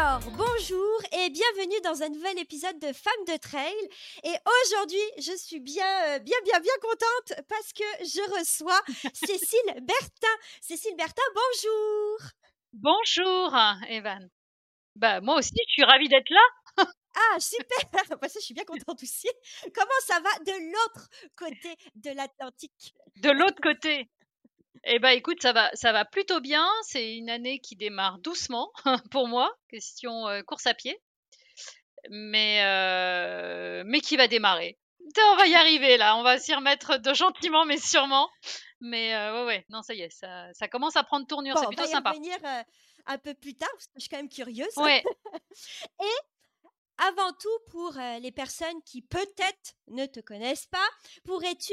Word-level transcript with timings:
Alors, 0.00 0.20
bonjour 0.30 1.00
et 1.12 1.28
bienvenue 1.28 1.78
dans 1.84 2.02
un 2.02 2.08
nouvel 2.08 2.38
épisode 2.38 2.78
de 2.78 2.90
Femmes 2.90 3.24
de 3.28 3.36
Trail. 3.36 3.74
Et 4.24 4.34
aujourd'hui, 4.64 5.02
je 5.18 5.36
suis 5.36 5.60
bien, 5.60 5.84
euh, 6.08 6.18
bien, 6.20 6.38
bien, 6.42 6.58
bien 6.58 6.72
contente 6.80 7.44
parce 7.46 7.70
que 7.74 7.84
je 8.00 8.38
reçois 8.38 8.80
Cécile 9.12 9.74
Bertin. 9.82 10.36
Cécile 10.62 10.96
Bertin, 10.96 11.22
bonjour. 11.34 12.30
Bonjour, 12.72 13.54
Evan. 13.90 14.30
Bah, 14.96 15.20
moi 15.20 15.36
aussi, 15.36 15.52
je 15.68 15.72
suis 15.72 15.84
ravie 15.84 16.08
d'être 16.08 16.30
là. 16.30 16.86
Ah, 17.14 17.38
super 17.38 17.90
bah, 18.18 18.28
ça, 18.30 18.38
Je 18.40 18.44
suis 18.44 18.54
bien 18.54 18.64
contente 18.64 19.02
aussi. 19.02 19.28
Comment 19.74 20.00
ça 20.06 20.18
va 20.20 20.30
de 20.46 20.72
l'autre 20.72 21.10
côté 21.36 21.76
de 21.96 22.10
l'Atlantique? 22.12 22.94
De 23.16 23.30
l'autre 23.32 23.60
côté 23.62 24.08
eh 24.84 24.98
ben 24.98 25.10
écoute, 25.10 25.42
ça 25.42 25.52
va, 25.52 25.70
ça 25.74 25.92
va 25.92 26.04
plutôt 26.04 26.40
bien. 26.40 26.66
C'est 26.82 27.16
une 27.16 27.30
année 27.30 27.58
qui 27.60 27.76
démarre 27.76 28.18
doucement 28.18 28.70
pour 29.10 29.28
moi, 29.28 29.54
question 29.68 30.28
euh, 30.28 30.42
course 30.42 30.66
à 30.66 30.74
pied, 30.74 31.00
mais 32.10 32.62
euh, 32.64 33.82
mais 33.86 34.00
qui 34.00 34.16
va 34.16 34.28
démarrer. 34.28 34.78
On 35.32 35.36
va 35.36 35.46
y 35.46 35.54
arriver 35.54 35.96
là, 35.96 36.16
on 36.16 36.22
va 36.22 36.38
s'y 36.38 36.54
remettre 36.54 36.98
de 36.98 37.14
gentiment 37.14 37.64
mais 37.64 37.78
sûrement. 37.78 38.28
Mais 38.80 39.14
euh, 39.14 39.40
ouais 39.40 39.46
ouais, 39.46 39.66
non 39.68 39.82
ça 39.82 39.94
y 39.94 40.02
est, 40.02 40.10
ça, 40.10 40.52
ça 40.54 40.68
commence 40.68 40.96
à 40.96 41.02
prendre 41.02 41.26
tournure, 41.26 41.58
c'est 41.58 41.66
plutôt 41.66 41.82
on 41.82 41.86
va 41.86 41.90
y 41.90 41.94
sympa. 41.94 42.10
revenir 42.10 42.38
un 43.06 43.18
peu 43.18 43.34
plus 43.34 43.54
tard 43.54 43.70
parce 43.72 43.86
que 43.86 43.92
je 43.96 44.00
suis 44.00 44.08
quand 44.08 44.18
même 44.18 44.28
curieuse. 44.28 44.76
Ouais. 44.76 45.02
Et 46.00 46.16
avant 47.08 47.32
tout, 47.32 47.58
pour 47.70 47.92
les 48.20 48.32
personnes 48.32 48.82
qui 48.84 49.02
peut-être 49.02 49.74
ne 49.88 50.06
te 50.06 50.20
connaissent 50.20 50.66
pas, 50.66 50.86
pourrais-tu, 51.24 51.72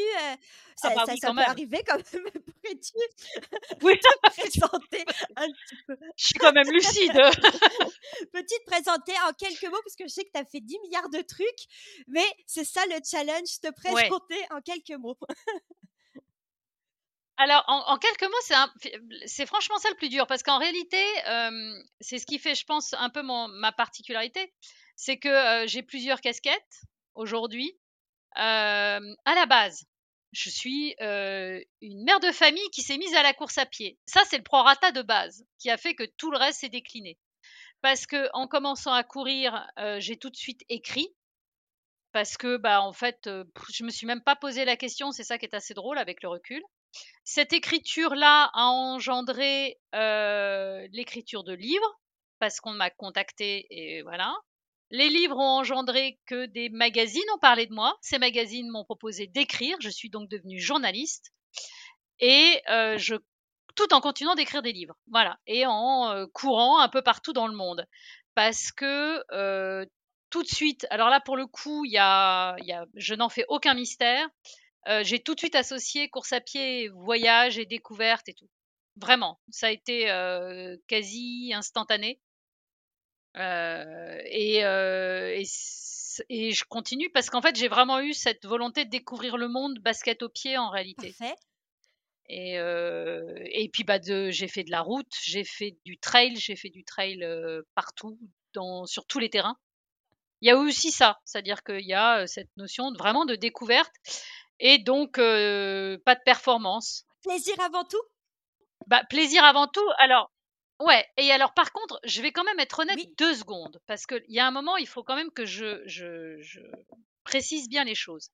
ça, 0.76 0.90
Ah 0.90 0.92
bah 0.92 1.06
ça, 1.06 1.12
oui, 1.12 1.18
ça 1.18 1.28
quand 1.28 1.34
peut 1.34 1.42
même. 1.42 1.46
arriver 1.46 1.84
quand 1.86 1.98
même, 2.14 2.24
pourrais-tu 2.62 2.94
Oui, 3.82 3.94
te 4.00 4.08
présenter 4.30 5.06
un 5.36 5.48
petit 5.52 5.78
peu? 5.88 5.98
Je 6.16 6.26
suis 6.26 6.36
quand 6.40 6.52
même 6.54 6.70
lucide. 6.72 7.20
Peux-tu 8.34 8.56
te 8.60 8.66
présenter 8.66 9.14
en 9.28 9.34
quelques 9.34 9.64
mots, 9.66 9.82
parce 9.84 9.96
que 9.96 10.06
je 10.08 10.14
sais 10.14 10.24
que 10.24 10.32
tu 10.34 10.40
as 10.40 10.46
fait 10.46 10.62
10 10.62 10.80
milliards 10.80 11.10
de 11.10 11.22
trucs, 11.22 11.68
mais 12.08 12.26
c'est 12.46 12.66
ça 12.66 12.82
le 12.88 12.98
challenge, 13.10 13.60
te 13.62 13.72
Ouais. 13.88 14.10
présenter 14.10 14.38
en 14.52 14.62
quelques 14.62 14.98
mots. 15.00 15.18
Alors, 17.40 17.64
en, 17.68 17.82
en 17.94 17.98
quelques 17.98 18.24
mots, 18.24 18.90
c'est 19.28 19.46
franchement 19.46 19.78
ça 19.78 19.90
le 19.92 19.96
plus 19.96 20.10
dur, 20.10 20.26
parce 20.26 20.42
qu'en 20.42 20.58
réalité, 20.58 20.98
euh, 21.28 21.74
c'est 22.02 22.18
ce 22.18 22.26
qui 22.26 22.40
fait, 22.40 22.56
je 22.56 22.66
pense, 22.66 22.94
un 22.98 23.10
peu 23.12 23.22
mon, 23.22 23.48
ma 23.48 23.72
particularité, 23.72 24.52
c'est 24.98 25.18
que 25.18 25.66
j'ai 25.68 25.84
plusieurs 25.84 26.20
casquettes 26.20 26.82
aujourd'hui. 27.16 27.80
À 28.36 29.00
la 29.26 29.46
base, 29.46 29.86
je 30.34 30.50
suis 30.50 30.96
une 31.00 32.04
mère 32.04 32.20
de 32.20 32.32
famille 32.34 32.70
qui 32.72 32.82
s'est 32.82 32.98
mise 32.98 33.16
à 33.16 33.24
la 33.24 33.34
course 33.34 33.58
à 33.58 33.66
pied. 33.66 33.98
Ça, 34.06 34.22
c'est 34.26 34.38
le 34.38 34.44
prorata 34.44 34.92
de 34.92 35.02
base, 35.02 35.46
qui 35.60 35.70
a 35.70 35.78
fait 35.78 35.96
que 35.96 36.04
tout 36.18 36.32
le 36.32 36.38
reste 36.38 36.60
s'est 36.60 36.70
décliné. 36.70 37.18
Parce 37.82 38.06
que 38.08 38.28
en 38.34 38.48
commençant 38.48 38.92
à 38.92 39.04
courir, 39.04 39.66
j'ai 40.00 40.18
tout 40.18 40.30
de 40.30 40.36
suite 40.36 40.64
écrit. 40.68 41.08
Parce 42.14 42.38
que, 42.38 42.58
bah, 42.58 42.82
en 42.82 42.94
fait, 42.94 43.30
je 43.72 43.84
me 43.84 43.92
suis 43.92 44.08
même 44.08 44.24
pas 44.24 44.36
posé 44.36 44.66
la 44.66 44.78
question. 44.78 45.12
C'est 45.12 45.24
ça 45.24 45.38
qui 45.38 45.46
est 45.46 45.54
assez 45.54 45.76
drôle 45.76 46.00
avec 46.00 46.24
le 46.24 46.30
recul. 46.30 46.64
Cette 47.24 47.54
écriture-là 47.54 48.50
a 48.54 48.64
engendré 48.64 49.78
l'écriture 49.94 51.44
de 51.44 51.54
livres, 51.54 52.00
parce 52.40 52.60
qu'on 52.60 52.72
m'a 52.72 52.90
contacté 52.90 53.68
et 53.70 54.02
voilà. 54.02 54.34
Les 54.90 55.10
livres 55.10 55.38
ont 55.38 55.60
engendré 55.60 56.20
que 56.26 56.46
des 56.46 56.70
magazines 56.70 57.30
ont 57.36 57.40
parlé 57.40 57.66
de 57.66 57.74
moi. 57.74 57.98
Ces 58.02 58.20
magazines 58.20 58.70
m'ont 58.70 58.86
proposé 58.86 59.28
d'écrire. 59.28 59.78
Je 59.82 59.90
suis 59.90 60.10
donc 60.10 60.30
devenue 60.30 60.60
journaliste 60.60 61.34
et 62.20 62.62
euh, 62.70 62.98
je 62.98 63.16
tout 63.76 63.94
en 63.94 64.02
continuant 64.02 64.36
d'écrire 64.36 64.62
des 64.62 64.74
livres. 64.74 64.96
Voilà, 65.12 65.38
et 65.46 65.66
en 65.66 66.10
euh, 66.10 66.26
courant 66.34 66.80
un 66.80 66.90
peu 66.90 67.02
partout 67.02 67.34
dans 67.34 67.48
le 67.48 67.56
monde, 67.56 67.86
parce 68.34 68.72
que 68.72 69.24
euh, 69.32 69.86
tout 70.30 70.42
de 70.42 70.48
suite. 70.48 70.88
Alors 70.90 71.10
là, 71.10 71.20
pour 71.20 71.38
le 71.38 71.46
coup, 71.46 71.86
il 71.86 71.92
y 71.92 71.94
y 71.94 72.00
a, 72.00 72.56
je 72.96 73.14
n'en 73.14 73.30
fais 73.30 73.46
aucun 73.48 73.74
mystère. 73.74 74.28
J'ai 75.02 75.20
tout 75.20 75.36
de 75.36 75.40
suite 75.40 75.56
associé 75.56 76.08
course 76.08 76.32
à 76.32 76.40
pied, 76.40 76.88
voyage 76.88 77.60
et 77.60 77.66
découverte 77.66 78.30
et 78.30 78.34
tout. 78.34 78.50
Vraiment, 78.96 79.38
ça 79.50 79.68
a 79.68 79.72
été 79.72 80.06
quasi 80.88 81.52
instantané. 81.54 82.22
Euh, 83.38 84.18
et, 84.26 84.66
euh, 84.66 85.42
et, 86.30 86.52
je 86.52 86.64
continue 86.66 87.10
parce 87.12 87.30
qu'en 87.30 87.42
fait, 87.42 87.56
j'ai 87.56 87.68
vraiment 87.68 88.00
eu 88.00 88.14
cette 88.14 88.46
volonté 88.46 88.86
de 88.86 88.90
découvrir 88.90 89.38
le 89.38 89.48
monde 89.48 89.80
basket 89.80 90.24
au 90.24 90.30
pied 90.30 90.58
en 90.58 90.70
réalité. 90.70 91.14
Parfait. 91.18 91.36
Et, 92.30 92.60
euh, 92.60 93.22
et 93.52 93.70
puis 93.70 93.84
bah 93.86 94.00
j'ai 94.02 94.48
fait 94.50 94.64
de 94.64 94.72
la 94.72 94.82
route, 94.82 95.12
j'ai 95.24 95.46
fait 95.46 95.78
du 95.86 95.98
trail, 95.98 96.36
j'ai 96.36 96.58
fait 96.58 96.70
du 96.70 96.84
trail 96.84 97.24
euh, 97.24 97.62
partout, 97.74 98.20
dans, 98.54 98.86
sur 98.86 99.06
tous 99.06 99.20
les 99.20 99.30
terrains. 99.30 99.58
Il 100.42 100.48
y 100.48 100.52
a 100.52 100.58
aussi 100.58 100.92
ça, 100.92 101.20
c'est-à-dire 101.24 101.64
qu'il 101.64 101.86
y 101.86 101.94
a 101.94 102.28
cette 102.28 102.50
notion 102.58 102.92
de, 102.92 102.98
vraiment 102.98 103.26
de 103.26 103.36
découverte 103.36 103.94
et 104.60 104.78
donc 104.78 105.20
euh, 105.20 105.98
pas 106.06 106.16
de 106.16 106.22
performance. 106.26 107.06
Plaisir 107.24 107.56
avant 107.62 107.86
tout? 107.86 108.02
Bah, 108.88 109.04
plaisir 109.10 109.44
avant 109.44 109.68
tout. 109.68 109.90
Alors, 109.98 110.32
ouais. 110.80 111.06
Et 111.18 111.32
alors, 111.32 111.54
par 111.54 111.72
contre, 111.72 112.00
je 112.04 112.22
vais 112.22 112.32
quand 112.32 112.44
même 112.44 112.60
être 112.60 112.80
honnête 112.80 112.98
Oui. 112.98 113.14
deux 113.18 113.36
secondes 113.36 113.80
parce 113.88 114.06
qu'il 114.06 114.24
y 114.30 114.40
a 114.40 114.48
un 114.48 114.52
moment, 114.52 114.78
il 114.78 114.88
faut 114.88 115.04
quand 115.04 115.16
même 115.16 115.32
que 115.32 115.46
je, 115.46 115.82
je, 115.86 116.40
je 116.42 116.60
précise 117.24 117.70
bien 117.70 117.84
les 117.84 117.96
choses. 117.96 118.30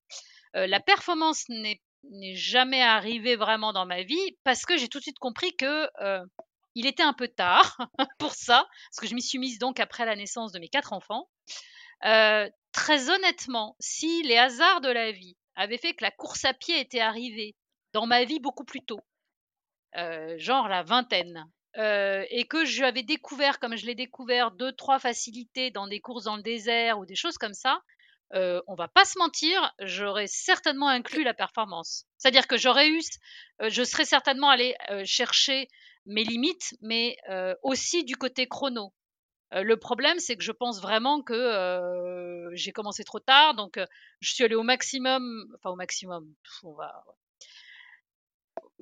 Euh, 0.56 0.68
la 0.68 0.80
performance 0.80 1.46
n'est 1.50 1.82
n'est 2.12 2.36
jamais 2.36 2.82
arrivée 2.82 3.38
vraiment 3.38 3.72
dans 3.72 3.86
ma 3.86 4.04
vie 4.04 4.38
parce 4.44 4.66
que 4.66 4.76
j'ai 4.76 4.90
tout 4.90 4.98
de 4.98 5.04
suite 5.04 5.20
compris 5.20 5.56
que 5.56 5.88
euh, 6.02 6.20
il 6.76 6.86
était 6.86 7.04
un 7.04 7.14
peu 7.14 7.30
tard 7.30 7.78
pour 8.20 8.34
ça, 8.34 8.68
parce 8.90 9.00
que 9.00 9.08
je 9.08 9.16
m'y 9.16 9.22
suis 9.22 9.40
mise 9.40 9.58
donc 9.58 9.80
après 9.80 10.06
la 10.06 10.16
naissance 10.18 10.52
de 10.52 10.60
mes 10.60 10.68
quatre 10.68 10.92
enfants. 10.92 11.30
Euh, 12.06 12.50
très 12.74 13.10
honnêtement, 13.10 13.76
si 13.80 14.22
les 14.24 14.38
hasards 14.38 14.82
de 14.82 14.90
la 14.90 15.12
vie 15.12 15.38
avaient 15.56 15.78
fait 15.78 15.94
que 15.94 16.04
la 16.04 16.12
course 16.12 16.44
à 16.46 16.54
pied 16.54 16.80
était 16.80 17.00
arrivée 17.00 17.56
dans 17.94 18.06
ma 18.06 18.26
vie 18.26 18.40
beaucoup 18.40 18.66
plus 18.66 18.84
tôt, 18.84 19.00
euh, 19.98 20.36
genre 20.38 20.68
la 20.68 20.84
vingtaine, 20.84 21.46
euh, 21.78 22.24
et 22.30 22.46
que 22.46 22.66
je 22.66 22.84
avais 22.84 23.04
découvert, 23.04 23.60
comme 23.60 23.76
je 23.76 23.86
l'ai 23.86 23.96
découvert, 23.96 24.52
deux, 24.52 24.72
trois 24.74 25.00
facilités 25.00 25.72
dans 25.72 25.88
des 25.88 26.00
courses 26.00 26.26
dans 26.26 26.36
le 26.36 26.44
désert 26.44 27.00
ou 27.00 27.06
des 27.06 27.16
choses 27.16 27.38
comme 27.38 27.54
ça, 27.54 27.82
euh, 28.36 28.62
on 28.68 28.76
va 28.76 28.88
pas 28.88 29.06
se 29.06 29.20
mentir, 29.20 29.74
j'aurais 29.80 30.28
certainement 30.28 30.88
inclus 30.88 31.24
la 31.24 31.34
performance. 31.34 32.06
C'est-à-dire 32.18 32.48
que 32.48 32.58
j'aurais 32.58 32.90
eu, 32.90 33.02
euh, 33.62 33.70
je 33.70 33.84
serais 33.84 34.06
certainement 34.06 34.50
allé 34.50 34.76
euh, 34.90 35.04
chercher 35.06 35.68
mes 36.06 36.24
limites, 36.24 36.76
mais 36.82 37.18
euh, 37.30 37.54
aussi 37.62 38.04
du 38.04 38.16
côté 38.16 38.48
chrono. 38.48 38.94
Euh, 39.54 39.62
le 39.62 39.78
problème, 39.78 40.20
c'est 40.20 40.36
que 40.36 40.44
je 40.44 40.52
pense 40.52 40.82
vraiment 40.82 41.22
que 41.22 42.50
j'ai 42.54 42.72
commencé 42.72 43.04
trop 43.04 43.20
tard, 43.20 43.54
donc 43.54 43.80
je 44.20 44.34
suis 44.34 44.44
allée 44.44 44.56
au 44.56 44.64
maximum, 44.64 45.46
enfin 45.56 45.70
au 45.70 45.76
maximum, 45.76 46.34
on 46.64 46.74
va, 46.74 47.04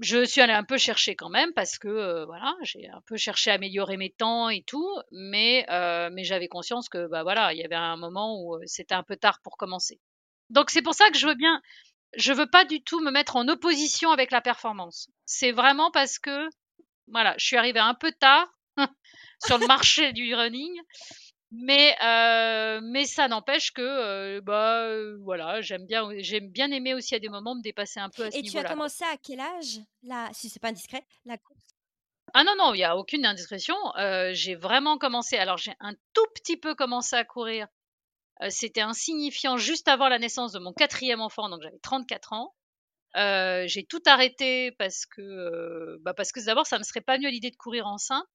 je 0.02 0.26
suis 0.26 0.42
allée 0.42 0.54
un 0.54 0.64
peu 0.64 0.78
chercher 0.78 1.16
quand 1.16 1.30
même 1.30 1.54
parce 1.54 1.78
que 1.78 1.88
euh, 1.88 2.26
voilà, 2.26 2.56
j'ai 2.64 2.90
un 2.90 3.02
peu 3.06 3.18
cherché 3.18 3.52
à 3.52 3.54
améliorer 3.54 3.98
mes 3.98 4.10
temps 4.10 4.50
et 4.50 4.64
tout, 4.64 4.90
mais 5.12 5.66
euh, 5.70 6.10
mais 6.12 6.24
j'avais 6.24 6.48
conscience 6.48 6.90
que 6.90 7.08
bah 7.08 7.22
voilà, 7.22 7.54
il 7.54 7.60
y 7.60 7.64
avait 7.64 7.76
un 7.76 7.98
moment 7.98 8.42
où 8.42 8.56
euh, 8.56 8.64
c'était 8.66 8.96
un 8.96 9.04
peu 9.04 9.16
tard 9.16 9.40
pour 9.44 9.58
commencer. 9.58 10.02
Donc 10.50 10.72
c'est 10.72 10.82
pour 10.82 10.96
ça 10.96 11.10
que 11.12 11.18
je 11.18 11.28
veux 11.28 11.36
bien, 11.36 11.62
je 12.18 12.34
veux 12.34 12.50
pas 12.50 12.66
du 12.66 12.84
tout 12.84 13.00
me 13.00 13.12
mettre 13.12 13.36
en 13.36 13.48
opposition 13.48 14.10
avec 14.12 14.32
la 14.32 14.42
performance. 14.42 15.10
C'est 15.26 15.52
vraiment 15.52 15.92
parce 15.92 16.18
que 16.18 16.50
voilà, 17.08 17.36
je 17.38 17.46
suis 17.46 17.58
arrivée 17.58 17.80
un 17.80 17.94
peu 17.94 18.12
tard 18.12 18.48
sur 19.46 19.60
le 19.60 19.68
marché 19.68 20.14
du 20.14 20.34
running, 20.34 20.74
mais 21.52 21.96
euh, 22.04 22.80
mais 22.84 23.06
ça 23.06 23.28
n'empêche 23.28 23.72
que 23.72 23.82
euh, 23.82 24.42
bah 24.42 24.84
euh, 24.86 25.18
voilà, 25.22 25.62
j'aime 25.62 25.86
bien 25.86 26.10
j'aime 26.20 26.50
bien 26.50 26.72
aimer 26.72 26.94
aussi 26.94 27.14
à 27.16 27.20
des 27.20 27.30
moments 27.30 27.56
me 27.56 27.62
dépasser 27.62 28.00
un 28.00 28.10
peu 28.10 28.24
à 28.26 28.32
ce 28.32 28.38
Et 28.38 28.44
tu 28.44 28.58
as 28.58 28.64
niveau-là. 28.64 28.64
quoi. 28.64 28.76
commencé 28.76 29.04
à 29.06 29.18
quel 29.18 29.40
âge 29.40 29.80
là, 30.04 30.30
si 30.34 30.50
c'est 30.50 30.60
pas 30.62 30.70
indiscret, 30.70 31.06
la 31.26 31.38
course? 31.38 31.60
Ah 32.34 32.44
non, 32.46 32.54
non, 32.58 32.74
il 32.74 32.80
y 32.80 32.84
a 32.86 32.96
aucune 32.98 33.26
indiscrétion. 33.26 33.76
Euh, 33.98 34.32
j'ai 34.34 34.56
vraiment 34.56 34.98
commencé. 34.98 35.38
Alors, 35.38 35.58
j'ai 35.58 35.74
un 35.82 35.94
tout 36.14 36.26
petit 36.36 36.56
peu 36.58 36.76
commencé 36.76 37.16
à 37.16 37.26
courir. 37.26 37.68
Euh, 38.42 38.48
C'était 38.50 38.82
insignifiant 38.82 39.58
juste 39.58 39.88
avant 39.90 40.08
la 40.10 40.20
naissance 40.20 40.54
de 40.54 40.60
mon 40.60 40.72
quatrième 40.74 41.22
enfant, 41.22 41.50
donc 41.50 41.62
j'avais 41.62 41.80
34 41.80 42.34
ans. 42.34 42.56
Euh, 43.18 43.66
j'ai 43.68 43.86
tout 43.86 44.02
arrêté 44.06 44.72
parce 44.80 45.06
que, 45.06 45.22
euh, 45.22 45.98
bah 46.02 46.14
parce 46.14 46.32
que 46.32 46.44
d'abord, 46.46 46.66
ça 46.66 46.78
me 46.80 46.84
serait 46.84 47.02
pas 47.02 47.18
venu 47.18 47.28
à 47.28 47.32
l'idée 47.32 47.52
de 47.52 47.58
courir 47.58 47.86
enceinte. 47.88 48.26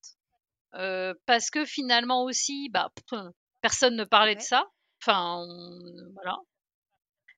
Euh, 0.77 1.15
parce 1.27 1.51
que 1.51 1.65
finalement 1.65 2.25
aussi, 2.25 2.69
bah, 2.71 2.91
pff, 2.95 3.21
personne 3.61 3.97
ne 3.97 4.05
parlait 4.05 4.35
de 4.35 4.41
ça. 4.41 4.67
Enfin, 5.03 5.47
voilà. 6.15 6.37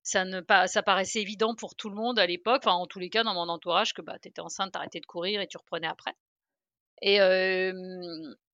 Ça, 0.03 0.25
ne, 0.25 0.41
pas, 0.41 0.67
ça 0.67 0.83
paraissait 0.83 1.21
évident 1.21 1.55
pour 1.55 1.75
tout 1.75 1.91
le 1.91 1.95
monde 1.95 2.19
à 2.19 2.27
l'époque, 2.27 2.63
enfin, 2.65 2.77
en 2.77 2.87
tous 2.87 2.99
les 2.99 3.11
cas 3.11 3.25
dans 3.25 3.35
mon 3.35 3.49
entourage, 3.49 3.93
que 3.93 4.01
bah, 4.01 4.17
tu 4.21 4.29
étais 4.29 4.41
enceinte, 4.41 4.73
t'arrêtais 4.73 5.01
de 5.01 5.07
courir 5.07 5.41
et 5.41 5.47
tu 5.47 5.59
reprenais 5.59 5.87
après. 5.87 6.15
Et, 7.03 7.19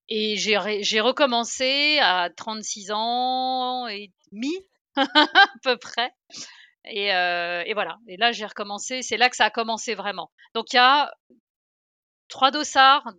et 0.09 0.35
j'ai 0.35 0.99
recommencé 0.99 1.97
à 2.01 2.29
36 2.35 2.91
ans 2.91 3.87
et 3.87 4.11
demi, 4.31 4.53
à 4.97 5.47
peu 5.63 5.77
près. 5.77 6.11
Et, 6.83 7.05
et, 7.07 7.73
voilà. 7.73 7.97
Et 8.07 8.17
là, 8.17 8.33
j'ai 8.33 8.45
recommencé. 8.45 9.01
C'est 9.01 9.17
là 9.17 9.29
que 9.29 9.35
ça 9.35 9.45
a 9.45 9.49
commencé 9.49 9.95
vraiment. 9.95 10.31
Donc, 10.53 10.73
il 10.73 10.75
y 10.75 10.79
a 10.79 11.11
trois 12.27 12.51
dossards 12.51 13.13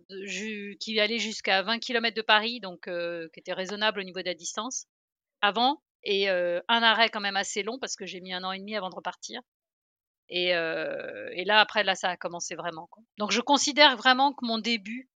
qui 0.79 0.99
allaient 0.99 1.19
jusqu'à 1.19 1.61
20 1.63 1.79
km 1.79 2.15
de 2.15 2.21
Paris, 2.21 2.59
donc 2.59 2.83
qui 2.85 3.39
étaient 3.39 3.53
raisonnables 3.53 3.99
au 3.99 4.03
niveau 4.03 4.19
de 4.19 4.25
la 4.25 4.33
distance 4.33 4.85
avant, 5.41 5.81
et 6.03 6.29
un 6.29 6.83
arrêt 6.83 7.09
quand 7.09 7.19
même 7.19 7.35
assez 7.35 7.63
long 7.63 7.79
parce 7.79 7.95
que 7.95 8.05
j'ai 8.05 8.21
mis 8.21 8.33
un 8.33 8.43
an 8.43 8.51
et 8.51 8.59
demi 8.59 8.75
avant 8.75 8.89
de 8.89 8.95
repartir. 8.95 9.41
Et, 10.29 10.49
et 10.49 11.45
là, 11.45 11.59
après, 11.59 11.83
là, 11.83 11.95
ça 11.95 12.09
a 12.09 12.17
commencé 12.17 12.55
vraiment. 12.55 12.87
Quoi. 12.87 13.03
Donc, 13.17 13.31
je 13.31 13.41
considère 13.41 13.95
vraiment 13.97 14.33
que 14.33 14.45
mon 14.45 14.57
début 14.57 15.09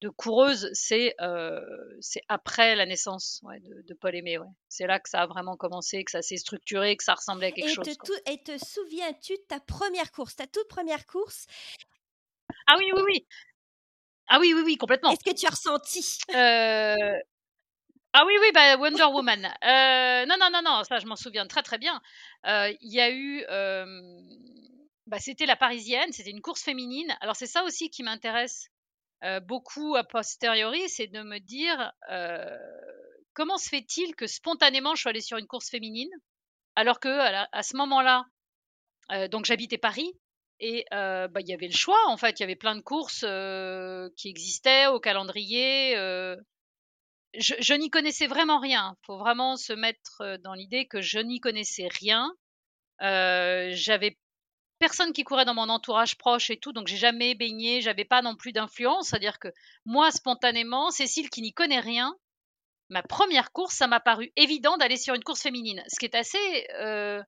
de 0.00 0.08
coureuse, 0.10 0.70
c'est 0.72 1.14
c'est 2.00 2.22
après 2.28 2.76
la 2.76 2.86
naissance 2.86 3.40
de, 3.42 3.94
Paul 3.94 4.14
Aimé. 4.14 4.38
Ouais. 4.38 4.46
C'est 4.68 4.86
là 4.86 5.00
que 5.00 5.08
ça 5.08 5.22
a 5.22 5.26
vraiment 5.26 5.56
commencé, 5.56 6.04
que 6.04 6.10
ça 6.10 6.22
s'est 6.22 6.36
structuré, 6.36 6.96
que 6.96 7.04
ça 7.04 7.14
ressemblait 7.14 7.48
à 7.48 7.52
quelque 7.52 7.72
chose. 7.72 7.88
et 8.26 8.42
te 8.42 8.58
souviens-tu 8.64 9.34
de 9.34 9.42
ta 9.48 9.60
première 9.60 10.12
course, 10.12 10.36
ta 10.36 10.46
toute 10.46 10.68
première 10.68 11.06
course? 11.06 11.46
Ah 12.66 12.76
oui, 12.78 12.90
oui, 12.94 13.02
oui. 13.04 13.26
Ah 14.28 14.38
oui, 14.40 14.54
oui, 14.54 14.62
oui, 14.64 14.76
complètement. 14.76 15.10
Est-ce 15.10 15.24
que 15.24 15.36
tu 15.36 15.46
as 15.46 15.50
ressenti? 15.50 16.18
Ah 18.16 18.24
oui, 18.26 18.34
oui, 18.40 18.46
bah, 18.54 18.76
Wonder 18.76 19.06
Woman. 19.12 19.42
non, 19.42 20.36
non, 20.38 20.50
non, 20.52 20.62
non, 20.62 20.84
ça 20.84 20.98
je 20.98 21.06
m'en 21.06 21.16
souviens 21.16 21.46
très 21.46 21.62
très 21.62 21.78
bien. 21.78 22.00
Il 22.44 22.92
y 22.92 23.00
a 23.00 23.10
eu... 23.10 23.44
Bah, 25.06 25.18
c'était 25.18 25.46
la 25.46 25.56
parisienne, 25.56 26.12
c'était 26.12 26.30
une 26.30 26.40
course 26.40 26.62
féminine. 26.62 27.14
Alors 27.20 27.36
c'est 27.36 27.46
ça 27.46 27.64
aussi 27.64 27.90
qui 27.90 28.02
m'intéresse 28.02 28.68
beaucoup 29.42 29.96
a 29.96 30.04
posteriori, 30.04 30.88
c'est 30.88 31.08
de 31.08 31.22
me 31.22 31.38
dire 31.38 31.92
comment 33.34 33.58
se 33.58 33.68
fait-il 33.68 34.14
que 34.14 34.26
spontanément 34.26 34.94
je 34.94 35.00
suis 35.00 35.10
allée 35.10 35.20
sur 35.20 35.38
une 35.38 35.46
course 35.46 35.70
féminine 35.70 36.10
alors 36.76 37.00
que 37.00 37.08
à, 37.08 37.62
ce 37.62 37.76
moment-là, 37.76 38.24
donc 39.28 39.44
j'habitais 39.44 39.78
Paris 39.78 40.12
et 40.60 40.84
bah, 40.90 41.40
il 41.40 41.48
y 41.48 41.52
avait 41.52 41.68
le 41.68 41.76
choix 41.76 41.98
en 42.08 42.16
fait, 42.16 42.38
il 42.38 42.42
y 42.42 42.44
avait 42.44 42.56
plein 42.56 42.76
de 42.76 42.80
courses 42.80 43.24
qui 44.16 44.28
existaient 44.28 44.86
au 44.86 45.00
calendrier. 45.00 45.94
je, 47.34 47.54
je 47.58 47.74
n'y 47.74 47.90
connaissais 47.90 48.26
vraiment 48.26 48.60
rien. 48.60 48.96
Il 49.02 49.06
faut 49.06 49.18
vraiment 49.18 49.56
se 49.56 49.72
mettre 49.72 50.38
dans 50.42 50.54
l'idée 50.54 50.86
que 50.86 51.00
je 51.00 51.18
n'y 51.18 51.40
connaissais 51.40 51.88
rien. 51.88 52.32
j'avais 53.00 54.16
personne 54.78 55.12
qui 55.12 55.24
courait 55.24 55.44
dans 55.44 55.54
mon 55.54 55.68
entourage 55.68 56.16
proche 56.16 56.50
et 56.50 56.58
tout, 56.58 56.72
donc 56.72 56.88
j'ai 56.88 56.96
jamais 56.96 57.34
baigné, 57.34 57.80
j'avais 57.80 58.04
pas 58.04 58.22
non 58.22 58.36
plus 58.36 58.52
d'influence. 58.52 59.08
C'est-à-dire 59.08 59.38
que 59.38 59.48
moi, 59.84 60.10
spontanément, 60.10 60.90
Cécile 60.90 61.30
qui 61.30 61.42
n'y 61.42 61.52
connaît 61.52 61.80
rien, 61.80 62.14
ma 62.90 63.02
première 63.02 63.52
course, 63.52 63.74
ça 63.74 63.86
m'a 63.86 64.00
paru 64.00 64.32
évident 64.36 64.76
d'aller 64.76 64.96
sur 64.96 65.14
une 65.14 65.24
course 65.24 65.42
féminine, 65.42 65.82
ce 65.88 65.98
qui 65.98 66.06
est 66.06 66.14
assez, 66.14 66.66
euh, 66.80 67.22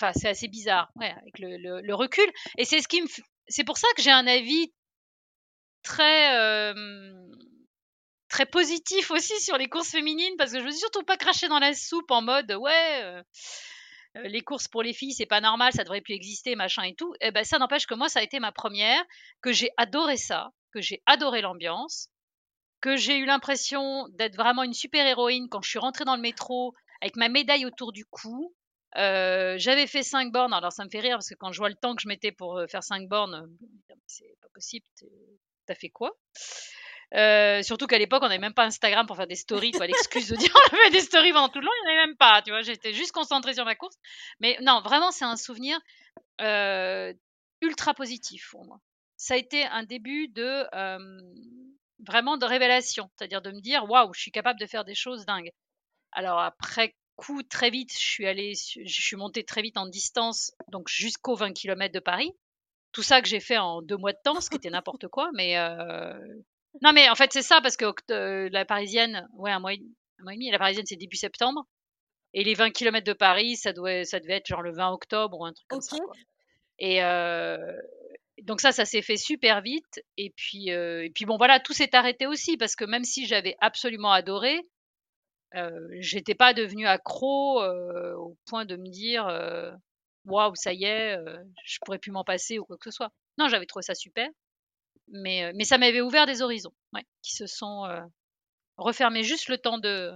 enfin, 0.00 0.12
c'est 0.18 0.28
assez 0.28 0.48
bizarre, 0.48 0.90
avec 1.00 1.38
le, 1.38 1.94
recul. 1.94 2.28
Et 2.58 2.64
c'est 2.64 2.80
ce 2.80 2.88
qui 2.88 3.02
me, 3.02 3.08
c'est 3.48 3.64
pour 3.64 3.78
ça 3.78 3.88
que 3.96 4.02
j'ai 4.02 4.10
un 4.10 4.26
avis 4.26 4.72
très 5.82 6.72
très 8.30 8.46
positif 8.46 9.10
aussi 9.10 9.38
sur 9.40 9.58
les 9.58 9.68
courses 9.68 9.90
féminines 9.90 10.34
parce 10.38 10.52
que 10.52 10.60
je 10.60 10.64
veux 10.64 10.72
surtout 10.72 11.02
pas 11.02 11.16
cracher 11.16 11.48
dans 11.48 11.58
la 11.58 11.74
soupe 11.74 12.10
en 12.10 12.22
mode 12.22 12.52
ouais. 12.52 13.00
Euh, 13.02 13.22
euh, 14.16 14.22
les 14.22 14.40
courses 14.40 14.66
pour 14.66 14.82
les 14.82 14.92
filles, 14.92 15.12
c'est 15.12 15.26
pas 15.26 15.40
normal, 15.40 15.72
ça 15.72 15.84
devrait 15.84 16.00
plus 16.00 16.14
exister, 16.14 16.56
machin 16.56 16.82
et 16.82 16.94
tout. 16.94 17.14
Et 17.20 17.28
eh 17.28 17.30
ben, 17.30 17.44
ça 17.44 17.58
n'empêche 17.58 17.86
que 17.86 17.94
moi, 17.94 18.08
ça 18.08 18.18
a 18.18 18.22
été 18.24 18.40
ma 18.40 18.50
première, 18.50 19.04
que 19.40 19.52
j'ai 19.52 19.70
adoré 19.76 20.16
ça, 20.16 20.50
que 20.72 20.80
j'ai 20.80 21.00
adoré 21.06 21.42
l'ambiance, 21.42 22.08
que 22.80 22.96
j'ai 22.96 23.18
eu 23.18 23.24
l'impression 23.24 24.08
d'être 24.10 24.34
vraiment 24.36 24.64
une 24.64 24.74
super 24.74 25.06
héroïne 25.06 25.48
quand 25.48 25.62
je 25.62 25.70
suis 25.70 25.78
rentrée 25.78 26.04
dans 26.04 26.16
le 26.16 26.22
métro 26.22 26.74
avec 27.00 27.14
ma 27.14 27.28
médaille 27.28 27.66
autour 27.66 27.92
du 27.92 28.04
cou. 28.04 28.52
Euh, 28.96 29.54
j'avais 29.58 29.86
fait 29.86 30.02
5 30.02 30.32
bornes, 30.32 30.52
alors 30.52 30.72
ça 30.72 30.84
me 30.84 30.90
fait 30.90 31.00
rire 31.00 31.16
parce 31.16 31.28
que 31.28 31.34
quand 31.34 31.52
je 31.52 31.58
vois 31.58 31.68
le 31.68 31.76
temps 31.76 31.94
que 31.94 32.02
je 32.02 32.08
mettais 32.08 32.32
pour 32.32 32.58
euh, 32.58 32.66
faire 32.66 32.82
5 32.82 33.08
bornes, 33.08 33.48
c'est 34.06 34.36
pas 34.40 34.48
possible, 34.52 34.84
t'as 35.66 35.74
fait 35.74 35.90
quoi? 35.90 36.16
Euh, 37.14 37.62
surtout 37.62 37.86
qu'à 37.86 37.98
l'époque, 37.98 38.22
on 38.22 38.28
n'avait 38.28 38.38
même 38.38 38.54
pas 38.54 38.64
Instagram 38.64 39.06
pour 39.06 39.16
faire 39.16 39.26
des 39.26 39.36
stories. 39.36 39.72
L'excuse 39.80 40.28
de 40.28 40.36
dire 40.36 40.54
on 40.72 40.76
avait 40.76 40.90
des 40.90 41.00
stories 41.00 41.32
pendant 41.32 41.48
tout 41.48 41.60
le 41.60 41.66
long, 41.66 41.72
il 41.72 41.82
n'y 41.82 41.88
en 41.88 41.92
avait 41.92 42.06
même 42.06 42.16
pas. 42.16 42.42
Tu 42.42 42.50
vois, 42.50 42.62
j'étais 42.62 42.92
juste 42.92 43.12
concentrée 43.12 43.54
sur 43.54 43.64
ma 43.64 43.74
course. 43.74 43.96
Mais 44.38 44.56
non, 44.62 44.80
vraiment, 44.82 45.10
c'est 45.10 45.24
un 45.24 45.36
souvenir 45.36 45.78
euh, 46.40 47.12
ultra 47.60 47.94
positif 47.94 48.48
pour 48.50 48.64
moi. 48.64 48.80
Ça 49.16 49.34
a 49.34 49.36
été 49.36 49.64
un 49.64 49.82
début 49.82 50.28
de 50.28 50.66
euh, 50.74 51.20
vraiment 52.06 52.36
de 52.36 52.46
révélation, 52.46 53.10
c'est-à-dire 53.16 53.42
de 53.42 53.50
me 53.50 53.60
dire 53.60 53.90
waouh, 53.90 54.14
je 54.14 54.20
suis 54.20 54.30
capable 54.30 54.58
de 54.60 54.66
faire 54.66 54.84
des 54.84 54.94
choses 54.94 55.26
dingues. 55.26 55.50
Alors 56.12 56.40
après 56.40 56.94
coup, 57.20 57.42
très 57.42 57.70
vite, 57.70 57.92
je 57.92 57.98
suis 57.98 58.26
allée, 58.26 58.54
je 58.54 59.02
suis 59.02 59.16
montée 59.16 59.44
très 59.44 59.62
vite 59.62 59.76
en 59.76 59.86
distance, 59.86 60.52
donc 60.68 60.88
jusqu'aux 60.88 61.36
20 61.36 61.52
km 61.52 61.92
de 61.92 62.00
Paris. 62.00 62.32
Tout 62.92 63.02
ça 63.02 63.22
que 63.22 63.28
j'ai 63.28 63.40
fait 63.40 63.58
en 63.58 63.82
deux 63.82 63.96
mois 63.96 64.12
de 64.12 64.18
temps, 64.24 64.40
ce 64.40 64.50
qui 64.50 64.56
était 64.56 64.70
n'importe 64.70 65.08
quoi, 65.08 65.30
mais 65.34 65.56
non, 66.82 66.92
mais 66.92 67.08
en 67.08 67.14
fait, 67.14 67.32
c'est 67.32 67.42
ça, 67.42 67.60
parce 67.60 67.76
que 67.76 67.86
euh, 68.10 68.48
la 68.52 68.64
parisienne, 68.64 69.28
ouais, 69.34 69.50
un 69.50 69.58
mois, 69.58 69.74
et, 69.74 69.82
un 70.18 70.22
mois 70.22 70.32
et 70.32 70.36
demi, 70.36 70.50
la 70.50 70.58
parisienne, 70.58 70.86
c'est 70.86 70.96
début 70.96 71.16
septembre. 71.16 71.66
Et 72.32 72.44
les 72.44 72.54
20 72.54 72.70
km 72.70 73.04
de 73.04 73.12
Paris, 73.12 73.56
ça, 73.56 73.72
doit, 73.72 74.04
ça 74.04 74.20
devait 74.20 74.34
être 74.34 74.46
genre 74.46 74.62
le 74.62 74.72
20 74.72 74.92
octobre 74.92 75.38
ou 75.38 75.44
un 75.44 75.52
truc 75.52 75.66
comme 75.68 75.80
ça. 75.80 75.96
Quoi. 75.98 76.14
Et 76.78 77.02
euh, 77.02 77.76
donc, 78.42 78.60
ça, 78.60 78.70
ça 78.70 78.84
s'est 78.84 79.02
fait 79.02 79.16
super 79.16 79.62
vite. 79.62 80.00
Et 80.16 80.30
puis, 80.36 80.70
euh, 80.70 81.04
et 81.04 81.10
puis, 81.10 81.24
bon, 81.24 81.36
voilà, 81.36 81.58
tout 81.58 81.72
s'est 81.72 81.94
arrêté 81.94 82.26
aussi, 82.26 82.56
parce 82.56 82.76
que 82.76 82.84
même 82.84 83.04
si 83.04 83.26
j'avais 83.26 83.56
absolument 83.60 84.12
adoré, 84.12 84.60
euh, 85.54 85.88
j'étais 85.98 86.34
pas 86.34 86.54
devenue 86.54 86.86
accro 86.86 87.62
au 87.62 88.36
point 88.46 88.64
de 88.64 88.76
me 88.76 88.88
dire 88.88 89.26
waouh, 90.24 90.54
ça 90.54 90.72
y 90.72 90.84
est, 90.84 91.16
je 91.64 91.78
pourrais 91.84 91.98
plus 91.98 92.12
m'en 92.12 92.24
passer 92.24 92.58
ou 92.58 92.64
quoi 92.64 92.76
que 92.76 92.84
ce 92.84 92.90
soit. 92.90 93.10
Non, 93.38 93.48
j'avais 93.48 93.66
trouvé 93.66 93.82
ça 93.82 93.94
super. 93.94 94.28
Mais, 95.12 95.52
mais 95.54 95.64
ça 95.64 95.76
m'avait 95.76 96.02
ouvert 96.02 96.26
des 96.26 96.40
horizons 96.40 96.72
ouais, 96.92 97.04
qui 97.22 97.34
se 97.34 97.46
sont 97.46 97.88
refermés 98.76 99.22
juste 99.22 99.48
le 99.48 99.58
temps 99.58 99.78
de 99.78 100.12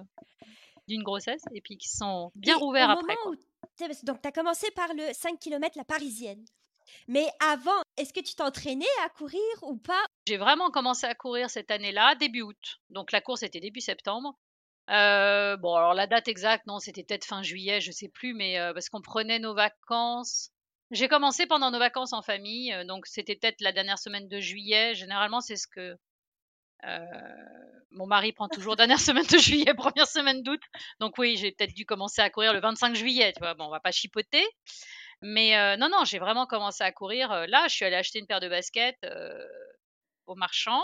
d'une 0.88 1.02
grossesse 1.02 1.42
et 1.52 1.60
puis 1.60 1.76
qui 1.76 1.88
sont 1.88 2.30
bien 2.34 2.56
rouverts 2.56 2.90
après. 2.90 3.14
donc, 4.02 4.20
tu 4.20 4.28
as 4.28 4.32
commencé 4.32 4.70
par 4.72 4.92
le 4.94 5.12
5 5.12 5.38
km 5.38 5.76
la 5.76 5.84
parisienne. 5.84 6.44
Mais 7.08 7.26
avant, 7.40 7.82
est-ce 7.96 8.12
que 8.12 8.20
tu 8.20 8.34
t'entraînais 8.34 8.84
à 9.04 9.08
courir 9.08 9.40
ou 9.62 9.76
pas? 9.76 10.04
J'ai 10.26 10.36
vraiment 10.36 10.70
commencé 10.70 11.06
à 11.06 11.14
courir 11.14 11.48
cette 11.48 11.70
année-là, 11.70 12.14
début 12.16 12.42
août. 12.42 12.80
Donc 12.90 13.12
la 13.12 13.20
course 13.20 13.42
était 13.42 13.60
début 13.60 13.80
septembre. 13.80 14.38
Euh, 14.90 15.56
bon, 15.56 15.74
alors 15.74 15.94
la 15.94 16.06
date 16.06 16.28
exacte, 16.28 16.66
non, 16.66 16.78
c'était 16.78 17.04
peut-être 17.04 17.24
fin 17.24 17.42
juillet, 17.42 17.80
je 17.80 17.90
sais 17.90 18.08
plus, 18.08 18.34
mais 18.34 18.58
parce 18.74 18.88
qu'on 18.88 19.00
prenait 19.00 19.38
nos 19.38 19.54
vacances 19.54 20.50
j'ai 20.90 21.08
commencé 21.08 21.46
pendant 21.46 21.70
nos 21.70 21.78
vacances 21.78 22.12
en 22.12 22.22
famille, 22.22 22.72
euh, 22.72 22.84
donc 22.84 23.06
c'était 23.06 23.36
peut-être 23.36 23.60
la 23.60 23.72
dernière 23.72 23.98
semaine 23.98 24.28
de 24.28 24.40
juillet. 24.40 24.94
Généralement, 24.94 25.40
c'est 25.40 25.56
ce 25.56 25.66
que 25.66 25.96
euh, 26.84 26.98
mon 27.90 28.06
mari 28.06 28.32
prend 28.32 28.48
toujours 28.48 28.76
dernière 28.76 29.00
semaine 29.00 29.26
de 29.26 29.38
juillet, 29.38 29.74
première 29.74 30.06
semaine 30.06 30.42
d'août. 30.42 30.60
Donc 31.00 31.18
oui, 31.18 31.36
j'ai 31.36 31.52
peut-être 31.52 31.74
dû 31.74 31.86
commencer 31.86 32.22
à 32.22 32.30
courir 32.30 32.52
le 32.52 32.60
25 32.60 32.94
juillet. 32.94 33.32
Tu 33.32 33.40
vois, 33.40 33.54
bon, 33.54 33.64
on 33.66 33.70
va 33.70 33.80
pas 33.80 33.92
chipoter. 33.92 34.44
Mais 35.22 35.56
euh, 35.56 35.76
non, 35.76 35.88
non, 35.88 36.04
j'ai 36.04 36.18
vraiment 36.18 36.46
commencé 36.46 36.84
à 36.84 36.92
courir. 36.92 37.46
Là, 37.48 37.66
je 37.68 37.74
suis 37.74 37.84
allée 37.84 37.96
acheter 37.96 38.18
une 38.18 38.26
paire 38.26 38.40
de 38.40 38.48
baskets 38.48 38.98
au 40.26 40.34
marchand 40.34 40.82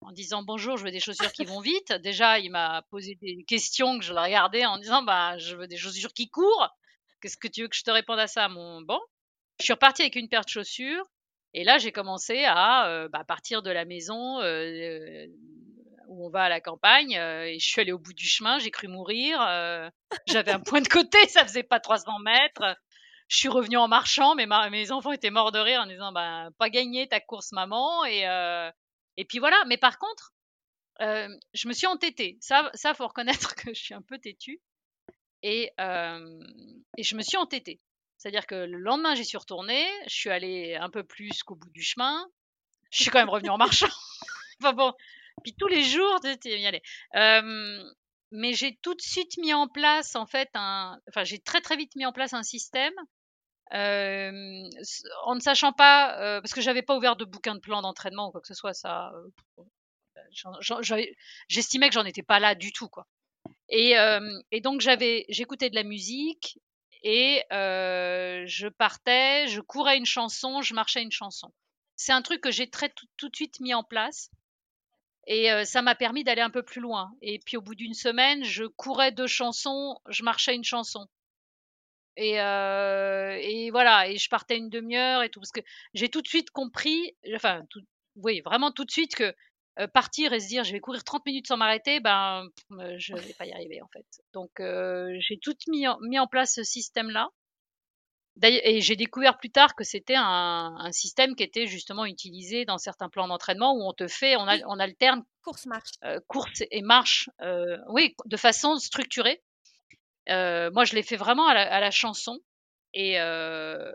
en 0.00 0.12
disant 0.12 0.42
bonjour, 0.42 0.76
je 0.76 0.84
veux 0.84 0.90
des 0.90 1.00
chaussures 1.00 1.32
qui 1.32 1.44
vont 1.44 1.60
vite. 1.60 1.92
Déjà, 1.92 2.38
il 2.38 2.50
m'a 2.50 2.82
posé 2.90 3.16
des 3.20 3.44
questions 3.46 3.98
que 3.98 4.04
je 4.04 4.12
le 4.12 4.20
regardais 4.20 4.64
en 4.64 4.78
disant 4.78 5.02
bah, 5.02 5.36
je 5.38 5.56
veux 5.56 5.66
des 5.66 5.76
chaussures 5.76 6.12
qui 6.12 6.28
courent. 6.28 6.68
Qu'est-ce 7.20 7.36
que 7.36 7.48
tu 7.48 7.62
veux 7.62 7.68
que 7.68 7.76
je 7.76 7.82
te 7.82 7.90
réponde 7.90 8.18
à 8.18 8.26
ça? 8.26 8.48
Mon 8.48 8.80
bon 8.82 9.00
Je 9.58 9.64
suis 9.64 9.72
repartie 9.72 10.02
avec 10.02 10.16
une 10.16 10.28
paire 10.28 10.44
de 10.44 10.48
chaussures 10.48 11.04
et 11.54 11.64
là 11.64 11.78
j'ai 11.78 11.92
commencé 11.92 12.44
à 12.44 12.88
euh, 12.88 13.08
bah, 13.08 13.24
partir 13.24 13.62
de 13.62 13.70
la 13.70 13.84
maison 13.84 14.40
euh, 14.40 15.26
où 16.06 16.26
on 16.26 16.30
va 16.30 16.44
à 16.44 16.48
la 16.48 16.60
campagne 16.60 17.12
et 17.12 17.58
je 17.58 17.66
suis 17.66 17.80
allée 17.80 17.92
au 17.92 17.98
bout 17.98 18.12
du 18.12 18.26
chemin, 18.26 18.58
j'ai 18.58 18.70
cru 18.70 18.86
mourir. 18.88 19.38
J'avais 20.26 20.52
un 20.52 20.60
point 20.60 20.80
de 20.80 20.88
côté, 20.88 21.18
ça 21.28 21.44
faisait 21.44 21.64
pas 21.64 21.80
300 21.80 22.20
mètres. 22.20 22.76
Je 23.26 23.36
suis 23.36 23.48
revenue 23.48 23.76
en 23.76 23.88
marchant, 23.88 24.34
mais 24.34 24.46
mes 24.70 24.90
enfants 24.90 25.12
étaient 25.12 25.30
morts 25.30 25.52
de 25.52 25.58
rire 25.58 25.82
en 25.82 25.86
disant 25.86 26.12
bah, 26.12 26.48
pas 26.56 26.70
gagné 26.70 27.08
ta 27.08 27.20
course 27.20 27.52
maman 27.52 28.04
et 28.06 28.24
et 29.18 29.26
puis 29.26 29.38
voilà. 29.38 29.62
Mais 29.66 29.76
par 29.76 29.98
contre, 29.98 30.32
je 31.00 31.68
me 31.68 31.74
suis 31.74 31.86
entêtée. 31.86 32.38
Ça, 32.40 32.70
ça 32.72 32.94
faut 32.94 33.06
reconnaître 33.06 33.54
que 33.56 33.74
je 33.74 33.80
suis 33.80 33.94
un 33.94 34.02
peu 34.02 34.18
têtue. 34.18 34.60
Et, 35.42 35.70
et 35.78 37.02
je 37.02 37.14
me 37.14 37.22
suis 37.22 37.36
entêtée. 37.36 37.80
C'est-à-dire 38.16 38.46
que 38.46 38.56
le 38.56 38.78
lendemain, 38.78 39.14
j'y 39.14 39.24
suis 39.24 39.38
retournée, 39.38 39.86
je 40.06 40.14
suis 40.14 40.30
allée 40.30 40.74
un 40.74 40.90
peu 40.90 41.04
plus 41.04 41.42
qu'au 41.44 41.54
bout 41.54 41.70
du 41.70 41.82
chemin. 41.82 42.26
Je 42.90 43.02
suis 43.02 43.10
quand 43.10 43.20
même 43.20 43.28
revenue 43.28 43.50
en 43.50 43.58
marchant. 43.58 43.86
enfin 44.60 44.72
bon, 44.72 44.92
puis 45.42 45.54
tous 45.54 45.68
les 45.68 45.84
jours, 45.84 46.20
y 46.24 46.66
aller. 46.66 46.82
mais 48.32 48.52
j'ai 48.54 48.76
tout 48.82 48.94
de 48.94 49.00
suite 49.00 49.36
mis 49.38 49.54
en 49.54 49.68
place 49.68 50.16
en 50.16 50.26
fait 50.26 50.50
un, 50.54 50.98
enfin 51.08 51.24
j'ai 51.24 51.38
très 51.38 51.60
très 51.60 51.76
vite 51.76 51.94
mis 51.96 52.06
en 52.06 52.12
place 52.12 52.34
un 52.34 52.42
système 52.42 52.94
euh, 53.74 54.62
en 55.24 55.34
ne 55.34 55.40
sachant 55.40 55.72
pas, 55.72 56.18
euh, 56.20 56.40
parce 56.40 56.54
que 56.54 56.60
j'avais 56.60 56.82
pas 56.82 56.96
ouvert 56.96 57.16
de 57.16 57.24
bouquin 57.24 57.54
de 57.54 57.60
plan 57.60 57.82
d'entraînement 57.82 58.28
ou 58.28 58.30
quoi 58.30 58.40
que 58.40 58.46
ce 58.46 58.54
soit, 58.54 58.72
ça, 58.72 59.12
euh, 59.58 59.64
j'estimais 61.48 61.88
que 61.88 61.94
j'en 61.94 62.04
étais 62.04 62.22
pas 62.22 62.38
là 62.38 62.54
du 62.54 62.72
tout, 62.72 62.88
quoi. 62.88 63.06
Et, 63.70 63.94
et 64.50 64.60
donc 64.62 64.80
j'avais, 64.80 65.26
j'écoutais 65.28 65.68
de 65.68 65.74
la 65.74 65.82
musique 65.82 66.58
et 67.02 67.42
je 67.50 68.68
partais, 68.68 69.46
je 69.48 69.60
courais 69.60 69.98
une 69.98 70.06
chanson, 70.06 70.62
je 70.62 70.74
marchais 70.74 71.02
une 71.02 71.12
chanson. 71.12 71.52
C'est 71.96 72.12
un 72.12 72.22
truc 72.22 72.40
que 72.40 72.50
j'ai 72.50 72.70
très 72.70 72.88
tout, 72.88 73.28
de 73.28 73.36
suite 73.36 73.60
mis 73.60 73.74
en 73.74 73.84
place. 73.84 74.30
Et 75.26 75.50
ça 75.66 75.82
m'a 75.82 75.94
permis 75.94 76.24
d'aller 76.24 76.40
un 76.40 76.50
peu 76.50 76.62
plus 76.62 76.80
loin. 76.80 77.12
Et 77.20 77.38
puis 77.38 77.58
au 77.58 77.62
bout 77.62 77.74
d'une 77.74 77.94
semaine, 77.94 78.42
je 78.44 78.64
courais 78.64 79.12
deux 79.12 79.26
chansons, 79.26 79.98
je 80.08 80.22
marchais 80.22 80.54
une 80.54 80.64
chanson. 80.64 81.06
Et, 82.20 82.34
et 82.34 83.70
voilà, 83.70 84.08
et 84.08 84.16
je 84.16 84.28
partais 84.28 84.56
une 84.56 84.70
demi-heure 84.70 85.22
et 85.22 85.30
tout, 85.30 85.38
parce 85.38 85.52
que 85.52 85.60
j'ai 85.94 86.08
tout 86.08 86.20
de 86.20 86.26
suite 86.26 86.50
compris, 86.50 87.16
enfin, 87.34 87.62
tout, 87.70 87.80
oui, 88.16 88.40
vraiment 88.44 88.72
tout 88.72 88.84
de 88.84 88.90
suite 88.90 89.14
que 89.14 89.32
partir 89.86 90.32
et 90.32 90.40
se 90.40 90.48
dire 90.48 90.64
je 90.64 90.72
vais 90.72 90.80
courir 90.80 91.04
30 91.04 91.24
minutes 91.26 91.46
sans 91.46 91.56
m'arrêter, 91.56 92.00
ben 92.00 92.48
je 92.96 93.14
vais 93.14 93.34
pas 93.34 93.46
y 93.46 93.52
arriver 93.52 93.80
en 93.80 93.88
fait. 93.88 94.04
Donc 94.32 94.50
j'ai 94.58 95.38
tout 95.38 95.56
mis 95.68 95.86
en, 95.86 95.98
mis 96.00 96.18
en 96.18 96.26
place 96.26 96.54
ce 96.54 96.64
système-là. 96.64 97.28
Et 98.40 98.80
j'ai 98.80 98.94
découvert 98.94 99.36
plus 99.36 99.50
tard 99.50 99.74
que 99.74 99.82
c'était 99.82 100.14
un, 100.14 100.76
un, 100.78 100.92
système 100.92 101.34
qui 101.34 101.42
était 101.42 101.66
justement 101.66 102.04
utilisé 102.04 102.64
dans 102.64 102.78
certains 102.78 103.08
plans 103.08 103.26
d'entraînement 103.26 103.74
où 103.74 103.82
on 103.82 103.92
te 103.92 104.06
fait, 104.06 104.36
on, 104.36 104.46
a, 104.46 104.58
on 104.68 104.78
alterne 104.78 105.24
course 105.42 105.66
marche, 105.66 105.90
course 106.28 106.62
et 106.70 106.82
marche, 106.82 107.28
oui, 107.88 108.14
de 108.26 108.36
façon 108.36 108.76
structurée. 108.78 109.42
Euh, 110.30 110.70
moi, 110.72 110.84
je 110.84 110.94
l'ai 110.94 111.02
fait 111.02 111.16
vraiment 111.16 111.48
à 111.48 111.80
la, 111.80 111.90
chanson 111.90 112.38
et, 112.92 113.20
euh, 113.20 113.92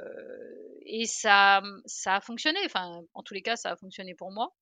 et 0.86 1.06
ça, 1.06 1.62
ça 1.86 2.16
a 2.16 2.22
fonctionné. 2.22 2.60
Enfin, 2.66 3.02
en 3.14 3.24
tous 3.24 3.34
les 3.34 3.42
cas, 3.42 3.56
ça 3.56 3.72
a 3.72 3.76
fonctionné 3.76 4.16
pour 4.16 4.32
moi. 4.32 4.54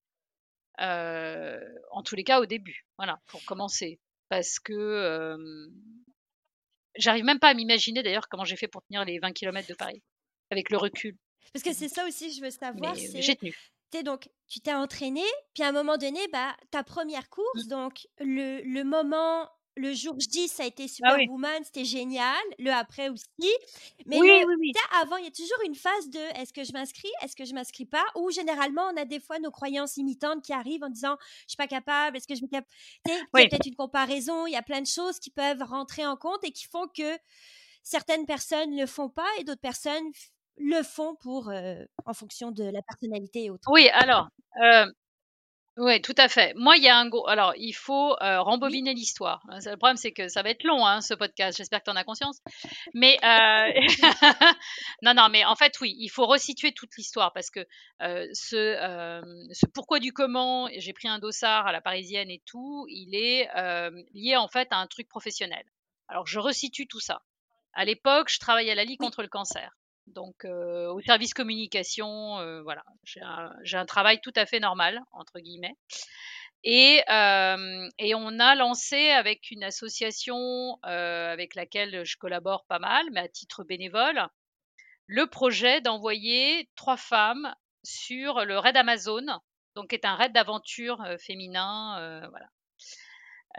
Euh, 0.82 1.60
en 1.92 2.04
tous 2.04 2.16
les 2.16 2.24
cas, 2.24 2.40
au 2.40 2.46
début, 2.46 2.86
voilà, 2.98 3.20
pour 3.28 3.44
commencer, 3.46 4.00
parce 4.30 4.60
que 4.60 5.38
j'arrive 6.96 7.24
même 7.24 7.40
pas 7.40 7.50
à 7.50 7.54
m'imaginer 7.54 8.04
d'ailleurs 8.04 8.28
comment 8.28 8.46
j'ai 8.46 8.58
fait 8.58 8.68
pour 8.68 8.84
tenir 8.84 9.06
les 9.06 9.20
20 9.20 9.32
km 9.34 9.68
de 9.68 9.76
Paris 9.76 10.04
avec 10.50 10.70
le 10.70 10.78
recul. 10.78 11.18
Parce 11.54 11.64
que 11.64 11.74
c'est 11.74 11.90
ça 11.90 12.06
aussi, 12.06 12.34
je 12.34 12.42
veux 12.42 12.50
savoir. 12.50 12.96
J'ai 12.96 13.36
tenu. 13.36 13.54
donc, 14.04 14.30
tu 14.48 14.60
t'es 14.60 14.74
entraîné, 14.74 15.24
puis 15.54 15.64
à 15.64 15.70
un 15.70 15.72
moment 15.72 15.98
donné, 15.98 16.20
bah, 16.32 16.56
ta 16.70 16.84
première 16.84 17.30
course, 17.30 17.66
mmh. 17.66 17.70
donc 17.70 18.08
le, 18.20 18.62
le 18.62 18.84
moment 18.84 19.50
le 19.78 19.94
jour 19.94 20.16
J, 20.20 20.48
ça 20.48 20.64
a 20.64 20.66
été 20.66 20.84
ah 20.84 20.88
Superwoman, 20.88 21.64
c'était 21.64 21.86
génial. 21.86 22.36
Le 22.60 22.72
après 22.72 23.10
aussi. 23.10 23.26
Mais 24.06 24.20
oui, 24.20 24.30
oui, 24.60 24.74
avant, 25.02 25.18
il 25.18 25.26
y 25.26 25.28
a 25.28 25.32
toujours 25.32 25.58
une 25.66 25.76
phase 25.76 26.10
de 26.10 26.20
est-ce 26.40 26.52
que 26.54 26.64
je 26.64 26.74
m'inscris, 26.74 27.10
est-ce 27.24 27.36
que 27.36 27.46
je 27.46 27.54
m'inscris 27.54 27.86
pas 27.86 28.04
Ou 28.16 28.32
généralement, 28.32 28.84
on 28.94 28.98
a 28.98 29.06
des 29.06 29.20
fois 29.20 29.40
nos 29.40 29.52
croyances 29.52 29.98
imitantes 29.98 30.44
qui 30.44 30.54
arrivent 30.54 30.84
en 30.84 30.90
disant 30.90 31.18
je 31.22 31.50
suis 31.50 31.58
pas 31.58 31.68
capable, 31.68 32.18
est-ce 32.18 32.28
que 32.28 32.36
je 32.36 32.42
me 32.42 32.48
capable 32.48 32.68
Il 33.08 33.12
y 33.12 33.44
a 33.44 33.48
peut-être 33.48 33.68
une 33.68 33.76
comparaison, 33.76 34.46
il 34.46 34.54
y 34.54 34.58
a 34.58 34.62
plein 34.62 34.82
de 34.82 34.88
choses 34.88 35.20
qui 35.20 35.32
peuvent 35.32 35.64
rentrer 35.64 36.06
en 36.06 36.18
compte 36.18 36.44
et 36.44 36.52
qui 36.52 36.68
font 36.68 36.88
que 36.88 37.18
certaines 37.84 38.26
personnes 38.26 38.72
ne 38.72 38.82
le 38.82 38.88
font 38.88 39.10
pas 39.10 39.28
et 39.40 39.44
d'autres 39.44 39.62
personnes 39.62 40.12
le 40.58 40.84
font 40.84 41.16
pour 41.16 41.50
euh, 41.50 41.84
en 42.06 42.14
fonction 42.14 42.52
de 42.52 42.64
la 42.64 42.82
personnalité 42.82 43.46
et 43.46 43.50
autres. 43.50 43.68
Oui, 43.72 43.90
alors, 43.94 44.28
euh, 44.62 44.86
oui, 45.78 46.02
tout 46.02 46.16
à 46.18 46.28
fait. 46.28 46.54
Moi, 46.56 46.76
il 46.76 46.84
y 46.84 46.90
a 46.90 46.98
un 46.98 47.08
gros. 47.08 47.26
Alors, 47.30 47.54
il 47.56 47.72
faut 47.72 48.14
euh, 48.22 48.42
rembobiner 48.42 48.94
l'histoire. 48.94 49.42
Hein, 49.48 49.60
le 49.66 49.78
problème, 49.78 49.96
c'est 49.96 50.12
que 50.12 50.28
ça 50.28 50.44
va 50.44 50.50
être 50.50 50.66
long, 50.66 50.86
hein, 50.86 51.00
ce 51.00 51.14
podcast. 51.14 51.58
J'espère 51.58 51.80
que 51.80 51.86
tu 51.86 51.92
en 51.92 51.96
as 51.96 52.04
conscience. 52.04 52.42
Mais 52.94 53.18
euh, 53.24 53.72
non, 55.02 55.14
non, 55.14 55.30
mais 55.30 55.46
en 55.46 55.56
fait, 55.56 55.80
oui, 55.80 55.96
il 55.98 56.10
faut 56.10 56.26
resituer 56.26 56.74
toute 56.74 56.96
l'histoire 56.98 57.32
parce 57.32 57.50
que 57.50 57.62
euh, 58.02 58.28
ce, 58.34 59.22
ce 59.54 59.66
pourquoi 59.74 60.00
du 60.00 60.12
comment, 60.12 60.68
j'ai 60.76 60.92
pris 60.92 61.08
un 61.08 61.20
dossard 61.20 61.66
à 61.68 61.72
la 61.72 61.80
parisienne 61.80 62.30
et 62.30 62.42
tout, 62.46 62.86
il 62.90 63.16
est 63.16 63.48
lié 64.14 64.36
en 64.36 64.50
fait 64.50 64.68
à 64.72 64.78
un 64.78 64.88
truc 64.88 65.08
professionnel. 65.08 65.64
Alors, 66.10 66.28
je 66.28 66.40
resitue 66.40 66.88
tout 66.88 67.00
ça. 67.00 67.22
À 67.74 67.86
l'époque, 67.86 68.30
je 68.30 68.40
travaillais 68.40 68.72
à 68.72 68.76
la 68.76 68.84
Ligue 68.84 69.00
contre 69.00 69.22
le 69.22 69.30
cancer. 69.30 69.72
Donc, 70.14 70.46
euh, 70.46 70.88
au 70.92 71.02
service 71.02 71.34
communication, 71.34 72.40
euh, 72.40 72.62
voilà, 72.62 72.84
j'ai 73.04 73.22
un, 73.76 73.86
travail 73.86 74.20
tout 74.22 74.34
à 74.36 74.46
fait 74.46 74.60
normal, 74.60 75.02
entre 75.12 75.40
guillemets. 75.40 75.76
Et, 76.64 77.02
euh, 77.10 77.90
on 78.16 78.40
a 78.40 78.56
lancé 78.56 79.10
avec 79.10 79.52
une 79.52 79.64
association 79.64 80.78
avec 80.84 81.56
laquelle 81.56 82.06
je 82.06 82.18
collabore 82.18 82.66
pas 82.66 82.80
mal, 82.80 83.06
mais 83.12 83.22
à 83.22 83.28
titre 83.28 83.64
bénévole, 83.64 84.28
le 85.08 85.28
projet 85.28 85.82
d'envoyer 85.82 86.70
trois 86.76 86.98
femmes 86.98 87.54
sur 87.84 88.46
le 88.46 88.60
raid 88.60 88.78
Amazon, 88.78 89.26
donc 89.76 89.90
qui 89.90 89.96
est 89.96 90.06
un 90.06 90.16
raid 90.16 90.34
d'aventure 90.34 91.04
féminin, 91.20 92.28
voilà, 92.30 92.48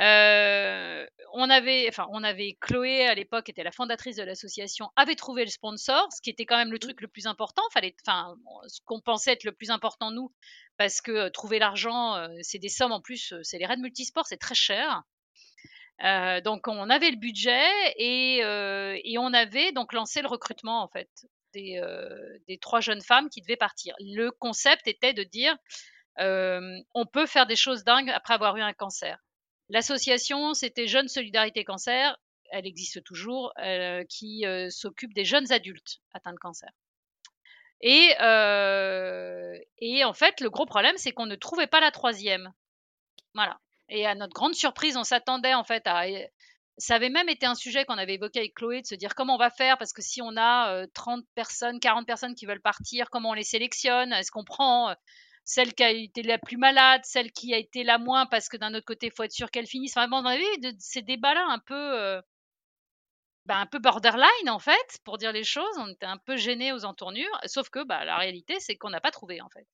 euh, 0.01 1.07
on 1.35 1.51
avait, 1.51 1.87
enfin, 1.89 2.07
on 2.11 2.25
avait 2.25 2.57
Chloé 2.61 3.07
à 3.07 3.15
l'époque, 3.15 3.49
était 3.49 3.63
la 3.63 3.73
fondatrice 3.73 4.17
de 4.17 4.23
l'association, 4.23 4.91
avait 4.97 5.15
trouvé 5.15 5.45
le 5.45 5.51
sponsor, 5.51 6.09
ce 6.13 6.21
qui 6.23 6.31
était 6.31 6.47
quand 6.47 6.57
même 6.57 6.71
le 6.71 6.77
mmh. 6.77 6.81
truc 6.81 7.01
le 7.01 7.09
plus 7.09 7.27
important. 7.27 7.63
Fallait, 7.73 7.95
enfin, 8.07 8.35
ce 8.69 8.81
qu'on 8.85 9.01
pensait 9.01 9.33
être 9.33 9.45
le 9.45 9.53
plus 9.53 9.71
important 9.71 10.11
nous, 10.11 10.33
parce 10.79 11.01
que 11.01 11.13
euh, 11.13 11.31
trouver 11.31 11.59
l'argent, 11.59 12.17
euh, 12.17 12.29
c'est 12.41 12.59
des 12.59 12.69
sommes 12.69 12.93
en 12.93 13.01
plus, 13.01 13.35
c'est 13.43 13.59
les 13.59 13.67
raids 13.67 13.77
multisports, 13.77 14.27
c'est 14.27 14.39
très 14.39 14.55
cher. 14.55 15.03
donc 16.45 16.69
on 16.69 16.91
avait 16.91 17.11
le 17.11 17.19
budget 17.19 17.69
et, 17.97 18.39
et, 18.39 19.19
on 19.19 19.33
avait 19.33 19.73
donc 19.73 19.93
lancé 19.93 20.23
le 20.23 20.29
recrutement 20.29 20.83
en 20.83 20.89
fait 20.89 21.09
des, 21.55 21.81
des, 22.49 22.59
trois 22.59 22.81
jeunes 22.81 23.03
femmes 23.03 23.29
qui 23.29 23.41
devaient 23.41 23.57
partir. 23.57 23.95
Le 24.01 24.31
concept 24.31 24.89
était 24.89 25.13
de 25.13 25.23
dire 25.23 25.57
on 26.19 27.07
peut 27.13 27.27
faire 27.27 27.47
des 27.47 27.57
choses 27.57 27.85
dingues 27.85 28.11
après 28.11 28.35
avoir 28.35 28.57
eu 28.57 28.63
un 28.63 28.73
cancer. 28.73 29.19
L'association, 29.73 30.53
c'était 30.53 30.87
Jeunes 30.87 31.09
Solidarité 31.09 31.65
Cancer, 31.65 32.19
elle 32.51 32.67
existe 32.67 33.03
toujours, 33.05 33.55
euh, 33.59 34.05
qui 34.05 34.45
euh, 34.45 34.69
s'occupe 34.69 35.15
des 35.15 35.25
jeunes 35.25 35.51
adultes 35.51 36.01
atteints 36.13 36.35
de 36.35 36.39
cancer. 36.39 36.69
Et, 37.81 38.15
euh, 38.21 39.59
et 39.79 40.05
en 40.05 40.13
fait, 40.13 40.43
le 40.43 40.51
gros 40.51 40.67
problème, 40.67 40.99
c'est 40.99 41.13
qu'on 41.13 41.25
ne 41.25 41.37
trouvait 41.37 41.67
pas 41.67 41.81
la 41.81 41.91
troisième. 41.91 42.53
Voilà. 43.33 43.59
Et 43.89 44.07
à 44.07 44.15
notre 44.15 44.35
grande 44.35 44.55
surprise, 44.55 44.99
on 44.99 45.05
s'attendait 45.05 45.55
en 45.55 45.65
fait 45.65 45.83
à. 45.87 46.05
Ça 46.77 46.97
avait 46.97 47.09
même 47.09 47.31
été 47.31 47.47
un 47.47 47.55
sujet 47.55 47.87
qu'on 47.87 47.97
avait 47.97 48.15
évoqué 48.15 48.41
avec 48.41 48.55
Chloé, 48.55 48.83
de 48.83 48.87
se 48.87 48.95
dire 48.95 49.15
comment 49.15 49.37
on 49.37 49.39
va 49.39 49.51
faire, 49.51 49.79
parce 49.79 49.95
que 49.95 50.03
si 50.03 50.21
on 50.21 50.37
a 50.37 50.87
30 50.89 51.25
personnes, 51.35 51.81
40 51.81 52.07
personnes 52.07 52.35
qui 52.35 52.45
veulent 52.45 52.61
partir, 52.61 53.09
comment 53.09 53.31
on 53.31 53.35
les 53.35 53.43
sélectionne 53.43 54.13
Est-ce 54.13 54.31
qu'on 54.31 54.45
prend 54.45 54.95
celle 55.45 55.75
qui 55.75 55.83
a 55.83 55.91
été 55.91 56.23
la 56.23 56.39
plus 56.39 56.57
malade, 56.57 57.03
celle 57.05 57.33
qui 57.33 57.55
a 57.55 57.59
été 57.59 57.85
la 57.85 57.99
moins 57.99 58.27
parce 58.27 58.49
que 58.49 58.57
d'un 58.57 58.75
autre 58.75 58.87
côté, 58.87 59.07
il 59.07 59.13
faut 59.13 59.25
être 59.25 59.33
sûr 59.33 59.51
qu'elle 59.51 59.67
finisse. 59.67 59.97
Enfin, 59.97 60.09
on 60.13 60.25
avait 60.25 60.59
de, 60.59 60.73
ces 60.79 61.03
débats-là 61.03 61.47
un 61.49 61.59
peu, 61.59 61.75
euh, 61.75 62.21
bah, 63.47 63.57
un 63.57 63.67
peu 63.67 63.79
borderline 63.79 64.51
en 64.51 64.59
fait, 64.59 64.99
pour 65.05 65.19
dire 65.19 65.33
les 65.33 65.45
choses. 65.45 65.77
On 65.79 65.89
était 65.89 66.07
un 66.07 66.19
peu 66.19 66.37
gênés 66.37 66.73
aux 66.73 66.85
entournures, 66.85 67.41
sauf 67.47 67.71
que 67.71 67.85
bah, 67.85 68.05
la 68.05 68.17
réalité, 68.17 68.61
c'est 68.61 68.77
qu'on 68.77 68.91
n'a 68.91 69.01
pas 69.01 69.11
trouvé 69.11 69.41
en 69.41 69.49
fait. 69.49 69.67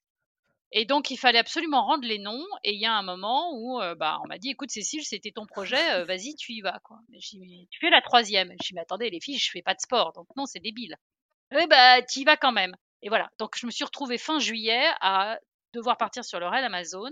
Et 0.73 0.85
donc, 0.85 1.11
il 1.11 1.17
fallait 1.17 1.39
absolument 1.39 1.85
rendre 1.85 2.07
les 2.07 2.19
noms. 2.19 2.45
Et 2.63 2.75
il 2.75 2.81
y 2.81 2.87
a 2.87 2.93
un 2.93 3.03
moment 3.03 3.53
où 3.55 3.81
euh, 3.81 3.95
bah, 3.95 4.19
on 4.25 4.29
m'a 4.29 4.39
dit, 4.39 4.51
écoute 4.51 4.71
Cécile, 4.71 5.05
c'était 5.05 5.31
ton 5.31 5.47
projet, 5.47 5.93
euh, 5.93 6.05
vas-y, 6.05 6.35
tu 6.35 6.53
y 6.53 6.61
vas. 6.61 6.79
Quoi. 6.85 6.99
tu 7.21 7.79
fais 7.81 7.91
la 7.91 8.03
troisième. 8.03 8.51
Je 8.61 8.69
dis, 8.69 8.75
mais 8.75 8.83
attendez, 8.83 9.11
les 9.11 9.21
filles, 9.21 9.39
je 9.39 9.51
fais 9.51 9.63
pas 9.63 9.75
de 9.75 9.81
sport, 9.81 10.13
donc 10.13 10.27
non, 10.37 10.47
c'est 10.47 10.61
débile. 10.61 10.97
Eh 11.59 11.67
bah, 11.67 12.03
tu 12.03 12.21
y 12.21 12.25
vas 12.25 12.37
quand 12.37 12.53
même. 12.53 12.75
Et 13.03 13.09
voilà. 13.09 13.31
Donc, 13.39 13.57
je 13.57 13.65
me 13.67 13.71
suis 13.71 13.85
retrouvée 13.85 14.19
fin 14.19 14.39
juillet 14.39 14.91
à 15.01 15.39
devoir 15.73 15.97
partir 15.97 16.25
sur 16.25 16.41
le 16.41 16.47
raid 16.47 16.65
Amazon. 16.65 17.11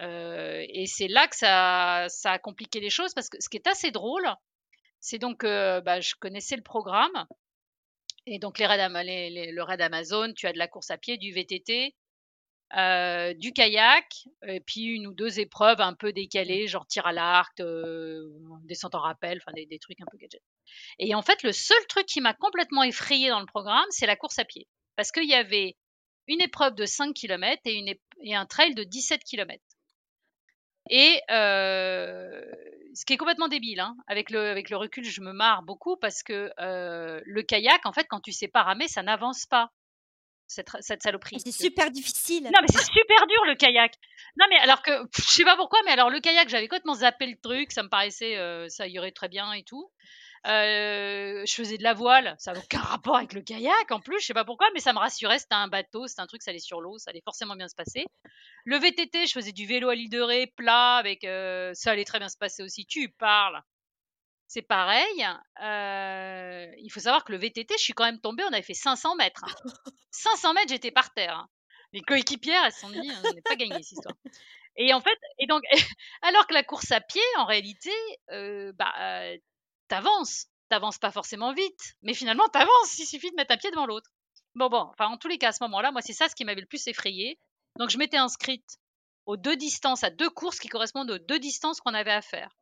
Euh, 0.00 0.64
et 0.68 0.86
c'est 0.86 1.08
là 1.08 1.26
que 1.28 1.36
ça, 1.36 2.06
ça, 2.08 2.32
a 2.32 2.38
compliqué 2.38 2.80
les 2.80 2.90
choses 2.90 3.12
parce 3.12 3.28
que 3.28 3.36
ce 3.40 3.48
qui 3.48 3.56
est 3.58 3.66
assez 3.66 3.90
drôle, 3.90 4.26
c'est 5.00 5.18
donc 5.18 5.44
euh, 5.44 5.80
bah, 5.80 6.00
je 6.00 6.14
connaissais 6.18 6.56
le 6.56 6.62
programme 6.62 7.26
et 8.26 8.38
donc 8.38 8.58
les 8.58 8.66
raids, 8.66 8.88
les, 9.04 9.52
le 9.52 9.62
raid 9.62 9.80
Amazon, 9.80 10.32
tu 10.34 10.46
as 10.46 10.52
de 10.52 10.58
la 10.58 10.68
course 10.68 10.90
à 10.90 10.98
pied, 10.98 11.18
du 11.18 11.32
VTT, 11.32 11.94
euh, 12.76 13.34
du 13.34 13.52
kayak, 13.52 14.28
et 14.46 14.60
puis 14.60 14.84
une 14.84 15.06
ou 15.06 15.12
deux 15.12 15.40
épreuves 15.40 15.80
un 15.80 15.94
peu 15.94 16.12
décalées, 16.12 16.68
genre 16.68 16.86
tir 16.86 17.06
à 17.06 17.12
l'arc, 17.12 17.60
descente 18.64 18.94
en 18.94 19.00
rappel, 19.00 19.40
enfin 19.42 19.52
des, 19.52 19.66
des, 19.66 19.78
trucs 19.78 20.00
un 20.00 20.06
peu 20.10 20.18
gadget. 20.18 20.42
Et 20.98 21.14
en 21.14 21.22
fait, 21.22 21.42
le 21.42 21.52
seul 21.52 21.84
truc 21.88 22.06
qui 22.06 22.20
m'a 22.20 22.34
complètement 22.34 22.84
effrayé 22.84 23.28
dans 23.28 23.40
le 23.40 23.46
programme, 23.46 23.86
c'est 23.90 24.06
la 24.06 24.16
course 24.16 24.38
à 24.38 24.44
pied, 24.44 24.68
parce 24.96 25.10
qu'il 25.10 25.28
y 25.28 25.34
avait 25.34 25.76
une 26.26 26.40
épreuve 26.40 26.74
de 26.74 26.86
5 26.86 27.14
km 27.14 27.60
et, 27.64 27.74
une 27.74 27.94
et 28.22 28.34
un 28.34 28.46
trail 28.46 28.74
de 28.74 28.84
17 28.84 29.22
km. 29.24 29.62
Et 30.88 31.20
euh, 31.30 32.42
ce 32.94 33.04
qui 33.04 33.12
est 33.12 33.16
complètement 33.16 33.48
débile, 33.48 33.80
hein. 33.80 33.96
avec, 34.06 34.30
le, 34.30 34.40
avec 34.48 34.70
le 34.70 34.76
recul, 34.76 35.04
je 35.04 35.20
me 35.20 35.32
marre 35.32 35.62
beaucoup 35.62 35.96
parce 35.96 36.22
que 36.22 36.52
euh, 36.58 37.20
le 37.24 37.42
kayak, 37.42 37.84
en 37.86 37.92
fait, 37.92 38.06
quand 38.08 38.20
tu 38.20 38.32
sais 38.32 38.48
pas 38.48 38.62
ramer, 38.62 38.88
ça 38.88 39.02
n'avance 39.02 39.46
pas. 39.46 39.70
cette, 40.46 40.68
cette 40.80 41.02
saloperie. 41.02 41.38
C'est 41.40 41.52
super 41.52 41.90
difficile. 41.90 42.44
Non, 42.44 42.50
mais 42.60 42.68
c'est 42.68 42.84
super 42.84 43.26
dur 43.26 43.44
le 43.46 43.54
kayak. 43.54 43.94
Non, 44.36 44.46
mais 44.50 44.56
alors 44.58 44.82
que 44.82 44.90
je 45.16 45.22
sais 45.22 45.44
pas 45.44 45.56
pourquoi, 45.56 45.80
mais 45.84 45.92
alors 45.92 46.10
le 46.10 46.20
kayak, 46.20 46.48
j'avais 46.48 46.66
complètement 46.66 46.94
zappé 46.94 47.26
le 47.26 47.36
truc, 47.40 47.72
ça 47.72 47.82
me 47.82 47.88
paraissait, 47.88 48.36
euh, 48.36 48.68
ça 48.68 48.88
irait 48.88 49.12
très 49.12 49.28
bien 49.28 49.52
et 49.52 49.62
tout. 49.62 49.90
Euh, 50.46 51.44
je 51.46 51.54
faisais 51.54 51.76
de 51.76 51.82
la 51.82 51.92
voile, 51.92 52.34
ça 52.38 52.52
n'a 52.52 52.60
aucun 52.60 52.80
rapport 52.80 53.16
avec 53.16 53.34
le 53.34 53.42
kayak 53.42 53.90
en 53.90 54.00
plus, 54.00 54.20
je 54.20 54.26
sais 54.26 54.34
pas 54.34 54.46
pourquoi, 54.46 54.68
mais 54.72 54.80
ça 54.80 54.94
me 54.94 54.98
rassurait, 54.98 55.38
c'était 55.38 55.54
un 55.54 55.68
bateau, 55.68 56.06
c'était 56.06 56.22
un 56.22 56.26
truc, 56.26 56.42
ça 56.42 56.50
allait 56.50 56.58
sur 56.58 56.80
l'eau, 56.80 56.96
ça 56.96 57.10
allait 57.10 57.20
forcément 57.22 57.56
bien 57.56 57.68
se 57.68 57.74
passer. 57.74 58.06
Le 58.64 58.78
VTT, 58.78 59.26
je 59.26 59.32
faisais 59.32 59.52
du 59.52 59.66
vélo 59.66 59.90
à 59.90 59.94
l'île 59.94 60.08
de 60.08 60.20
Ré, 60.20 60.46
plat, 60.56 60.96
avec, 60.96 61.24
euh, 61.24 61.72
ça 61.74 61.90
allait 61.90 62.06
très 62.06 62.18
bien 62.18 62.30
se 62.30 62.38
passer 62.38 62.62
aussi. 62.62 62.86
Tu 62.86 63.10
parles. 63.10 63.60
C'est 64.46 64.62
pareil. 64.62 65.26
Euh, 65.62 66.66
il 66.78 66.90
faut 66.90 67.00
savoir 67.00 67.24
que 67.24 67.32
le 67.32 67.38
VTT, 67.38 67.74
je 67.78 67.82
suis 67.82 67.92
quand 67.92 68.04
même 68.04 68.20
tombée, 68.20 68.42
on 68.44 68.52
avait 68.52 68.62
fait 68.62 68.74
500 68.74 69.16
mètres. 69.16 69.44
500 70.10 70.54
mètres, 70.54 70.70
j'étais 70.70 70.90
par 70.90 71.12
terre. 71.12 71.36
Hein. 71.36 71.48
Les 71.92 72.00
coéquipières, 72.00 72.64
elles 72.64 72.72
se 72.72 72.80
sont 72.80 72.90
dit, 72.90 73.10
on 73.24 73.32
n'est 73.34 73.42
pas 73.42 73.56
gagné 73.56 73.74
cette 73.82 73.92
histoire. 73.92 74.16
Et 74.76 74.94
en 74.94 75.00
fait, 75.00 75.18
et 75.38 75.46
donc, 75.46 75.62
alors 76.22 76.46
que 76.46 76.54
la 76.54 76.62
course 76.62 76.90
à 76.92 77.00
pied, 77.00 77.22
en 77.36 77.44
réalité, 77.44 77.92
bah, 78.74 78.92
t'avances. 79.90 80.46
T'avances 80.70 80.98
pas 80.98 81.10
forcément 81.10 81.52
vite, 81.52 81.96
mais 82.02 82.14
finalement 82.14 82.48
t'avances. 82.52 82.98
Il 82.98 83.06
suffit 83.06 83.30
de 83.30 83.36
mettre 83.36 83.52
un 83.52 83.58
pied 83.58 83.70
devant 83.70 83.86
l'autre. 83.86 84.10
Bon, 84.54 84.68
bon, 84.68 84.88
enfin, 84.92 85.06
en 85.06 85.16
tous 85.16 85.28
les 85.28 85.38
cas, 85.38 85.48
à 85.48 85.52
ce 85.52 85.62
moment-là, 85.64 85.92
moi, 85.92 86.00
c'est 86.00 86.12
ça 86.12 86.28
ce 86.28 86.34
qui 86.34 86.44
m'avait 86.44 86.60
le 86.60 86.66
plus 86.66 86.86
effrayé. 86.88 87.38
Donc, 87.78 87.90
je 87.90 87.98
m'étais 87.98 88.16
inscrite 88.16 88.78
aux 89.26 89.36
deux 89.36 89.56
distances, 89.56 90.02
à 90.02 90.10
deux 90.10 90.30
courses 90.30 90.58
qui 90.58 90.68
correspondent 90.68 91.10
aux 91.10 91.18
deux 91.18 91.38
distances 91.38 91.80
qu'on 91.80 91.94
avait 91.94 92.10
à 92.10 92.22
faire. 92.22 92.56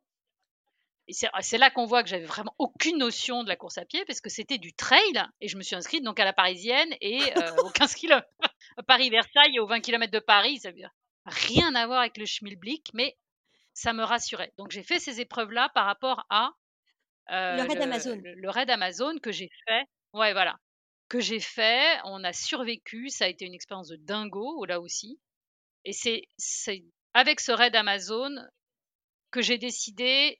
Et 1.07 1.13
c'est 1.41 1.57
là 1.57 1.71
qu'on 1.71 1.85
voit 1.85 2.03
que 2.03 2.09
j'avais 2.09 2.27
vraiment 2.27 2.53
aucune 2.59 2.99
notion 2.99 3.43
de 3.43 3.49
la 3.49 3.55
course 3.55 3.79
à 3.79 3.85
pied, 3.85 4.05
parce 4.05 4.21
que 4.21 4.29
c'était 4.29 4.59
du 4.59 4.73
trail, 4.73 5.23
et 5.41 5.47
je 5.47 5.57
me 5.57 5.63
suis 5.63 5.75
inscrite 5.75 6.03
donc 6.03 6.19
à 6.19 6.25
la 6.25 6.33
parisienne 6.33 6.95
et 7.01 7.19
euh, 7.35 7.55
aux 7.63 7.71
15 7.71 7.95
km. 7.95 8.27
Paris-Versailles 8.85 9.55
et 9.55 9.59
aux 9.59 9.65
20 9.65 9.79
km 9.79 10.11
de 10.11 10.19
Paris, 10.19 10.59
ça 10.59 10.69
veut 10.69 10.75
dire 10.75 10.91
rien 11.25 11.73
à 11.73 11.87
voir 11.87 12.01
avec 12.01 12.17
le 12.17 12.27
schmilblick, 12.27 12.91
mais 12.93 13.17
ça 13.73 13.93
me 13.93 14.03
rassurait. 14.03 14.53
Donc 14.59 14.69
j'ai 14.69 14.83
fait 14.83 14.99
ces 14.99 15.19
épreuves-là 15.21 15.69
par 15.73 15.85
rapport 15.85 16.25
à 16.29 16.51
le 17.29 17.67
raid 17.67 17.81
Amazon. 17.81 18.21
Le, 18.23 18.49
raid 18.49 18.69
Amazon 18.69 19.17
que 19.19 19.31
j'ai 19.31 19.49
fait. 19.67 19.83
Ouais, 20.13 20.33
voilà. 20.33 20.57
Que 21.09 21.19
j'ai 21.19 21.39
fait. 21.39 21.99
On 22.05 22.23
a 22.23 22.33
survécu. 22.33 23.09
Ça 23.09 23.25
a 23.25 23.27
été 23.27 23.45
une 23.45 23.53
expérience 23.53 23.89
de 23.89 23.97
dingo, 23.97 24.65
là 24.65 24.79
aussi. 24.79 25.19
Et 25.85 25.93
c'est 25.93 26.27
avec 27.13 27.39
ce 27.39 27.51
raid 27.51 27.75
Amazon 27.75 28.35
que 29.31 29.41
j'ai 29.41 29.57
décidé 29.57 30.39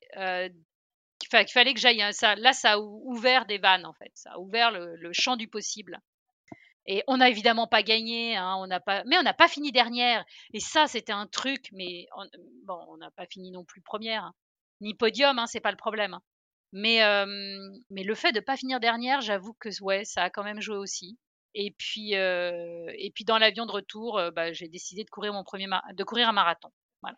qu'il 1.20 1.52
fallait 1.52 1.74
que 1.74 1.80
j'aille. 1.80 2.04
Ça, 2.14 2.36
là, 2.36 2.54
ça 2.54 2.74
a 2.74 2.80
ouvert 2.80 3.46
des 3.46 3.58
vannes, 3.58 3.86
en 3.86 3.94
fait. 3.94 4.12
Ça 4.16 4.32
a 4.34 4.40
ouvert 4.40 4.72
le, 4.72 5.14
champ 5.14 5.36
du 5.36 5.48
possible. 5.48 6.00
Et 6.86 7.04
on 7.08 7.18
n'a 7.18 7.30
évidemment 7.30 7.68
pas 7.68 7.84
gagné, 7.84 8.36
hein, 8.36 8.56
on 8.58 8.66
n'a 8.66 8.80
pas, 8.80 9.04
mais 9.04 9.16
on 9.20 9.22
n'a 9.22 9.34
pas 9.34 9.48
fini 9.48 9.72
dernière. 9.72 10.26
Et 10.54 10.60
ça, 10.60 10.88
c'était 10.88 11.12
un 11.12 11.28
truc, 11.28 11.70
mais 11.72 12.08
bon, 12.64 12.80
on 12.88 12.98
n'a 12.98 13.12
pas 13.12 13.28
fini 13.28 13.52
non 13.52 13.64
plus 13.64 13.82
première, 13.82 14.24
hein. 14.24 14.34
ni 14.82 14.96
podium, 14.96 15.38
hein, 15.38 15.46
c'est 15.46 15.60
pas 15.60 15.70
le 15.70 15.78
problème. 15.78 16.18
Mais, 16.72 17.00
le 17.00 18.16
fait 18.16 18.32
de 18.32 18.40
pas 18.40 18.58
finir 18.58 18.80
dernière, 18.80 19.22
j'avoue 19.22 19.54
que 19.54 19.70
ouais, 19.82 20.06
ça 20.06 20.24
a 20.24 20.30
quand 20.30 20.44
même 20.44 20.62
joué 20.62 20.78
aussi. 20.78 21.18
Et 21.56 21.72
puis, 21.78 22.14
et 22.14 23.12
puis 23.14 23.26
dans 23.26 23.38
l'avion 23.38 23.66
de 23.66 23.72
retour, 23.72 24.22
bah, 24.36 24.54
j'ai 24.54 24.68
décidé 24.68 25.04
de 25.04 25.10
courir 25.10 25.34
mon 25.34 25.44
premier 25.44 25.68
de 25.94 26.04
courir 26.04 26.30
un 26.30 26.34
marathon. 26.34 26.70
Voilà. 27.02 27.18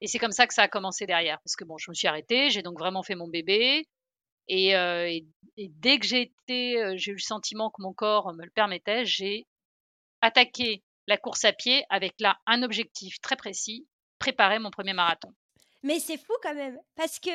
Et 0.00 0.06
c'est 0.06 0.18
comme 0.18 0.32
ça 0.32 0.46
que 0.46 0.54
ça 0.54 0.62
a 0.62 0.68
commencé 0.68 1.06
derrière, 1.06 1.38
parce 1.42 1.56
que 1.56 1.64
bon, 1.64 1.76
je 1.78 1.90
me 1.90 1.94
suis 1.94 2.08
arrêtée, 2.08 2.50
j'ai 2.50 2.62
donc 2.62 2.78
vraiment 2.78 3.02
fait 3.02 3.14
mon 3.14 3.28
bébé. 3.28 3.86
Et, 4.48 4.72
dès 5.58 5.98
que 5.98 6.06
j'ai 6.06 6.32
j'ai 6.48 7.10
eu 7.10 7.14
le 7.14 7.18
sentiment 7.18 7.70
que 7.70 7.82
mon 7.82 7.92
corps 7.92 8.32
me 8.34 8.44
le 8.44 8.50
permettait, 8.50 9.04
j'ai 9.04 9.46
attaqué 10.22 10.82
la 11.06 11.18
course 11.18 11.44
à 11.44 11.52
pied 11.52 11.84
avec 11.90 12.14
là 12.18 12.38
un 12.46 12.62
objectif 12.62 13.20
très 13.20 13.36
précis, 13.36 13.86
préparer 14.18 14.58
mon 14.58 14.70
premier 14.70 14.92
marathon. 14.92 15.34
Mais 15.82 16.00
c'est 16.00 16.16
fou 16.16 16.32
quand 16.42 16.54
même, 16.54 16.78
parce 16.94 17.20
que 17.20 17.30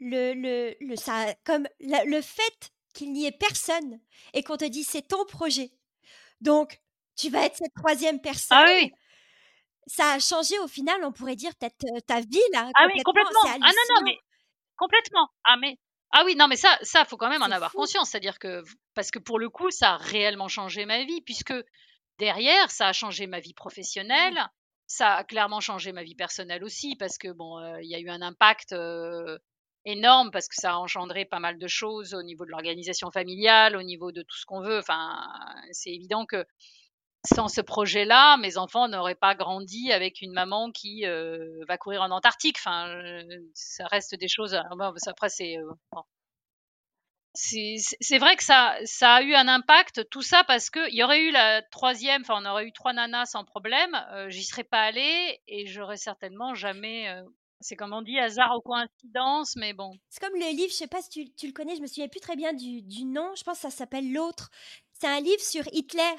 le, 0.00 0.34
le, 0.34 0.74
le, 0.80 0.96
ça, 0.96 1.34
comme 1.44 1.66
le 1.80 2.20
fait 2.20 2.72
qu'il 2.94 3.12
n'y 3.12 3.26
ait 3.26 3.32
personne 3.32 4.00
et 4.32 4.42
qu'on 4.42 4.56
te 4.56 4.64
dise 4.64 4.88
c'est 4.88 5.08
ton 5.08 5.24
projet. 5.26 5.70
Donc, 6.40 6.80
tu 7.16 7.30
vas 7.30 7.44
être 7.44 7.56
cette 7.56 7.74
troisième 7.74 8.16
ah 8.16 8.22
personne. 8.22 8.58
Ah 8.58 8.64
oui. 8.66 8.90
Ça 9.86 10.12
a 10.12 10.18
changé 10.18 10.58
au 10.60 10.68
final, 10.68 11.04
on 11.04 11.12
pourrait 11.12 11.36
dire 11.36 11.52
peut-être 11.56 11.84
ta 12.06 12.20
vie 12.20 12.40
là. 12.52 12.70
Ah 12.74 12.86
oui, 12.86 13.02
complètement. 13.02 13.40
Ah 13.44 13.58
non, 13.58 13.96
non, 13.96 14.02
mais 14.04 14.16
complètement. 14.76 15.28
Ah 15.44 15.56
mais 15.60 15.78
ah 16.16 16.22
oui, 16.24 16.36
non, 16.36 16.46
mais 16.46 16.56
ça, 16.56 16.78
ça 16.82 17.04
faut 17.04 17.16
quand 17.16 17.28
même 17.28 17.42
en 17.42 17.50
avoir 17.50 17.72
conscience. 17.72 18.10
C'est-à-dire 18.10 18.38
que 18.38 18.62
parce 18.94 19.10
que 19.10 19.18
pour 19.18 19.38
le 19.38 19.50
coup, 19.50 19.70
ça 19.70 19.94
a 19.94 19.96
réellement 19.96 20.48
changé 20.48 20.86
ma 20.86 21.04
vie, 21.04 21.20
puisque 21.22 21.52
derrière, 22.18 22.70
ça 22.70 22.88
a 22.88 22.92
changé 22.92 23.26
ma 23.26 23.40
vie 23.40 23.50
mmh. 23.50 23.54
professionnelle. 23.54 24.46
Ça 24.86 25.14
a 25.14 25.24
clairement 25.24 25.60
changé 25.60 25.92
ma 25.92 26.02
vie 26.02 26.14
personnelle 26.14 26.62
aussi, 26.62 26.94
parce 26.96 27.18
que 27.18 27.28
bon, 27.32 27.58
il 27.78 27.88
y 27.88 27.94
a 27.94 27.98
eu 27.98 28.10
un 28.10 28.22
impact 28.22 28.74
énorme 29.84 30.30
parce 30.30 30.48
que 30.48 30.54
ça 30.56 30.72
a 30.72 30.76
engendré 30.76 31.24
pas 31.24 31.40
mal 31.40 31.58
de 31.58 31.66
choses 31.66 32.14
au 32.14 32.22
niveau 32.22 32.44
de 32.44 32.50
l'organisation 32.50 33.10
familiale, 33.10 33.76
au 33.76 33.82
niveau 33.82 34.12
de 34.12 34.22
tout 34.22 34.36
ce 34.36 34.46
qu'on 34.46 34.60
veut. 34.60 34.78
Enfin, 34.78 35.28
c'est 35.72 35.90
évident 35.90 36.26
que 36.26 36.44
sans 37.32 37.48
ce 37.48 37.60
projet-là, 37.60 38.36
mes 38.36 38.58
enfants 38.58 38.88
n'auraient 38.88 39.14
pas 39.14 39.34
grandi 39.34 39.92
avec 39.92 40.20
une 40.20 40.32
maman 40.32 40.70
qui 40.70 41.06
euh, 41.06 41.64
va 41.66 41.78
courir 41.78 42.02
en 42.02 42.10
Antarctique. 42.10 42.56
Enfin, 42.58 42.88
euh, 42.88 43.22
ça 43.54 43.86
reste 43.86 44.14
des 44.14 44.28
choses. 44.28 44.54
après, 44.54 45.28
c'est 45.28 45.56
euh, 45.58 45.72
c'est 47.34 48.18
vrai 48.18 48.36
que 48.36 48.44
ça, 48.44 48.76
ça 48.84 49.14
a 49.14 49.22
eu 49.22 49.34
un 49.34 49.48
impact, 49.48 50.08
tout 50.08 50.22
ça, 50.22 50.44
parce 50.44 50.70
qu'il 50.70 50.94
y 50.94 51.02
aurait 51.02 51.22
eu 51.22 51.32
la 51.32 51.62
troisième, 51.62 52.22
enfin, 52.22 52.40
on 52.40 52.48
aurait 52.48 52.66
eu 52.66 52.72
trois 52.72 52.92
nanas 52.92 53.26
sans 53.26 53.44
problème, 53.44 54.00
j'y 54.28 54.44
serais 54.44 54.62
pas 54.62 54.82
allée 54.82 55.40
et 55.48 55.66
j'aurais 55.66 55.96
certainement 55.96 56.54
jamais 56.54 57.08
c'est 57.60 57.76
comme 57.76 57.92
on 57.92 58.02
dit, 58.02 58.18
hasard 58.18 58.56
ou 58.56 58.60
coïncidence, 58.60 59.56
mais 59.56 59.72
bon. 59.72 59.92
C'est 60.08 60.20
comme 60.20 60.38
le 60.38 60.50
livre, 60.50 60.70
je 60.70 60.76
sais 60.76 60.86
pas 60.86 61.02
si 61.02 61.08
tu, 61.08 61.34
tu, 61.34 61.46
le 61.46 61.52
connais, 61.52 61.76
je 61.76 61.82
me 61.82 61.86
souviens 61.86 62.08
plus 62.08 62.20
très 62.20 62.36
bien 62.36 62.52
du, 62.52 62.82
du 62.82 63.04
nom, 63.04 63.34
je 63.36 63.42
pense 63.42 63.56
que 63.56 63.62
ça 63.62 63.70
s'appelle 63.70 64.12
L'autre. 64.12 64.50
C'est 64.92 65.08
un 65.08 65.20
livre 65.20 65.42
sur 65.42 65.62
Hitler 65.72 66.14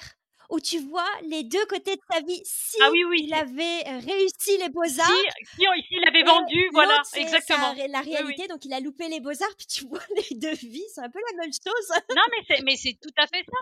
où 0.49 0.59
tu 0.59 0.79
vois 0.79 1.09
les 1.23 1.43
deux 1.43 1.65
côtés 1.65 1.95
de 1.95 2.01
sa 2.11 2.19
vie. 2.21 2.41
Si 2.43 2.77
ah 2.81 2.89
oui, 2.91 3.03
oui. 3.05 3.25
il 3.27 3.33
avait 3.33 3.99
réussi 3.99 4.57
les 4.59 4.69
beaux-arts. 4.69 5.07
Si, 5.07 5.55
si, 5.55 5.65
il 5.91 6.07
avait 6.07 6.23
vendu, 6.23 6.69
voilà, 6.71 7.01
exactement. 7.15 7.73
la 7.89 8.01
réalité, 8.01 8.47
donc 8.47 8.65
il 8.65 8.73
a 8.73 8.79
loupé 8.79 9.07
les 9.07 9.19
beaux-arts, 9.19 9.55
puis 9.57 9.67
tu 9.67 9.85
vois 9.87 10.03
les 10.15 10.37
deux 10.37 10.53
vies, 10.53 10.85
c'est 10.93 11.01
un 11.01 11.09
peu 11.09 11.19
la 11.31 11.43
même 11.43 11.51
chose. 11.51 12.01
non, 12.15 12.23
mais 12.31 12.45
c'est, 12.47 12.63
mais 12.63 12.75
c'est 12.75 12.97
tout 13.01 13.13
à 13.17 13.27
fait 13.27 13.43
ça. 13.45 13.57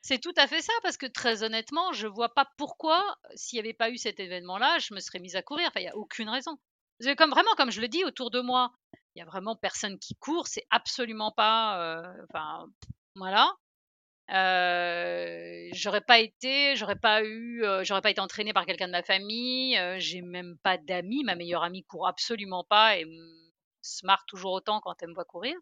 C'est 0.00 0.20
tout 0.20 0.32
à 0.36 0.46
fait 0.46 0.62
ça, 0.62 0.72
parce 0.82 0.96
que 0.96 1.06
très 1.06 1.42
honnêtement, 1.42 1.92
je 1.92 2.06
vois 2.06 2.32
pas 2.32 2.48
pourquoi, 2.56 3.18
s'il 3.34 3.56
n'y 3.56 3.60
avait 3.60 3.74
pas 3.74 3.90
eu 3.90 3.98
cet 3.98 4.20
événement-là, 4.20 4.78
je 4.78 4.94
me 4.94 5.00
serais 5.00 5.18
mise 5.18 5.36
à 5.36 5.42
courir. 5.42 5.68
Enfin, 5.68 5.80
il 5.80 5.84
n'y 5.84 5.90
a 5.90 5.96
aucune 5.96 6.28
raison. 6.28 6.58
Comme 7.16 7.30
vraiment, 7.30 7.54
comme 7.56 7.70
je 7.70 7.80
le 7.80 7.88
dis 7.88 8.04
autour 8.04 8.30
de 8.30 8.40
moi, 8.40 8.72
il 9.14 9.20
y 9.20 9.22
a 9.22 9.24
vraiment 9.24 9.56
personne 9.56 9.98
qui 9.98 10.14
court. 10.14 10.46
C'est 10.46 10.66
absolument 10.70 11.32
pas. 11.32 11.80
Euh, 11.80 12.24
enfin, 12.28 12.66
voilà. 13.14 13.52
Euh, 14.30 15.68
j'aurais 15.72 16.02
pas 16.02 16.18
été, 16.18 16.76
j'aurais 16.76 16.98
pas 16.98 17.22
eu, 17.24 17.64
euh, 17.64 17.82
j'aurais 17.82 18.02
pas 18.02 18.10
été 18.10 18.20
entraînée 18.20 18.52
par 18.52 18.66
quelqu'un 18.66 18.86
de 18.86 18.92
ma 18.92 19.02
famille. 19.02 19.78
j'ai 19.98 20.22
même 20.22 20.56
pas 20.62 20.78
d'amis. 20.78 21.24
Ma 21.24 21.34
meilleure 21.34 21.62
amie 21.62 21.84
court 21.84 22.06
absolument 22.06 22.64
pas 22.64 22.98
et 22.98 23.06
se 23.82 24.04
marre 24.04 24.24
toujours 24.26 24.52
autant 24.52 24.80
quand 24.80 25.02
elle 25.02 25.08
me 25.08 25.14
voit 25.14 25.24
courir. 25.24 25.56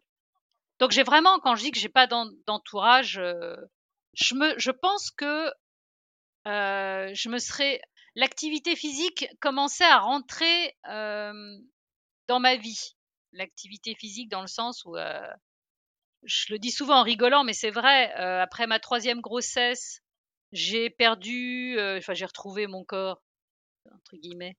Donc 0.79 0.91
j'ai 0.91 1.03
vraiment, 1.03 1.39
quand 1.39 1.55
je 1.55 1.63
dis 1.63 1.71
que 1.71 1.79
j'ai 1.79 1.89
pas 1.89 2.07
d'entourage, 2.07 3.19
je 4.13 4.35
me, 4.35 4.53
je 4.59 4.71
pense 4.71 5.11
que 5.11 5.51
je 6.45 7.29
me 7.29 7.39
serais 7.39 7.81
l'activité 8.17 8.75
physique 8.75 9.27
commençait 9.39 9.85
à 9.85 9.99
rentrer 9.99 10.75
dans 10.83 12.39
ma 12.39 12.57
vie. 12.57 12.95
L'activité 13.31 13.95
physique 13.95 14.29
dans 14.29 14.41
le 14.41 14.47
sens 14.47 14.83
où, 14.85 14.95
je 16.23 16.45
le 16.51 16.59
dis 16.59 16.71
souvent 16.71 16.99
en 16.99 17.03
rigolant, 17.03 17.43
mais 17.43 17.53
c'est 17.53 17.69
vrai, 17.69 18.11
après 18.13 18.67
ma 18.67 18.79
troisième 18.79 19.21
grossesse, 19.21 20.01
j'ai 20.51 20.89
perdu, 20.89 21.77
enfin 21.97 22.13
j'ai 22.13 22.25
retrouvé 22.25 22.67
mon 22.67 22.83
corps, 22.83 23.21
entre 23.93 24.17
guillemets, 24.17 24.57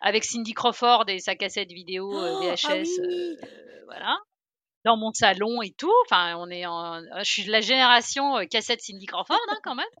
avec 0.00 0.24
Cindy 0.24 0.54
Crawford 0.54 1.04
et 1.08 1.18
sa 1.18 1.34
cassette 1.34 1.72
vidéo 1.72 2.10
VHS, 2.10 2.86
oh, 2.98 3.36
ah 3.42 3.46
voilà, 3.86 4.18
dans 4.84 4.96
mon 4.96 5.12
salon 5.12 5.60
et 5.60 5.72
tout. 5.72 5.92
Enfin, 6.04 6.36
on 6.36 6.48
est 6.50 6.66
en, 6.66 7.02
je 7.18 7.30
suis 7.30 7.44
de 7.44 7.50
la 7.50 7.60
génération 7.60 8.46
cassette 8.46 8.80
Cindy 8.80 9.06
Crawford 9.06 9.40
hein, 9.48 9.58
quand 9.64 9.74
même. 9.74 9.86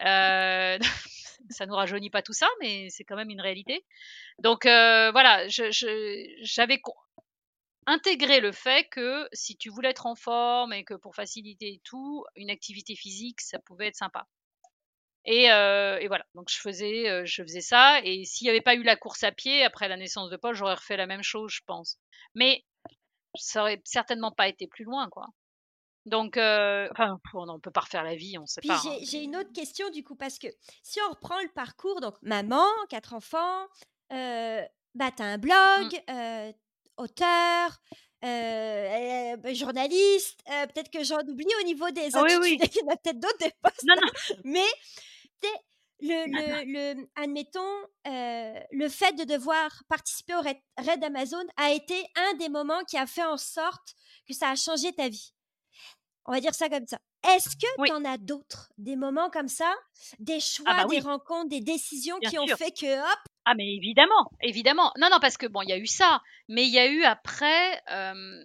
Euh, 0.00 0.78
ça 1.50 1.66
nous 1.66 1.74
rajeunit 1.74 2.10
pas 2.10 2.22
tout 2.22 2.32
ça, 2.32 2.48
mais 2.60 2.88
c'est 2.90 3.04
quand 3.04 3.16
même 3.16 3.30
une 3.30 3.40
réalité. 3.40 3.84
Donc 4.38 4.66
euh, 4.66 5.10
voilà, 5.12 5.46
j'avais 5.48 6.80
intégré 7.86 8.40
le 8.40 8.52
fait 8.52 8.88
que 8.90 9.28
si 9.32 9.56
tu 9.56 9.70
voulais 9.70 9.90
être 9.90 10.06
en 10.06 10.14
forme 10.14 10.72
et 10.72 10.84
que 10.84 10.94
pour 10.94 11.14
faciliter 11.14 11.74
et 11.74 11.80
tout, 11.84 12.24
une 12.36 12.50
activité 12.50 12.94
physique, 12.94 13.40
ça 13.40 13.58
pouvait 13.58 13.88
être 13.88 13.96
sympa. 13.96 14.26
Et, 15.24 15.50
euh, 15.50 16.00
voilà, 16.06 16.24
donc 16.34 16.48
je 16.50 16.58
faisais, 16.58 17.08
euh, 17.08 17.26
je 17.26 17.42
faisais 17.42 17.60
ça. 17.60 18.00
Et 18.02 18.24
s'il 18.24 18.46
n'y 18.46 18.50
avait 18.50 18.62
pas 18.62 18.74
eu 18.74 18.82
la 18.82 18.96
course 18.96 19.24
à 19.24 19.32
pied 19.32 19.62
après 19.62 19.88
la 19.88 19.96
naissance 19.96 20.30
de 20.30 20.36
Paul, 20.36 20.54
j'aurais 20.54 20.74
refait 20.74 20.96
la 20.96 21.06
même 21.06 21.22
chose, 21.22 21.52
je 21.52 21.60
pense. 21.66 21.98
Mais 22.34 22.64
ça 23.34 23.62
aurait 23.62 23.82
certainement 23.84 24.32
pas 24.32 24.48
été 24.48 24.66
plus 24.66 24.84
loin, 24.84 25.08
quoi. 25.10 25.26
Donc, 26.08 26.36
enfin, 26.36 27.18
on 27.34 27.46
ne 27.54 27.58
peut 27.58 27.70
pas 27.70 27.80
refaire 27.80 28.02
la 28.04 28.14
vie, 28.16 28.38
on 28.38 28.46
sait 28.46 28.60
Puis 28.60 28.68
pas. 28.68 28.80
j'ai 28.82 28.88
hein, 28.90 28.98
j'ai 29.02 29.22
une 29.22 29.36
autre 29.36 29.52
question 29.52 29.88
du 29.90 30.02
coup, 30.02 30.16
parce 30.16 30.38
que 30.38 30.48
si 30.82 31.00
on 31.06 31.10
reprend 31.10 31.40
le 31.42 31.48
parcours, 31.54 32.00
donc 32.00 32.14
maman, 32.22 32.64
quatre 32.88 33.14
enfants, 33.14 33.66
euh, 34.12 34.62
bah 34.94 35.10
t'as 35.14 35.24
un 35.24 35.38
Mm. 35.38 35.40
blog, 35.40 36.02
euh, 36.10 36.52
auteur, 36.96 37.78
euh, 38.24 39.36
euh, 39.44 39.54
journaliste, 39.54 40.40
euh, 40.50 40.66
peut-être 40.66 40.90
que 40.90 41.04
j'en 41.04 41.20
oublie 41.20 41.46
au 41.60 41.64
niveau 41.64 41.90
des 41.90 42.16
Ah 42.16 42.22
oui, 42.24 42.32
intitulés, 42.34 42.58
oui. 42.58 42.58
il 42.74 42.76
y 42.78 42.82
en 42.84 42.92
a 42.92 42.96
peut-être 42.96 43.20
d'autres 43.20 43.38
des 43.38 43.52
postes, 43.62 43.86
Non, 43.86 43.94
non. 43.96 44.08
mais 44.44 44.66
sais, 45.42 45.48
le, 46.00 46.26
le, 46.26 46.94
le, 46.96 47.08
admettons, 47.16 47.60
euh, 48.06 48.60
le 48.72 48.88
fait 48.88 49.12
de 49.14 49.24
devoir 49.24 49.70
participer 49.88 50.34
au 50.36 50.40
raid, 50.40 50.58
raid 50.78 51.02
Amazon 51.04 51.44
a 51.56 51.72
été 51.72 51.94
un 52.16 52.34
des 52.34 52.48
moments 52.48 52.82
qui 52.84 52.96
a 52.96 53.06
fait 53.06 53.24
en 53.24 53.36
sorte 53.36 53.94
que 54.26 54.34
ça 54.34 54.50
a 54.50 54.56
changé 54.56 54.92
ta 54.92 55.08
vie. 55.08 55.32
On 56.28 56.32
va 56.32 56.40
dire 56.40 56.54
ça 56.54 56.68
comme 56.68 56.86
ça. 56.86 56.98
Est-ce 57.26 57.56
que 57.56 57.66
Oui. 57.78 57.88
tu 57.88 57.94
en 57.94 58.04
as 58.04 58.18
d'autres, 58.18 58.70
des 58.78 58.96
moments 58.96 59.30
comme 59.30 59.48
ça, 59.48 59.74
des 60.18 60.40
choix, 60.40 60.72
bah 60.74 60.84
des 60.84 61.00
rencontres, 61.00 61.48
des 61.48 61.60
décisions 61.62 62.18
Bien 62.18 62.30
qui 62.30 62.38
ont 62.38 62.46
fait 62.56 62.70
que, 62.70 63.00
hop, 63.00 63.18
Ah 63.46 63.54
mais 63.56 63.66
évidemment, 63.74 64.30
évidemment. 64.42 64.92
Non, 64.98 65.08
non, 65.10 65.18
parce 65.20 65.36
que 65.38 65.46
bon, 65.46 65.62
il 65.62 65.70
y 65.70 65.72
a 65.72 65.78
eu 65.78 65.86
ça, 65.86 66.20
mais 66.48 66.64
il 66.64 66.70
y 66.72 66.78
a 66.78 66.86
eu 66.86 67.02
après, 67.04 67.82
euh, 67.90 68.42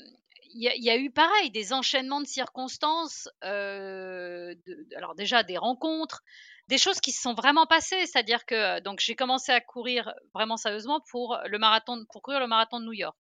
il 0.56 0.64
y, 0.64 0.70
a- 0.70 0.76
il 0.76 0.84
y 0.84 0.90
a 0.90 0.98
eu 0.98 1.12
pareil, 1.12 1.52
des 1.52 1.74
enchaînements 1.74 2.22
de 2.22 2.26
circonstances, 2.28 3.28
euh, 3.44 4.56
de- 4.66 4.88
alors 4.96 5.14
déjà 5.16 5.44
des 5.44 5.58
rencontres, 5.58 6.22
des 6.70 6.78
choses 6.78 7.02
qui 7.02 7.12
se 7.12 7.22
sont 7.22 7.34
vraiment 7.34 7.66
passées, 7.66 8.06
c'est-à-dire 8.06 8.46
que 8.46 8.80
donc 8.80 9.02
j'ai 9.02 9.16
commencé 9.16 9.52
à 9.52 9.60
courir 9.60 10.14
vraiment 10.34 10.56
sérieusement 10.58 11.02
pour 11.12 11.38
le 11.46 11.60
marathon, 11.60 12.06
pour 12.12 12.22
courir 12.22 12.40
le 12.40 12.48
marathon 12.48 12.80
de 12.80 12.86
New 12.86 12.94
York. 12.94 13.18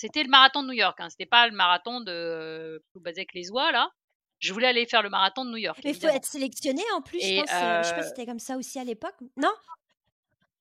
C'était 0.00 0.22
le 0.22 0.30
marathon 0.30 0.62
de 0.62 0.68
New 0.68 0.72
York, 0.74 0.98
hein, 1.00 1.10
c'était 1.10 1.26
pas 1.26 1.46
le 1.46 1.54
marathon 1.54 2.00
de 2.00 2.82
Bazek 2.94 3.34
les 3.34 3.50
oies 3.50 3.70
là. 3.72 3.90
Je 4.38 4.54
voulais 4.54 4.68
aller 4.68 4.86
faire 4.86 5.02
le 5.02 5.10
marathon 5.10 5.44
de 5.44 5.50
New 5.50 5.58
York. 5.58 5.78
mais 5.84 5.90
il 5.90 6.00
faut 6.00 6.06
être 6.08 6.24
sélectionné 6.24 6.82
en 6.94 7.02
plus, 7.02 7.20
je 7.20 7.40
pense. 7.40 7.50
euh, 7.52 7.82
je 7.82 7.88
sais 7.88 7.94
pas 7.94 7.98
euh, 7.98 8.02
si 8.02 8.08
c'était 8.08 8.24
comme 8.26 8.38
ça 8.38 8.56
aussi 8.56 8.78
à 8.78 8.84
l'époque. 8.84 9.16
Non? 9.36 9.52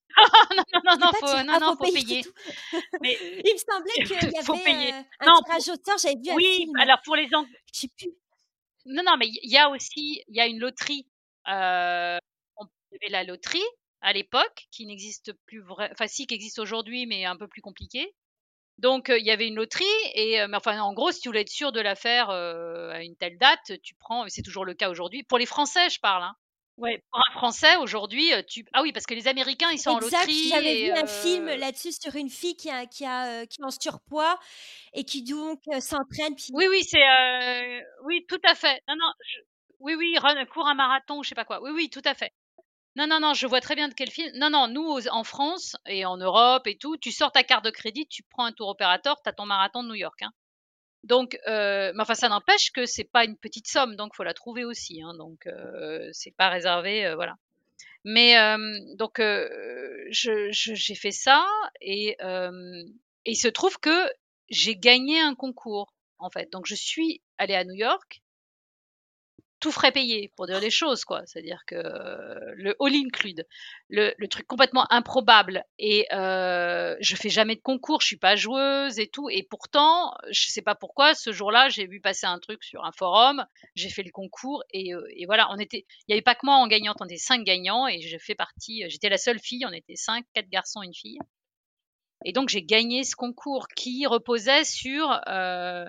Non, 0.58 0.64
non, 0.84 0.98
non, 1.00 1.12
faut, 1.14 1.26
non, 1.44 1.54
ah, 1.54 1.60
non, 1.60 1.76
faut 1.78 1.86
faut 1.86 1.94
payer. 1.94 2.24
Mais 3.02 3.18
Il 3.46 3.54
me 3.54 3.58
semblait 3.58 4.04
qu'il 4.06 4.30
y 4.38 4.44
faut 4.44 4.54
avait 4.56 4.64
payer. 4.64 4.94
euh, 4.94 5.02
un 5.22 5.26
Non, 5.28 5.42
tirage 5.46 5.70
au 5.70 5.76
sort, 5.86 5.98
j'avais 6.02 6.16
vu 6.22 6.32
un 6.32 6.36
Oui, 6.36 6.56
film. 6.58 6.76
alors 6.78 6.98
pour 7.06 7.16
les 7.16 7.28
Ang- 7.34 7.48
Je 7.74 7.80
sais 7.82 7.88
plus. 7.98 8.10
non, 8.86 9.04
non, 9.06 9.16
mais 9.18 9.28
il 9.28 9.50
y 9.50 9.58
a 9.58 9.70
aussi, 9.70 10.24
il 10.28 10.36
y 10.36 10.42
a 10.42 10.48
une 10.48 10.60
loterie. 10.60 11.08
Euh, 11.48 12.18
on 12.58 12.64
avait 12.66 13.10
la 13.12 13.24
loterie 13.24 13.64
à 14.02 14.12
l'époque 14.14 14.68
qui 14.72 14.86
n'existe 14.86 15.32
plus 15.46 15.62
vrai, 15.62 15.90
enfin 15.94 16.08
si 16.08 16.28
qui 16.28 16.34
existe 16.34 16.60
aujourd'hui, 16.60 17.06
mais 17.06 17.24
un 17.26 17.38
peu 17.38 17.48
plus 17.48 17.62
compliqué. 17.62 18.14
Donc 18.80 19.10
il 19.16 19.26
y 19.26 19.32
avait 19.32 19.48
une 19.48 19.56
loterie 19.56 19.84
et 20.16 20.46
mais 20.48 20.58
enfin 20.58 20.80
en 20.82 20.94
gros 20.94 21.12
si 21.12 21.20
tu 21.20 21.30
voulais 21.30 21.42
être 21.42 21.50
sûr 21.50 21.72
de 21.72 21.82
la 21.82 21.96
faire 21.96 22.30
à 22.30 23.04
une 23.04 23.16
telle 23.18 23.38
date, 23.38 23.74
tu 23.84 23.94
prends. 23.96 24.26
et 24.26 24.30
C'est 24.30 24.42
toujours 24.42 24.66
le 24.66 24.74
cas 24.74 24.90
aujourd'hui. 24.90 25.24
Pour 25.24 25.38
les 25.38 25.46
Français, 25.46 25.90
je 25.90 26.00
parle. 26.00 26.24
Hein. 26.24 26.34
Ouais, 26.78 27.04
pour 27.12 27.20
un 27.20 27.34
Français 27.34 27.76
aujourd'hui, 27.82 28.32
tu 28.48 28.66
ah 28.72 28.82
oui 28.82 28.94
parce 28.94 29.06
que 29.06 29.14
les 29.14 29.28
Américains 29.28 29.70
ils 29.70 29.80
sont 29.80 29.90
en 29.92 30.00
loterie 30.00 30.48
j'avais 30.48 30.86
vu 30.86 30.92
un 30.92 31.08
film 31.08 31.48
là-dessus 31.48 31.92
sur 31.92 32.16
une 32.16 32.30
fille 32.30 32.56
qui, 32.56 32.70
a, 32.70 32.86
qui, 32.86 33.06
a, 33.06 33.46
qui 33.48 33.62
est 33.62 33.66
en 33.66 33.70
surpoids 33.70 34.40
et 34.94 35.04
qui 35.04 35.24
donc 35.24 35.60
s'entraîne. 35.82 36.36
Puis... 36.38 36.48
Oui, 36.54 36.68
oui, 36.70 36.82
c'est 36.90 37.04
euh, 37.04 37.82
oui, 38.06 38.26
tout 38.30 38.40
à 38.46 38.56
fait. 38.56 38.82
Non, 38.88 38.96
non, 38.98 39.12
je- 39.28 39.40
oui, 39.80 39.96
oui, 39.96 40.18
run, 40.20 40.46
cours 40.46 40.70
un 40.70 40.74
marathon 40.74 41.18
ou 41.18 41.24
je 41.24 41.30
sais 41.30 41.36
pas 41.36 41.44
quoi. 41.44 41.62
Oui, 41.62 41.72
oui, 41.74 41.90
tout 41.90 42.02
à 42.06 42.14
fait. 42.14 42.32
Non, 43.00 43.08
non, 43.08 43.22
non, 43.22 43.34
je 43.34 43.48
vois 43.48 43.62
très 43.62 43.76
bien 43.76 43.88
de 43.88 43.94
quel 43.94 44.12
film. 44.12 44.30
Non, 44.36 44.50
non, 44.50 44.68
nous 44.68 45.08
en 45.08 45.24
France 45.24 45.78
et 45.86 46.04
en 46.04 46.18
Europe 46.18 46.68
et 46.68 46.78
tout, 46.78 46.98
tu 46.98 47.14
sors 47.14 47.32
ta 47.32 47.44
carte 47.44 47.64
de 47.64 47.70
crédit, 47.70 48.06
tu 48.08 48.24
prends 48.24 48.44
un 48.44 48.52
tour 48.52 48.68
opérateur, 48.68 49.22
t'as 49.24 49.32
ton 49.32 49.46
marathon 49.46 49.84
de 49.84 49.88
New 49.88 49.96
York. 49.96 50.22
Hein. 50.22 50.34
Donc, 51.06 51.40
euh, 51.48 51.94
mais 51.96 52.02
enfin, 52.02 52.16
ça 52.16 52.28
n'empêche 52.28 52.72
que 52.74 52.86
c'est 52.86 53.06
pas 53.06 53.24
une 53.24 53.38
petite 53.38 53.70
somme, 53.70 53.96
donc 53.96 54.16
faut 54.16 54.26
la 54.26 54.34
trouver 54.34 54.66
aussi. 54.66 55.02
Hein, 55.02 55.14
donc, 55.18 55.48
euh, 55.48 56.10
c'est 56.12 56.36
pas 56.36 56.50
réservé, 56.50 57.06
euh, 57.06 57.16
voilà. 57.16 57.36
Mais 58.04 58.38
euh, 58.38 58.58
donc, 58.98 59.22
j'ai 60.10 60.96
fait 60.96 61.12
ça 61.12 61.46
et 61.80 62.18
il 62.20 63.36
se 63.38 63.48
trouve 63.48 63.80
que 63.80 64.12
j'ai 64.50 64.76
gagné 64.76 65.22
un 65.22 65.36
concours, 65.36 65.94
en 66.18 66.30
fait. 66.30 66.52
Donc, 66.52 66.66
je 66.66 66.76
suis 66.76 67.22
allée 67.38 67.56
à 67.56 67.64
New 67.64 67.76
York, 67.76 68.22
tout 69.60 69.72
frais 69.72 69.92
payé, 69.92 70.32
pour 70.36 70.48
dire 70.48 70.60
les 70.60 70.70
choses, 70.70 71.06
quoi. 71.06 71.24
C'est-à-dire 71.26 71.64
que 71.68 71.76
le 72.56 72.76
all 72.80 72.96
include, 72.96 73.46
le, 73.90 74.14
le 74.18 74.28
truc 74.28 74.48
complètement 74.48 74.92
improbable. 74.92 75.64
Et 75.78 76.08
euh, 76.14 76.96
je 77.02 77.16
fais 77.16 77.30
jamais 77.30 77.56
de 77.56 77.62
concours, 77.62 78.02
je 78.02 78.08
suis 78.08 78.18
pas 78.18 78.36
joueuse 78.36 79.00
et 79.00 79.08
tout. 79.08 79.30
Et 79.30 79.44
pourtant, 79.44 80.14
je 80.32 80.48
sais 80.48 80.62
pas 80.62 80.76
pourquoi, 80.76 81.14
ce 81.14 81.32
jour-là, 81.32 81.70
j'ai 81.70 81.88
vu 81.88 82.00
passer 82.00 82.26
un 82.26 82.40
truc 82.40 82.64
sur 82.64 82.86
un 82.86 82.92
forum, 82.92 83.46
j'ai 83.76 83.90
fait 83.90 84.04
le 84.04 84.12
concours 84.12 84.64
et, 84.72 84.94
euh, 84.94 85.04
et 85.16 85.26
voilà, 85.26 85.50
on 85.52 85.58
était, 85.58 85.86
il 86.08 86.12
y 86.12 86.14
avait 86.14 86.22
pas 86.22 86.36
que 86.36 86.46
moi 86.46 86.56
en 86.56 86.68
gagnante, 86.68 86.98
on 87.02 87.06
était 87.06 87.18
cinq 87.18 87.44
gagnants 87.44 87.88
et 87.88 88.02
j'ai 88.02 88.20
fait 88.20 88.36
partie, 88.36 88.86
j'étais 88.90 89.10
la 89.10 89.18
seule 89.18 89.40
fille, 89.40 89.66
on 89.66 89.74
était 89.74 89.96
cinq, 89.96 90.26
quatre 90.34 90.50
garçons, 90.50 90.82
une 90.82 90.94
fille. 90.94 91.20
Et 92.26 92.34
donc 92.34 92.50
j'ai 92.50 92.64
gagné 92.64 93.04
ce 93.04 93.16
concours 93.16 93.68
qui 93.76 94.06
reposait 94.06 94.66
sur 94.66 95.22
euh, 95.28 95.86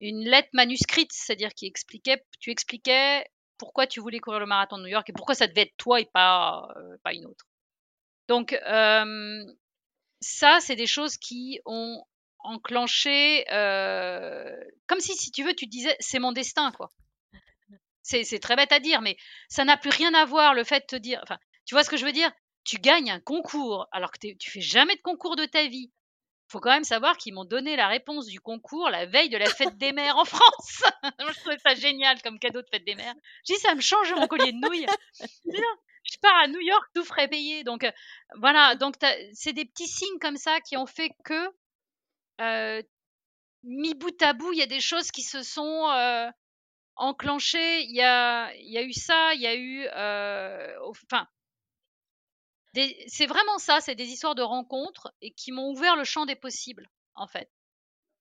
une 0.00 0.24
lettre 0.24 0.48
manuscrite, 0.52 1.12
c'est-à-dire 1.12 1.54
qui 1.54 1.66
expliquait, 1.66 2.24
tu 2.40 2.50
expliquais 2.50 3.24
pourquoi 3.58 3.86
tu 3.86 4.00
voulais 4.00 4.20
courir 4.20 4.40
le 4.40 4.46
marathon 4.46 4.78
de 4.78 4.84
New 4.84 4.88
York 4.88 5.08
et 5.10 5.12
pourquoi 5.12 5.34
ça 5.34 5.46
devait 5.46 5.62
être 5.62 5.76
toi 5.76 6.00
et 6.00 6.06
pas, 6.06 6.68
euh, 6.76 6.96
pas 7.04 7.12
une 7.12 7.26
autre. 7.26 7.46
Donc 8.28 8.52
ça, 10.20 10.60
c'est 10.60 10.76
des 10.76 10.86
choses 10.86 11.16
qui 11.16 11.60
ont 11.66 12.04
enclenché, 12.42 13.44
euh, 13.52 14.56
comme 14.86 15.00
si, 15.00 15.14
si 15.14 15.30
tu 15.30 15.44
veux, 15.44 15.54
tu 15.54 15.66
disais, 15.66 15.96
c'est 16.00 16.18
mon 16.18 16.32
destin, 16.32 16.72
quoi. 16.72 16.90
C'est 18.02 18.40
très 18.40 18.56
bête 18.56 18.72
à 18.72 18.80
dire, 18.80 19.02
mais 19.02 19.16
ça 19.48 19.64
n'a 19.64 19.76
plus 19.76 19.90
rien 19.90 20.12
à 20.14 20.24
voir 20.24 20.54
le 20.54 20.64
fait 20.64 20.80
de 20.80 20.86
te 20.86 20.96
dire, 20.96 21.20
enfin, 21.22 21.38
tu 21.64 21.74
vois 21.74 21.84
ce 21.84 21.90
que 21.90 21.96
je 21.96 22.04
veux 22.04 22.12
dire? 22.12 22.32
Tu 22.64 22.76
gagnes 22.76 23.10
un 23.10 23.20
concours 23.20 23.86
alors 23.92 24.10
que 24.10 24.18
tu 24.36 24.50
fais 24.50 24.60
jamais 24.60 24.96
de 24.96 25.00
concours 25.02 25.36
de 25.36 25.44
ta 25.44 25.66
vie 25.68 25.92
faut 26.50 26.60
quand 26.60 26.70
même 26.70 26.84
savoir 26.84 27.16
qu'ils 27.16 27.32
m'ont 27.32 27.44
donné 27.44 27.76
la 27.76 27.86
réponse 27.88 28.26
du 28.26 28.40
concours 28.40 28.90
la 28.90 29.06
veille 29.06 29.28
de 29.28 29.38
la 29.38 29.46
fête 29.46 29.78
des 29.78 29.92
mères 29.92 30.16
en 30.16 30.24
France. 30.24 30.82
Je 31.18 31.40
trouvais 31.40 31.58
ça 31.58 31.74
génial 31.74 32.20
comme 32.22 32.38
cadeau 32.38 32.60
de 32.60 32.68
fête 32.70 32.84
des 32.84 32.96
mères. 32.96 33.14
Je 33.46 33.54
dis, 33.54 33.60
ça 33.60 33.74
me 33.74 33.80
change 33.80 34.12
mon 34.14 34.26
collier 34.26 34.52
de 34.52 34.58
nouilles. 34.58 34.86
Je 36.02 36.16
pars 36.20 36.36
à 36.42 36.48
New 36.48 36.60
York, 36.60 36.84
tout 36.94 37.04
frais 37.04 37.28
payé. 37.28 37.62
Donc, 37.62 37.84
euh, 37.84 37.92
voilà. 38.36 38.74
Donc, 38.74 38.96
c'est 39.32 39.52
des 39.52 39.64
petits 39.64 39.86
signes 39.86 40.18
comme 40.20 40.36
ça 40.36 40.60
qui 40.60 40.76
ont 40.76 40.86
fait 40.86 41.10
que, 41.24 41.50
euh, 42.40 42.82
mis 43.62 43.94
bout 43.94 44.20
à 44.22 44.32
bout, 44.32 44.52
il 44.52 44.58
y 44.58 44.62
a 44.62 44.66
des 44.66 44.80
choses 44.80 45.10
qui 45.10 45.22
se 45.22 45.42
sont 45.42 45.88
euh, 45.90 46.28
enclenchées. 46.96 47.82
Il 47.82 47.94
y 47.94 48.02
a, 48.02 48.52
y 48.56 48.78
a 48.78 48.82
eu 48.82 48.92
ça, 48.92 49.34
il 49.34 49.42
y 49.42 49.46
a 49.46 49.54
eu, 49.54 49.86
euh, 49.94 50.76
c'est 52.74 53.26
vraiment 53.26 53.58
ça, 53.58 53.80
c'est 53.80 53.94
des 53.94 54.08
histoires 54.08 54.34
de 54.34 54.42
rencontres 54.42 55.12
et 55.20 55.32
qui 55.32 55.52
m'ont 55.52 55.70
ouvert 55.70 55.96
le 55.96 56.04
champ 56.04 56.26
des 56.26 56.36
possibles, 56.36 56.88
en 57.14 57.26
fait. 57.26 57.50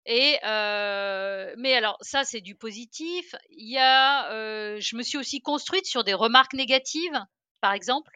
Et 0.06 0.40
euh, 0.46 1.54
mais 1.58 1.76
alors 1.76 1.98
ça 2.02 2.24
c'est 2.24 2.42
du 2.42 2.56
positif. 2.56 3.36
Il 3.52 3.70
y 3.70 3.78
a, 3.78 4.32
euh, 4.32 4.78
je 4.80 4.96
me 4.96 5.04
suis 5.04 5.18
aussi 5.18 5.42
construite 5.42 5.86
sur 5.86 6.04
des 6.04 6.14
remarques 6.14 6.54
négatives, 6.54 7.20
par 7.62 7.74
exemple, 7.74 8.12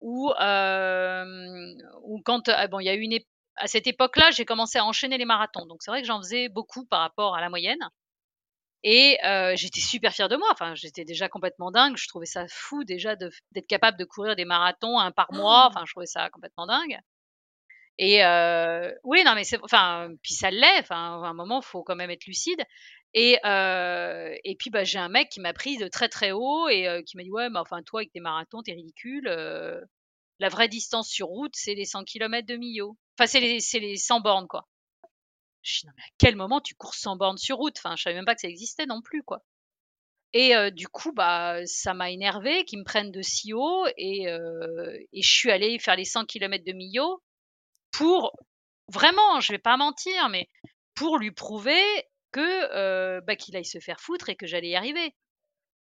ou 0.00 0.30
euh, 0.32 1.74
quand 2.24 2.48
ah 2.48 2.68
bon 2.68 2.80
il 2.80 2.86
y 2.86 2.88
a 2.90 2.94
eu 2.94 3.00
une 3.00 3.18
à 3.56 3.66
cette 3.68 3.86
époque-là 3.86 4.30
j'ai 4.32 4.44
commencé 4.44 4.78
à 4.78 4.84
enchaîner 4.84 5.18
les 5.18 5.24
marathons, 5.24 5.66
donc 5.66 5.82
c'est 5.82 5.90
vrai 5.90 6.02
que 6.02 6.06
j'en 6.08 6.20
faisais 6.20 6.48
beaucoup 6.48 6.84
par 6.86 7.00
rapport 7.00 7.36
à 7.36 7.40
la 7.40 7.48
moyenne. 7.50 7.80
Et 8.84 9.18
euh, 9.24 9.54
j'étais 9.56 9.80
super 9.80 10.12
fière 10.12 10.28
de 10.28 10.36
moi. 10.36 10.48
Enfin, 10.52 10.74
j'étais 10.74 11.04
déjà 11.04 11.28
complètement 11.28 11.70
dingue. 11.70 11.96
Je 11.96 12.06
trouvais 12.06 12.26
ça 12.26 12.46
fou 12.48 12.84
déjà 12.84 13.16
d'être 13.16 13.66
capable 13.66 13.98
de 13.98 14.04
courir 14.04 14.36
des 14.36 14.44
marathons 14.44 14.98
un 14.98 15.10
par 15.10 15.32
mois. 15.32 15.66
Enfin, 15.68 15.84
je 15.86 15.92
trouvais 15.92 16.06
ça 16.06 16.30
complètement 16.30 16.66
dingue. 16.66 16.98
Et 17.98 18.24
euh, 18.24 18.92
oui, 19.04 19.22
non, 19.24 19.34
mais 19.34 19.44
c'est, 19.44 19.58
enfin, 19.62 20.10
puis 20.22 20.34
ça 20.34 20.50
l'est. 20.50 20.80
Enfin, 20.80 21.22
à 21.22 21.28
un 21.28 21.34
moment, 21.34 21.62
faut 21.62 21.82
quand 21.82 21.96
même 21.96 22.10
être 22.10 22.26
lucide. 22.26 22.62
Et 23.14 23.38
euh, 23.44 24.34
et 24.44 24.56
puis 24.56 24.70
bah 24.70 24.82
j'ai 24.84 24.98
un 24.98 25.08
mec 25.08 25.28
qui 25.30 25.40
m'a 25.40 25.52
pris 25.52 25.76
de 25.78 25.86
très 25.88 26.08
très 26.08 26.32
haut 26.32 26.68
et 26.68 26.88
euh, 26.88 27.00
qui 27.02 27.16
m'a 27.16 27.22
dit 27.22 27.30
ouais, 27.30 27.48
mais 27.48 27.60
enfin 27.60 27.80
toi 27.82 28.00
avec 28.00 28.12
tes 28.12 28.20
marathons, 28.20 28.62
t'es 28.62 28.72
ridicule. 28.72 29.28
Euh, 29.28 29.80
la 30.40 30.48
vraie 30.48 30.68
distance 30.68 31.08
sur 31.08 31.28
route, 31.28 31.54
c'est 31.54 31.74
les 31.74 31.84
100 31.84 32.04
km 32.04 32.46
de 32.46 32.56
Millau. 32.56 32.96
Enfin, 33.18 33.28
c'est 33.28 33.40
les 33.40 33.60
c'est 33.60 33.78
les 33.80 33.96
100 33.96 34.20
bornes 34.20 34.48
quoi. 34.48 34.66
Je 35.64 35.80
dis, 35.80 35.86
non, 35.86 35.92
mais 35.96 36.02
à 36.04 36.14
quel 36.18 36.36
moment 36.36 36.60
tu 36.60 36.74
cours 36.76 36.94
sans 36.94 37.16
bornes 37.16 37.38
sur 37.38 37.56
route? 37.56 37.76
Enfin, 37.78 37.96
je 37.96 38.02
savais 38.02 38.14
même 38.14 38.24
pas 38.24 38.36
que 38.36 38.42
ça 38.42 38.48
existait 38.48 38.86
non 38.86 39.02
plus, 39.02 39.24
quoi. 39.24 39.42
Et 40.32 40.52
du 40.72 40.88
coup, 40.88 41.12
bah, 41.12 41.64
ça 41.64 41.94
m'a 41.94 42.10
énervé 42.10 42.64
qu'ils 42.64 42.80
me 42.80 42.84
prennent 42.84 43.12
de 43.12 43.22
si 43.22 43.52
haut 43.52 43.86
et, 43.96 44.26
je 44.26 45.28
suis 45.28 45.50
allée 45.50 45.78
faire 45.78 45.96
les 45.96 46.04
100 46.04 46.24
km 46.26 46.64
de 46.64 46.72
Millau 46.72 47.22
pour, 47.92 48.32
vraiment, 48.92 49.40
je 49.40 49.52
vais 49.52 49.58
pas 49.58 49.76
mentir, 49.76 50.28
mais 50.28 50.48
pour 50.94 51.18
lui 51.18 51.30
prouver 51.30 51.80
que 52.32 53.20
bah, 53.20 53.36
qu'il 53.36 53.56
aille 53.56 53.64
se 53.64 53.78
faire 53.78 54.00
foutre 54.00 54.28
et 54.28 54.36
que 54.36 54.46
j'allais 54.46 54.70
y 54.70 54.76
arriver. 54.76 55.14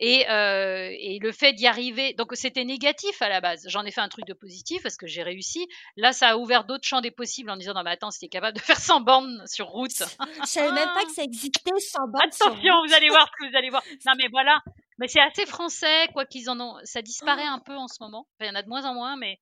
Et, 0.04 0.28
euh, 0.32 0.90
et 0.98 1.20
le 1.20 1.32
fait 1.32 1.54
d'y 1.54 1.68
arriver, 1.68 2.14
donc 2.14 2.32
c'était 2.34 2.66
négatif 2.66 3.22
à 3.22 3.30
la 3.30 3.40
base. 3.40 3.64
J'en 3.68 3.86
ai 3.86 3.92
fait 3.92 4.02
un 4.02 4.10
truc 4.10 4.26
de 4.26 4.34
positif 4.34 4.82
parce 4.82 4.98
que 4.98 5.06
j'ai 5.06 5.22
réussi. 5.22 5.68
Là, 5.96 6.12
ça 6.12 6.30
a 6.30 6.38
ouvert 6.38 6.64
d'autres 6.66 6.88
champs 6.88 7.02
des 7.02 7.12
possibles 7.12 7.52
en 7.52 7.56
disant 7.56 7.76
non 7.76 7.84
mais 7.84 7.92
attends, 7.92 8.10
si 8.10 8.28
capable 8.28 8.58
de 8.58 8.62
faire 8.64 8.80
100 8.80 9.02
bornes 9.02 9.44
sur 9.46 9.68
route. 9.68 9.92
Je 9.92 10.46
savais 10.46 10.72
même 10.72 10.90
pas 10.96 11.06
que 11.06 11.12
ça 11.12 11.22
existait 11.22 11.70
100 11.78 12.00
bornes. 12.08 12.24
Attention, 12.26 12.74
vous 12.88 12.94
allez 12.96 13.10
voir 13.10 13.28
ce 13.28 13.46
que 13.46 13.52
vous 13.52 13.56
allez 13.56 13.70
voir. 13.70 13.84
Non 14.08 14.14
mais 14.18 14.28
voilà, 14.32 14.60
mais 14.98 15.08
c'est 15.08 15.22
assez 15.22 15.46
français 15.46 16.08
quoi 16.14 16.26
qu'ils 16.26 16.50
en 16.50 16.60
ont. 16.60 16.76
Ça 16.84 17.04
disparaît 17.04 17.46
un 17.46 17.60
peu 17.60 17.76
en 17.76 17.88
ce 17.88 17.98
moment. 18.02 18.28
Enfin, 18.40 18.50
il 18.50 18.54
y 18.54 18.58
en 18.58 18.60
a 18.60 18.64
de 18.64 18.70
moins 18.70 18.86
en 18.86 18.96
moins, 18.96 19.18
mais 19.18 19.40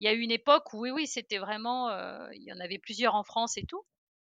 il 0.00 0.06
y 0.06 0.08
a 0.08 0.14
eu 0.14 0.20
une 0.20 0.30
époque 0.30 0.72
où 0.72 0.84
oui 0.84 0.90
oui 0.90 1.06
c'était 1.06 1.36
vraiment, 1.36 1.90
euh, 1.90 2.26
il 2.32 2.44
y 2.44 2.52
en 2.52 2.60
avait 2.60 2.78
plusieurs 2.78 3.14
en 3.14 3.24
France 3.24 3.58
et 3.58 3.66
tout. 3.66 3.84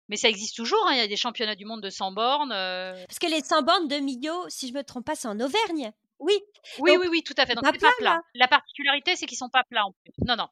Mais 0.09 0.17
ça 0.17 0.27
existe 0.27 0.55
toujours, 0.55 0.83
hein, 0.87 0.93
il 0.93 0.97
y 0.97 1.01
a 1.01 1.07
des 1.07 1.15
championnats 1.15 1.55
du 1.55 1.65
monde 1.65 1.81
de 1.81 1.89
100 1.89 2.11
bornes. 2.11 2.51
Euh. 2.51 2.93
Parce 3.07 3.19
que 3.19 3.27
les 3.27 3.41
100 3.41 3.61
bornes 3.61 3.87
de 3.87 3.97
Millau, 3.97 4.49
si 4.49 4.67
je 4.67 4.73
me 4.73 4.83
trompe 4.83 5.05
pas, 5.05 5.15
c'est 5.15 5.27
en 5.27 5.39
Auvergne. 5.39 5.93
Oui. 6.17 6.33
Oui, 6.79 6.97
oui, 6.99 7.07
oui, 7.09 7.23
tout 7.23 7.35
à 7.37 7.45
fait. 7.45 7.53
Donc, 7.53 7.63
c'est 7.65 7.79
pas 7.79 7.93
plat. 7.99 8.21
La 8.33 8.47
particularité, 8.47 9.15
c'est 9.15 9.27
qu'ils 9.27 9.37
sont 9.37 9.49
pas 9.49 9.63
plats 9.63 9.85
en 9.85 9.91
plus. 9.91 10.11
Non, 10.25 10.35
non. 10.35 10.47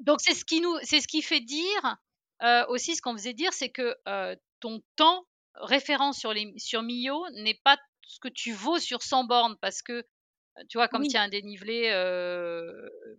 Donc, 0.00 0.20
c'est 0.20 0.34
ce 0.34 0.44
qui 0.44 0.60
nous, 0.60 0.74
c'est 0.82 1.00
ce 1.00 1.08
qui 1.08 1.20
fait 1.20 1.40
dire 1.40 1.96
euh, 2.42 2.64
aussi 2.68 2.94
ce 2.94 3.02
qu'on 3.02 3.12
faisait 3.14 3.34
dire, 3.34 3.52
c'est 3.52 3.70
que 3.70 3.96
euh, 4.08 4.36
ton 4.60 4.80
temps 4.94 5.26
référent 5.54 6.12
sur 6.12 6.32
les 6.32 6.52
sur 6.56 6.82
Millau 6.82 7.26
n'est 7.30 7.58
pas 7.64 7.78
ce 8.06 8.20
que 8.20 8.28
tu 8.28 8.52
vaux 8.52 8.78
sur 8.78 9.02
100 9.02 9.24
bornes 9.24 9.56
parce 9.60 9.82
que 9.82 10.06
tu 10.68 10.78
vois, 10.78 10.88
comme 10.88 11.02
il 11.02 11.10
y 11.10 11.16
a 11.16 11.22
un 11.22 11.28
dénivelé 11.28 11.90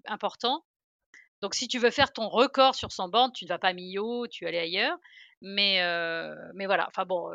important. 0.06 0.64
Donc, 1.42 1.54
si 1.54 1.68
tu 1.68 1.78
veux 1.78 1.92
faire 1.92 2.14
ton 2.14 2.30
record 2.30 2.74
sur 2.74 2.92
100 2.92 3.10
bornes, 3.10 3.32
tu 3.34 3.46
ne 3.46 3.50
vas 3.50 3.60
pas 3.60 3.70
à 3.70 3.74
Millau, 3.74 4.28
tu 4.28 4.46
vas 4.46 4.50
aller 4.50 4.58
ailleurs. 4.58 4.98
Mais, 5.42 5.82
mais 6.56 6.66
voilà, 6.66 6.88
enfin 6.88 7.06
bon, 7.06 7.32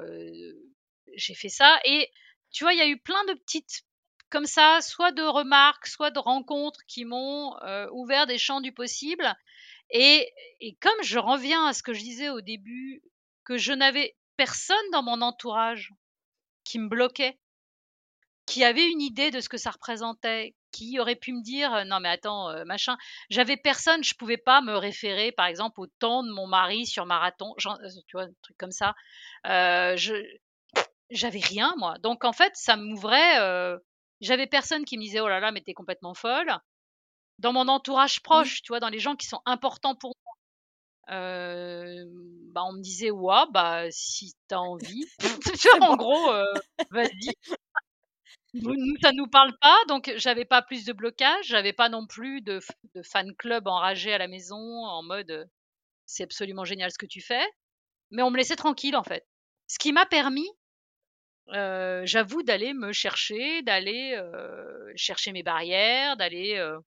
j'ai 1.14 1.34
fait 1.34 1.48
ça. 1.48 1.78
Et 1.84 2.10
tu 2.50 2.64
vois, 2.64 2.72
il 2.72 2.78
y 2.78 2.82
a 2.82 2.88
eu 2.88 2.98
plein 2.98 3.24
de 3.26 3.34
petites 3.34 3.82
comme 4.30 4.46
ça, 4.46 4.80
soit 4.80 5.12
de 5.12 5.22
remarques, 5.22 5.86
soit 5.86 6.10
de 6.10 6.18
rencontres 6.18 6.80
qui 6.86 7.04
m'ont 7.04 7.54
ouvert 7.92 8.26
des 8.26 8.38
champs 8.38 8.60
du 8.60 8.72
possible. 8.72 9.34
Et, 9.90 10.32
et, 10.60 10.74
comme 10.80 11.02
je 11.02 11.18
reviens 11.18 11.66
à 11.66 11.74
ce 11.74 11.82
que 11.82 11.92
je 11.92 12.00
disais 12.00 12.30
au 12.30 12.40
début, 12.40 13.02
que 13.44 13.58
je 13.58 13.72
n'avais 13.72 14.16
personne 14.36 14.90
dans 14.92 15.02
mon 15.02 15.20
entourage 15.20 15.92
qui 16.64 16.78
me 16.78 16.88
bloquait, 16.88 17.38
qui 18.46 18.64
avait 18.64 18.90
une 18.90 19.02
idée 19.02 19.30
de 19.30 19.40
ce 19.40 19.48
que 19.48 19.58
ça 19.58 19.70
représentait, 19.70 20.54
qui 20.72 20.98
aurait 20.98 21.16
pu 21.16 21.32
me 21.32 21.42
dire 21.42 21.84
non 21.86 22.00
mais 22.00 22.08
attends 22.08 22.64
machin. 22.64 22.96
J'avais 23.30 23.56
personne 23.56 24.02
je 24.02 24.14
pouvais 24.14 24.36
pas 24.38 24.60
me 24.62 24.76
référer 24.76 25.30
par 25.32 25.46
exemple 25.46 25.80
au 25.80 25.86
temps 25.86 26.22
de 26.24 26.30
mon 26.32 26.46
mari 26.46 26.86
sur 26.86 27.06
marathon 27.06 27.54
genre, 27.58 27.78
tu 28.08 28.16
vois 28.16 28.24
un 28.24 28.32
truc 28.42 28.56
comme 28.58 28.72
ça. 28.72 28.94
Je 29.44 30.14
j'avais 31.10 31.40
rien 31.40 31.74
moi. 31.78 31.96
Donc 31.98 32.24
en 32.24 32.32
fait 32.32 32.52
ça 32.54 32.76
m'ouvrait 32.76 33.76
j'avais 34.20 34.46
personne 34.46 34.84
qui 34.84 34.96
me 34.96 35.02
disait 35.02 35.20
oh 35.20 35.28
là 35.28 35.40
là 35.40 35.52
mais 35.52 35.60
t'es 35.60 35.74
complètement 35.74 36.14
folle. 36.14 36.52
Dans 37.38 37.52
mon 37.52 37.68
entourage 37.68 38.20
proche 38.22 38.62
tu 38.62 38.68
vois 38.72 38.80
dans 38.80 38.88
les 38.88 38.98
gens 38.98 39.16
qui 39.16 39.26
sont 39.26 39.42
importants 39.46 39.94
pour 39.94 40.14
moi. 40.24 40.34
Bah 42.54 42.62
on 42.64 42.72
me 42.72 42.82
disait 42.82 43.10
ouais 43.10 43.44
bah 43.50 43.84
si 43.90 44.34
t'as 44.48 44.56
envie. 44.58 45.04
En 45.82 45.96
gros 45.96 46.32
vas-y 46.90 47.32
nous, 48.54 48.96
ça 49.02 49.12
nous 49.12 49.26
parle 49.26 49.56
pas, 49.60 49.76
donc 49.88 50.12
j'avais 50.16 50.44
pas 50.44 50.62
plus 50.62 50.84
de 50.84 50.92
blocage, 50.92 51.46
j'avais 51.46 51.72
pas 51.72 51.88
non 51.88 52.06
plus 52.06 52.42
de, 52.42 52.60
fan 53.02 53.34
club 53.36 53.66
enragé 53.66 54.12
à 54.12 54.18
la 54.18 54.28
maison 54.28 54.56
en 54.56 55.02
mode 55.02 55.48
c'est 56.06 56.24
absolument 56.24 56.64
génial 56.64 56.90
ce 56.90 56.98
que 56.98 57.06
tu 57.06 57.20
fais, 57.20 57.44
mais 58.10 58.22
on 58.22 58.30
me 58.30 58.36
laissait 58.36 58.56
tranquille 58.56 58.96
en 58.96 59.02
fait. 59.02 59.26
Ce 59.66 59.78
qui 59.78 59.92
m'a 59.92 60.04
permis, 60.04 60.48
euh, 61.50 62.02
j'avoue, 62.04 62.42
d'aller 62.42 62.72
me 62.74 62.92
chercher, 62.92 63.62
d'aller 63.62 64.14
euh, 64.16 64.92
chercher 64.96 65.32
mes 65.32 65.42
barrières, 65.42 66.16
d'aller. 66.16 66.56
Euh, 66.56 66.78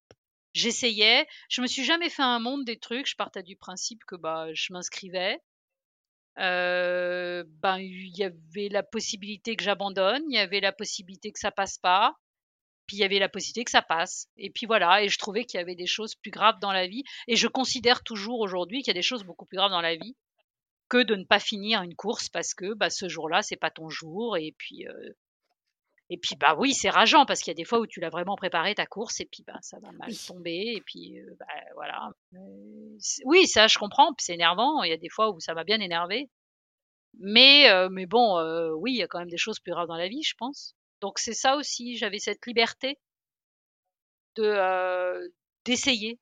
j'essayais. 0.53 1.27
Je 1.49 1.61
me 1.61 1.67
suis 1.67 1.83
jamais 1.83 2.09
fait 2.09 2.23
un 2.23 2.39
monde 2.39 2.65
des 2.65 2.77
trucs. 2.79 3.07
Je 3.07 3.15
partais 3.15 3.43
du 3.43 3.55
principe 3.55 4.03
que 4.05 4.15
bah 4.15 4.47
je 4.53 4.73
m'inscrivais. 4.73 5.39
Euh, 6.37 7.43
ben 7.61 7.77
il 7.77 8.15
y 8.17 8.23
avait 8.23 8.69
la 8.69 8.83
possibilité 8.83 9.55
que 9.55 9.63
j'abandonne, 9.63 10.23
il 10.29 10.35
y 10.35 10.39
avait 10.39 10.59
la 10.59 10.73
possibilité 10.73 11.31
que 11.31 11.39
ça 11.39 11.51
passe 11.51 11.77
pas, 11.77 12.15
puis 12.87 12.97
il 12.97 12.99
y 12.99 13.03
avait 13.05 13.19
la 13.19 13.29
possibilité 13.29 13.63
que 13.63 13.71
ça 13.71 13.81
passe. 13.81 14.27
Et 14.37 14.49
puis 14.49 14.65
voilà, 14.65 15.01
et 15.03 15.09
je 15.09 15.17
trouvais 15.17 15.45
qu'il 15.45 15.59
y 15.59 15.61
avait 15.61 15.75
des 15.75 15.87
choses 15.87 16.15
plus 16.15 16.31
graves 16.31 16.59
dans 16.59 16.73
la 16.73 16.87
vie, 16.87 17.03
et 17.27 17.35
je 17.35 17.47
considère 17.47 18.03
toujours 18.03 18.39
aujourd'hui 18.39 18.79
qu'il 18.81 18.89
y 18.89 18.97
a 18.97 18.99
des 18.99 19.01
choses 19.01 19.23
beaucoup 19.23 19.45
plus 19.45 19.57
graves 19.57 19.71
dans 19.71 19.81
la 19.81 19.95
vie 19.95 20.15
que 20.89 21.01
de 21.01 21.15
ne 21.15 21.23
pas 21.23 21.39
finir 21.39 21.81
une 21.81 21.95
course 21.95 22.29
parce 22.29 22.53
que 22.53 22.73
bah, 22.73 22.89
ce 22.89 23.09
jour-là 23.09 23.41
c'est 23.41 23.55
pas 23.55 23.71
ton 23.71 23.89
jour, 23.89 24.37
et 24.37 24.53
puis 24.57 24.87
euh, 24.87 25.13
et 26.09 26.17
puis 26.17 26.35
bah 26.35 26.55
oui 26.57 26.73
c'est 26.73 26.89
rageant 26.89 27.25
parce 27.25 27.41
qu'il 27.41 27.51
y 27.51 27.55
a 27.55 27.55
des 27.55 27.63
fois 27.63 27.79
où 27.79 27.87
tu 27.87 27.99
l'as 27.99 28.09
vraiment 28.09 28.35
préparé 28.35 28.75
ta 28.75 28.85
course 28.85 29.19
et 29.19 29.25
puis 29.25 29.43
bah 29.45 29.57
ça 29.61 29.79
va 29.79 29.91
mal 29.93 30.15
tomber 30.27 30.73
et 30.75 30.81
puis 30.81 31.19
euh, 31.19 31.35
bah, 31.39 31.45
voilà. 31.73 32.11
Oui 33.25 33.47
ça 33.47 33.67
je 33.67 33.77
comprends 33.77 34.13
c'est 34.19 34.33
énervant. 34.35 34.83
Il 34.83 34.89
y 34.89 34.93
a 34.93 34.97
des 34.97 35.09
fois 35.09 35.31
où 35.31 35.39
ça 35.39 35.53
m'a 35.53 35.63
bien 35.63 35.79
énervé 35.79 36.29
mais 37.17 37.69
euh, 37.69 37.89
mais 37.89 38.05
bon 38.05 38.37
euh, 38.37 38.71
oui 38.71 38.93
il 38.93 38.97
y 38.97 39.03
a 39.03 39.07
quand 39.07 39.19
même 39.19 39.29
des 39.29 39.37
choses 39.37 39.59
plus 39.59 39.71
graves 39.71 39.87
dans 39.87 39.97
la 39.97 40.07
vie 40.07 40.23
je 40.23 40.35
pense. 40.37 40.75
Donc 41.01 41.17
c'est 41.17 41.33
ça 41.33 41.55
aussi 41.57 41.97
j'avais 41.97 42.19
cette 42.19 42.45
liberté 42.45 42.99
de 44.35 45.31
d'essayer 45.63 46.19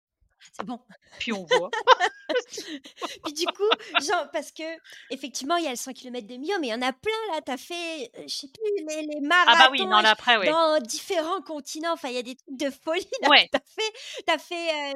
c'est 0.52 0.66
bon. 0.66 0.80
Puis 1.20 1.34
on 1.34 1.46
voit. 1.46 1.70
Puis 3.24 3.34
du 3.34 3.46
coup, 3.46 3.70
genre, 4.02 4.30
parce 4.32 4.52
que 4.52 4.64
effectivement, 5.10 5.56
il 5.58 5.66
y 5.66 5.68
a 5.68 5.72
le 5.72 5.76
100 5.76 5.94
km 5.94 6.28
de 6.28 6.36
Millau, 6.36 6.60
mais 6.60 6.68
il 6.68 6.72
y 6.72 6.74
en 6.74 6.82
a 6.82 6.94
plein 6.94 7.12
là. 7.32 7.42
Tu 7.46 7.52
as 7.52 7.58
fait, 7.58 8.12
je 8.28 8.34
sais 8.34 8.48
plus, 8.48 8.86
les, 8.88 9.08
les 9.08 9.22
marathons 9.22 9.52
ah 9.56 9.66
bah 9.66 9.70
oui, 9.72 9.86
non, 9.86 10.00
là, 10.00 10.12
après, 10.12 10.38
ouais. 10.38 10.50
dans 10.50 10.80
différents 10.80 11.42
continents. 11.42 11.94
Enfin, 11.94 12.10
il 12.10 12.16
y 12.16 12.20
a 12.20 12.24
des 12.24 12.36
trucs 12.36 12.58
de 12.58 12.70
folie 12.70 13.08
là. 13.22 13.30
Ouais. 13.30 13.50
Tu 13.52 13.58
as 13.58 13.62
fait. 13.62 14.32
As 14.32 14.38
fait 14.40 14.94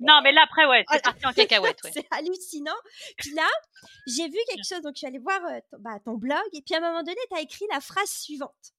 non, 0.00 0.20
mais 0.22 0.32
là, 0.32 0.42
après, 0.44 0.66
ouais, 0.66 0.84
c'est 0.90 1.02
parti 1.02 1.26
en 1.26 1.32
cacahuète. 1.32 1.78
Ouais. 1.84 1.90
c'est 1.92 2.06
hallucinant. 2.10 2.76
Puis 3.16 3.32
là, 3.34 3.48
j'ai 4.06 4.28
vu 4.28 4.38
quelque 4.48 4.66
chose. 4.66 4.80
Donc, 4.82 4.94
je 4.94 4.98
suis 4.98 5.06
allée 5.06 5.18
voir 5.18 5.40
ton, 5.70 5.78
bah, 5.78 5.98
ton 6.04 6.14
blog. 6.14 6.42
Et 6.52 6.62
puis, 6.62 6.74
à 6.74 6.78
un 6.78 6.80
moment 6.80 7.02
donné, 7.02 7.20
tu 7.30 7.36
as 7.36 7.40
écrit 7.40 7.66
la 7.72 7.80
phrase 7.80 8.10
suivante. 8.10 8.72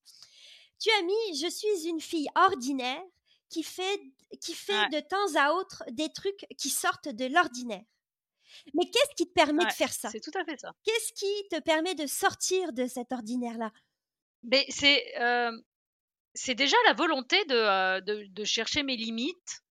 Tu 0.80 0.90
as 0.92 1.02
mis 1.04 1.40
Je 1.40 1.50
suis 1.50 1.90
une 1.90 2.02
fille 2.02 2.28
ordinaire 2.36 3.02
qui 3.50 3.64
fait, 3.64 4.02
qui 4.38 4.54
fait 4.54 4.90
de 4.90 5.00
temps 5.00 5.36
à 5.40 5.54
autre 5.54 5.84
des 5.92 6.12
trucs 6.12 6.46
qui 6.58 6.70
sortent 6.70 7.10
de 7.10 7.26
l'ordinaire. 7.26 7.84
Mais 8.74 8.86
qu'est-ce 8.86 9.16
qui 9.16 9.28
te 9.28 9.34
permet 9.34 9.66
de 9.66 9.72
faire 9.72 9.92
ça? 9.92 10.10
C'est 10.10 10.20
tout 10.20 10.38
à 10.38 10.44
fait 10.46 10.60
ça. 10.60 10.74
Qu'est-ce 10.84 11.14
qui 11.14 11.48
te 11.50 11.60
permet 11.60 11.96
de 11.96 12.08
sortir 12.08 12.74
de 12.74 12.88
cet 12.88 13.12
ordinaire-là? 13.12 13.72
Mais 14.44 14.66
c'est 14.70 15.04
euh, 15.20 15.52
c'est 16.34 16.56
déjà 16.56 16.78
la 16.86 16.94
volonté 16.94 17.44
de, 17.46 17.56
euh, 17.56 18.02
de, 18.02 18.26
de, 18.28 18.44
chercher 18.44 18.84
mes 18.84 18.98
limites 18.98 19.64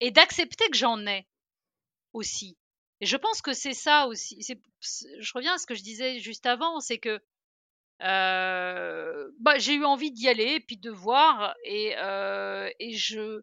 et 0.00 0.10
d'accepter 0.10 0.68
que 0.70 0.76
j'en 0.76 1.04
ai 1.06 1.26
aussi. 2.12 2.56
Et 3.00 3.06
je 3.06 3.16
pense 3.16 3.42
que 3.42 3.52
c'est 3.52 3.74
ça 3.74 4.06
aussi. 4.06 4.40
Je 4.40 5.32
reviens 5.34 5.54
à 5.54 5.58
ce 5.58 5.66
que 5.66 5.74
je 5.74 5.82
disais 5.82 6.18
juste 6.18 6.46
avant, 6.46 6.80
c'est 6.80 6.98
que 6.98 7.20
euh, 8.02 9.30
bah, 9.38 9.58
j'ai 9.58 9.74
eu 9.74 9.84
envie 9.84 10.12
d'y 10.12 10.28
aller, 10.28 10.60
puis 10.60 10.76
de 10.76 10.90
voir, 10.90 11.54
et, 11.64 11.94
et 12.78 12.92
je, 12.92 13.42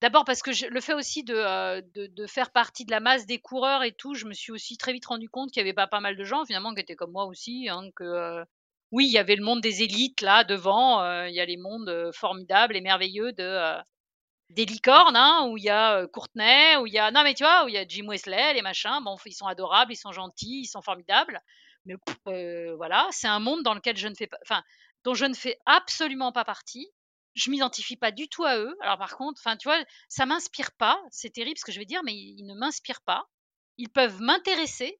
d'abord 0.00 0.24
parce 0.24 0.42
que 0.42 0.50
le 0.68 0.80
fait 0.80 0.94
aussi 0.94 1.24
de, 1.24 1.34
euh, 1.34 1.80
de, 1.94 2.26
faire 2.26 2.50
partie 2.50 2.84
de 2.84 2.90
la 2.90 3.00
masse 3.00 3.26
des 3.26 3.38
coureurs 3.38 3.82
et 3.82 3.92
tout, 3.92 4.14
je 4.14 4.26
me 4.26 4.34
suis 4.34 4.52
aussi 4.52 4.76
très 4.76 4.92
vite 4.92 5.06
rendu 5.06 5.28
compte 5.28 5.50
qu'il 5.50 5.60
y 5.60 5.64
avait 5.64 5.72
pas 5.72 5.86
pas 5.86 6.00
mal 6.00 6.16
de 6.16 6.24
gens 6.24 6.44
finalement 6.44 6.74
qui 6.74 6.80
étaient 6.80 6.96
comme 6.96 7.12
moi 7.12 7.26
aussi, 7.26 7.68
hein, 7.68 7.82
que 7.96 8.44
oui, 8.92 9.06
il 9.06 9.12
y 9.12 9.18
avait 9.18 9.36
le 9.36 9.44
monde 9.44 9.60
des 9.60 9.82
élites 9.82 10.20
là 10.20 10.44
devant, 10.44 11.02
il 11.26 11.34
y 11.34 11.40
a 11.40 11.44
les 11.46 11.56
mondes 11.56 12.10
formidables 12.14 12.76
et 12.76 12.80
merveilleux 12.80 13.32
de 13.32 13.76
des 14.50 14.64
licornes, 14.64 15.16
hein, 15.16 15.48
où 15.48 15.56
il 15.56 15.64
y 15.64 15.70
a 15.70 16.06
Courtenay, 16.06 16.76
où 16.76 16.86
il 16.86 16.92
y 16.92 16.98
a 16.98 17.10
non 17.10 17.24
mais 17.24 17.34
tu 17.34 17.42
vois, 17.42 17.64
où 17.64 17.68
il 17.68 17.74
y 17.74 17.78
a 17.78 17.86
Jim 17.86 18.06
Wesley, 18.08 18.54
les 18.54 18.62
machins, 18.62 19.00
bon, 19.04 19.16
ils 19.26 19.32
sont 19.32 19.46
adorables, 19.46 19.92
ils 19.92 19.96
sont 19.96 20.12
gentils, 20.12 20.60
ils 20.62 20.68
sont 20.68 20.82
formidables 20.82 21.42
mais 21.86 21.96
euh, 22.28 22.74
voilà, 22.76 23.08
c'est 23.10 23.28
un 23.28 23.38
monde 23.38 23.62
dans 23.62 23.74
lequel 23.74 23.96
je 23.96 24.08
ne 24.08 24.14
fais 24.14 24.28
enfin, 24.42 24.62
dont 25.04 25.14
je 25.14 25.24
ne 25.24 25.34
fais 25.34 25.58
absolument 25.66 26.32
pas 26.32 26.44
partie. 26.44 26.88
Je 27.36 27.50
m'identifie 27.50 27.96
pas 27.96 28.10
du 28.10 28.28
tout 28.28 28.44
à 28.44 28.58
eux. 28.58 28.76
Alors 28.80 28.98
par 28.98 29.16
contre, 29.16 29.40
enfin, 29.40 29.56
tu 29.56 29.68
vois, 29.68 29.82
ça 30.08 30.26
m'inspire 30.26 30.72
pas. 30.72 31.00
C'est 31.10 31.30
terrible 31.30 31.58
ce 31.58 31.64
que 31.64 31.70
je 31.70 31.78
vais 31.78 31.84
dire, 31.84 32.02
mais 32.02 32.14
ils, 32.14 32.44
ne 32.44 32.54
m'inspirent 32.54 33.02
pas. 33.02 33.28
Ils 33.76 33.90
peuvent 33.90 34.20
m'intéresser. 34.20 34.98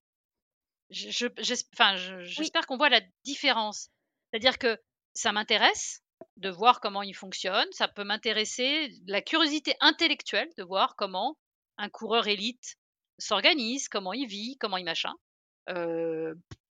Je, 0.91 1.27
enfin, 1.73 1.97
j'espère 2.23 2.67
qu'on 2.67 2.77
voit 2.77 2.89
la 2.89 3.01
différence. 3.25 3.89
C'est-à-dire 4.31 4.59
que 4.59 4.79
ça 5.15 5.33
m'intéresse 5.33 6.03
de 6.37 6.49
voir 6.51 6.81
comment 6.81 7.03
ils 7.03 7.17
fonctionnent. 7.17 7.73
Ça 7.73 7.89
peut 7.89 8.05
m'intéresser 8.05 8.93
la 9.07 9.23
curiosité 9.23 9.75
intellectuelle 9.81 10.51
de 10.57 10.63
voir 10.63 10.95
comment 10.95 11.37
un 11.79 11.89
coureur 11.89 12.29
élite 12.29 12.77
s'organise, 13.19 13.89
comment 13.89 14.13
il 14.13 14.27
vit, 14.27 14.57
comment 14.59 14.77
il 14.77 14.85
machin 14.85 15.15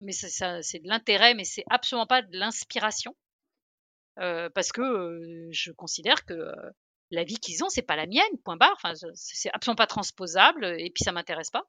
mais 0.01 0.11
ça, 0.11 0.61
c'est 0.61 0.79
de 0.79 0.87
l'intérêt, 0.87 1.33
mais 1.33 1.43
c'est 1.43 1.65
absolument 1.69 2.07
pas 2.07 2.21
de 2.21 2.37
l'inspiration. 2.37 3.15
Parce 4.15 4.71
que 4.71 5.19
je 5.51 5.71
considère 5.71 6.25
que 6.25 6.51
la 7.11 7.23
vie 7.23 7.37
qu'ils 7.37 7.63
ont, 7.63 7.69
c'est 7.69 7.81
pas 7.81 7.95
la 7.95 8.07
mienne, 8.07 8.23
point 8.43 8.57
barre. 8.57 8.75
Enfin, 8.81 8.93
c'est 9.13 9.49
absolument 9.53 9.75
pas 9.75 9.87
transposable, 9.87 10.65
et 10.65 10.89
puis 10.89 11.03
ça 11.03 11.11
m'intéresse 11.11 11.51
pas. 11.51 11.63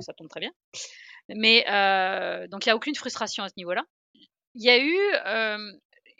Ça, 0.00 0.12
tombe 0.12 0.28
très 0.28 0.40
bien. 0.40 0.52
Mais 1.28 1.60
donc 2.50 2.66
il 2.66 2.68
y 2.68 2.72
a 2.72 2.76
aucune 2.76 2.94
frustration 2.94 3.44
à 3.44 3.48
ce 3.48 3.54
niveau-là. 3.56 3.84
Il 4.54 4.64
y 4.64 4.70
a 4.70 4.78
eu 4.78 4.98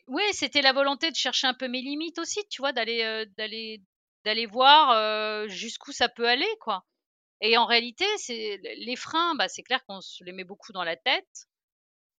oui, 0.06 0.22
c'était 0.32 0.62
la 0.62 0.72
volonté 0.72 1.10
de 1.10 1.16
chercher 1.16 1.46
un 1.46 1.54
peu 1.54 1.68
mes 1.68 1.82
limites 1.82 2.18
aussi, 2.18 2.40
tu 2.50 2.62
vois, 2.62 2.72
d'aller 2.72 3.26
d'aller 3.36 3.82
d'aller 4.24 4.46
voir 4.46 5.48
jusqu'où 5.48 5.92
ça 5.92 6.08
peut 6.08 6.28
aller, 6.28 6.48
quoi. 6.60 6.84
Et 7.40 7.56
en 7.56 7.66
réalité, 7.66 8.04
les 8.28 8.96
freins, 8.96 9.34
bah, 9.36 9.48
c'est 9.48 9.62
clair 9.62 9.84
qu'on 9.86 10.00
se 10.00 10.24
les 10.24 10.32
met 10.32 10.44
beaucoup 10.44 10.72
dans 10.72 10.82
la 10.82 10.96
tête. 10.96 11.46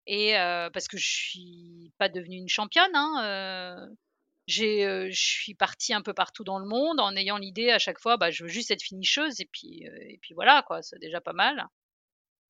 Et 0.08 0.32
parce 0.72 0.88
que 0.88 0.96
je 0.96 1.06
suis 1.06 1.92
pas 1.98 2.08
devenue 2.08 2.38
une 2.38 2.48
championne, 2.48 2.90
hein, 2.94 3.86
je 4.46 5.10
suis 5.12 5.54
partie 5.54 5.92
un 5.92 6.02
peu 6.02 6.14
partout 6.14 6.44
dans 6.44 6.58
le 6.58 6.66
monde 6.66 6.98
en 6.98 7.14
ayant 7.14 7.36
l'idée 7.36 7.70
à 7.70 7.78
chaque 7.78 8.00
fois, 8.00 8.16
bah, 8.16 8.30
je 8.30 8.44
veux 8.44 8.48
juste 8.48 8.70
être 8.70 8.82
finicheuse 8.82 9.40
et 9.40 9.48
puis 9.52 9.84
et 9.84 10.18
puis 10.22 10.34
voilà 10.34 10.62
quoi, 10.66 10.82
c'est 10.82 10.98
déjà 10.98 11.20
pas 11.20 11.34
mal. 11.34 11.66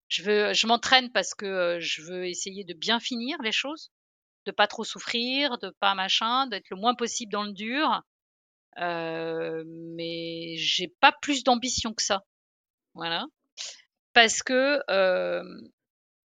Je 0.08 0.22
veux, 0.22 0.54
je 0.54 0.66
m'entraîne 0.66 1.10
parce 1.12 1.34
que 1.34 1.78
je 1.80 2.02
veux 2.02 2.26
essayer 2.26 2.64
de 2.64 2.74
bien 2.74 3.00
finir 3.00 3.36
les 3.42 3.52
choses, 3.52 3.90
de 4.46 4.52
pas 4.52 4.66
trop 4.66 4.84
souffrir, 4.84 5.58
de 5.58 5.70
pas 5.80 5.94
machin, 5.94 6.46
d'être 6.46 6.70
le 6.70 6.76
moins 6.76 6.94
possible 6.94 7.32
dans 7.32 7.42
le 7.42 7.52
dur. 7.52 8.02
Euh, 8.78 9.64
mais 9.66 10.54
j'ai 10.56 10.88
pas 11.00 11.12
plus 11.20 11.42
d'ambition 11.44 11.92
que 11.92 12.02
ça. 12.02 12.22
Voilà. 12.94 13.26
Parce 14.14 14.42
que, 14.42 14.80
euh, 14.90 15.42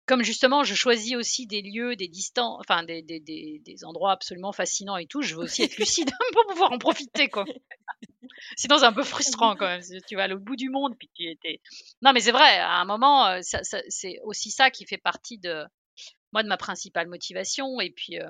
comme 0.09 0.23
justement, 0.23 0.63
je 0.63 0.73
choisis 0.73 1.15
aussi 1.15 1.45
des 1.45 1.61
lieux, 1.61 1.95
des 1.95 2.07
distances, 2.07 2.59
enfin 2.61 2.81
des, 2.81 3.03
des, 3.03 3.19
des, 3.19 3.61
des, 3.63 3.85
endroits 3.85 4.11
absolument 4.11 4.51
fascinants 4.51 4.97
et 4.97 5.05
tout, 5.05 5.21
je 5.21 5.35
veux 5.35 5.43
aussi 5.43 5.61
être 5.61 5.77
lucide 5.77 6.09
pour 6.33 6.47
pouvoir 6.47 6.71
en 6.71 6.79
profiter, 6.79 7.29
quoi. 7.29 7.45
Sinon, 8.57 8.79
c'est 8.79 8.85
un 8.85 8.93
peu 8.93 9.03
frustrant 9.03 9.55
quand 9.55 9.67
même. 9.67 9.81
Tu 10.07 10.15
vas 10.15 10.27
au 10.33 10.39
bout 10.39 10.55
du 10.55 10.71
monde, 10.71 10.95
puis 10.97 11.11
tu 11.13 11.29
étais. 11.29 11.61
Non, 12.01 12.11
mais 12.11 12.21
c'est 12.21 12.31
vrai, 12.31 12.57
à 12.57 12.77
un 12.77 12.85
moment, 12.85 13.27
euh, 13.27 13.41
c'est 13.43 14.19
aussi 14.23 14.49
ça 14.49 14.71
qui 14.71 14.87
fait 14.87 14.97
partie 14.97 15.37
de 15.37 15.63
moi 16.33 16.41
de 16.41 16.47
ma 16.47 16.57
principale 16.57 17.07
motivation. 17.07 17.79
Et 17.79 17.91
puis, 17.91 18.17
euh, 18.17 18.27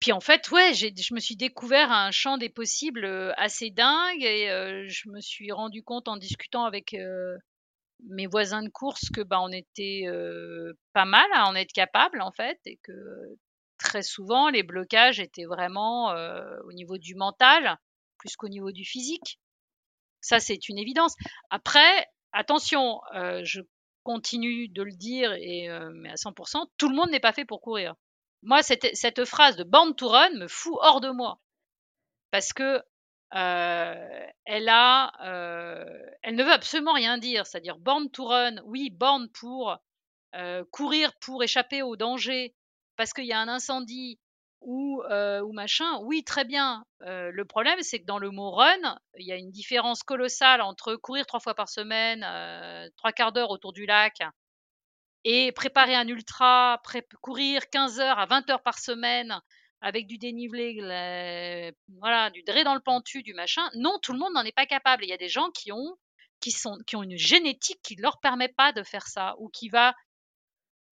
puis 0.00 0.12
en 0.12 0.20
fait, 0.20 0.50
ouais, 0.50 0.72
je 0.72 1.12
me 1.12 1.20
suis 1.20 1.36
découvert 1.36 1.92
un 1.92 2.10
champ 2.10 2.38
des 2.38 2.48
possibles 2.48 3.04
euh, 3.04 3.34
assez 3.36 3.68
dingue 3.68 4.22
et 4.22 4.46
je 4.88 5.10
me 5.10 5.20
suis 5.20 5.52
rendu 5.52 5.82
compte 5.82 6.08
en 6.08 6.16
discutant 6.16 6.64
avec 6.64 6.96
mes 8.08 8.26
voisins 8.26 8.62
de 8.62 8.68
course 8.68 9.10
que 9.10 9.20
bah, 9.20 9.40
on 9.40 9.52
était 9.52 10.06
pas 10.92 11.04
mal 11.04 11.26
à 11.34 11.46
en 11.46 11.54
être 11.54 11.72
capable 11.72 12.20
en 12.20 12.32
fait 12.32 12.58
et 12.64 12.78
que 12.82 12.92
très 13.78 14.02
souvent 14.02 14.48
les 14.48 14.62
blocages 14.62 15.20
étaient 15.20 15.44
vraiment 15.44 16.14
au 16.64 16.72
niveau 16.72 16.98
du 16.98 17.14
mental 17.14 17.78
plus 18.18 18.36
qu'au 18.36 18.48
niveau 18.48 18.72
du 18.72 18.84
physique. 18.84 19.38
Ça 20.20 20.40
c'est 20.40 20.68
une 20.68 20.78
évidence. 20.78 21.14
Après, 21.50 22.06
attention, 22.32 23.00
je 23.42 23.60
continue 24.04 24.68
de 24.68 24.82
le 24.82 24.92
dire 24.92 25.32
et 25.32 25.68
mais 25.94 26.10
à 26.10 26.14
100%, 26.14 26.66
tout 26.78 26.88
le 26.88 26.94
monde 26.94 27.10
n'est 27.10 27.20
pas 27.20 27.32
fait 27.32 27.44
pour 27.44 27.60
courir. 27.60 27.94
Moi, 28.42 28.62
cette, 28.62 28.96
cette 28.96 29.24
phrase 29.24 29.56
de 29.56 29.62
Born 29.62 29.94
to 29.94 30.08
Run 30.08 30.34
me 30.34 30.48
fout 30.48 30.76
hors 30.80 31.00
de 31.00 31.10
moi 31.10 31.40
parce 32.32 32.52
que 32.52 32.82
elle 33.32 34.68
a, 34.68 35.12
euh, 35.24 35.84
elle 36.22 36.34
ne 36.36 36.44
veut 36.44 36.52
absolument 36.52 36.92
rien 36.92 37.18
dire. 37.18 37.46
C'est-à-dire 37.46 37.78
born 37.78 38.10
to 38.10 38.24
run, 38.24 38.56
oui, 38.64 38.90
born 38.90 39.28
pour 39.30 39.76
euh, 40.34 40.64
courir 40.70 41.12
pour 41.20 41.42
échapper 41.42 41.82
au 41.82 41.96
danger 41.96 42.54
parce 42.96 43.12
qu'il 43.12 43.24
y 43.24 43.32
a 43.32 43.40
un 43.40 43.48
incendie 43.48 44.18
ou, 44.60 45.02
ou 45.02 45.52
machin. 45.52 45.98
Oui, 46.02 46.22
très 46.22 46.44
bien. 46.44 46.84
le 47.00 47.42
problème, 47.42 47.78
c'est 47.80 48.00
que 48.00 48.06
dans 48.06 48.18
le 48.18 48.30
mot 48.30 48.52
run, 48.52 48.98
il 49.18 49.26
y 49.26 49.32
a 49.32 49.36
une 49.36 49.50
différence 49.50 50.04
colossale 50.04 50.60
entre 50.60 50.94
courir 50.94 51.26
trois 51.26 51.40
fois 51.40 51.54
par 51.54 51.68
semaine, 51.68 52.20
trois 52.96 53.12
quarts 53.12 53.32
d'heure 53.32 53.50
autour 53.50 53.72
du 53.72 53.86
lac 53.86 54.22
et 55.24 55.52
préparer 55.52 55.94
un 55.94 56.06
ultra, 56.08 56.80
courir 57.20 57.68
15 57.70 58.00
heures 58.00 58.18
à 58.18 58.26
20 58.26 58.50
heures 58.50 58.62
par 58.62 58.78
semaine 58.78 59.40
avec 59.82 60.06
du 60.06 60.16
dénivelé, 60.16 60.74
du 60.74 62.42
dré 62.44 62.64
dans 62.64 62.74
le 62.74 62.80
pentu, 62.80 63.22
du 63.22 63.34
machin. 63.34 63.68
Non, 63.74 63.98
tout 64.00 64.12
le 64.12 64.18
monde 64.18 64.32
n'en 64.32 64.44
est 64.44 64.54
pas 64.54 64.66
capable. 64.66 65.04
Il 65.04 65.08
y 65.08 65.12
a 65.12 65.18
des 65.18 65.28
gens 65.28 65.50
qui 65.50 65.72
ont, 65.72 65.98
qui 66.40 66.54
une 66.92 67.16
génétique 67.16 67.80
qui 67.82 67.96
ne 67.96 68.02
leur 68.02 68.20
permet 68.20 68.48
pas 68.48 68.72
de 68.72 68.84
faire 68.84 69.08
ça, 69.08 69.34
ou 69.38 69.48
qui 69.48 69.68
va, 69.68 69.92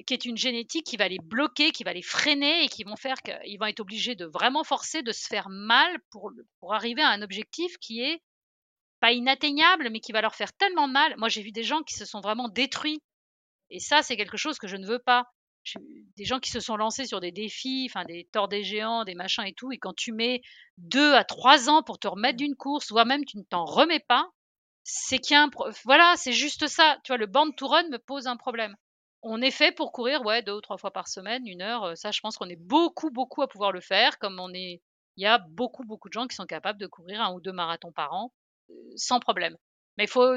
qui 0.07 0.13
est 0.13 0.25
une 0.25 0.37
génétique 0.37 0.85
qui 0.85 0.97
va 0.97 1.09
les 1.09 1.21
bloquer, 1.23 1.71
qui 1.71 1.85
va 1.85 1.93
les 1.93 2.03
freiner 2.03 2.65
et 2.65 2.69
qui 2.69 2.83
vont 2.83 2.97
faire 2.97 3.23
qu'ils 3.23 3.59
vont 3.59 3.67
être 3.67 3.81
obligés 3.81 4.17
de 4.17 4.27
vraiment 4.27 4.65
forcer, 4.65 5.03
de 5.03 5.13
se 5.13 5.27
faire 5.27 5.49
mal 5.49 5.99
pour, 6.11 6.33
pour 6.59 6.75
arriver 6.75 7.03
à 7.03 7.11
un 7.11 7.23
objectif 7.23 7.79
qui 7.79 8.03
est 8.03 8.21
pas 8.99 9.13
inatteignable, 9.13 9.89
mais 9.91 10.01
qui 10.01 10.13
va 10.13 10.21
leur 10.21 10.35
faire 10.35 10.53
tellement 10.53 10.89
mal. 10.89 11.17
Moi, 11.17 11.29
j'ai 11.29 11.43
vu 11.43 11.53
des 11.53 11.63
gens 11.63 11.83
qui 11.83 11.95
se 11.95 12.05
sont 12.05 12.21
vraiment 12.21 12.49
détruits. 12.49 13.01
Et 13.71 13.79
ça, 13.79 14.03
c'est 14.03 14.17
quelque 14.17 14.37
chose 14.37 14.59
que 14.59 14.67
je 14.67 14.77
ne 14.77 14.87
veux 14.87 14.99
pas 14.99 15.27
des 16.17 16.25
gens 16.25 16.41
qui 16.41 16.51
se 16.51 16.61
sont 16.61 16.77
lancés 16.77 17.07
sur 17.07 17.21
des 17.21 17.33
défis, 17.33 17.87
enfin 17.91 18.05
des 18.05 18.29
torts 18.33 18.49
des 18.49 18.65
géants, 18.65 19.05
des 19.05 19.15
machins 19.15 19.45
et 19.45 19.55
tout, 19.55 19.73
et 19.73 19.79
quand 19.79 19.95
tu 19.95 20.13
mets 20.13 20.43
deux 20.79 21.15
à 21.15 21.25
trois 21.25 21.69
ans 21.69 21.83
pour 21.83 21.99
te 21.99 22.09
remettre 22.09 22.39
d'une 22.39 22.57
course, 22.57 22.91
voire 22.91 23.07
même 23.07 23.25
tu 23.25 23.39
ne 23.39 23.43
t'en 23.43 23.65
remets 23.65 24.01
pas, 24.01 24.31
c'est 24.83 25.19
qu'il 25.19 25.35
y 25.35 25.37
a 25.37 25.43
un 25.43 25.51
voilà, 25.85 26.15
c'est 26.17 26.33
juste 26.33 26.67
ça. 26.67 26.99
Tu 27.05 27.13
vois, 27.13 27.19
le 27.19 27.27
band 27.27 27.51
to 27.53 27.67
run 27.67 27.89
me 27.89 27.99
pose 27.99 28.27
un 28.27 28.37
problème. 28.37 28.77
On 29.23 29.43
est 29.43 29.51
fait 29.51 29.73
pour 29.73 29.93
courir, 29.93 30.23
ouais, 30.25 30.43
deux 30.43 30.55
ou 30.55 30.61
trois 30.61 30.79
fois 30.79 30.93
par 30.93 31.09
semaine, 31.09 31.47
une 31.47 31.63
heure. 31.63 31.85
Euh, 31.85 31.95
ça, 31.95 32.11
je 32.11 32.21
pense 32.21 32.37
qu'on 32.37 32.49
est 32.49 32.57
beaucoup, 32.57 33.11
beaucoup 33.11 33.43
à 33.43 33.49
pouvoir 33.49 33.73
le 33.73 33.81
faire. 33.81 34.19
Comme 34.19 34.41
on 34.41 34.53
est, 34.55 34.83
il 35.17 35.23
y 35.23 35.27
a 35.27 35.39
beaucoup, 35.39 35.85
beaucoup 35.85 36.09
de 36.09 36.15
gens 36.15 36.27
qui 36.27 36.35
sont 36.37 36.47
capables 36.47 36.81
de 36.81 36.87
courir 36.87 37.21
un 37.21 37.35
ou 37.35 37.41
deux 37.41 37.53
marathons 37.53 37.93
par 37.93 38.15
an 38.15 38.33
euh, 38.71 38.75
sans 38.97 39.21
problème. 39.21 39.57
Mais 40.01 40.05
il 40.05 40.11
faut 40.11 40.35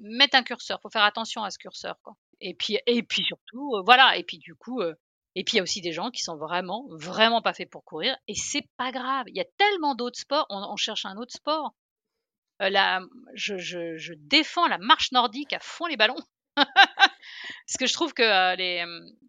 mettre 0.00 0.36
un 0.36 0.42
curseur, 0.42 0.80
faut 0.82 0.90
faire 0.90 1.04
attention 1.04 1.44
à 1.44 1.50
ce 1.52 1.58
curseur. 1.58 1.94
Et 2.40 2.52
puis, 2.52 2.80
et 2.88 3.04
puis 3.04 3.22
surtout, 3.22 3.80
voilà. 3.84 4.16
Et 4.16 4.24
puis 4.24 4.38
du 4.38 4.56
coup, 4.56 4.82
et 4.82 5.44
puis 5.44 5.54
il 5.54 5.56
y 5.58 5.60
a 5.60 5.62
aussi 5.62 5.80
des 5.80 5.92
gens 5.92 6.10
qui 6.10 6.20
sont 6.24 6.36
vraiment, 6.36 6.84
vraiment 6.90 7.40
pas 7.42 7.54
faits 7.54 7.70
pour 7.70 7.84
courir. 7.84 8.16
Et 8.26 8.34
c'est 8.34 8.68
pas 8.76 8.90
grave. 8.90 9.26
Il 9.28 9.36
y 9.36 9.40
a 9.40 9.44
tellement 9.56 9.94
d'autres 9.94 10.18
sports. 10.18 10.46
On, 10.50 10.74
cherche 10.74 11.06
un 11.06 11.16
autre 11.16 11.32
sport. 11.32 11.76
là, 12.58 13.02
je, 13.34 13.56
je, 13.56 14.14
défends 14.16 14.66
la 14.66 14.78
marche 14.78 15.12
nordique 15.12 15.52
à 15.52 15.60
fond 15.60 15.86
les 15.86 15.96
ballons. 15.96 16.18
Parce 16.56 17.76
que 17.78 17.86
je 17.86 17.92
trouve 17.92 18.14
que 18.14 18.56
les, 18.56 18.84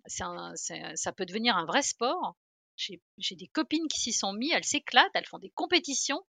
ça 0.08 1.12
peut 1.12 1.28
devenir 1.28 1.58
un 1.58 1.66
vrai 1.66 1.84
sport. 1.84 2.36
J'ai 2.76 3.36
des 3.36 3.50
copines 3.50 3.88
qui 3.88 4.00
s'y 4.00 4.14
sont 4.14 4.34
mis, 4.34 4.52
elles 4.52 4.64
s'éclatent, 4.64 5.12
elles 5.14 5.28
font 5.28 5.38
des 5.38 5.52
compétitions. 5.52 6.26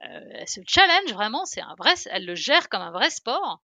Elles 0.00 0.48
se 0.48 0.60
challenge 0.66 1.12
vraiment, 1.12 1.44
c'est 1.44 1.60
un 1.60 1.74
vrai, 1.78 1.94
elles 2.10 2.26
le 2.26 2.34
gèrent 2.34 2.68
comme 2.68 2.82
un 2.82 2.92
vrai 2.92 3.10
sport. 3.10 3.62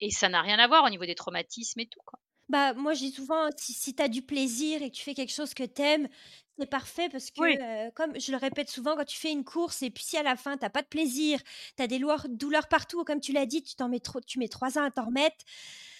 Et 0.00 0.10
ça 0.10 0.28
n'a 0.28 0.42
rien 0.42 0.58
à 0.58 0.66
voir 0.66 0.84
au 0.84 0.90
niveau 0.90 1.06
des 1.06 1.14
traumatismes 1.14 1.80
et 1.80 1.86
tout. 1.86 2.00
Quoi. 2.04 2.18
Bah, 2.48 2.74
moi, 2.74 2.92
je 2.92 3.00
dis 3.00 3.12
souvent, 3.12 3.48
si, 3.56 3.72
si 3.72 3.94
tu 3.94 4.02
as 4.02 4.08
du 4.08 4.20
plaisir 4.20 4.82
et 4.82 4.90
que 4.90 4.96
tu 4.96 5.02
fais 5.02 5.14
quelque 5.14 5.32
chose 5.32 5.54
que 5.54 5.62
tu 5.62 5.80
aimes, 5.80 6.08
c'est 6.58 6.68
parfait 6.68 7.08
parce 7.08 7.30
que, 7.30 7.90
comme 7.90 8.18
je 8.20 8.30
le 8.30 8.36
répète 8.36 8.68
souvent, 8.68 8.94
quand 8.94 9.06
tu 9.06 9.18
fais 9.18 9.32
une 9.32 9.44
course 9.44 9.82
et 9.82 9.90
puis 9.90 10.04
si 10.04 10.18
à 10.18 10.22
la 10.22 10.36
fin, 10.36 10.56
tu 10.56 10.64
n'as 10.64 10.70
pas 10.70 10.82
de 10.82 10.86
plaisir, 10.86 11.40
tu 11.76 11.82
as 11.82 11.86
des 11.86 11.98
douleurs, 11.98 12.68
partout, 12.68 13.04
comme 13.04 13.20
tu 13.20 13.32
l'as 13.32 13.46
dit, 13.46 13.62
tu, 13.62 13.74
t'en 13.74 13.88
mets 13.88 14.00
trop, 14.00 14.20
tu 14.20 14.38
mets 14.38 14.48
trois 14.48 14.76
ans 14.76 14.84
à 14.84 14.90
t'en 14.90 15.06
remettre, 15.06 15.36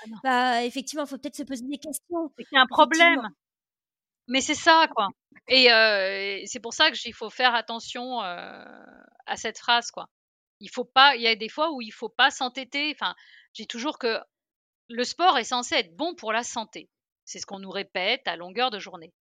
ah 0.05 0.19
bah, 0.23 0.65
effectivement, 0.65 1.05
il 1.05 1.09
faut 1.09 1.17
peut-être 1.17 1.37
se 1.37 1.43
poser 1.45 1.65
des 1.65 1.79
questions. 1.79 2.33
C'est 2.37 2.59
un 2.59 2.67
problème. 2.67 3.31
Mais 4.29 4.41
c'est 4.41 4.55
ça, 4.55 4.87
quoi. 4.95 5.09
Et, 5.49 6.45
c'est 6.47 6.61
pour 6.61 6.75
ça 6.75 6.91
qu'il 6.91 7.15
faut 7.15 7.31
faire 7.31 7.55
attention 7.55 8.21
à 8.21 9.37
cette 9.37 9.59
phrase, 9.59 9.91
quoi. 9.91 10.09
Il 10.61 10.71
faut 10.71 10.85
pas, 10.85 11.17
il 11.17 11.23
y 11.23 11.27
a 11.27 11.35
des 11.35 11.49
fois 11.49 11.73
où 11.73 11.81
il 11.83 11.93
faut 11.93 12.09
pas 12.09 12.31
s'entêter. 12.31 12.95
Enfin, 12.95 13.17
j'ai 13.53 13.67
toujours 13.67 13.99
que 13.99 14.21
le 14.89 15.05
sport 15.05 15.37
est 15.39 15.45
censé 15.45 15.75
être 15.75 15.97
bon 15.97 16.15
pour 16.15 16.33
la 16.33 16.45
santé. 16.45 16.89
C'est 17.25 17.39
ce 17.39 17.47
qu'on 17.47 17.59
nous 17.59 17.71
répète 17.71 18.27
à 18.27 18.37
longueur 18.37 18.71
de 18.71 18.79
journée. 18.79 19.13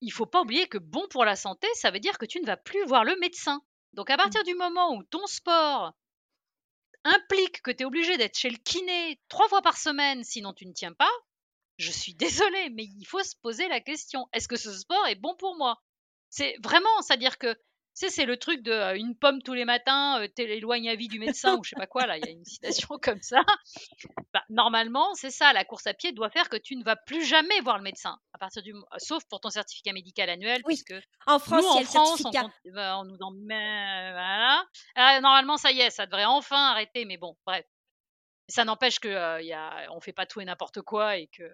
Il 0.00 0.12
faut 0.12 0.26
pas 0.26 0.40
oublier 0.40 0.66
que 0.66 0.78
bon 0.78 1.06
pour 1.10 1.24
la 1.24 1.36
santé, 1.36 1.68
ça 1.74 1.90
veut 1.90 2.00
dire 2.00 2.18
que 2.18 2.26
tu 2.26 2.40
ne 2.40 2.46
vas 2.46 2.56
plus 2.56 2.84
voir 2.86 3.04
le 3.04 3.16
médecin. 3.20 3.60
Donc 3.92 4.10
à 4.10 4.14
mmh. 4.14 4.16
partir 4.16 4.44
du 4.44 4.54
moment 4.54 4.94
où 4.94 5.02
ton 5.04 5.26
sport 5.26 5.92
implique 7.04 7.62
que 7.62 7.70
tu 7.70 7.82
es 7.82 7.86
obligé 7.86 8.16
d'être 8.16 8.36
chez 8.36 8.50
le 8.50 8.58
kiné 8.58 9.20
trois 9.28 9.48
fois 9.48 9.62
par 9.62 9.76
semaine, 9.76 10.24
sinon 10.24 10.52
tu 10.52 10.66
ne 10.66 10.72
tiens 10.72 10.92
pas, 10.92 11.10
je 11.80 11.90
suis 11.90 12.14
désolée, 12.14 12.70
mais 12.70 12.84
il 12.84 13.04
faut 13.06 13.22
se 13.22 13.34
poser 13.42 13.68
la 13.68 13.80
question, 13.80 14.28
est-ce 14.32 14.48
que 14.48 14.56
ce 14.56 14.72
sport 14.72 15.06
est 15.06 15.16
bon 15.16 15.34
pour 15.38 15.56
moi? 15.56 15.80
C'est 16.28 16.56
vraiment, 16.62 17.02
c'est-à-dire 17.02 17.38
que 17.38 17.56
c'est 17.92 18.24
le 18.24 18.36
truc 18.38 18.62
de 18.62 18.96
une 18.96 19.16
pomme 19.16 19.42
tous 19.42 19.52
les 19.52 19.64
matins, 19.64 20.24
t'éloignes 20.34 20.88
à 20.88 20.94
vie 20.94 21.08
du 21.08 21.18
médecin 21.18 21.56
ou 21.56 21.64
je 21.64 21.70
sais 21.70 21.76
pas 21.76 21.86
quoi, 21.86 22.06
là, 22.06 22.16
il 22.16 22.24
y 22.24 22.28
a 22.28 22.30
une 22.30 22.44
citation 22.44 22.88
comme 23.02 23.20
ça. 23.20 23.42
Bah, 24.32 24.42
normalement, 24.48 25.12
c'est 25.14 25.30
ça, 25.30 25.52
la 25.52 25.64
course 25.64 25.86
à 25.86 25.94
pied 25.94 26.12
doit 26.12 26.30
faire 26.30 26.48
que 26.48 26.56
tu 26.56 26.76
ne 26.76 26.84
vas 26.84 26.96
plus 26.96 27.24
jamais 27.24 27.60
voir 27.60 27.76
le 27.76 27.82
médecin, 27.82 28.18
à 28.32 28.38
partir 28.38 28.62
du, 28.62 28.72
sauf 28.98 29.24
pour 29.28 29.40
ton 29.40 29.50
certificat 29.50 29.92
médical 29.92 30.30
annuel, 30.30 30.62
puisque 30.64 30.94
en 31.26 31.38
France, 31.38 31.62
nous, 31.62 31.68
en 31.68 31.82
France, 31.82 32.22
on, 32.24 33.04
nous 33.04 33.18
en 33.20 33.32
met, 33.32 34.12
voilà. 34.12 34.64
Ah, 34.94 35.20
normalement, 35.20 35.56
ça 35.56 35.72
y 35.72 35.80
est, 35.80 35.90
ça 35.90 36.06
devrait 36.06 36.24
enfin 36.24 36.70
arrêter, 36.70 37.04
mais 37.04 37.16
bon, 37.16 37.36
bref. 37.44 37.66
Ça 38.50 38.64
n'empêche 38.64 38.98
que 38.98 39.08
euh, 39.08 39.40
y 39.42 39.52
a, 39.52 39.86
on 39.92 40.00
fait 40.00 40.12
pas 40.12 40.26
tout 40.26 40.40
et 40.40 40.44
n'importe 40.44 40.82
quoi 40.82 41.16
et 41.16 41.28
que 41.28 41.50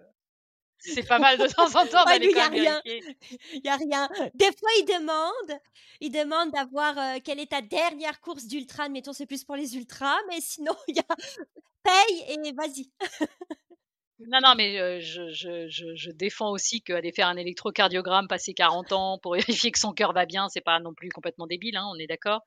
c'est 0.79 1.07
pas 1.07 1.19
mal 1.19 1.37
de 1.37 1.47
temps 1.47 1.79
en 1.79 1.87
temps 1.87 2.05
d'aller 2.05 2.31
quand 2.33 2.51
même 2.51 2.81
Il 2.85 3.61
n'y 3.63 3.69
a 3.69 3.75
rien. 3.75 4.09
Des 4.35 4.45
fois, 4.45 4.69
ils 4.79 4.85
demandent, 4.85 5.59
ils 6.01 6.11
demandent 6.11 6.51
d'avoir 6.51 6.97
euh, 6.97 7.17
quelle 7.23 7.39
est 7.39 7.51
ta 7.51 7.61
dernière 7.61 8.19
course 8.21 8.45
d'ultra. 8.45 8.89
Mettons, 8.89 9.13
c'est 9.13 9.25
plus 9.25 9.43
pour 9.43 9.55
les 9.55 9.75
ultras, 9.75 10.17
mais 10.29 10.39
sinon, 10.41 10.75
il 10.87 10.97
y 10.97 10.99
a 10.99 11.15
paye 11.83 12.25
et 12.45 12.51
vas-y. 12.53 12.91
Non, 14.19 14.39
non, 14.41 14.55
mais 14.55 14.99
je, 14.99 15.29
je, 15.29 15.67
je, 15.67 15.95
je, 15.95 16.11
défends 16.11 16.49
aussi 16.49 16.81
qu'aller 16.81 17.11
faire 17.11 17.27
un 17.27 17.37
électrocardiogramme, 17.37 18.27
passer 18.27 18.55
40 18.55 18.91
ans 18.91 19.19
pour 19.19 19.33
vérifier 19.35 19.71
que 19.71 19.77
son 19.77 19.93
cœur 19.93 20.11
va 20.11 20.25
bien, 20.25 20.49
c'est 20.49 20.61
pas 20.61 20.79
non 20.79 20.95
plus 20.95 21.09
complètement 21.09 21.45
débile, 21.45 21.77
hein, 21.77 21.85
on 21.93 21.99
est 21.99 22.07
d'accord. 22.07 22.41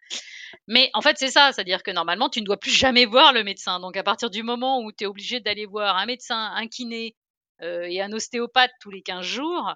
Mais 0.66 0.90
en 0.94 1.00
fait, 1.00 1.16
c'est 1.16 1.30
ça, 1.30 1.52
c'est-à-dire 1.52 1.84
que 1.84 1.92
normalement, 1.92 2.28
tu 2.28 2.40
ne 2.40 2.46
dois 2.46 2.56
plus 2.56 2.72
jamais 2.72 3.06
voir 3.06 3.32
le 3.32 3.44
médecin. 3.44 3.78
Donc, 3.78 3.96
à 3.96 4.02
partir 4.02 4.30
du 4.30 4.42
moment 4.42 4.80
où 4.80 4.90
tu 4.90 5.04
es 5.04 5.06
obligé 5.06 5.38
d'aller 5.38 5.64
voir 5.66 5.96
un 5.96 6.06
médecin, 6.06 6.52
un 6.56 6.66
kiné 6.66 7.14
euh, 7.62 7.82
et 7.82 8.00
un 8.02 8.12
ostéopathe 8.12 8.72
tous 8.80 8.90
les 8.90 9.02
15 9.02 9.24
jours, 9.24 9.74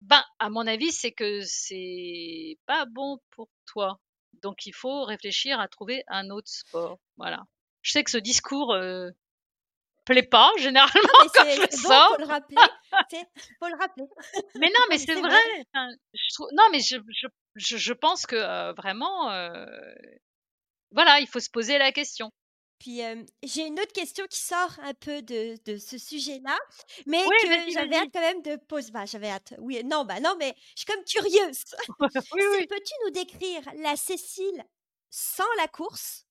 ben, 0.00 0.24
à 0.40 0.50
mon 0.50 0.66
avis, 0.66 0.90
c'est 0.90 1.12
que 1.12 1.40
c'est 1.42 2.58
pas 2.66 2.84
bon 2.86 3.18
pour 3.30 3.48
toi. 3.66 4.00
Donc, 4.42 4.66
il 4.66 4.74
faut 4.74 5.04
réfléchir 5.04 5.60
à 5.60 5.68
trouver 5.68 6.02
un 6.08 6.30
autre 6.30 6.48
sport. 6.48 6.98
Voilà. 7.16 7.44
Je 7.82 7.92
sais 7.92 8.02
que 8.02 8.10
ce 8.10 8.18
discours 8.18 8.72
euh, 8.72 9.10
plaît 10.04 10.22
pas 10.22 10.50
généralement 10.58 10.92
non, 11.20 11.28
quand 11.34 11.50
je 11.50 11.60
bon, 11.60 11.88
ça. 11.88 12.08
Faut 12.10 12.20
le 12.20 12.26
rappeler. 12.26 12.56
faut 13.60 13.68
le 13.68 13.78
rappeler. 13.78 14.06
Mais 14.56 14.68
non, 14.68 14.84
mais 14.90 14.98
c'est 14.98 15.14
vrai. 15.14 15.28
vrai. 15.28 15.66
Enfin, 15.74 15.88
je 16.12 16.34
trouve... 16.34 16.48
Non, 16.52 16.64
mais 16.72 16.80
je, 16.80 16.96
je, 17.08 17.26
je, 17.56 17.76
je 17.76 17.92
pense 17.92 18.26
que 18.26 18.36
euh, 18.36 18.72
vraiment, 18.72 19.30
euh... 19.30 19.66
voilà, 20.90 21.20
il 21.20 21.26
faut 21.26 21.40
se 21.40 21.50
poser 21.50 21.78
la 21.78 21.92
question. 21.92 22.30
Puis 22.78 23.00
euh, 23.04 23.22
j'ai 23.44 23.68
une 23.68 23.78
autre 23.78 23.92
question 23.92 24.24
qui 24.28 24.40
sort 24.40 24.76
un 24.82 24.92
peu 24.94 25.22
de, 25.22 25.56
de 25.66 25.78
ce 25.78 25.98
sujet-là, 25.98 26.58
mais 27.06 27.22
oui, 27.24 27.36
que 27.40 27.72
j'avais 27.72 27.94
hâte 27.94 28.08
quand 28.12 28.20
même 28.20 28.42
de 28.42 28.56
poser. 28.66 28.90
Bah, 28.90 29.06
j'avais 29.06 29.30
hâte. 29.30 29.54
Oui, 29.58 29.80
non, 29.84 30.04
bah 30.04 30.18
non, 30.18 30.34
mais 30.36 30.52
je 30.74 30.82
suis 30.82 30.86
comme 30.86 31.04
curieuse. 31.04 31.62
oui, 32.00 32.42
oui. 32.50 32.66
Peux-tu 32.66 32.92
nous 33.04 33.10
décrire 33.12 33.62
la 33.76 33.94
Cécile 33.94 34.64
sans 35.10 35.46
la 35.58 35.68
course? 35.68 36.26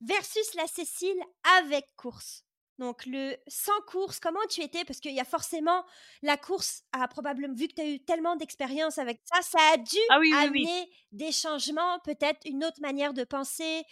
Versus 0.00 0.54
la 0.54 0.66
Cécile 0.66 1.20
avec 1.58 1.86
course. 1.96 2.44
Donc, 2.80 3.04
le 3.04 3.36
sans 3.46 3.78
course, 3.86 4.20
comment 4.20 4.40
tu 4.48 4.62
étais? 4.62 4.86
Parce 4.86 5.00
qu'il 5.00 5.12
y 5.12 5.20
a 5.20 5.24
forcément 5.26 5.84
la 6.22 6.38
course 6.38 6.82
a 6.92 7.06
probablement, 7.08 7.54
vu 7.54 7.68
que 7.68 7.74
tu 7.74 7.82
as 7.82 7.86
eu 7.86 8.00
tellement 8.00 8.36
d'expérience 8.36 8.96
avec 8.96 9.20
ça, 9.24 9.42
ça 9.42 9.58
a 9.74 9.76
dû 9.76 9.98
ah 10.08 10.18
amener 10.40 10.90
des 11.12 11.30
changements, 11.30 11.98
peut-être 12.04 12.40
une 12.46 12.64
autre 12.64 12.80
manière 12.80 13.12
de 13.12 13.24
penser, 13.24 13.84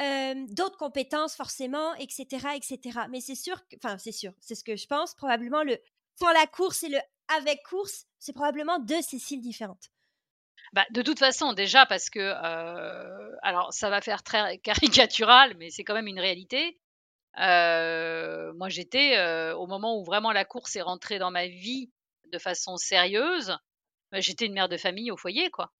euh, 0.00 0.34
d'autres 0.48 0.76
compétences 0.76 1.36
forcément, 1.36 1.94
etc., 1.94 2.48
etc. 2.56 3.02
Mais 3.08 3.20
c'est 3.20 3.36
sûr, 3.36 3.60
enfin, 3.76 3.98
c'est 3.98 4.10
sûr, 4.10 4.32
c'est 4.40 4.56
ce 4.56 4.64
que 4.64 4.74
je 4.74 4.88
pense. 4.88 5.14
Probablement 5.14 5.62
le 5.62 5.78
sans 6.18 6.32
la 6.32 6.48
course 6.48 6.82
et 6.82 6.88
le 6.88 6.98
avec 7.36 7.62
course, 7.62 8.06
c'est 8.18 8.32
probablement 8.32 8.80
deux 8.80 9.00
Céciles 9.00 9.40
différentes. 9.40 9.90
Bah, 10.74 10.84
de 10.90 11.02
toute 11.02 11.20
façon, 11.20 11.52
déjà 11.52 11.86
parce 11.86 12.10
que, 12.10 12.18
euh, 12.18 13.36
alors 13.42 13.72
ça 13.72 13.90
va 13.90 14.00
faire 14.00 14.24
très 14.24 14.58
caricatural, 14.58 15.54
mais 15.56 15.70
c'est 15.70 15.84
quand 15.84 15.94
même 15.94 16.08
une 16.08 16.18
réalité. 16.18 16.80
Euh, 17.38 18.52
moi, 18.54 18.68
j'étais 18.68 19.16
euh, 19.16 19.54
au 19.54 19.68
moment 19.68 19.96
où 19.96 20.04
vraiment 20.04 20.32
la 20.32 20.44
course 20.44 20.74
est 20.74 20.82
rentrée 20.82 21.20
dans 21.20 21.30
ma 21.30 21.46
vie 21.46 21.92
de 22.32 22.38
façon 22.38 22.76
sérieuse. 22.76 23.56
Bah, 24.10 24.18
j'étais 24.18 24.46
une 24.46 24.54
mère 24.54 24.68
de 24.68 24.76
famille 24.76 25.12
au 25.12 25.16
foyer, 25.16 25.48
quoi, 25.50 25.72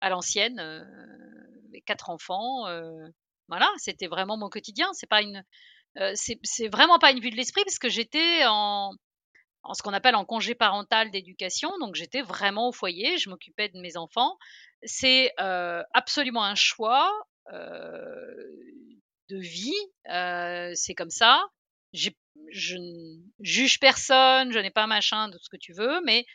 à 0.00 0.10
l'ancienne, 0.10 0.60
quatre 1.86 2.10
enfants. 2.10 2.64
voilà, 3.48 3.70
c'était 3.76 4.08
vraiment 4.08 4.36
mon 4.36 4.48
quotidien. 4.48 4.88
C'est 4.94 5.08
pas 5.08 5.20
c'est 6.14 6.68
vraiment 6.68 6.98
pas 6.98 7.12
une 7.12 7.20
vue 7.20 7.30
de 7.30 7.36
l'esprit 7.36 7.62
parce 7.64 7.78
que 7.78 7.88
j'étais 7.88 8.44
en 8.46 8.94
en 9.64 9.74
ce 9.74 9.82
qu'on 9.82 9.92
appelle 9.92 10.14
en 10.14 10.24
congé 10.24 10.54
parental 10.54 11.10
d'éducation. 11.10 11.70
Donc 11.80 11.94
j'étais 11.94 12.22
vraiment 12.22 12.68
au 12.68 12.72
foyer, 12.72 13.18
je 13.18 13.30
m'occupais 13.30 13.68
de 13.68 13.80
mes 13.80 13.96
enfants. 13.96 14.38
C'est 14.82 15.32
euh, 15.40 15.82
absolument 15.92 16.44
un 16.44 16.54
choix 16.54 17.10
euh, 17.52 18.34
de 19.30 19.38
vie, 19.38 19.72
euh, 20.10 20.72
c'est 20.74 20.94
comme 20.94 21.10
ça. 21.10 21.42
Je 21.92 22.76
ne 22.76 23.20
juge 23.40 23.80
personne, 23.80 24.52
je 24.52 24.58
n'ai 24.58 24.70
pas 24.70 24.86
machin 24.86 25.28
de 25.28 25.38
ce 25.38 25.48
que 25.48 25.56
tu 25.56 25.72
veux, 25.72 26.00
mais 26.04 26.26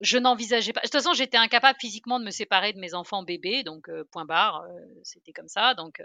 je 0.00 0.18
n'envisageais 0.18 0.72
pas. 0.72 0.80
De 0.80 0.86
toute 0.86 0.92
façon, 0.92 1.12
j'étais 1.12 1.36
incapable 1.36 1.78
physiquement 1.80 2.18
de 2.18 2.24
me 2.24 2.30
séparer 2.30 2.72
de 2.72 2.80
mes 2.80 2.94
enfants 2.94 3.22
bébés, 3.22 3.62
donc 3.62 3.90
point 4.10 4.24
barre, 4.24 4.64
c'était 5.02 5.32
comme 5.32 5.48
ça. 5.48 5.74
Donc 5.74 6.00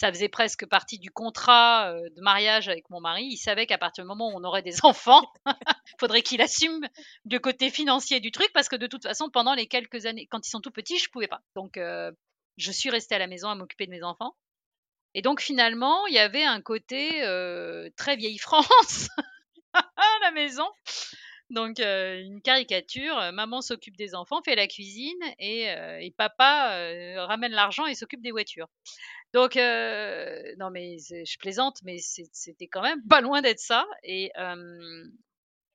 ça 0.00 0.10
faisait 0.10 0.30
presque 0.30 0.64
partie 0.64 0.98
du 0.98 1.10
contrat 1.10 1.92
euh, 1.92 2.08
de 2.16 2.22
mariage 2.22 2.70
avec 2.70 2.88
mon 2.88 3.00
mari. 3.00 3.28
Il 3.30 3.36
savait 3.36 3.66
qu'à 3.66 3.76
partir 3.76 4.02
du 4.02 4.08
moment 4.08 4.30
où 4.30 4.32
on 4.34 4.44
aurait 4.44 4.62
des 4.62 4.76
enfants, 4.82 5.30
faudrait 6.00 6.22
qu'il 6.22 6.40
assume 6.40 6.88
le 7.30 7.38
côté 7.38 7.68
financier 7.68 8.18
du 8.18 8.32
truc 8.32 8.50
parce 8.54 8.70
que 8.70 8.76
de 8.76 8.86
toute 8.86 9.02
façon, 9.02 9.28
pendant 9.28 9.52
les 9.52 9.66
quelques 9.66 10.06
années, 10.06 10.26
quand 10.30 10.46
ils 10.46 10.50
sont 10.50 10.62
tout 10.62 10.70
petits, 10.70 10.98
je 10.98 11.10
pouvais 11.10 11.28
pas. 11.28 11.42
Donc, 11.54 11.76
euh, 11.76 12.10
je 12.56 12.72
suis 12.72 12.88
restée 12.88 13.14
à 13.14 13.18
la 13.18 13.26
maison 13.26 13.50
à 13.50 13.54
m'occuper 13.54 13.84
de 13.84 13.90
mes 13.90 14.02
enfants. 14.02 14.34
Et 15.12 15.20
donc, 15.20 15.42
finalement, 15.42 16.06
il 16.06 16.14
y 16.14 16.18
avait 16.18 16.44
un 16.44 16.62
côté 16.62 17.22
euh, 17.22 17.90
très 17.98 18.16
vieille 18.16 18.38
France 18.38 19.08
à 19.74 19.84
la 20.22 20.30
maison. 20.30 20.66
Donc, 21.50 21.80
une 21.80 22.40
caricature, 22.42 23.16
maman 23.32 23.60
s'occupe 23.60 23.96
des 23.96 24.14
enfants, 24.14 24.40
fait 24.42 24.54
la 24.54 24.68
cuisine 24.68 25.20
et, 25.38 25.64
et 25.64 26.14
papa 26.16 26.76
ramène 27.26 27.52
l'argent 27.52 27.86
et 27.86 27.94
s'occupe 27.94 28.22
des 28.22 28.30
voitures. 28.30 28.68
Donc, 29.32 29.56
euh, 29.56 30.54
non, 30.58 30.70
mais 30.70 30.96
je 30.98 31.38
plaisante, 31.38 31.78
mais 31.84 31.98
c'était 31.98 32.66
quand 32.66 32.82
même 32.82 33.06
pas 33.08 33.20
loin 33.20 33.42
d'être 33.42 33.60
ça. 33.60 33.86
Et, 34.02 34.32
euh, 34.36 35.04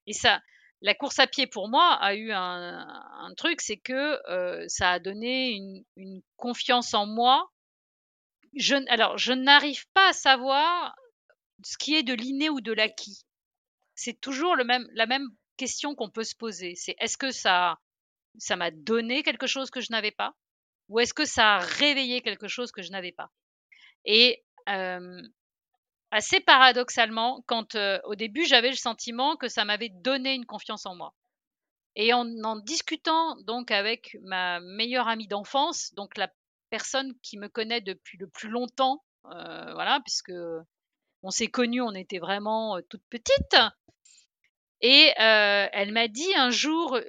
et 0.07 0.13
ça, 0.13 0.41
la 0.81 0.93
course 0.93 1.19
à 1.19 1.27
pied 1.27 1.47
pour 1.47 1.69
moi 1.69 1.93
a 2.01 2.15
eu 2.15 2.31
un, 2.31 3.33
truc, 3.37 3.61
c'est 3.61 3.77
que 3.77 4.19
euh, 4.29 4.65
ça 4.67 4.91
a 4.91 4.99
donné 4.99 5.51
une, 5.51 5.83
une, 5.95 6.21
confiance 6.35 6.93
en 6.93 7.05
moi. 7.05 7.49
Je, 8.55 8.75
alors, 8.89 9.17
je 9.17 9.33
n'arrive 9.33 9.85
pas 9.93 10.09
à 10.09 10.13
savoir 10.13 10.93
ce 11.63 11.77
qui 11.77 11.95
est 11.95 12.03
de 12.03 12.13
l'inné 12.13 12.49
ou 12.49 12.59
de 12.59 12.73
l'acquis. 12.73 13.25
C'est 13.95 14.19
toujours 14.19 14.55
le 14.55 14.65
même, 14.65 14.87
la 14.93 15.05
même 15.05 15.29
question 15.55 15.95
qu'on 15.95 16.09
peut 16.09 16.23
se 16.23 16.35
poser. 16.35 16.75
C'est 16.75 16.95
est-ce 16.99 17.17
que 17.17 17.31
ça, 17.31 17.79
ça 18.37 18.55
m'a 18.55 18.71
donné 18.71 19.23
quelque 19.23 19.47
chose 19.47 19.69
que 19.69 19.81
je 19.81 19.91
n'avais 19.91 20.11
pas, 20.11 20.33
ou 20.89 20.99
est-ce 20.99 21.13
que 21.13 21.25
ça 21.25 21.55
a 21.55 21.59
réveillé 21.59 22.21
quelque 22.21 22.47
chose 22.47 22.71
que 22.71 22.81
je 22.81 22.91
n'avais 22.91 23.11
pas? 23.11 23.31
Et 24.05 24.43
assez 26.11 26.39
paradoxalement, 26.39 27.43
quand 27.47 27.75
au 28.05 28.15
début 28.15 28.45
j'avais 28.45 28.69
le 28.69 28.75
sentiment 28.75 29.35
que 29.35 29.47
ça 29.47 29.65
m'avait 29.65 29.89
donné 29.89 30.33
une 30.33 30.45
confiance 30.45 30.85
en 30.85 30.95
moi. 30.95 31.13
Et 31.95 32.13
en 32.13 32.27
en 32.43 32.57
discutant 32.57 33.35
donc 33.41 33.71
avec 33.71 34.17
ma 34.21 34.59
meilleure 34.59 35.07
amie 35.07 35.27
d'enfance, 35.27 35.93
donc 35.93 36.17
la 36.17 36.29
personne 36.69 37.13
qui 37.21 37.37
me 37.37 37.47
connaît 37.47 37.81
depuis 37.81 38.17
le 38.17 38.27
plus 38.27 38.49
longtemps, 38.49 39.03
voilà, 39.23 39.99
puisque 40.03 40.33
on 41.23 41.31
s'est 41.31 41.47
connus, 41.47 41.81
on 41.81 41.93
était 41.95 42.19
vraiment 42.19 42.79
toutes 42.89 43.05
petites. 43.09 43.55
Et 44.87 45.13
elle 45.17 45.91
m'a 45.93 46.07
dit 46.07 46.35
un 46.35 46.51
jour 46.51 46.99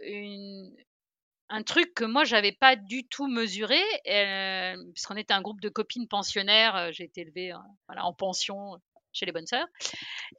un 1.49 1.63
truc 1.63 1.95
que 1.95 2.05
moi 2.05 2.25
j'avais 2.25 2.53
pas 2.53 2.77
du 2.77 3.07
tout 3.07 3.27
mesuré, 3.27 3.81
euh, 4.09 4.77
puisqu'on 4.93 5.17
était 5.17 5.35
un 5.35 5.43
groupe 5.43 5.61
de 5.61 5.69
copines 5.69 6.09
pensionnaires, 6.09 6.77
euh, 6.77 6.91
j'ai 6.93 7.05
été 7.05 7.23
élevée 7.23 7.53
euh, 7.53 7.59
en 7.97 8.13
pension 8.13 8.81
chez 9.13 9.27
les 9.27 9.33
bonnes 9.33 9.47
sœurs, 9.47 9.69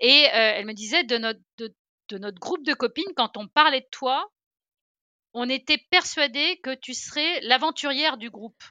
et 0.02 0.28
elle 0.32 0.66
me 0.68 0.74
disait 0.74 1.04
de 1.04 1.18
notre, 1.18 2.40
groupe 2.40 2.64
de 2.64 2.74
copines, 2.74 3.12
quand 3.16 3.36
on 3.36 3.48
parlait 3.48 3.82
de 3.82 3.88
toi, 3.90 4.30
on 5.34 5.50
était 5.50 5.80
persuadé 5.90 6.60
que 6.62 6.76
tu 6.76 6.94
serais 6.94 7.42
l'aventurière 7.42 8.18
du 8.18 8.30
groupe. 8.30 8.64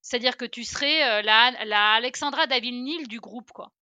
C'est-à-dire 0.00 0.38
que 0.38 0.46
tu 0.46 0.64
serais 0.64 1.22
la, 1.22 1.50
la 1.66 1.92
Alexandra 1.94 2.46
David-Nil 2.46 3.08
du 3.08 3.20
groupe, 3.20 3.50
quoi. 3.50 3.72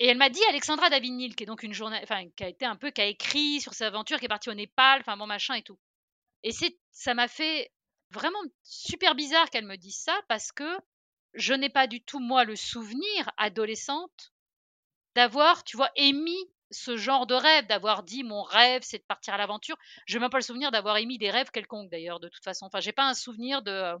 Et 0.00 0.06
elle 0.06 0.16
m'a 0.16 0.28
dit 0.28 0.42
Alexandra 0.48 0.90
David-Nil, 0.90 1.34
qui 1.34 1.42
est 1.42 1.46
donc 1.46 1.62
une 1.62 1.72
journée, 1.72 1.98
enfin, 2.02 2.28
qui 2.36 2.44
a 2.44 2.48
été 2.48 2.64
un 2.64 2.76
peu, 2.76 2.90
qui 2.90 3.00
a 3.00 3.06
écrit 3.06 3.60
sur 3.60 3.74
ses 3.74 3.84
aventures, 3.84 4.18
qui 4.18 4.26
est 4.26 4.28
partie 4.28 4.48
au 4.48 4.54
Népal, 4.54 5.00
enfin 5.00 5.16
bon 5.16 5.26
machin 5.26 5.54
et 5.54 5.62
tout. 5.62 5.78
Et 6.44 6.52
c'est, 6.52 6.78
ça 6.92 7.14
m'a 7.14 7.26
fait 7.26 7.72
vraiment 8.10 8.38
super 8.62 9.14
bizarre 9.14 9.50
qu'elle 9.50 9.66
me 9.66 9.76
dise 9.76 9.98
ça 9.98 10.18
parce 10.28 10.52
que 10.52 10.78
je 11.34 11.52
n'ai 11.52 11.68
pas 11.68 11.86
du 11.86 12.00
tout, 12.00 12.20
moi, 12.20 12.44
le 12.44 12.56
souvenir, 12.56 13.30
adolescente, 13.36 14.32
d'avoir, 15.14 15.64
tu 15.64 15.76
vois, 15.76 15.90
émis 15.96 16.48
ce 16.70 16.96
genre 16.96 17.26
de 17.26 17.34
rêve, 17.34 17.66
d'avoir 17.66 18.02
dit 18.02 18.22
mon 18.22 18.42
rêve, 18.42 18.82
c'est 18.84 18.98
de 18.98 19.04
partir 19.04 19.34
à 19.34 19.38
l'aventure. 19.38 19.76
Je 20.06 20.14
n'ai 20.14 20.20
même 20.20 20.30
pas 20.30 20.38
le 20.38 20.44
souvenir 20.44 20.70
d'avoir 20.70 20.96
émis 20.96 21.18
des 21.18 21.30
rêves 21.30 21.50
quelconques, 21.50 21.90
d'ailleurs, 21.90 22.20
de 22.20 22.28
toute 22.28 22.44
façon. 22.44 22.66
Enfin, 22.66 22.80
j'ai 22.80 22.92
pas 22.92 23.08
un 23.08 23.14
souvenir 23.14 23.62
de, 23.62 23.94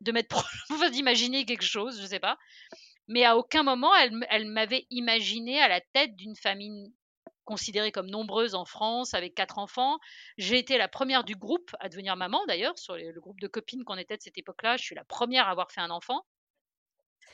de 0.00 0.12
mettre, 0.12 0.44
d'imaginer 0.92 1.44
quelque 1.44 1.64
chose, 1.64 2.00
je 2.00 2.06
sais 2.06 2.20
pas. 2.20 2.36
Mais 3.08 3.24
à 3.24 3.36
aucun 3.36 3.62
moment, 3.62 3.94
elle, 3.94 4.46
m'avait 4.46 4.86
imaginé 4.90 5.60
à 5.60 5.68
la 5.68 5.80
tête 5.80 6.16
d'une 6.16 6.36
famille 6.36 6.92
considérée 7.44 7.92
comme 7.92 8.10
nombreuse 8.10 8.56
en 8.56 8.64
France 8.64 9.14
avec 9.14 9.34
quatre 9.34 9.58
enfants. 9.58 9.98
J'ai 10.36 10.58
été 10.58 10.76
la 10.78 10.88
première 10.88 11.22
du 11.22 11.36
groupe 11.36 11.74
à 11.78 11.88
devenir 11.88 12.16
maman 12.16 12.44
d'ailleurs, 12.46 12.76
sur 12.78 12.96
le 12.96 13.20
groupe 13.20 13.40
de 13.40 13.46
copines 13.46 13.84
qu'on 13.84 13.96
était 13.96 14.16
de 14.16 14.22
cette 14.22 14.36
époque-là. 14.36 14.76
Je 14.76 14.82
suis 14.82 14.96
la 14.96 15.04
première 15.04 15.46
à 15.46 15.52
avoir 15.52 15.70
fait 15.70 15.80
un 15.80 15.90
enfant. 15.90 16.26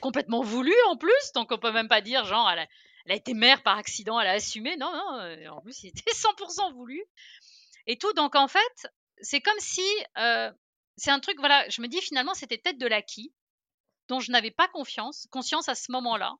Complètement 0.01 0.41
voulu 0.41 0.73
en 0.89 0.97
plus, 0.97 1.31
donc 1.33 1.51
on 1.51 1.57
peut 1.57 1.71
même 1.71 1.87
pas 1.87 2.01
dire 2.01 2.25
genre 2.25 2.49
elle 2.51 2.67
a, 3.11 3.15
été 3.15 3.33
mère 3.33 3.63
par 3.63 3.77
accident, 3.77 4.19
elle 4.19 4.27
a 4.27 4.33
assumé. 4.33 4.77
Non, 4.77 4.91
non, 4.91 5.19
euh, 5.19 5.47
en 5.47 5.61
plus 5.61 5.81
il 5.83 5.87
était 5.87 6.11
100% 6.11 6.73
voulu. 6.73 7.03
Et 7.87 7.97
tout, 7.97 8.13
donc 8.13 8.35
en 8.35 8.47
fait, 8.47 8.87
c'est 9.21 9.41
comme 9.41 9.59
si, 9.59 9.87
euh, 10.17 10.51
c'est 10.97 11.11
un 11.11 11.19
truc, 11.19 11.37
voilà, 11.39 11.67
je 11.69 11.81
me 11.81 11.87
dis 11.87 12.01
finalement 12.01 12.33
c'était 12.33 12.57
peut-être 12.57 12.77
de 12.77 12.87
l'acquis, 12.87 13.33
dont 14.07 14.19
je 14.19 14.31
n'avais 14.31 14.51
pas 14.51 14.67
confiance, 14.67 15.27
conscience 15.31 15.69
à 15.69 15.75
ce 15.75 15.91
moment-là. 15.91 16.33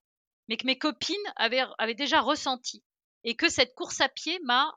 mais 0.47 0.57
que 0.57 0.65
mes 0.65 0.77
copines 0.77 1.15
avaient, 1.35 1.63
avaient 1.77 1.95
déjà 1.95 2.21
ressenti. 2.21 2.83
Et 3.23 3.35
que 3.35 3.49
cette 3.49 3.73
course 3.75 4.01
à 4.01 4.09
pied 4.09 4.39
m'a 4.43 4.73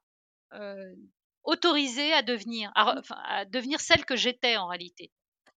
autorisée 1.43 2.13
à 2.13 2.23
devenir, 2.23 2.71
à, 2.75 3.01
à, 3.25 3.45
devenir 3.45 3.81
celle 3.81 4.05
que 4.05 4.17
j'étais 4.17 4.57
en 4.57 4.67
réalité. 4.67 5.11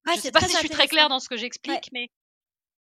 je 0.05 0.13
ne 0.13 0.17
sais 0.17 0.31
pas 0.31 0.41
si 0.41 0.53
je 0.53 0.59
suis 0.59 0.69
très 0.69 0.87
claire 0.87 1.09
dans 1.09 1.19
ce 1.19 1.29
que 1.29 1.37
j'explique, 1.37 1.91
mais 1.91 2.09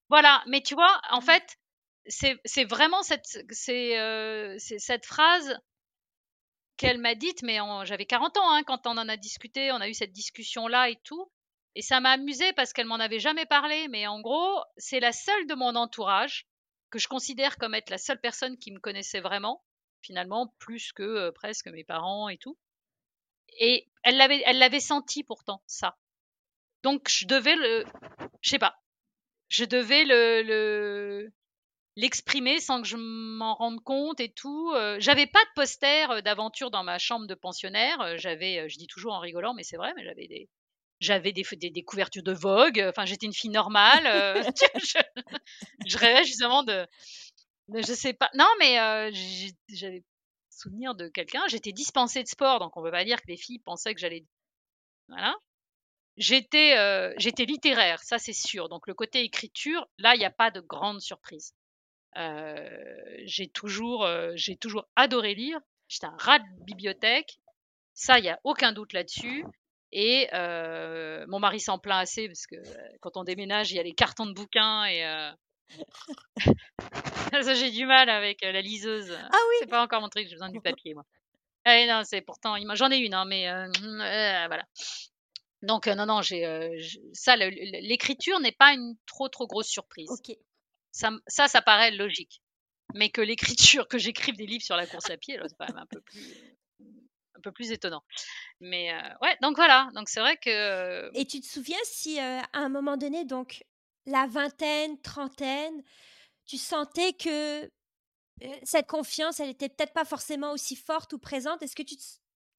voilà. 0.09 0.43
Mais 0.47 0.63
tu 0.63 0.75
vois, 0.75 1.01
en 1.11 1.19
mmh. 1.19 1.23
fait, 1.23 1.59
c'est 2.07 2.65
vraiment 2.65 3.03
cette, 3.03 3.27
c'est 3.51 4.59
cette 4.59 5.07
phrase 5.07 5.59
qu'elle 6.77 6.99
m'a 6.99 7.15
dite, 7.15 7.43
mais 7.43 7.59
j'avais 7.85 8.07
40 8.07 8.37
ans 8.37 8.53
hein, 8.53 8.63
quand 8.63 8.87
on 8.87 8.97
en 8.97 9.09
a 9.09 9.17
discuté, 9.17 9.73
on 9.73 9.81
a 9.81 9.89
eu 9.89 9.95
cette 9.95 10.13
discussion-là 10.13 10.91
et 10.91 10.97
tout. 11.03 11.31
Et 11.79 11.83
ça 11.83 12.01
m'a 12.01 12.11
amusé 12.11 12.53
parce 12.55 12.72
qu'elle 12.72 12.89
m'en 12.89 12.97
avait 12.97 13.20
jamais 13.20 13.47
parlé, 13.47 13.87
mais 13.87 14.09
en 14.09 14.20
gros, 14.20 14.61
c'est 14.79 14.99
la 14.99 15.12
seule 15.12 15.47
de 15.47 15.55
mon 15.55 15.76
entourage 15.76 16.49
que 16.91 16.99
je 16.99 17.07
considère 17.07 17.57
comme 17.57 17.72
être 17.72 17.91
la 17.91 17.99
seule 17.99 18.20
personne 18.20 18.59
qui 18.59 18.72
me 18.72 18.81
connaissait 18.81 19.20
vraiment, 19.20 19.62
finalement, 20.03 20.53
plus 20.59 20.91
que 20.93 21.31
presque 21.31 21.68
mes 21.68 21.85
parents 21.85 22.29
et 22.29 22.37
tout. 22.37 22.59
Et 23.61 23.87
elle 24.03 24.16
l'avait, 24.16 24.43
elle 24.45 24.59
l'avait 24.59 24.81
senti 24.81 25.22
pourtant, 25.22 25.62
ça. 25.68 25.97
Donc 26.83 27.09
je 27.09 27.26
devais 27.26 27.55
le, 27.55 27.85
je 28.41 28.51
sais 28.51 28.59
pas, 28.59 28.74
je 29.47 29.64
devais 29.64 30.03
le, 30.05 30.43
le, 30.43 31.33
l'exprimer 31.95 32.59
sans 32.59 32.83
que 32.83 32.89
je 32.89 32.97
m'en 32.97 33.55
rende 33.55 33.85
compte 33.85 34.18
et 34.18 34.33
tout. 34.33 34.74
j'avais 34.99 35.29
pas 35.29 35.45
de 35.45 35.51
poster 35.55 36.22
d'aventure 36.22 36.72
dans 36.72 36.83
ma 36.83 36.99
chambre 36.99 37.29
de 37.29 37.37
pensionnaire. 37.37 38.18
J'avais, 38.18 38.68
je 38.68 38.79
dis 38.79 38.89
toujours 38.89 39.12
en 39.12 39.20
rigolant, 39.20 39.55
mais 39.55 39.62
c'est 39.62 39.76
vrai, 39.76 39.93
mais 39.95 40.03
j'avais 40.03 40.26
des, 40.26 40.49
j'avais 41.01 41.33
des, 41.33 41.45
des, 41.57 41.83
couvertures 41.85 42.23
de 42.23 42.33
Vogue. 42.33 42.85
Enfin, 42.89 43.05
j'étais 43.05 43.27
une 43.27 43.33
fille 43.33 43.51
normale. 43.51 44.05
je, 45.87 45.99
rêvais 45.99 46.25
justement 46.25 46.63
de, 46.63 46.87
de, 47.69 47.83
je 47.83 47.95
sais 47.95 48.13
pas. 48.13 48.31
Non, 48.35 48.49
mais 48.59 49.13
j'avais 49.69 50.05
souvenir 50.51 50.95
de 50.95 51.09
quelqu'un. 51.09 51.43
J'étais 51.49 51.73
dispensée 51.73 52.23
de 52.23 52.29
sport, 52.29 52.59
donc 52.59 52.77
on 52.77 52.83
peut 52.83 52.91
pas 52.91 53.05
dire 53.05 53.21
que 53.21 53.29
les 53.29 53.37
filles 53.37 53.61
pensaient 53.61 53.95
que 53.95 54.01
j'allais. 54.01 54.25
Voilà. 55.09 55.35
J'étais, 56.17 56.75
j'étais 57.19 57.45
littéraire, 57.45 58.03
ça 58.03 58.19
c'est 58.19 58.33
sûr. 58.33 58.69
Donc 58.69 58.87
le 58.87 58.95
côté 58.95 59.21
écriture, 59.21 59.87
là, 59.99 60.15
il 60.15 60.19
n'y 60.19 60.25
a 60.25 60.31
pas 60.31 60.51
de 60.51 60.61
grande 60.61 61.01
surprise. 61.01 61.55
Euh, 62.17 62.69
j'ai 63.25 63.49
toujours, 63.49 64.05
euh, 64.05 64.33
j'ai 64.35 64.57
toujours 64.57 64.89
adoré 64.97 65.35
lire. 65.35 65.61
J'étais 65.89 66.07
un 66.07 66.17
rat 66.19 66.41
de 66.41 66.65
bibliothèque. 66.65 67.39
Ça, 67.95 68.19
il 68.19 68.23
n'y 68.23 68.29
a 68.29 68.41
aucun 68.45 68.73
doute 68.73 68.93
là-dessus. 68.93 69.45
Et 69.93 70.28
euh, 70.34 71.24
mon 71.28 71.39
mari 71.39 71.61
s'en 71.61 71.78
plaint 71.78 72.03
assez 72.03 72.26
parce 72.28 72.47
que 72.47 72.57
quand 73.01 73.16
on 73.16 73.24
déménage, 73.24 73.72
il 73.72 73.76
y 73.76 73.80
a 73.80 73.82
les 73.82 73.95
cartons 73.95 74.26
de 74.26 74.32
bouquins 74.32 74.84
et 74.84 75.03
ça 77.43 77.55
j'ai 77.55 77.70
du 77.70 77.86
mal 77.86 78.09
avec 78.11 78.43
la 78.43 78.61
liseuse. 78.61 79.11
Ah 79.12 79.39
oui. 79.51 79.57
C'est 79.61 79.70
pas 79.70 79.82
encore 79.82 80.01
mon 80.01 80.09
truc, 80.09 80.26
j'ai 80.26 80.34
besoin 80.34 80.51
du 80.51 80.61
papier 80.61 80.95
moi. 80.95 81.05
Eh 81.66 81.86
non, 81.86 82.03
c'est 82.05 82.20
pourtant 82.20 82.57
j'en 82.74 82.91
ai 82.91 82.99
une 82.99 83.14
hein, 83.14 83.24
mais 83.24 83.47
voilà. 84.47 84.64
Donc 85.62 85.86
non 85.86 86.07
non, 86.07 86.22
j'ai 86.22 86.45
ça 87.14 87.36
l'écriture 87.36 88.41
n'est 88.41 88.53
pas 88.53 88.72
une 88.74 88.95
trop 89.07 89.28
trop 89.28 89.47
grosse 89.47 89.68
surprise. 89.68 90.11
OK 90.11 90.36
ça, 90.93 91.11
ça, 91.26 91.49
ça 91.49 91.62
paraît 91.62 91.91
logique. 91.93 92.43
Mais 92.95 93.11
que 93.11 93.20
l'écriture, 93.20 93.86
que 93.89 93.99
j'écrive 93.99 94.36
des 94.36 94.47
livres 94.47 94.64
sur 94.64 94.76
la 94.76 94.86
course 94.86 95.11
à 95.11 95.16
pied, 95.16 95.39
c'est 95.47 95.57
quand 95.59 95.68
même 95.68 95.82
un 95.82 95.86
peu 95.86 96.01
plus, 96.01 96.58
un 97.39 97.43
peu 97.43 97.53
plus 97.53 97.72
étonnant. 97.72 98.03
Mais 98.61 98.93
euh, 98.93 99.09
ouais, 99.22 99.36
donc 99.43 99.57
voilà. 99.57 99.89
Donc 99.95 100.09
c'est 100.09 100.20
vrai 100.20 100.36
que. 100.36 101.11
Et 101.14 101.24
tu 101.24 101.41
te 101.41 101.47
souviens 101.47 101.78
si 101.84 102.20
euh, 102.20 102.41
à 102.41 102.59
un 102.59 102.68
moment 102.68 102.97
donné, 102.97 103.24
donc 103.24 103.64
la 104.07 104.26
vingtaine, 104.26 105.01
trentaine, 105.01 105.82
tu 106.47 106.57
sentais 106.57 107.12
que 107.12 107.64
euh, 107.64 108.59
cette 108.62 108.86
confiance, 108.86 109.41
elle 109.41 109.51
était 109.51 109.68
peut-être 109.68 109.93
pas 109.93 110.05
forcément 110.05 110.53
aussi 110.53 110.76
forte 110.76 111.12
ou 111.12 111.18
présente? 111.18 111.62
Est-ce 111.62 111.76
que 111.76 111.82
tu 111.82 111.97
te, 111.97 112.03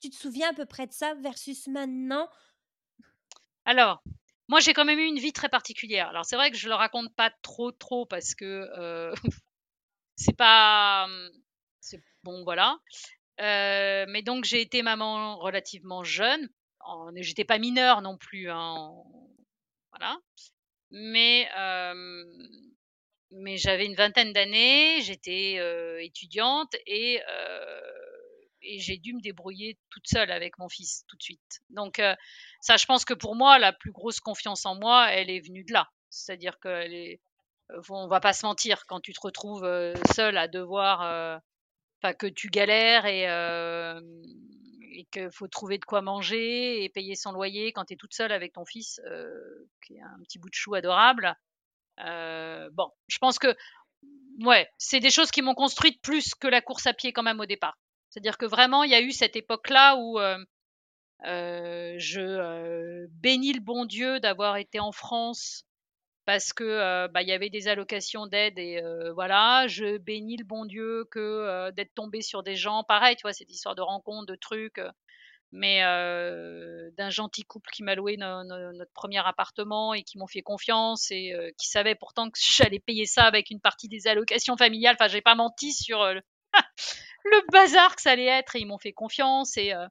tu 0.02 0.10
te 0.10 0.16
souviens 0.16 0.50
à 0.50 0.54
peu 0.54 0.66
près 0.66 0.88
de 0.88 0.94
ça 0.94 1.14
versus 1.16 1.68
maintenant? 1.68 2.30
Alors, 3.66 4.02
moi, 4.48 4.60
j'ai 4.60 4.74
quand 4.74 4.86
même 4.86 5.00
eu 5.00 5.06
une 5.06 5.20
vie 5.20 5.34
très 5.34 5.50
particulière. 5.50 6.10
Alors, 6.10 6.26
c'est 6.26 6.36
vrai 6.36 6.52
que 6.52 6.58
je 6.58 6.68
le 6.68 6.76
raconte 6.76 7.14
pas 7.16 7.32
trop, 7.42 7.72
trop 7.72 8.06
parce 8.06 8.36
que 8.36 8.68
euh, 8.78 9.14
c'est 10.16 10.36
pas. 10.36 11.06
Hum, 11.06 11.30
bon, 12.24 12.44
voilà. 12.44 12.78
Euh, 13.40 14.06
mais 14.10 14.22
donc, 14.22 14.46
j'ai 14.46 14.62
été 14.62 14.82
maman 14.82 15.38
relativement 15.38 16.04
jeune. 16.04 16.50
J'étais 17.16 17.46
pas 17.46 17.60
mineure 17.60 18.02
non 18.02 18.18
plus. 18.18 18.50
Hein, 18.50 18.92
voilà. 19.92 20.18
Mais, 20.92 21.48
euh, 21.58 22.26
mais 23.32 23.58
j'avais 23.58 23.86
une 23.86 23.96
vingtaine 23.96 24.34
d'années, 24.34 25.02
j'étais 25.02 25.58
euh, 25.60 26.02
étudiante 26.02 26.76
et 26.88 27.22
et 28.62 28.80
j'ai 28.80 28.98
dû 28.98 29.14
me 29.14 29.22
débrouiller 29.22 29.78
toute 29.90 30.08
seule 30.08 30.32
avec 30.32 30.58
mon 30.58 30.70
fils 30.70 31.04
tout 31.08 31.16
de 31.18 31.24
suite. 31.24 31.62
Donc 31.70 32.00
euh, 32.00 32.16
ça, 32.62 32.78
je 32.78 32.86
pense 32.86 33.06
que 33.06 33.14
pour 33.14 33.36
moi, 33.36 33.60
la 33.60 33.74
plus 33.74 33.92
grosse 33.92 34.20
confiance 34.20 34.66
en 34.66 34.76
moi, 34.76 35.12
elle 35.12 35.30
est 35.30 35.40
venue 35.40 35.64
de 35.64 35.74
là. 35.74 35.90
C'est-à-dire 36.10 36.60
que 36.60 36.70
euh, 36.70 37.82
on 37.90 38.08
va 38.08 38.20
pas 38.20 38.34
se 38.34 38.46
mentir, 38.46 38.86
quand 38.88 39.00
tu 39.00 39.14
te 39.14 39.20
retrouves 39.22 39.64
euh, 39.64 39.94
seule 40.14 40.38
à 40.38 40.48
devoir, 40.48 41.42
enfin 42.02 42.14
que 42.14 42.28
tu 42.28 42.50
galères 42.50 43.06
et, 43.06 43.24
et 44.98 45.06
qu'il 45.12 45.32
faut 45.32 45.48
trouver 45.48 45.78
de 45.78 45.86
quoi 45.86 46.02
manger 46.02 46.84
et 46.84 46.90
payer 46.90 47.16
son 47.16 47.32
loyer 47.32 47.72
quand 47.72 47.86
tu 47.86 47.94
es 47.94 47.98
toute 47.98 48.14
seule 48.14 48.32
avec 48.32 48.54
ton 48.54 48.66
fils, 48.66 49.02
qui 49.86 49.96
est 49.96 50.02
un 50.02 50.20
petit 50.24 50.40
bout 50.40 50.50
de 50.50 50.56
chou 50.56 50.76
adorable. 50.76 51.36
bon, 51.98 52.92
je 53.08 53.18
pense 53.20 53.40
que 53.40 53.56
ouais, 54.42 54.70
c'est 54.78 55.00
des 55.00 55.10
choses 55.10 55.32
qui 55.32 55.42
m'ont 55.42 55.56
construite 55.56 56.02
plus 56.02 56.36
que 56.36 56.48
la 56.48 56.62
course 56.62 56.88
à 56.88 56.94
pied 56.94 57.14
quand 57.14 57.24
même 57.24 57.40
au 57.40 57.46
départ. 57.46 57.78
C'est-à-dire 58.10 58.38
que 58.38 58.46
vraiment, 58.46 58.84
il 58.84 58.92
y 58.92 58.96
a 58.96 59.02
eu 59.02 59.12
cette 59.12 59.36
époque-là 59.36 59.96
où 59.98 60.20
euh, 60.20 60.44
euh, 61.26 61.96
je 61.98 62.22
euh, 62.22 63.08
bénis 63.12 63.54
le 63.54 63.62
bon 63.62 63.86
Dieu 63.86 64.20
d'avoir 64.20 64.58
été 64.58 64.80
en 64.80 64.92
France 64.92 65.64
parce 66.30 66.54
que 66.54 67.08
bah, 67.08 67.24
il 67.24 67.28
y 67.28 67.32
avait 67.32 67.50
des 67.50 67.68
allocations 67.68 68.28
d'aide 68.28 68.60
et 68.60 68.80
voilà, 69.16 69.66
je 69.66 69.98
bénis 69.98 70.38
le 70.38 70.46
bon 70.46 70.66
Dieu 70.66 71.08
que 71.10 71.72
d'être 71.72 71.96
tombé 71.96 72.22
sur 72.22 72.44
des 72.44 72.56
gens, 72.56 72.84
pareil, 72.84 73.16
tu 73.16 73.24
vois, 73.24 73.34
cette 73.34 73.50
histoire 73.50 73.74
de 73.74 73.82
rencontres, 73.82 74.28
de 74.28 74.36
trucs, 74.36 74.80
mais 75.52 75.80
d'un 75.82 77.10
gentil 77.10 77.46
couple 77.46 77.72
qui 77.72 77.82
m'a 77.82 77.96
loué 77.96 78.16
notre 78.18 78.94
premier 78.94 79.26
appartement 79.26 79.96
et 79.96 80.04
qui 80.04 80.20
m'ont 80.20 80.28
fait 80.28 80.44
confiance 80.44 81.10
et 81.10 81.34
qui 81.58 81.68
savaient 81.68 81.96
pourtant 81.96 82.30
que 82.30 82.38
j'allais 82.40 82.78
payer 82.78 83.08
ça 83.08 83.24
avec 83.24 83.50
une 83.50 83.60
partie 83.60 83.88
des 83.88 84.06
allocations 84.06 84.56
familiales. 84.56 84.98
Enfin, 85.00 85.08
j'ai 85.08 85.22
pas 85.22 85.34
menti 85.34 85.74
sur 85.74 86.14
le, 86.14 86.22
le 87.24 87.52
bazar 87.52 87.96
que 87.96 88.04
ça 88.04 88.12
allait 88.12 88.26
être 88.26 88.56
et 88.56 88.60
ils 88.60 88.68
m'ont 88.68 88.78
fait 88.78 88.94
confiance 88.94 89.58
et 89.58 89.74
euh, 89.74 89.88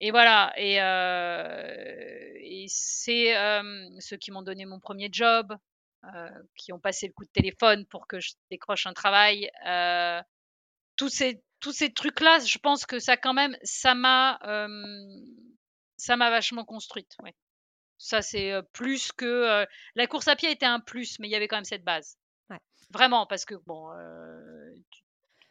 et 0.00 0.10
voilà 0.10 0.52
et, 0.56 0.80
euh, 0.80 2.32
et 2.36 2.66
c'est 2.68 3.36
euh, 3.36 3.88
ceux 3.98 4.16
qui 4.16 4.30
m'ont 4.30 4.42
donné 4.42 4.64
mon 4.64 4.80
premier 4.80 5.08
job 5.12 5.54
qui 6.56 6.72
ont 6.72 6.78
passé 6.78 7.06
le 7.06 7.12
coup 7.12 7.26
de 7.26 7.30
téléphone 7.30 7.84
pour 7.84 8.06
que 8.06 8.20
je 8.20 8.32
décroche 8.50 8.86
un 8.86 8.94
travail 8.94 9.50
tous 10.96 11.10
ces 11.10 11.42
tous 11.60 11.72
ces 11.72 11.92
trucs 11.92 12.20
là 12.20 12.38
je 12.38 12.56
pense 12.56 12.86
que 12.86 12.98
ça 12.98 13.18
quand 13.18 13.34
même 13.34 13.54
ça 13.62 13.94
m'a 13.94 14.38
ça 15.98 16.16
m'a 16.16 16.30
vachement 16.30 16.64
construite 16.64 17.14
ouais. 17.22 17.34
ça 17.98 18.22
c'est 18.22 18.54
plus 18.72 19.12
que 19.12 19.66
la 19.94 20.06
course 20.06 20.28
à 20.28 20.36
pied 20.36 20.50
était 20.50 20.64
un 20.64 20.80
plus 20.80 21.18
mais 21.18 21.28
il 21.28 21.32
y 21.32 21.36
avait 21.36 21.48
quand 21.48 21.58
même 21.58 21.64
cette 21.64 21.84
base 21.84 22.16
ouais. 22.48 22.60
vraiment 22.88 23.26
parce 23.26 23.44
que 23.44 23.56
bon 23.66 23.90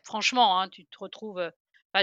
franchement, 0.09 0.59
hein, 0.59 0.69
tu 0.69 0.85
te 0.85 0.97
retrouves. 0.97 1.51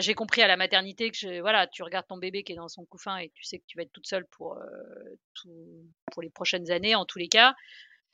J'ai 0.01 0.15
compris 0.15 0.43
à 0.43 0.47
la 0.47 0.57
maternité 0.57 1.11
que 1.11 1.41
voilà, 1.41 1.67
tu 1.67 1.83
regardes 1.83 2.07
ton 2.07 2.17
bébé 2.17 2.43
qui 2.43 2.53
est 2.53 2.57
dans 2.57 2.69
son 2.69 2.85
couffin 2.85 3.19
et 3.19 3.31
tu 3.35 3.45
sais 3.45 3.59
que 3.59 3.65
tu 3.67 3.77
vas 3.77 3.85
être 3.85 3.93
toute 3.93 4.07
seule 4.07 4.27
pour, 4.27 4.59
pour 6.13 6.23
les 6.23 6.31
prochaines 6.31 6.71
années, 6.71 6.95
en 6.95 7.05
tous 7.05 7.19
les 7.19 7.29
cas. 7.29 7.55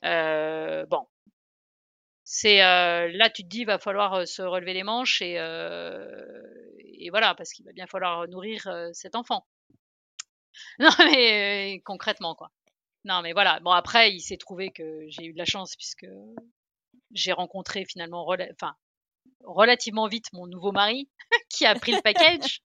bon, 0.02 1.06
c'est 2.24 2.58
là 2.58 3.30
tu 3.30 3.42
te 3.42 3.48
dis 3.48 3.60
il 3.60 3.66
va 3.66 3.78
falloir 3.78 4.26
se 4.26 4.42
relever 4.42 4.74
les 4.74 4.82
manches 4.82 5.22
et, 5.22 5.34
et 5.34 7.10
voilà 7.10 7.34
parce 7.34 7.52
qu'il 7.52 7.64
va 7.64 7.72
bien 7.72 7.86
falloir 7.86 8.28
nourrir 8.28 8.68
cet 8.92 9.14
enfant. 9.14 9.46
Non 10.78 10.90
mais 10.98 11.80
concrètement 11.84 12.34
quoi. 12.34 12.50
Non 13.04 13.22
mais 13.22 13.32
voilà. 13.32 13.58
Bon 13.60 13.70
après 13.70 14.12
il 14.12 14.20
s'est 14.20 14.36
trouvé 14.36 14.70
que 14.70 15.04
j'ai 15.08 15.24
eu 15.24 15.32
de 15.32 15.38
la 15.38 15.46
chance 15.46 15.74
puisque 15.76 16.06
j'ai 17.12 17.32
rencontré 17.32 17.84
finalement, 17.84 18.26
enfin 18.52 18.76
relativement 19.44 20.08
vite 20.08 20.26
mon 20.32 20.46
nouveau 20.46 20.72
mari 20.72 21.08
qui 21.48 21.66
a 21.66 21.74
pris 21.74 21.92
le 21.92 22.02
package. 22.02 22.62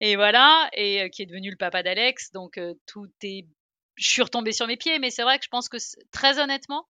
et 0.00 0.16
voilà, 0.16 0.68
et 0.72 1.02
euh, 1.02 1.08
qui 1.08 1.22
est 1.22 1.26
devenu 1.26 1.50
le 1.50 1.56
papa 1.56 1.82
d'Alex. 1.82 2.32
Donc 2.32 2.58
euh, 2.58 2.74
tout 2.86 3.10
est. 3.22 3.46
Je 3.96 4.08
suis 4.08 4.22
retombée 4.22 4.52
sur 4.52 4.66
mes 4.66 4.76
pieds, 4.76 4.98
mais 4.98 5.10
c'est 5.10 5.22
vrai 5.22 5.38
que 5.38 5.44
je 5.44 5.48
pense 5.48 5.68
que 5.68 5.78
très 6.10 6.38
honnêtement, 6.38 6.86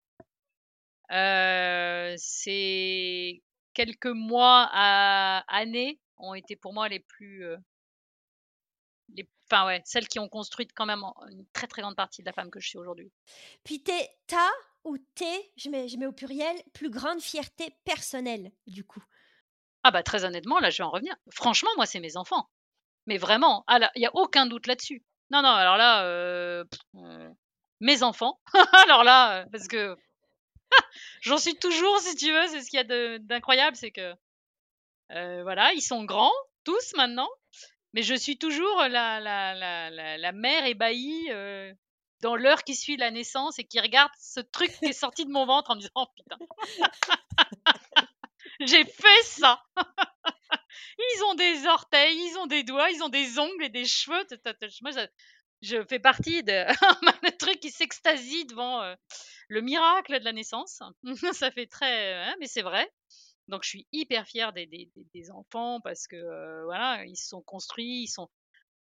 euh, 1.10 2.14
ces 2.16 3.42
quelques 3.74 4.06
mois 4.06 4.68
à 4.72 5.44
années 5.48 5.98
ont 6.18 6.34
été 6.34 6.54
pour 6.54 6.72
moi 6.72 6.88
les 6.88 7.00
plus. 7.00 7.44
enfin 9.50 9.66
ouais, 9.66 9.82
celles 9.84 10.06
qui 10.06 10.20
ont 10.20 10.28
construit 10.28 10.68
quand 10.68 10.86
même 10.86 11.02
une 11.30 11.44
très 11.52 11.66
très 11.66 11.82
grande 11.82 11.96
partie 11.96 12.22
de 12.22 12.26
la 12.26 12.32
femme 12.32 12.50
que 12.50 12.60
je 12.60 12.68
suis 12.68 12.78
aujourd'hui. 12.78 13.10
Puis 13.64 13.82
t'as 13.82 14.48
ou 14.84 14.98
tes, 15.14 15.52
je 15.56 15.70
mets, 15.70 15.88
je 15.88 15.96
mets 15.96 16.06
au 16.06 16.12
pluriel, 16.12 16.56
plus 16.72 16.90
grande 16.90 17.20
fierté 17.20 17.76
personnelle, 17.84 18.50
du 18.66 18.84
coup 18.84 19.02
Ah 19.82 19.90
bah 19.90 20.02
très 20.02 20.24
honnêtement, 20.24 20.58
là 20.58 20.70
je 20.70 20.78
vais 20.78 20.84
en 20.84 20.90
revenir. 20.90 21.14
Franchement, 21.30 21.70
moi 21.76 21.86
c'est 21.86 22.00
mes 22.00 22.16
enfants. 22.16 22.48
Mais 23.06 23.18
vraiment, 23.18 23.64
ah 23.66 23.90
il 23.96 24.00
n'y 24.00 24.06
a 24.06 24.14
aucun 24.14 24.46
doute 24.46 24.66
là-dessus. 24.66 25.04
Non, 25.30 25.40
non, 25.40 25.48
alors 25.48 25.78
là, 25.78 26.04
euh, 26.04 26.64
euh, 26.96 27.30
mes 27.80 28.02
enfants. 28.02 28.38
alors 28.86 29.02
là, 29.02 29.40
euh, 29.40 29.46
parce 29.50 29.66
que 29.66 29.96
j'en 31.22 31.38
suis 31.38 31.56
toujours, 31.56 31.98
si 32.00 32.14
tu 32.16 32.30
veux, 32.30 32.46
c'est 32.48 32.60
ce 32.60 32.68
qu'il 32.68 32.78
y 32.78 32.92
a 32.92 33.18
d'incroyable, 33.18 33.76
c'est 33.76 33.90
que 33.90 34.14
voilà, 35.08 35.72
ils 35.72 35.82
sont 35.82 36.04
grands, 36.04 36.32
tous 36.64 36.92
maintenant, 36.96 37.28
mais 37.92 38.02
je 38.02 38.14
suis 38.14 38.38
toujours 38.38 38.76
la, 38.88 39.20
la, 39.20 39.54
la, 39.54 40.18
la, 40.18 40.32
mère 40.32 40.66
ébahie 40.66 41.28
dans 42.22 42.36
l'heure 42.36 42.62
qui 42.64 42.74
suit 42.74 42.96
la 42.96 43.10
naissance 43.10 43.58
et 43.58 43.64
qui 43.64 43.80
regarde 43.80 44.10
ce 44.18 44.40
truc 44.40 44.70
qui 44.78 44.86
est 44.86 44.92
sorti 44.92 45.26
de 45.26 45.30
mon 45.30 45.44
ventre 45.44 45.70
en 45.70 45.74
me 45.74 45.80
disant 45.80 45.92
oh, 45.96 46.06
putain, 46.16 46.38
j'ai 48.60 48.84
fait 48.84 49.22
ça. 49.24 49.62
ils 50.98 51.24
ont 51.24 51.34
des 51.34 51.66
orteils, 51.66 52.16
ils 52.16 52.38
ont 52.38 52.46
des 52.46 52.62
doigts, 52.62 52.90
ils 52.90 53.02
ont 53.02 53.08
des 53.08 53.38
ongles 53.38 53.64
et 53.64 53.68
des 53.68 53.84
cheveux. 53.84 54.24
Moi, 54.82 54.92
je 55.62 55.84
fais 55.84 55.98
partie 55.98 56.42
de 56.44 56.52
un 57.26 57.30
truc 57.38 57.58
qui 57.58 57.70
s'extasie 57.70 58.46
devant 58.46 58.80
euh, 58.82 58.94
le 59.48 59.60
miracle 59.60 60.18
de 60.18 60.24
la 60.24 60.32
naissance. 60.32 60.80
ça 61.32 61.50
fait 61.50 61.66
très, 61.66 62.14
hein, 62.14 62.34
mais 62.38 62.46
c'est 62.46 62.62
vrai. 62.62 62.88
Donc 63.48 63.64
je 63.64 63.68
suis 63.70 63.86
hyper 63.90 64.26
fière 64.26 64.52
des, 64.52 64.66
des, 64.66 64.88
des 65.12 65.30
enfants 65.32 65.80
parce 65.80 66.06
que 66.06 66.14
euh, 66.14 66.64
voilà, 66.64 67.04
ils 67.04 67.16
sont 67.16 67.42
construits, 67.42 68.04
ils 68.04 68.08
sont 68.08 68.30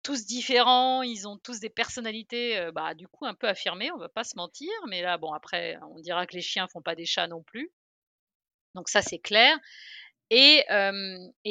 tous 0.04 0.26
différents, 0.26 1.02
ils 1.02 1.26
ont 1.26 1.38
tous 1.38 1.58
des 1.58 1.70
personnalités, 1.70 2.70
bah, 2.72 2.94
du 2.94 3.08
coup 3.08 3.26
un 3.26 3.34
peu 3.34 3.48
affirmées, 3.48 3.90
on 3.90 3.98
va 3.98 4.08
pas 4.08 4.22
se 4.22 4.36
mentir. 4.36 4.70
Mais 4.88 5.02
là, 5.02 5.18
bon 5.18 5.32
après, 5.32 5.78
on 5.90 5.98
dira 6.00 6.26
que 6.26 6.36
les 6.36 6.42
chiens 6.42 6.68
font 6.68 6.82
pas 6.82 6.94
des 6.94 7.06
chats 7.06 7.26
non 7.26 7.42
plus. 7.42 7.72
Donc 8.74 8.88
ça 8.88 9.02
c'est 9.02 9.18
clair. 9.18 9.58
Et, 10.30 10.64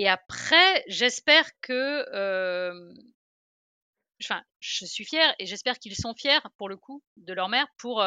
après, 0.07 0.83
j'espère 0.87 1.49
que 1.61 2.05
enfin, 4.21 4.43
je 4.59 4.85
suis 4.85 5.05
fière 5.05 5.33
et 5.39 5.45
j'espère 5.45 5.79
qu'ils 5.79 5.95
sont 5.95 6.13
fiers 6.13 6.39
pour 6.57 6.69
le 6.69 6.77
coup 6.77 7.03
de 7.17 7.33
leur 7.33 7.49
mère 7.49 7.67
pour 7.77 8.05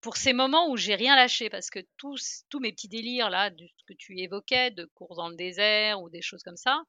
pour 0.00 0.16
ces 0.16 0.32
moments 0.32 0.70
où 0.70 0.76
j'ai 0.76 0.94
rien 0.94 1.14
lâché 1.14 1.50
parce 1.50 1.68
que 1.68 1.80
tous 1.98 2.44
tous 2.48 2.60
mes 2.60 2.72
petits 2.72 2.88
délires 2.88 3.28
là 3.28 3.50
de 3.50 3.66
ce 3.66 3.84
que 3.86 3.92
tu 3.92 4.18
évoquais 4.18 4.70
de 4.70 4.86
courses 4.94 5.16
dans 5.16 5.28
le 5.28 5.36
désert 5.36 6.00
ou 6.00 6.08
des 6.08 6.22
choses 6.22 6.42
comme 6.42 6.56
ça 6.56 6.82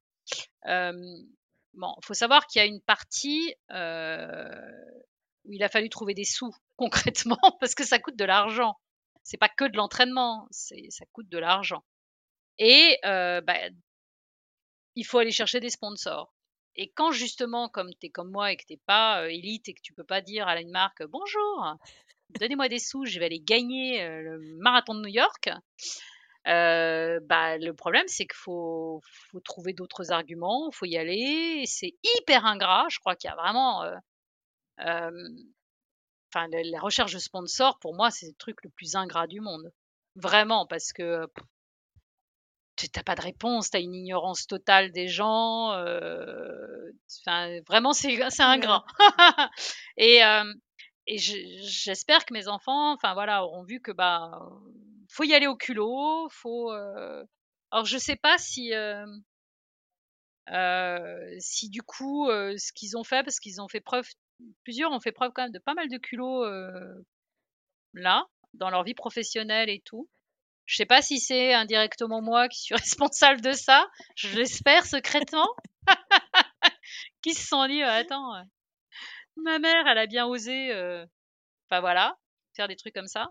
bon 1.74 1.94
faut 2.04 2.14
savoir 2.14 2.48
qu'il 2.48 2.62
y 2.62 2.64
a 2.64 2.68
une 2.68 2.82
partie 2.82 3.56
où 3.70 5.54
il 5.54 5.64
a 5.64 5.70
fallu 5.70 5.90
trouver 5.90 6.14
des 6.14 6.26
sous 6.26 6.54
concrètement 6.78 7.40
parce 7.60 7.76
que 7.76 7.84
ça 7.84 8.00
coûte 8.00 8.16
de 8.16 8.26
l'argent 8.26 8.76
c'est 9.24 9.38
pas 9.38 9.50
que 9.50 9.66
de 9.66 9.78
l'entraînement 9.78 10.48
ça 10.52 11.06
coûte 11.14 11.30
de 11.30 11.38
l'argent 11.38 11.84
et 12.58 12.98
bah, 13.04 13.58
il 14.96 15.06
faut 15.06 15.20
aller 15.20 15.32
chercher 15.32 15.60
des 15.60 15.70
sponsors 15.70 16.34
et 16.76 16.92
quand 16.92 17.12
justement, 17.12 17.70
comme 17.70 17.92
tu 18.00 18.08
es 18.08 18.10
comme 18.10 18.32
moi 18.32 18.52
et 18.52 18.58
que 18.58 18.66
tu 18.66 18.78
pas 18.78 19.30
élite 19.30 19.68
et 19.68 19.74
que 19.74 19.82
tu 19.82 19.94
peux 19.94 20.06
pas 20.06 20.22
dire 20.22 20.48
à 20.48 20.60
une 20.60 20.72
marque 20.72 21.04
bonjour, 21.04 21.76
donnez-moi 22.40 22.70
des 22.70 22.80
sous, 22.80 23.06
je 23.06 23.20
vais 23.20 23.26
aller 23.26 23.42
gagner 23.42 24.08
le 24.08 24.40
marathon 24.60 24.96
de 24.96 25.02
New 25.02 25.14
York. 25.14 25.50
Bah, 26.46 27.58
le 27.58 27.72
problème, 27.74 28.08
c'est 28.08 28.26
qu'il 28.26 28.36
faut, 28.36 29.02
faut, 29.32 29.40
trouver 29.40 29.74
d'autres 29.74 30.12
arguments, 30.12 30.70
il 30.72 30.76
faut 30.76 30.86
y 30.86 30.98
aller. 30.98 31.64
C'est 31.66 31.94
hyper 32.18 32.46
ingrat. 32.46 32.88
Je 32.90 33.00
crois 33.00 33.16
qu'il 33.16 33.30
y 33.30 33.32
a 33.32 33.36
vraiment. 33.36 33.84
Enfin, 34.78 36.48
la 36.50 36.80
recherche 36.80 37.14
de 37.14 37.20
sponsors, 37.20 37.78
pour 37.80 37.94
moi, 37.96 38.10
c'est 38.10 38.28
le 38.28 38.34
truc 38.36 38.64
le 38.64 38.70
plus 38.70 38.96
ingrat 38.96 39.28
du 39.28 39.42
monde. 39.42 39.72
Vraiment, 40.16 40.66
parce 40.66 40.94
que 40.94 41.28
t'as 42.90 43.04
pas 43.04 43.16
de 43.16 43.22
réponse, 43.22 43.70
tu 43.70 43.78
as 43.78 43.80
une 43.80 43.94
ignorance 43.94 44.48
totale 44.48 44.92
des 44.92 45.08
gens. 45.08 45.74
Euh, 45.74 46.92
vraiment, 47.68 47.94
c'est 47.94 48.18
ingrat. 48.40 48.86
et 49.98 50.24
euh, 50.24 50.54
et 51.08 51.18
j'espère 51.18 52.26
que 52.26 52.34
mes 52.34 52.48
enfants, 52.48 52.94
enfin 52.94 53.14
voilà, 53.14 53.44
auront 53.44 53.64
vu 53.64 53.82
que 53.82 53.92
bah 53.92 54.50
faut 55.12 55.24
y 55.24 55.34
aller 55.34 55.48
au 55.48 55.56
culot, 55.56 56.28
faut. 56.30 56.72
Euh, 56.72 57.24
alors 57.72 57.86
je 57.86 57.98
sais 57.98 58.16
pas 58.16 58.38
si 58.38 58.74
si 61.40 61.70
du 61.70 61.82
coup 61.82 62.28
ce 62.30 62.74
qu'ils 62.74 62.98
ont 62.98 63.04
fait, 63.04 63.24
parce 63.24 63.40
qu'ils 63.40 63.62
ont 63.62 63.68
fait 63.68 63.82
preuve, 63.82 64.08
plusieurs 64.64 64.92
ont 64.92 65.00
fait 65.00 65.12
preuve 65.12 65.32
quand 65.34 65.44
même 65.44 65.52
de 65.52 65.60
pas 65.60 65.74
mal 65.74 65.90
de 65.90 65.98
culot 65.98 66.46
là 67.94 68.26
dans 68.54 68.70
leur 68.70 68.84
vie 68.84 68.94
professionnelle 68.94 69.70
et 69.70 69.82
tout. 69.86 70.10
Je 70.66 70.78
sais 70.78 70.86
pas 70.86 71.02
si 71.02 71.20
c'est 71.20 71.54
indirectement 71.54 72.22
moi 72.22 72.48
qui 72.48 72.62
suis 72.62 72.76
responsable 72.76 73.42
de 73.42 73.54
ça. 73.54 73.88
Je 74.16 74.38
l'espère 74.38 74.86
secrètement. 74.86 75.50
qui 77.22 77.34
se 77.34 77.48
sont 77.48 77.68
dit, 77.68 77.82
attends, 77.84 78.36
euh, 78.36 78.44
ma 79.38 79.60
mère, 79.60 79.88
elle 79.88 79.98
a 79.98 80.08
bien 80.08 80.26
osé, 80.26 80.72
euh, 80.74 81.06
enfin 81.70 81.82
voilà, 81.82 82.18
faire 82.56 82.68
des 82.68 82.76
trucs 82.76 82.94
comme 82.94 83.08
ça. 83.08 83.30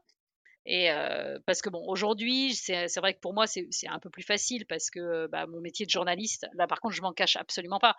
Et 0.66 0.90
euh, 0.90 1.38
parce 1.46 1.62
que 1.62 1.70
bon, 1.70 1.82
aujourd'hui, 1.86 2.54
c'est 2.54 2.86
vrai 2.98 3.14
que 3.14 3.20
pour 3.20 3.32
moi, 3.32 3.46
c'est 3.46 3.88
un 3.88 3.98
peu 3.98 4.10
plus 4.10 4.22
facile 4.22 4.66
parce 4.66 4.90
que 4.90 5.26
bah, 5.28 5.46
mon 5.46 5.60
métier 5.60 5.86
de 5.86 5.90
journaliste, 5.90 6.46
là 6.54 6.66
par 6.66 6.80
contre, 6.80 6.94
je 6.94 7.02
m'en 7.02 7.12
cache 7.12 7.36
absolument 7.36 7.80
pas. 7.80 7.96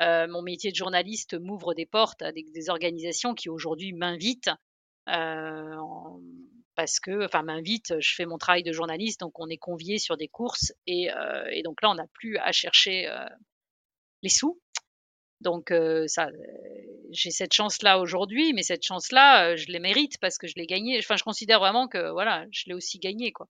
mon 0.00 0.42
métier 0.42 0.70
de 0.70 0.76
journaliste 0.76 1.38
m'ouvre 1.38 1.74
des 1.74 1.86
portes 1.86 2.22
à 2.22 2.32
des, 2.32 2.70
organisations 2.70 3.34
qui 3.34 3.48
aujourd'hui 3.48 3.92
m'invitent 3.92 4.50
parce 6.74 7.00
que, 7.00 7.24
enfin, 7.24 7.42
m'invite, 7.42 8.00
je 8.00 8.14
fais 8.14 8.26
mon 8.26 8.38
travail 8.38 8.62
de 8.62 8.72
journaliste, 8.72 9.20
donc 9.20 9.38
on 9.38 9.48
est 9.48 9.58
convié 9.58 9.98
sur 9.98 10.16
des 10.16 10.28
courses 10.28 10.72
et, 10.86 11.12
euh, 11.12 11.46
et 11.50 11.62
donc 11.62 11.80
là, 11.82 11.90
on 11.90 11.94
n'a 11.94 12.06
plus 12.12 12.36
à 12.38 12.52
chercher 12.52 13.08
euh, 13.08 13.24
les 14.22 14.28
sous. 14.28 14.60
Donc 15.44 15.70
euh, 15.70 16.08
ça, 16.08 16.30
j'ai 17.10 17.30
cette 17.30 17.52
chance-là 17.52 18.00
aujourd'hui, 18.00 18.52
mais 18.54 18.62
cette 18.62 18.82
chance-là, 18.82 19.54
je 19.56 19.66
les 19.66 19.78
mérite 19.78 20.18
parce 20.18 20.38
que 20.38 20.48
je 20.48 20.54
l'ai 20.56 20.66
gagnée. 20.66 20.98
Enfin, 20.98 21.16
je 21.16 21.22
considère 21.22 21.60
vraiment 21.60 21.86
que 21.86 22.10
voilà, 22.10 22.46
je 22.50 22.64
l'ai 22.66 22.74
aussi 22.74 22.98
gagnée, 22.98 23.30
quoi. 23.30 23.46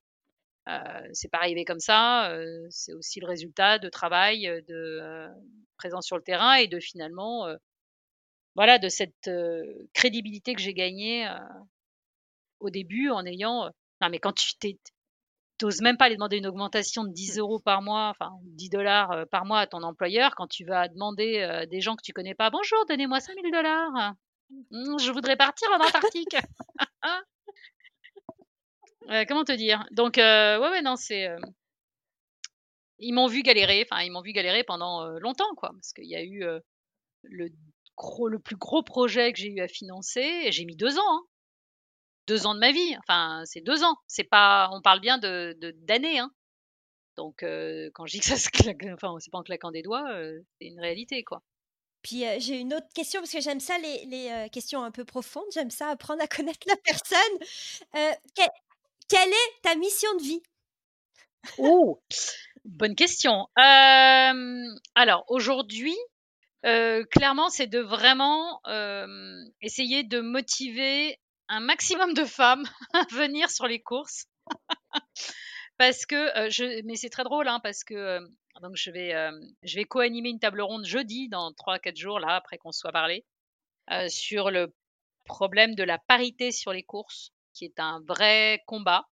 c'est 1.12 1.30
pas 1.30 1.38
arrivé 1.38 1.64
comme 1.64 1.80
ça. 1.80 2.36
c'est 2.70 2.92
aussi 2.92 3.20
le 3.20 3.26
résultat 3.26 3.78
de 3.78 3.88
travail, 3.88 4.62
de 4.68 5.28
présence 5.78 6.06
sur 6.06 6.16
le 6.16 6.22
terrain 6.22 6.54
et 6.54 6.66
de 6.66 6.80
finalement, 6.80 7.46
voilà, 8.56 8.78
de 8.78 8.88
cette 8.88 9.30
crédibilité 9.94 10.54
que 10.54 10.60
j'ai 10.60 10.74
gagnée 10.74 11.28
au 12.60 12.70
début 12.70 13.08
en 13.10 13.24
ayant. 13.24 13.70
Non, 14.00 14.08
mais 14.10 14.18
quand 14.18 14.32
tu 14.32 14.56
t'es 14.56 14.78
t'oses 15.58 15.80
même 15.80 15.96
pas 15.96 16.06
aller 16.06 16.16
demander 16.16 16.38
une 16.38 16.46
augmentation 16.46 17.04
de 17.04 17.12
10 17.12 17.36
mmh. 17.36 17.40
euros 17.40 17.58
par 17.58 17.82
mois, 17.82 18.08
enfin 18.08 18.32
10 18.42 18.70
dollars 18.70 19.26
par 19.30 19.44
mois 19.44 19.60
à 19.60 19.66
ton 19.66 19.82
employeur, 19.82 20.34
quand 20.36 20.46
tu 20.46 20.64
vas 20.64 20.88
demander 20.88 21.66
des 21.70 21.80
gens 21.80 21.96
que 21.96 22.02
tu 22.02 22.12
connais 22.12 22.34
pas, 22.34 22.50
bonjour, 22.50 22.84
donnez-moi 22.88 23.20
5000 23.20 23.52
dollars, 23.52 24.14
mmh, 24.70 24.98
je 24.98 25.10
voudrais 25.12 25.36
partir 25.36 25.68
en 25.72 25.84
Antarctique. 25.84 26.36
euh, 29.10 29.24
comment 29.28 29.44
te 29.44 29.52
dire? 29.52 29.84
Donc, 29.92 30.16
ouais, 30.16 30.58
ouais, 30.58 30.82
non, 30.82 30.96
c'est. 30.96 31.28
ils 32.98 33.12
m'ont 33.12 33.26
vu 33.26 33.42
galérer, 33.42 33.86
enfin, 33.88 34.02
ils 34.02 34.10
m'ont 34.10 34.22
vu 34.22 34.32
galérer 34.32 34.64
pendant 34.64 35.06
longtemps, 35.20 35.54
quoi, 35.56 35.70
parce 35.72 35.92
qu'il 35.92 36.08
y 36.08 36.16
a 36.16 36.22
eu 36.22 36.44
le, 37.22 37.48
gros, 37.96 38.28
le 38.28 38.38
plus 38.38 38.56
gros 38.56 38.82
projet 38.82 39.32
que 39.32 39.38
j'ai 39.38 39.48
eu 39.48 39.60
à 39.60 39.68
financer, 39.68 40.50
j'ai 40.50 40.64
mis 40.64 40.76
deux 40.76 40.98
ans, 40.98 41.02
hein 41.10 41.22
deux 42.26 42.46
ans 42.46 42.54
de 42.54 42.60
ma 42.60 42.72
vie. 42.72 42.96
Enfin, 42.98 43.42
c'est 43.44 43.60
deux 43.60 43.82
ans. 43.84 43.96
C'est 44.06 44.24
pas, 44.24 44.68
on 44.72 44.80
parle 44.80 45.00
bien 45.00 45.18
de 45.18 45.56
d'années. 45.82 46.18
Hein. 46.18 46.30
Donc, 47.16 47.42
euh, 47.42 47.90
quand 47.94 48.06
je 48.06 48.12
dis 48.12 48.20
que 48.20 48.26
ça 48.26 48.36
se 48.36 48.48
claque, 48.48 48.78
enfin, 48.94 49.14
c'est 49.20 49.30
pas 49.30 49.38
en 49.38 49.42
claquant 49.42 49.70
des 49.70 49.82
doigts, 49.82 50.10
euh, 50.12 50.40
c'est 50.58 50.66
une 50.66 50.80
réalité, 50.80 51.22
quoi. 51.24 51.42
Puis 52.02 52.26
euh, 52.26 52.36
j'ai 52.38 52.58
une 52.58 52.74
autre 52.74 52.88
question 52.94 53.20
parce 53.20 53.32
que 53.32 53.40
j'aime 53.40 53.60
ça 53.60 53.78
les, 53.78 54.04
les 54.06 54.50
questions 54.50 54.82
un 54.82 54.90
peu 54.90 55.06
profondes. 55.06 55.44
J'aime 55.54 55.70
ça 55.70 55.88
apprendre 55.88 56.22
à 56.22 56.26
connaître 56.26 56.66
la 56.66 56.76
personne. 56.76 57.18
quelle 59.08 59.28
est 59.30 59.62
ta 59.62 59.74
mission 59.76 60.14
de 60.16 60.22
vie? 60.22 60.42
Oh, 61.56 62.02
bonne 62.64 62.94
question. 62.94 63.48
alors 63.56 65.24
aujourd'hui, 65.28 65.96
clairement, 66.62 67.48
c'est 67.48 67.68
de 67.68 67.80
vraiment 67.80 68.60
essayer 69.62 70.04
de 70.04 70.20
motiver 70.20 71.18
un 71.48 71.60
maximum 71.60 72.14
de 72.14 72.24
femmes 72.24 72.64
à 72.92 73.04
venir 73.10 73.50
sur 73.50 73.66
les 73.66 73.80
courses. 73.80 74.26
parce 75.78 76.06
que 76.06 76.14
euh, 76.38 76.50
je, 76.50 76.82
mais 76.84 76.96
c'est 76.96 77.10
très 77.10 77.24
drôle 77.24 77.48
hein, 77.48 77.60
parce 77.60 77.84
que 77.84 77.94
euh, 77.94 78.20
donc 78.62 78.76
je 78.76 78.90
vais 78.90 79.14
euh, 79.14 79.32
vais 79.62 79.84
co-animer 79.84 80.30
une 80.30 80.38
table 80.38 80.60
ronde 80.60 80.84
jeudi 80.84 81.28
dans 81.28 81.50
3-4 81.52 81.96
jours 81.96 82.20
là 82.20 82.36
après 82.36 82.58
qu'on 82.58 82.72
soit 82.72 82.92
parlé 82.92 83.24
sur 84.08 84.50
le 84.50 84.74
problème 85.24 85.74
de 85.74 85.82
la 85.82 85.98
parité 85.98 86.52
sur 86.52 86.72
les 86.72 86.82
courses 86.82 87.32
qui 87.52 87.66
est 87.66 87.78
un 87.78 88.00
vrai 88.06 88.62
combat. 88.66 89.06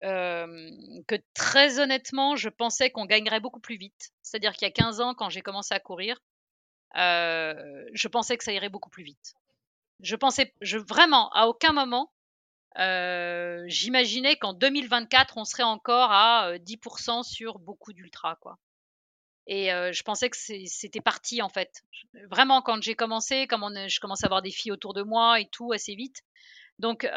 Que 0.00 1.16
très 1.32 1.78
honnêtement 1.78 2.34
je 2.34 2.48
pensais 2.48 2.90
qu'on 2.90 3.06
gagnerait 3.06 3.38
beaucoup 3.38 3.60
plus 3.60 3.76
vite. 3.76 4.10
C'est-à-dire 4.22 4.52
qu'il 4.54 4.66
y 4.66 4.70
a 4.70 4.72
15 4.72 5.00
ans 5.00 5.14
quand 5.14 5.28
j'ai 5.28 5.42
commencé 5.42 5.74
à 5.74 5.78
courir 5.78 6.20
je 6.94 8.08
pensais 8.08 8.36
que 8.36 8.42
ça 8.42 8.52
irait 8.52 8.68
beaucoup 8.68 8.90
plus 8.90 9.04
vite 9.04 9.34
je 10.00 10.16
pensais, 10.16 10.54
vraiment, 10.88 11.30
à 11.30 11.46
aucun 11.46 11.72
moment, 11.72 12.12
j'imaginais 13.66 14.36
qu'en 14.36 14.54
2024, 14.54 15.38
on 15.38 15.44
serait 15.44 15.62
encore 15.62 16.10
à 16.12 16.58
10% 16.58 17.22
sur 17.22 17.58
beaucoup 17.58 17.92
d'ultra, 17.92 18.36
quoi. 18.36 18.58
Et 19.46 19.68
je 19.68 20.02
pensais 20.02 20.30
que 20.30 20.36
c'était 20.36 21.00
parti 21.00 21.42
en 21.42 21.48
fait. 21.48 21.82
Vraiment, 22.30 22.62
quand 22.62 22.80
j'ai 22.82 22.94
commencé, 22.94 23.46
comme 23.46 23.68
je 23.88 24.00
commence 24.00 24.22
à 24.22 24.26
avoir 24.26 24.42
des 24.42 24.52
filles 24.52 24.72
autour 24.72 24.94
de 24.94 25.02
moi 25.02 25.40
et 25.40 25.46
tout 25.46 25.72
assez 25.72 25.94
vite. 25.94 26.22
Donc, 26.78 27.08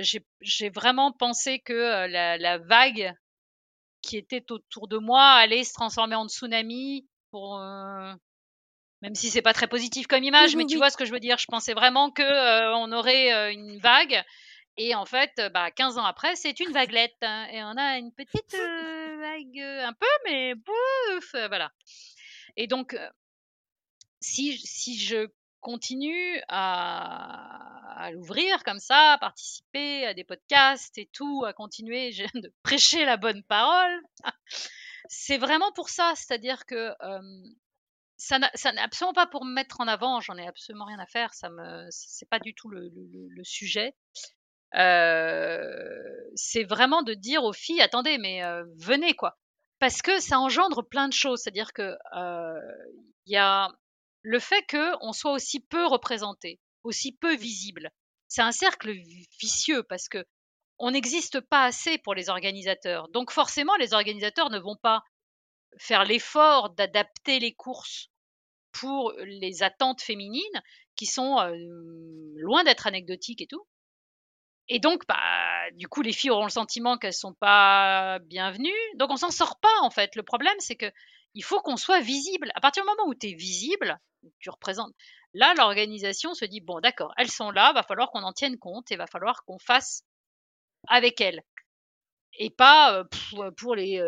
j'ai 0.00 0.70
vraiment 0.70 1.12
pensé 1.12 1.60
que 1.60 2.06
la, 2.06 2.58
vague 2.58 3.14
qui 4.02 4.16
était 4.18 4.50
autour 4.50 4.88
de 4.88 4.98
moi 4.98 5.24
allait 5.24 5.64
se 5.64 5.72
transformer 5.72 6.16
en 6.16 6.28
tsunami 6.28 7.06
pour. 7.30 7.60
Même 9.04 9.14
si 9.14 9.28
c'est 9.28 9.42
pas 9.42 9.52
très 9.52 9.68
positif 9.68 10.06
comme 10.06 10.24
image, 10.24 10.56
mais 10.56 10.64
tu 10.64 10.78
vois 10.78 10.88
ce 10.88 10.96
que 10.96 11.04
je 11.04 11.12
veux 11.12 11.20
dire. 11.20 11.36
Je 11.36 11.44
pensais 11.44 11.74
vraiment 11.74 12.10
que 12.10 12.74
on 12.74 12.90
aurait 12.90 13.52
une 13.52 13.78
vague 13.78 14.24
et 14.78 14.94
en 14.94 15.04
fait, 15.04 15.30
bah, 15.52 15.70
15 15.70 15.98
ans 15.98 16.06
après, 16.06 16.36
c'est 16.36 16.58
une 16.58 16.72
vaguelette. 16.72 17.14
Hein, 17.20 17.46
et 17.52 17.62
on 17.62 17.76
a 17.76 17.98
une 17.98 18.12
petite 18.12 18.52
vague, 19.20 19.58
un 19.58 19.92
peu, 19.92 20.06
mais 20.24 20.54
bouf, 20.54 21.32
voilà. 21.48 21.70
Et 22.56 22.66
donc, 22.66 22.96
si, 24.20 24.56
si 24.56 24.98
je 24.98 25.28
continue 25.60 26.40
à, 26.48 28.04
à 28.04 28.10
l'ouvrir 28.10 28.64
comme 28.64 28.80
ça, 28.80 29.12
à 29.12 29.18
participer 29.18 30.06
à 30.06 30.14
des 30.14 30.24
podcasts 30.24 30.96
et 30.96 31.10
tout, 31.12 31.44
à 31.46 31.52
continuer 31.52 32.10
de 32.34 32.50
prêcher 32.62 33.04
la 33.04 33.18
bonne 33.18 33.42
parole, 33.42 34.00
c'est 35.08 35.36
vraiment 35.36 35.72
pour 35.72 35.90
ça. 35.90 36.14
C'est-à-dire 36.16 36.64
que 36.64 36.90
ça 38.24 38.72
n'est 38.72 38.80
absolument 38.80 39.12
pas 39.12 39.26
pour 39.26 39.44
me 39.44 39.52
mettre 39.52 39.80
en 39.80 39.88
avant, 39.88 40.20
j'en 40.20 40.36
ai 40.36 40.46
absolument 40.46 40.86
rien 40.86 40.98
à 40.98 41.06
faire, 41.06 41.34
ça 41.34 41.50
me, 41.50 41.86
c'est 41.90 42.28
pas 42.28 42.38
du 42.38 42.54
tout 42.54 42.68
le, 42.68 42.90
sujet. 43.42 43.94
Euh, 44.76 45.86
c'est 46.34 46.64
vraiment 46.64 47.02
de 47.02 47.14
dire 47.14 47.44
aux 47.44 47.52
filles, 47.52 47.82
attendez, 47.82 48.18
mais 48.18 48.42
euh, 48.42 48.64
venez 48.78 49.14
quoi. 49.14 49.36
Parce 49.78 50.02
que 50.02 50.20
ça 50.20 50.40
engendre 50.40 50.82
plein 50.88 51.08
de 51.08 51.12
choses. 51.12 51.42
C'est-à-dire 51.42 51.72
que 51.72 51.96
euh, 52.16 52.60
il 53.26 53.34
y 53.34 53.36
a 53.36 53.68
le 54.22 54.38
fait 54.40 54.64
qu'on 54.68 55.12
soit 55.12 55.32
aussi 55.32 55.60
peu 55.60 55.86
représenté, 55.86 56.60
aussi 56.82 57.12
peu 57.12 57.36
visible. 57.36 57.90
C'est 58.28 58.42
un 58.42 58.52
cercle 58.52 58.92
vicieux 59.38 59.82
parce 59.84 60.08
que 60.08 60.24
on 60.78 60.90
n'existe 60.90 61.40
pas 61.40 61.64
assez 61.64 61.98
pour 61.98 62.14
les 62.14 62.30
organisateurs. 62.30 63.08
Donc 63.10 63.30
forcément, 63.30 63.76
les 63.76 63.92
organisateurs 63.92 64.50
ne 64.50 64.58
vont 64.58 64.76
pas 64.76 65.04
faire 65.78 66.04
l'effort 66.04 66.70
d'adapter 66.70 67.38
les 67.38 67.54
courses 67.54 68.08
pour 68.74 69.12
les 69.24 69.62
attentes 69.62 70.02
féminines 70.02 70.62
qui 70.96 71.06
sont 71.06 71.36
loin 72.36 72.64
d'être 72.64 72.86
anecdotiques 72.86 73.40
et 73.40 73.46
tout. 73.46 73.66
Et 74.68 74.78
donc, 74.78 75.02
bah, 75.06 75.70
du 75.74 75.88
coup, 75.88 76.02
les 76.02 76.12
filles 76.12 76.30
auront 76.30 76.44
le 76.44 76.50
sentiment 76.50 76.96
qu'elles 76.96 77.12
sont 77.12 77.34
pas 77.34 78.18
bienvenues. 78.20 78.72
Donc, 78.96 79.10
on 79.10 79.16
s'en 79.16 79.30
sort 79.30 79.58
pas, 79.60 79.80
en 79.82 79.90
fait. 79.90 80.16
Le 80.16 80.22
problème, 80.22 80.54
c'est 80.58 80.76
que 80.76 80.90
il 81.34 81.44
faut 81.44 81.60
qu'on 81.60 81.76
soit 81.76 82.00
visible. 82.00 82.50
À 82.54 82.60
partir 82.60 82.82
du 82.82 82.88
moment 82.88 83.08
où 83.08 83.14
tu 83.14 83.28
es 83.28 83.34
visible, 83.34 83.98
tu 84.38 84.50
représentes. 84.50 84.94
Là, 85.34 85.52
l'organisation 85.56 86.32
se 86.34 86.44
dit 86.44 86.60
bon, 86.60 86.80
d'accord, 86.80 87.12
elles 87.16 87.30
sont 87.30 87.50
là, 87.50 87.72
va 87.72 87.82
falloir 87.82 88.10
qu'on 88.10 88.22
en 88.22 88.32
tienne 88.32 88.56
compte 88.56 88.90
et 88.92 88.96
va 88.96 89.06
falloir 89.06 89.44
qu'on 89.44 89.58
fasse 89.58 90.04
avec 90.88 91.20
elles. 91.20 91.42
Et 92.38 92.50
pas 92.50 92.98
euh, 92.98 93.50
pour 93.56 93.74
les 93.74 94.00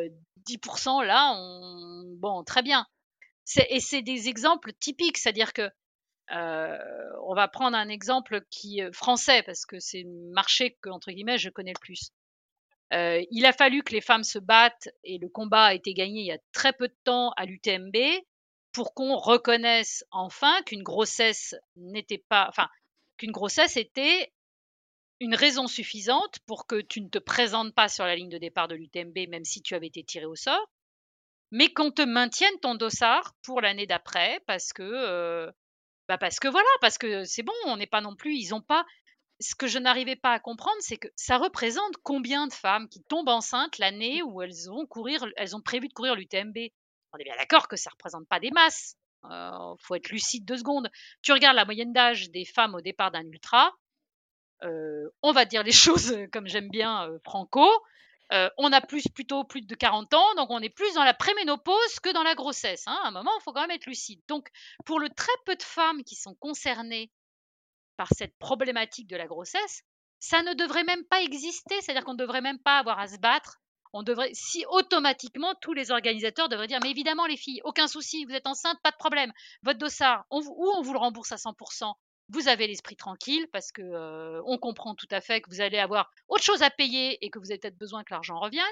10% 0.49 1.03
euh, 1.03 1.05
là, 1.05 1.33
on... 1.35 2.05
bon, 2.17 2.45
très 2.45 2.63
bien. 2.63 2.87
Et 3.69 3.81
c'est 3.81 4.03
des 4.03 4.29
exemples 4.29 4.73
typiques, 4.73 5.19
c'est-à-dire 5.19 5.53
que 5.53 5.71
euh, 6.33 6.79
on 7.25 7.35
va 7.35 7.47
prendre 7.47 7.77
un 7.77 7.89
exemple 7.89 8.45
qui 8.51 8.81
français 8.93 9.43
parce 9.45 9.65
que 9.65 9.79
c'est 9.79 10.03
le 10.03 10.33
marché 10.33 10.77
que 10.83 10.89
entre 10.89 11.13
guillemets 11.13 11.39
je 11.39 11.51
connais 11.51 11.73
le 11.73 11.81
plus. 11.81 12.11
Euh, 12.93 13.23
il 13.31 13.45
a 13.47 13.53
fallu 13.53 13.83
que 13.83 13.93
les 13.93 14.01
femmes 14.01 14.23
se 14.23 14.39
battent 14.39 14.89
et 15.03 15.19
le 15.19 15.29
combat 15.29 15.67
a 15.67 15.75
été 15.75 15.93
gagné 15.93 16.21
il 16.21 16.27
y 16.27 16.33
a 16.33 16.39
très 16.53 16.73
peu 16.73 16.87
de 16.87 16.97
temps 17.03 17.31
à 17.37 17.45
l'UTMB 17.45 17.97
pour 18.73 18.95
qu'on 18.95 19.17
reconnaisse 19.17 20.05
enfin 20.13 20.63
qu'une 20.63 20.85
grossesse 20.85 21.57
n'était 21.75 22.25
pas, 22.29 22.47
enfin 22.49 22.69
qu'une 23.17 23.33
grossesse 23.33 23.77
était 23.77 24.33
une 25.19 25.35
raison 25.35 25.67
suffisante 25.67 26.39
pour 26.47 26.67
que 26.67 26.81
tu 26.81 27.01
ne 27.01 27.09
te 27.09 27.19
présentes 27.19 27.75
pas 27.75 27.89
sur 27.89 28.05
la 28.05 28.15
ligne 28.15 28.29
de 28.29 28.39
départ 28.39 28.69
de 28.69 28.77
l'UTMB 28.77 29.29
même 29.31 29.45
si 29.45 29.63
tu 29.63 29.75
avais 29.75 29.89
été 29.89 30.05
tiré 30.05 30.27
au 30.27 30.37
sort, 30.37 30.69
mais 31.51 31.73
qu'on 31.73 31.91
te 31.91 32.03
maintienne 32.03 32.59
ton 32.61 32.75
dossard 32.75 33.35
pour 33.43 33.61
l'année 33.61 33.87
d'après 33.87 34.41
parce 34.47 34.73
que 34.73 34.83
euh, 34.83 35.51
bah 36.09 36.19
parce 36.19 36.39
que 36.39 36.49
voilà, 36.49 36.69
parce 36.81 36.99
que 36.99 37.25
c'est 37.25 37.43
bon, 37.43 37.53
on 37.67 37.77
n'est 37.77 37.87
pas 37.87 38.01
non 38.01 38.15
plus, 38.15 38.35
ils 38.37 38.55
ont 38.55 38.61
pas. 38.61 38.85
Ce 39.39 39.55
que 39.55 39.67
je 39.67 39.79
n'arrivais 39.79 40.17
pas 40.17 40.33
à 40.33 40.41
comprendre, 40.41 40.77
c'est 40.81 40.97
que 40.97 41.09
ça 41.15 41.37
représente 41.37 41.97
combien 42.03 42.47
de 42.47 42.53
femmes 42.53 42.89
qui 42.89 43.03
tombent 43.03 43.29
enceintes 43.29 43.79
l'année 43.79 44.23
où 44.23 44.41
elles 44.41 44.71
ont 44.71 44.87
courir, 44.87 45.27
elles 45.37 45.55
ont 45.55 45.61
prévu 45.61 45.89
de 45.89 45.93
courir 45.93 46.15
l'UTMB. 46.15 46.57
On 47.13 47.19
est 47.19 47.25
bien 47.25 47.37
d'accord 47.37 47.69
que 47.69 47.77
ça 47.77 47.91
représente 47.91 48.27
pas 48.29 48.41
des 48.41 48.51
masses. 48.51 48.97
Euh, 49.31 49.75
faut 49.81 49.95
être 49.95 50.09
lucide 50.11 50.45
deux 50.47 50.57
secondes. 50.57 50.89
Tu 51.23 51.33
regardes 51.33 51.57
la 51.57 51.65
moyenne 51.65 51.93
d'âge 51.93 52.31
des 52.31 52.45
femmes 52.45 52.75
au 52.75 52.81
départ 52.81 53.11
d'un 53.11 53.25
ultra. 53.25 53.75
Euh, 54.63 55.11
on 55.23 55.33
va 55.33 55.45
dire 55.45 55.63
les 55.65 55.73
choses 55.73 56.17
comme 56.33 56.47
j'aime 56.47 56.71
bien 56.71 57.11
Franco. 57.25 57.69
Euh, 58.33 58.51
on 58.59 58.73
a 58.73 58.81
plus 58.81 59.07
plutôt 59.15 59.45
plus 59.45 59.63
de 59.63 59.75
40 59.75 60.13
ans, 60.15 60.35
donc 60.37 60.51
on 60.51 60.61
est 60.61 60.69
plus 60.69 60.93
dans 60.95 61.05
la 61.05 61.15
préménopause 61.15 62.01
que 62.03 62.13
dans 62.13 62.25
la 62.25 62.35
grossesse. 62.35 62.85
Hein. 62.87 62.99
À 63.05 63.09
un 63.09 63.11
moment, 63.13 63.31
il 63.39 63.43
faut 63.43 63.53
quand 63.53 63.61
même 63.61 63.71
être 63.71 63.87
lucide. 63.87 64.21
Donc, 64.27 64.49
pour 64.85 64.99
le 64.99 65.09
très 65.11 65.33
peu 65.45 65.55
de 65.55 65.63
femmes 65.63 66.03
qui 66.03 66.17
sont 66.17 66.35
concernées 66.35 67.13
par 67.97 68.09
cette 68.17 68.37
problématique 68.39 69.07
de 69.07 69.17
la 69.17 69.27
grossesse, 69.27 69.83
ça 70.19 70.43
ne 70.43 70.55
devrait 70.55 70.85
même 70.85 71.05
pas 71.05 71.23
exister. 71.23 71.81
C'est-à-dire 71.81 72.05
qu'on 72.05 72.15
ne 72.15 72.19
devrait 72.19 72.41
même 72.41 72.59
pas 72.59 72.79
avoir 72.79 72.99
à 72.99 73.09
se 73.09 73.19
battre. 73.19 73.61
Si 74.33 74.65
automatiquement 74.69 75.55
tous 75.63 75.73
les 75.73 75.91
organisateurs 75.91 76.49
devraient 76.49 76.67
dire, 76.67 76.81
mais 76.83 76.91
évidemment 76.91 77.27
les 77.27 77.37
filles, 77.37 77.63
aucun 77.65 77.89
souci, 77.89 78.27
vous 78.27 78.35
êtes 78.35 78.47
enceinte, 78.47 78.79
pas 78.83 78.91
de 78.91 78.97
problème. 78.97 79.33
Votre 79.63 79.79
dossard, 79.79 80.27
ou 80.31 80.43
on 80.75 80.83
vous 80.83 80.93
le 80.93 80.99
rembourse 80.99 81.33
à 81.33 81.37
100%, 81.37 81.95
vous 82.29 82.49
avez 82.49 82.67
l'esprit 82.67 82.97
tranquille 82.97 83.47
parce 83.53 83.73
que 83.73 83.83
euh, 83.83 84.43
on 84.47 84.59
comprend 84.59 84.95
tout 84.95 85.09
à 85.11 85.21
fait 85.21 85.41
que 85.41 85.51
vous 85.51 85.61
allez 85.61 85.79
avoir 85.79 86.11
autre 86.29 86.43
chose 86.43 86.63
à 86.63 86.71
payer 86.71 87.25
et 87.25 87.31
que 87.31 87.39
vous 87.39 87.51
avez 87.51 87.59
peut-être 87.59 87.79
besoin 87.79 88.05
que 88.05 88.13
l'argent 88.13 88.39
revienne 88.39 88.65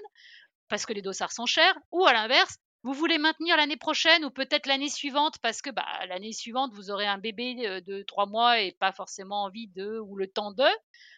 parce 0.68 0.86
que 0.86 0.92
les 0.92 1.02
dossards 1.02 1.32
sont 1.32 1.46
chers 1.46 1.76
ou 1.92 2.04
à 2.06 2.12
l'inverse 2.12 2.58
vous 2.84 2.92
voulez 2.92 3.16
maintenir 3.16 3.56
l'année 3.56 3.78
prochaine 3.78 4.26
ou 4.26 4.30
peut-être 4.30 4.66
l'année 4.66 4.90
suivante 4.90 5.38
parce 5.40 5.62
que 5.62 5.70
bah, 5.70 5.86
l'année 6.06 6.32
suivante 6.32 6.72
vous 6.74 6.90
aurez 6.90 7.06
un 7.06 7.16
bébé 7.16 7.80
de 7.80 8.02
trois 8.02 8.26
mois 8.26 8.60
et 8.60 8.72
pas 8.72 8.92
forcément 8.92 9.44
envie 9.44 9.68
de 9.68 9.98
ou 10.00 10.16
le 10.16 10.26
temps 10.26 10.52
de 10.52 10.66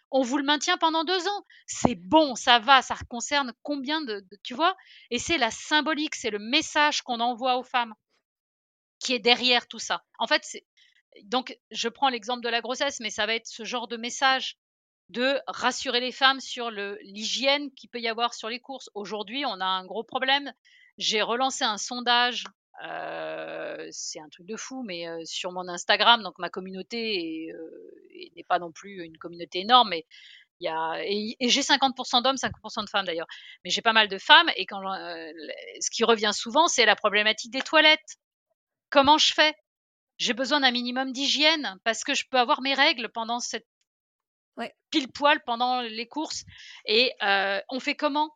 on 0.09 0.21
vous 0.21 0.37
le 0.37 0.45
maintient 0.45 0.77
pendant 0.77 1.03
deux 1.03 1.27
ans. 1.27 1.45
C'est 1.65 1.95
bon 1.95 2.35
ça 2.35 2.59
va 2.59 2.81
ça 2.81 2.95
concerne 3.09 3.51
combien 3.63 3.99
de, 3.99 4.21
de 4.21 4.39
tu 4.43 4.53
vois? 4.53 4.77
Et 5.11 5.19
c'est 5.19 5.37
la 5.37 5.51
symbolique 5.51 6.15
c'est 6.15 6.29
le 6.29 6.39
message 6.39 7.01
qu'on 7.01 7.19
envoie 7.19 7.57
aux 7.57 7.63
femmes 7.63 7.93
qui 8.99 9.13
est 9.13 9.19
derrière 9.19 9.67
tout 9.67 9.79
ça. 9.79 10.05
En 10.19 10.27
fait 10.27 10.45
donc, 11.23 11.57
je 11.71 11.89
prends 11.89 12.09
l'exemple 12.09 12.43
de 12.43 12.49
la 12.49 12.61
grossesse, 12.61 12.99
mais 12.99 13.09
ça 13.09 13.25
va 13.25 13.35
être 13.35 13.47
ce 13.47 13.63
genre 13.63 13.87
de 13.87 13.97
message 13.97 14.57
de 15.09 15.39
rassurer 15.47 15.99
les 15.99 16.11
femmes 16.11 16.41
sur 16.41 16.69
l'hygiène 16.69 17.71
qu'il 17.73 17.89
peut 17.89 17.99
y 17.99 18.07
avoir 18.07 18.33
sur 18.33 18.49
les 18.49 18.59
courses. 18.59 18.89
Aujourd'hui, 18.93 19.45
on 19.45 19.61
a 19.61 19.65
un 19.65 19.85
gros 19.85 20.03
problème. 20.03 20.51
J'ai 20.97 21.21
relancé 21.21 21.63
un 21.63 21.77
sondage, 21.77 22.45
euh, 22.83 23.87
c'est 23.91 24.19
un 24.19 24.29
truc 24.29 24.45
de 24.45 24.55
fou, 24.55 24.83
mais 24.83 25.07
euh, 25.07 25.21
sur 25.25 25.51
mon 25.51 25.67
Instagram, 25.67 26.21
donc 26.21 26.37
ma 26.39 26.49
communauté 26.49 27.51
euh, 27.51 28.29
n'est 28.35 28.43
pas 28.43 28.59
non 28.59 28.71
plus 28.71 29.03
une 29.03 29.17
communauté 29.17 29.59
énorme, 29.61 29.93
et, 29.93 30.05
j'ai 30.59 31.61
50% 31.61 32.23
d'hommes, 32.23 32.35
50% 32.35 32.83
de 32.83 32.89
femmes 32.89 33.05
d'ailleurs, 33.05 33.27
mais 33.63 33.69
j'ai 33.69 33.81
pas 33.81 33.93
mal 33.93 34.07
de 34.07 34.17
femmes, 34.17 34.49
et 34.55 34.65
ce 34.69 35.91
qui 35.91 36.03
revient 36.03 36.31
souvent, 36.33 36.67
c'est 36.67 36.85
la 36.85 36.95
problématique 36.95 37.51
des 37.51 37.61
toilettes. 37.61 38.17
Comment 38.89 39.17
je 39.17 39.33
fais? 39.33 39.55
J'ai 40.17 40.33
besoin 40.33 40.61
d'un 40.61 40.71
minimum 40.71 41.11
d'hygiène 41.11 41.79
parce 41.83 42.03
que 42.03 42.13
je 42.13 42.25
peux 42.29 42.37
avoir 42.37 42.61
mes 42.61 42.73
règles 42.73 43.09
pendant 43.09 43.39
cette 43.39 43.67
pile 44.89 45.11
poil 45.11 45.41
pendant 45.45 45.81
les 45.81 46.07
courses. 46.07 46.43
Et 46.85 47.13
euh, 47.23 47.59
on 47.69 47.79
fait 47.79 47.95
comment? 47.95 48.31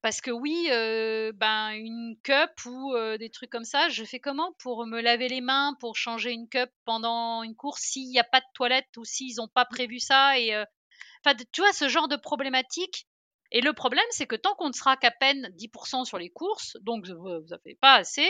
Parce 0.00 0.20
que 0.20 0.30
oui, 0.30 0.68
euh, 0.70 1.32
ben 1.34 1.70
une 1.70 2.16
cup 2.24 2.50
ou 2.66 2.94
euh, 2.94 3.18
des 3.18 3.30
trucs 3.30 3.50
comme 3.50 3.64
ça, 3.64 3.88
je 3.88 4.04
fais 4.04 4.18
comment 4.18 4.52
pour 4.58 4.86
me 4.86 5.00
laver 5.00 5.28
les 5.28 5.40
mains, 5.40 5.76
pour 5.80 5.96
changer 5.96 6.32
une 6.32 6.48
cup 6.48 6.70
pendant 6.84 7.42
une 7.42 7.54
course 7.54 7.82
s'il 7.82 8.08
n'y 8.08 8.18
a 8.18 8.24
pas 8.24 8.40
de 8.40 8.46
toilette 8.54 8.88
ou 8.96 9.04
s'ils 9.04 9.36
n'ont 9.36 9.48
pas 9.48 9.64
prévu 9.64 10.00
ça 10.00 10.38
et 10.40 10.56
enfin 11.24 11.36
tu 11.52 11.60
vois 11.60 11.72
ce 11.72 11.88
genre 11.88 12.08
de 12.08 12.16
problématique. 12.16 13.06
Et 13.52 13.60
le 13.60 13.74
problème, 13.74 14.04
c'est 14.10 14.26
que 14.26 14.34
tant 14.34 14.54
qu'on 14.54 14.68
ne 14.68 14.72
sera 14.72 14.96
qu'à 14.96 15.10
peine 15.10 15.52
10% 15.58 16.06
sur 16.06 16.18
les 16.18 16.30
courses, 16.30 16.78
donc 16.80 17.06
vous 17.06 17.44
n'avez 17.50 17.74
pas 17.80 17.96
assez, 17.96 18.28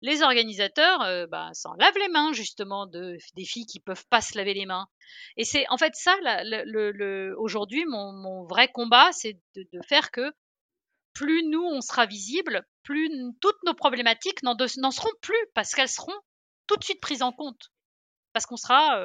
les 0.00 0.22
organisateurs 0.22 1.02
euh, 1.02 1.26
bah, 1.26 1.50
s'en 1.54 1.74
lavent 1.74 1.98
les 1.98 2.08
mains 2.08 2.32
justement 2.32 2.86
de, 2.86 3.16
des 3.34 3.44
filles 3.44 3.66
qui 3.66 3.80
peuvent 3.80 4.06
pas 4.08 4.20
se 4.20 4.36
laver 4.36 4.54
les 4.54 4.66
mains. 4.66 4.86
Et 5.36 5.44
c'est 5.44 5.66
en 5.70 5.78
fait 5.78 5.94
ça, 5.94 6.14
aujourd'hui, 7.38 7.84
mon, 7.86 8.44
vrai 8.44 8.68
combat, 8.68 9.10
c'est 9.12 9.40
de, 9.54 9.80
faire 9.88 10.10
que 10.10 10.32
plus 11.12 11.44
nous, 11.44 11.62
on 11.62 11.80
sera 11.80 12.06
visible, 12.06 12.66
plus 12.82 13.10
toutes 13.40 13.62
nos 13.64 13.74
problématiques 13.74 14.42
n'en 14.42 14.56
seront 14.90 15.12
plus 15.20 15.46
parce 15.54 15.74
qu'elles 15.74 15.88
seront 15.88 16.18
tout 16.66 16.76
de 16.76 16.84
suite 16.84 17.00
prises 17.00 17.22
en 17.22 17.32
compte. 17.32 17.70
parce 18.32 18.46
qu'on 18.46 18.56
sera, 18.56 19.00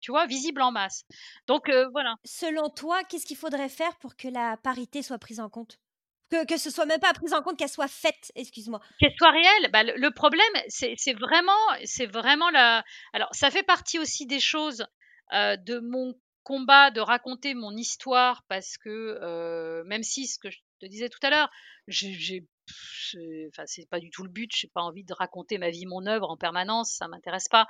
tu 0.00 0.10
vois, 0.10 0.26
visible 0.26 0.60
en 0.60 0.72
masse. 0.72 1.04
Donc 1.46 1.70
voilà. 1.92 2.16
Selon 2.24 2.68
toi, 2.68 3.04
qu'est-ce 3.04 3.26
qu'il 3.26 3.36
faudrait 3.36 3.68
faire 3.68 3.96
pour 3.98 4.16
que 4.16 4.28
la 4.28 4.56
parité 4.56 5.02
soit 5.02 5.18
prise 5.18 5.40
en 5.40 5.48
compte? 5.48 5.78
Que, 6.30 6.46
que 6.46 6.56
ce 6.56 6.70
soit 6.70 6.86
même 6.86 7.00
pas 7.00 7.12
prise 7.12 7.32
en 7.32 7.42
compte, 7.42 7.58
qu'elle 7.58 7.68
soit 7.68 7.88
faite, 7.88 8.32
excuse-moi. 8.34 8.80
Qu'elle 8.98 9.14
soit 9.18 9.30
réelle. 9.30 9.70
Bah, 9.72 9.82
le, 9.82 10.10
problème, 10.10 10.42
c'est 10.68 10.94
vraiment, 11.14 11.52
c'est 11.84 12.06
vraiment 12.06 12.50
la. 12.50 12.84
Alors, 13.12 13.28
ça 13.32 13.50
fait 13.50 13.62
partie 13.62 13.98
aussi 13.98 14.26
des 14.26 14.40
choses 14.40 14.86
de 15.32 15.78
mon 15.80 16.14
combat 16.42 16.90
de 16.90 17.00
raconter 17.00 17.54
mon 17.54 17.74
histoire 17.74 18.44
parce 18.48 18.76
que 18.76 19.82
même 19.86 20.02
si 20.02 20.26
ce 20.26 20.38
que 20.38 20.50
je 20.50 20.58
te 20.80 20.86
disais 20.86 21.08
tout 21.08 21.18
à 21.22 21.30
l'heure, 21.30 21.50
j'ai 21.88 22.46
enfin 23.48 23.64
c'est 23.66 23.88
pas 23.88 24.00
du 24.00 24.10
tout 24.10 24.22
le 24.22 24.30
but 24.30 24.50
j'ai 24.54 24.68
pas 24.68 24.80
envie 24.80 25.04
de 25.04 25.12
raconter 25.12 25.58
ma 25.58 25.70
vie 25.70 25.84
mon 25.86 26.06
œuvre 26.06 26.30
en 26.30 26.36
permanence 26.36 26.92
ça 26.92 27.08
m'intéresse 27.08 27.48
pas 27.48 27.66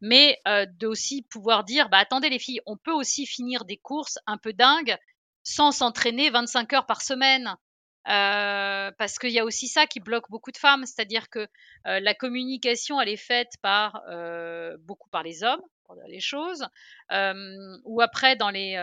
mais 0.00 0.38
euh, 0.46 0.66
de 0.66 0.86
aussi 0.86 1.22
pouvoir 1.22 1.64
dire 1.64 1.88
bah 1.88 1.98
attendez 1.98 2.30
les 2.30 2.38
filles 2.38 2.60
on 2.66 2.76
peut 2.76 2.92
aussi 2.92 3.26
finir 3.26 3.64
des 3.64 3.76
courses 3.76 4.18
un 4.26 4.38
peu 4.38 4.52
dingues 4.52 4.96
sans 5.42 5.72
s'entraîner 5.72 6.30
25 6.30 6.72
heures 6.74 6.86
par 6.86 7.02
semaine 7.02 7.56
euh, 8.08 8.90
parce 8.98 9.18
qu'il 9.18 9.30
y 9.30 9.38
a 9.38 9.44
aussi 9.44 9.68
ça 9.68 9.86
qui 9.86 10.00
bloque 10.00 10.30
beaucoup 10.30 10.52
de 10.52 10.56
femmes, 10.56 10.86
c'est-à-dire 10.86 11.28
que 11.28 11.40
euh, 11.86 12.00
la 12.00 12.14
communication 12.14 13.00
elle 13.00 13.08
est 13.08 13.16
faite 13.16 13.52
par 13.62 14.02
beaucoup 14.80 15.08
par 15.10 15.22
les 15.22 15.42
hommes 15.42 15.62
pour 15.84 15.96
dire 15.96 16.06
les 16.08 16.20
choses, 16.20 16.66
ou 17.84 18.00
après 18.00 18.36
dans 18.36 18.50
les 18.50 18.74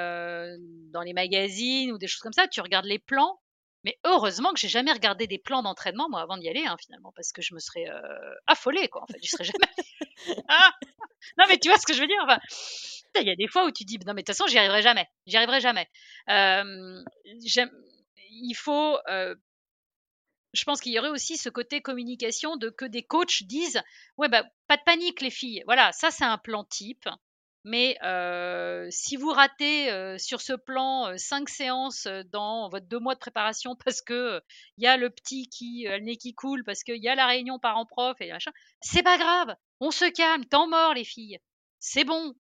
dans 0.92 1.02
les 1.02 1.14
magazines 1.14 1.92
ou 1.92 1.98
des 1.98 2.08
choses 2.08 2.22
comme 2.22 2.34
ça, 2.34 2.48
tu 2.48 2.62
regardes 2.62 2.86
les 2.86 3.00
plans, 3.00 3.40
mais 3.88 3.98
heureusement 4.04 4.52
que 4.52 4.60
j'ai 4.60 4.68
jamais 4.68 4.92
regardé 4.92 5.28
des 5.28 5.38
plans 5.38 5.64
d'entraînement, 5.64 6.10
moi, 6.10 6.22
avant 6.22 6.36
d'y 6.38 6.50
aller, 6.50 6.66
hein, 6.66 6.76
finalement, 6.78 7.14
parce 7.16 7.32
que 7.32 7.42
je 7.42 7.54
me 7.54 7.60
serais 7.60 7.88
euh, 7.90 8.36
affolée, 8.46 8.90
quoi. 8.90 9.04
En 9.04 9.08
fait, 9.08 9.18
je 9.24 9.30
serais 9.30 9.46
jamais. 9.46 9.70
ah 10.50 10.72
non, 11.38 11.46
mais 11.48 11.58
tu 11.58 11.70
vois 11.70 11.78
ce 11.78 11.86
que 11.86 11.94
je 11.94 12.02
veux 12.02 12.08
dire 12.08 12.18
enfin, 12.24 12.40
Il 13.22 13.28
y 13.28 13.30
a 13.30 13.36
des 13.38 13.48
fois 13.48 13.66
où 13.66 13.72
tu 13.72 13.86
dis, 13.86 13.98
non, 14.06 14.14
mais 14.14 14.24
de 14.24 14.26
toute 14.26 14.36
façon, 14.36 14.46
j'y 14.48 14.58
arriverai 14.58 14.82
jamais. 14.82 15.08
J'y 15.26 15.38
arriverai 15.38 15.62
jamais. 15.62 15.88
Il 18.42 18.54
faut. 18.56 18.98
Je 20.54 20.64
pense 20.64 20.82
qu'il 20.82 20.94
y 20.94 21.00
aurait 21.00 21.10
aussi 21.10 21.38
ce 21.38 21.50
côté 21.50 21.82
communication 21.82 22.56
de 22.56 22.70
que 22.70 22.86
des 22.86 23.04
coachs 23.04 23.44
disent, 23.44 23.82
ouais, 24.18 24.30
bah, 24.30 24.44
pas 24.68 24.78
de 24.78 24.84
panique, 24.84 25.22
les 25.22 25.30
filles. 25.30 25.64
Voilà, 25.68 25.92
ça, 25.92 26.10
c'est 26.10 26.24
un 26.24 26.38
plan 26.38 26.64
type. 26.64 27.08
Mais 27.68 27.98
si 28.92 29.18
vous 29.18 29.32
ratez 29.32 30.18
sur 30.18 30.40
ce 30.40 30.54
plan 30.54 31.18
cinq 31.18 31.50
séances 31.50 32.08
dans 32.32 32.70
votre 32.70 32.88
deux 32.88 33.00
mois 33.00 33.14
de 33.14 33.20
préparation 33.20 33.76
parce 33.86 34.02
que 34.02 34.42
il 34.78 34.86
y 34.86 34.88
a 34.88 34.96
le 34.96 35.10
petit 35.10 35.50
qui 35.50 35.86
le 35.86 36.00
nez 36.00 36.16
qui 36.16 36.34
coule, 36.34 36.64
parce 36.64 36.84
qu'il 36.84 37.04
y 37.04 37.10
a 37.10 37.16
la 37.16 37.28
réunion 37.28 37.60
parents-prof 37.60 38.16
et 38.22 38.32
machin, 38.32 38.52
c'est 38.80 39.04
pas 39.04 39.18
grave. 39.18 39.54
On 39.82 39.92
se 39.92 40.06
calme, 40.06 40.46
temps 40.46 40.68
mort 40.68 40.94
les 40.94 41.04
filles. 41.04 41.40
C'est 41.80 42.06
bon. 42.06 42.36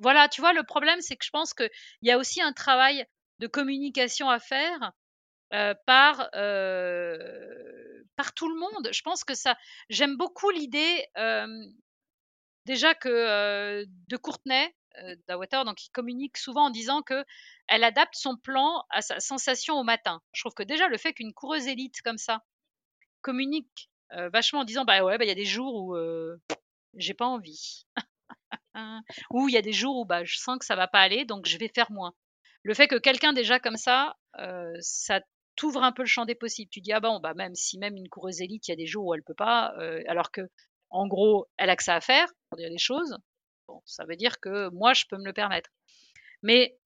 voilà, 0.00 0.28
tu 0.28 0.40
vois, 0.40 0.52
le 0.52 0.64
problème 0.64 1.00
c'est 1.00 1.14
que 1.14 1.24
je 1.24 1.30
pense 1.30 1.54
qu'il 1.54 1.70
y 2.02 2.10
a 2.10 2.18
aussi 2.18 2.42
un 2.42 2.52
travail 2.52 3.06
de 3.42 3.48
communication 3.48 4.30
à 4.30 4.38
faire 4.38 4.92
par 5.84 6.30
tout 8.34 8.48
le 8.48 8.58
monde. 8.58 8.88
Je 8.92 9.02
pense 9.02 9.24
que 9.24 9.34
ça. 9.34 9.56
J'aime 9.90 10.16
beaucoup 10.16 10.50
l'idée 10.50 11.06
déjà 12.64 12.94
que 12.94 13.84
de 13.84 14.16
Courtenay, 14.16 14.74
euh, 14.98 15.16
donc 15.64 15.84
il 15.84 15.90
communique 15.90 16.36
souvent 16.36 16.66
en 16.66 16.70
disant 16.70 17.02
que 17.02 17.24
elle 17.66 17.84
adapte 17.84 18.14
son 18.14 18.36
plan 18.36 18.84
à 18.90 19.02
sa 19.02 19.20
sensation 19.20 19.74
au 19.74 19.82
matin. 19.82 20.22
Je 20.32 20.42
trouve 20.42 20.54
que 20.54 20.62
déjà 20.62 20.88
le 20.88 20.96
fait 20.96 21.12
qu'une 21.12 21.32
coureuse 21.32 21.66
élite 21.66 22.00
comme 22.02 22.18
ça 22.18 22.44
communique 23.20 23.90
vachement 24.32 24.60
en 24.60 24.64
disant 24.64 24.84
bah 24.84 25.02
ouais 25.02 25.16
bah 25.16 25.24
il 25.24 25.28
y 25.28 25.32
a 25.32 25.34
des 25.34 25.46
jours 25.46 25.74
où 25.74 25.96
j'ai 26.94 27.14
pas 27.14 27.26
envie 27.26 27.86
ou 29.30 29.48
il 29.48 29.54
y 29.54 29.56
a 29.56 29.62
des 29.62 29.72
jours 29.72 29.96
où 29.96 30.04
bah 30.04 30.24
je 30.24 30.36
sens 30.36 30.58
que 30.58 30.66
ça 30.66 30.76
va 30.76 30.86
pas 30.86 31.00
aller 31.00 31.24
donc 31.24 31.46
je 31.46 31.56
vais 31.58 31.70
faire 31.74 31.90
moins. 31.90 32.14
Le 32.62 32.74
fait 32.74 32.88
que 32.88 32.96
quelqu'un 32.96 33.32
déjà 33.32 33.58
comme 33.58 33.76
ça, 33.76 34.16
ça 34.80 35.20
t'ouvre 35.56 35.82
un 35.82 35.92
peu 35.92 36.02
le 36.02 36.08
champ 36.08 36.24
des 36.24 36.34
possibles. 36.34 36.70
Tu 36.70 36.80
dis 36.80 36.92
ah 36.92 37.00
bon 37.00 37.20
bah 37.20 37.34
même 37.34 37.54
si 37.54 37.78
même 37.78 37.96
une 37.96 38.08
coureuse 38.08 38.40
élite, 38.40 38.68
il 38.68 38.70
y 38.70 38.74
a 38.74 38.76
des 38.76 38.86
jours 38.86 39.06
où 39.06 39.14
elle 39.14 39.22
peut 39.22 39.34
pas, 39.34 39.74
alors 40.06 40.30
que 40.30 40.42
en 40.92 41.06
gros, 41.06 41.48
elle 41.56 41.70
a 41.70 41.76
que 41.76 41.82
ça 41.82 41.96
à 41.96 42.00
faire, 42.00 42.28
pour 42.50 42.58
dire 42.58 42.68
les 42.68 42.78
choses. 42.78 43.16
Bon, 43.66 43.82
ça 43.86 44.04
veut 44.04 44.16
dire 44.16 44.38
que 44.40 44.68
moi, 44.70 44.92
je 44.92 45.04
peux 45.08 45.16
me 45.16 45.24
le 45.24 45.32
permettre. 45.32 45.70
Mais 46.42 46.76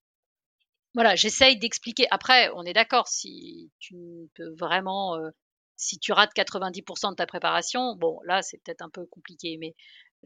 voilà, 0.94 1.16
j'essaye 1.16 1.58
d'expliquer. 1.58 2.06
Après, 2.10 2.50
on 2.54 2.62
est 2.62 2.72
d'accord, 2.72 3.08
si 3.08 3.70
tu 3.80 4.30
peux 4.34 4.54
vraiment, 4.54 5.16
euh, 5.16 5.30
si 5.76 5.98
tu 5.98 6.12
rates 6.12 6.32
90% 6.34 7.10
de 7.10 7.16
ta 7.16 7.26
préparation, 7.26 7.96
bon, 7.96 8.20
là, 8.24 8.42
c'est 8.42 8.58
peut-être 8.58 8.82
un 8.82 8.90
peu 8.90 9.06
compliqué. 9.06 9.58
Mais 9.58 9.74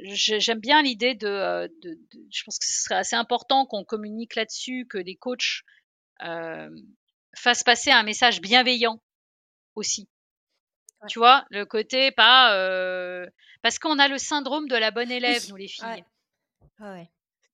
j'aime 0.02 0.60
bien 0.60 0.82
l'idée 0.82 1.18
euh, 1.22 1.68
de, 1.82 1.98
Je 2.30 2.42
pense 2.44 2.58
que 2.58 2.64
ce 2.64 2.82
serait 2.82 2.96
assez 2.96 3.16
important 3.16 3.66
qu'on 3.66 3.84
communique 3.84 4.34
là-dessus, 4.34 4.86
que 4.88 4.98
les 4.98 5.16
coachs 5.16 5.62
euh, 6.22 6.70
fassent 7.34 7.62
passer 7.62 7.90
un 7.90 8.02
message 8.02 8.40
bienveillant 8.40 9.00
aussi. 9.74 10.08
Tu 11.08 11.18
vois, 11.18 11.46
le 11.50 11.64
côté 11.64 12.10
pas. 12.10 12.54
Parce 13.62 13.78
qu'on 13.78 13.98
a 13.98 14.08
le 14.08 14.18
syndrome 14.18 14.68
de 14.68 14.76
la 14.76 14.90
bonne 14.90 15.10
élève, 15.10 15.48
nous 15.48 15.56
les 15.56 15.68
filles. 15.68 16.04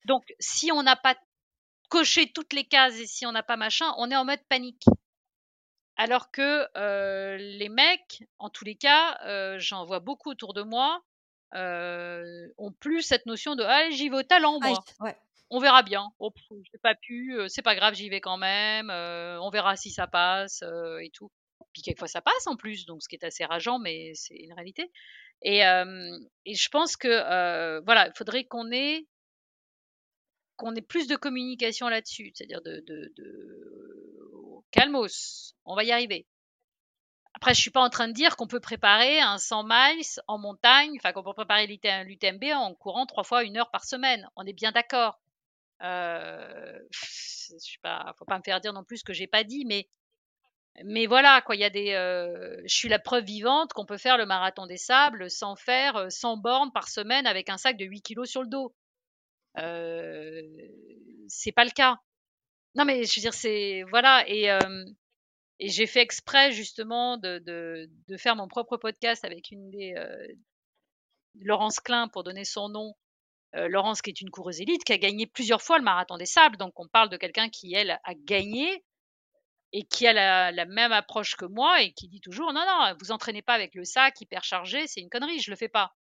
Donc, 0.05 0.25
si 0.39 0.71
on 0.73 0.83
n'a 0.83 0.97
pas 0.97 1.17
coché 1.89 2.31
toutes 2.33 2.53
les 2.53 2.65
cases 2.65 2.99
et 2.99 3.07
si 3.07 3.27
on 3.27 3.33
n'a 3.33 3.43
pas 3.43 3.57
machin, 3.57 3.93
on 3.99 4.11
est 4.11 4.17
en 4.17 4.25
mode 4.25 4.43
panique. 4.49 4.85
Alors 5.97 6.31
que 6.31 6.67
les 7.37 7.69
mecs, 7.69 8.25
en 8.39 8.51
tous 8.51 8.65
les 8.65 8.75
cas, 8.75 9.59
j'en 9.59 9.85
vois 9.85 10.01
beaucoup 10.01 10.31
autour 10.31 10.53
de 10.53 10.63
moi, 10.63 11.05
ont 11.57 12.73
plus 12.81 13.03
cette 13.03 13.27
notion 13.27 13.55
de 13.57 13.63
ah, 13.63 13.91
j'y 13.91 14.09
vais 14.09 14.17
au 14.17 14.23
talent, 14.23 14.59
moi. 14.61 14.79
On 15.49 15.61
verra 15.61 15.85
bien. 15.85 16.09
Oh, 16.19 16.33
j'ai 16.51 16.79
pas 16.83 16.97
pu, 16.97 17.39
c'est 17.49 17.63
pas 17.63 17.77
grave, 17.77 17.95
j'y 17.95 18.09
vais 18.09 18.21
quand 18.21 18.39
même. 18.39 18.91
on 18.91 19.51
verra 19.51 19.77
si 19.77 19.91
ça 19.91 20.07
passe 20.07 20.63
et 21.01 21.11
tout. 21.11 21.31
Puis 21.73 21.83
quelquefois 21.83 22.09
ça 22.09 22.21
passe 22.21 22.47
en 22.47 22.57
plus, 22.57 22.87
donc 22.87 23.03
ce 23.03 23.09
qui 23.09 23.17
est 23.17 23.25
assez 23.25 23.45
rageant, 23.45 23.79
mais 23.79 24.13
c'est 24.15 24.35
une 24.35 24.53
réalité. 24.55 24.91
Et, 25.43 25.61
et 25.61 26.55
je 26.55 26.69
pense 26.69 26.97
que 26.97 27.81
voilà, 27.85 28.09
il 28.09 28.13
faudrait 28.17 28.45
qu'on 28.45 28.71
ait 28.73 29.07
qu'on 30.57 30.75
ait 30.75 30.83
plus 30.83 31.07
de 31.07 31.17
communication 31.17 31.89
là-dessus, 31.89 32.33
c'est-à-dire 32.35 32.63
de, 32.63 32.83
de, 32.87 33.13
de, 33.17 33.57
calmos, 34.71 35.55
on 35.65 35.77
va 35.77 35.85
y 35.85 35.93
arriver. 35.93 36.27
Après, 37.37 37.53
je 37.53 37.61
suis 37.61 37.71
pas 37.71 37.83
en 37.83 37.91
train 37.91 38.09
de 38.09 38.15
dire 38.15 38.35
qu'on 38.37 38.47
peut 38.47 38.61
préparer 38.61 39.21
un 39.21 39.37
100 39.37 39.65
miles 39.65 40.03
en 40.27 40.39
montagne, 40.39 40.93
enfin 40.97 41.13
qu'on 41.13 41.23
peut 41.23 41.35
préparer 41.35 41.67
l'UTMB 41.67 42.45
en 42.55 42.75
courant 42.75 43.05
trois 43.05 43.25
fois 43.25 43.45
une 43.45 43.59
heure 43.59 43.71
par 43.71 43.85
semaine. 43.85 44.27
On 44.37 44.47
est 44.47 44.55
bien 44.55 44.73
d'accord. 44.73 45.21
Euh, 45.83 46.79
je 46.93 47.59
suis 47.59 47.79
pas, 47.79 48.15
faut 48.19 48.25
pas 48.25 48.39
me 48.39 48.43
faire 48.43 48.61
dire 48.61 48.73
non 48.73 48.85
plus 48.85 48.99
ce 48.99 49.05
que 49.05 49.13
j'ai 49.13 49.27
pas 49.27 49.45
dit, 49.45 49.67
mais 49.67 49.87
mais 50.85 51.07
voilà, 51.07 51.43
quoi, 51.43 51.57
il 51.57 51.61
y 51.61 51.65
a 51.65 51.71
des, 51.71 51.93
euh, 51.93 52.61
je 52.65 52.75
suis 52.75 52.89
la 52.89 52.99
preuve 52.99 53.25
vivante 53.25 53.73
qu'on 53.75 53.87
peut 53.87 53.99
faire 53.99 54.19
le 54.19 54.27
marathon 54.27 54.67
des 54.67 54.77
sables 54.79 55.31
sans 55.31 55.57
faire 55.57 56.11
100 56.11 56.33
euh, 56.33 56.41
bornes 56.41 56.73
par 56.73 56.89
semaine 56.89 57.27
avec 57.27 57.49
un 57.51 57.59
sac 57.59 57.77
de 57.77 57.85
8 57.85 58.03
kilos 58.03 58.31
sur 58.31 58.43
le 58.43 58.49
dos. 58.49 58.75
Euh, 59.59 60.43
c'est 61.29 61.53
pas 61.53 61.65
le 61.65 61.71
cas. 61.71 61.99
Non, 62.75 62.85
mais 62.85 63.05
je 63.05 63.17
veux 63.17 63.23
dire, 63.23 63.35
c'est 63.35 63.85
voilà, 63.91 64.25
et, 64.27 64.51
euh, 64.51 64.85
et 65.59 65.69
j'ai 65.69 65.87
fait 65.87 66.01
exprès 66.01 66.53
justement 66.53 67.17
de, 67.17 67.39
de, 67.39 67.89
de, 68.09 68.17
faire 68.17 68.37
mon 68.37 68.49
propre 68.49 68.77
podcast 68.77 69.25
avec 69.25 69.51
une 69.51 69.71
des 69.71 69.95
Laurence 71.41 71.81
Klein 71.81 72.09
pour 72.09 72.25
donner 72.25 72.45
son 72.45 72.69
nom. 72.69 72.95
Laurence 73.53 74.03
qui 74.03 74.11
est 74.11 74.21
une 74.21 74.29
coureuse 74.29 74.61
élite 74.61 74.85
qui 74.85 74.93
a 74.93 74.99
gagné 74.99 75.27
plusieurs 75.27 75.63
fois 75.63 75.79
le 75.79 75.85
marathon 75.85 76.19
des 76.19 76.27
sables, 76.27 76.59
donc 76.59 76.79
on 76.79 76.89
parle 76.89 77.09
de 77.09 77.17
quelqu'un 77.17 77.49
qui 77.49 77.73
elle 77.73 77.99
a 78.05 78.15
gagné 78.15 78.85
et 79.73 79.85
qui 79.85 80.07
a 80.07 80.13
la, 80.53 80.65
même 80.65 80.93
approche 80.93 81.37
que 81.37 81.45
moi 81.45 81.83
et 81.83 81.93
qui 81.93 82.09
dit 82.09 82.21
toujours 82.21 82.53
non 82.53 82.65
non 82.67 82.95
vous 83.01 83.13
entraînez 83.13 83.43
pas 83.43 83.55
avec 83.55 83.75
le 83.75 83.85
sac 83.85 84.21
hyper 84.21 84.45
chargé 84.45 84.87
c'est 84.87 85.01
une 85.01 85.11
connerie 85.11 85.41
je 85.41 85.51
le 85.51 85.57
fais 85.57 85.69
pas. 85.69 85.95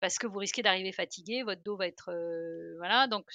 Parce 0.00 0.18
que 0.18 0.28
vous 0.28 0.38
risquez 0.38 0.62
d'arriver 0.62 0.92
fatigué 0.92 1.42
votre 1.42 1.62
dos 1.62 1.76
va 1.76 1.86
être 1.86 2.10
euh, 2.10 2.76
voilà 2.78 3.06
donc 3.06 3.26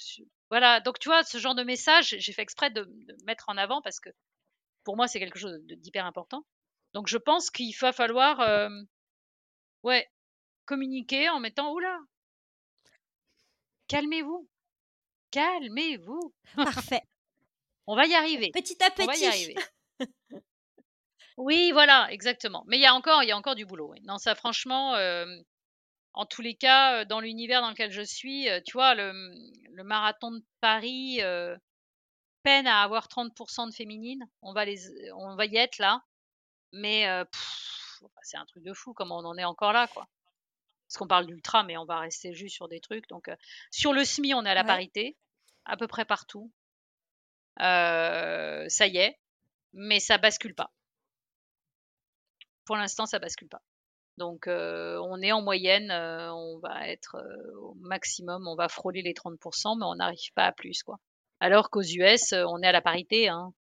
voilà. 0.50 0.80
Donc 0.80 0.98
tu 0.98 1.08
vois 1.08 1.24
ce 1.24 1.38
genre 1.38 1.54
de 1.54 1.62
message 1.62 2.14
j'ai 2.18 2.32
fait 2.32 2.42
exprès 2.42 2.70
de, 2.70 2.88
mettre 3.26 3.48
en 3.48 3.56
avant 3.56 3.82
parce 3.82 4.00
que 4.00 4.10
pour 4.84 4.96
moi 4.96 5.08
c'est 5.08 5.18
quelque 5.18 5.38
chose 5.38 5.58
d'hyper 5.62 6.06
important 6.06 6.44
donc 6.92 7.08
je 7.08 7.18
pense 7.18 7.50
qu'il 7.50 7.74
va 7.80 7.92
falloir 7.92 8.40
euh, 8.40 8.68
ouais 9.82 10.08
communiquer 10.66 11.28
en 11.28 11.40
mettant 11.40 11.72
oula 11.72 11.98
calmez-vous 13.88 14.48
calmez-vous 15.30 16.34
parfait 16.56 17.02
on 17.86 17.96
va 17.96 18.06
y 18.06 18.14
arriver. 18.14 18.50
Petit 18.52 18.82
à 18.82 18.90
petit. 18.90 19.02
On 19.02 19.06
va 19.06 19.16
y 19.16 19.26
arriver. 19.26 19.54
oui, 21.36 21.70
voilà, 21.72 22.08
exactement. 22.10 22.64
Mais 22.66 22.78
il 22.78 22.82
y 22.82 22.86
a 22.86 22.94
encore, 22.94 23.22
il 23.22 23.28
y 23.28 23.32
a 23.32 23.36
encore 23.36 23.54
du 23.54 23.66
boulot. 23.66 23.94
Non, 24.04 24.18
ça, 24.18 24.34
franchement, 24.34 24.94
euh, 24.94 25.26
en 26.14 26.26
tous 26.26 26.42
les 26.42 26.54
cas, 26.54 27.00
euh, 27.00 27.04
dans 27.04 27.20
l'univers 27.20 27.60
dans 27.60 27.70
lequel 27.70 27.90
je 27.90 28.02
suis, 28.02 28.48
tu 28.66 28.72
vois, 28.72 28.94
le, 28.94 29.12
marathon 29.82 30.32
de 30.32 30.42
Paris 30.60 31.20
peine 32.44 32.68
à 32.68 32.82
avoir 32.82 33.08
30% 33.08 33.68
de 33.68 33.74
féminines. 33.74 34.24
On 34.42 34.52
va 34.52 34.64
les, 34.64 34.78
on 35.14 35.34
va 35.34 35.46
y 35.46 35.56
être 35.56 35.78
là, 35.78 36.04
mais 36.72 37.06
c'est 38.22 38.36
un 38.36 38.46
truc 38.46 38.62
de 38.62 38.72
fou. 38.72 38.94
Comment 38.94 39.18
on 39.18 39.24
en 39.24 39.36
est 39.36 39.44
encore 39.44 39.72
là, 39.72 39.88
quoi. 39.88 40.06
parce 40.86 40.98
qu'on 40.98 41.08
parle 41.08 41.26
d'ultra, 41.26 41.64
mais 41.64 41.76
on 41.76 41.84
va 41.84 41.98
rester 41.98 42.32
juste 42.34 42.54
sur 42.54 42.68
des 42.68 42.80
trucs. 42.80 43.08
Donc, 43.08 43.28
sur 43.70 43.92
le 43.92 44.04
SMI, 44.04 44.34
on 44.34 44.44
est 44.44 44.50
à 44.50 44.54
la 44.54 44.64
parité, 44.64 45.16
à 45.64 45.76
peu 45.76 45.88
près 45.88 46.04
partout. 46.04 46.52
ça 47.58 48.86
y 48.86 48.96
est, 48.98 49.18
mais 49.72 49.98
ça 49.98 50.18
bascule 50.18 50.54
pas. 50.54 50.70
Pour 52.64 52.76
l'instant, 52.76 53.06
ça 53.06 53.18
bascule 53.18 53.48
pas. 53.48 53.62
Donc, 54.16 54.46
on 54.46 55.22
est 55.22 55.32
en 55.32 55.42
moyenne, 55.42 55.90
on 55.90 56.58
va 56.60 56.88
être 56.88 57.16
au 57.58 57.74
maximum, 57.74 58.46
on 58.46 58.54
va 58.54 58.68
frôler 58.68 59.02
les 59.02 59.14
30%, 59.14 59.78
mais 59.78 59.86
on 59.86 59.96
n'arrive 59.96 60.32
pas 60.34 60.46
à 60.46 60.52
plus, 60.52 60.82
quoi. 60.82 61.00
Alors 61.44 61.68
qu'aux 61.68 61.82
US, 61.82 62.32
on 62.32 62.62
est 62.62 62.66
à 62.66 62.72
la 62.72 62.80
parité, 62.80 63.28
hein, 63.28 63.52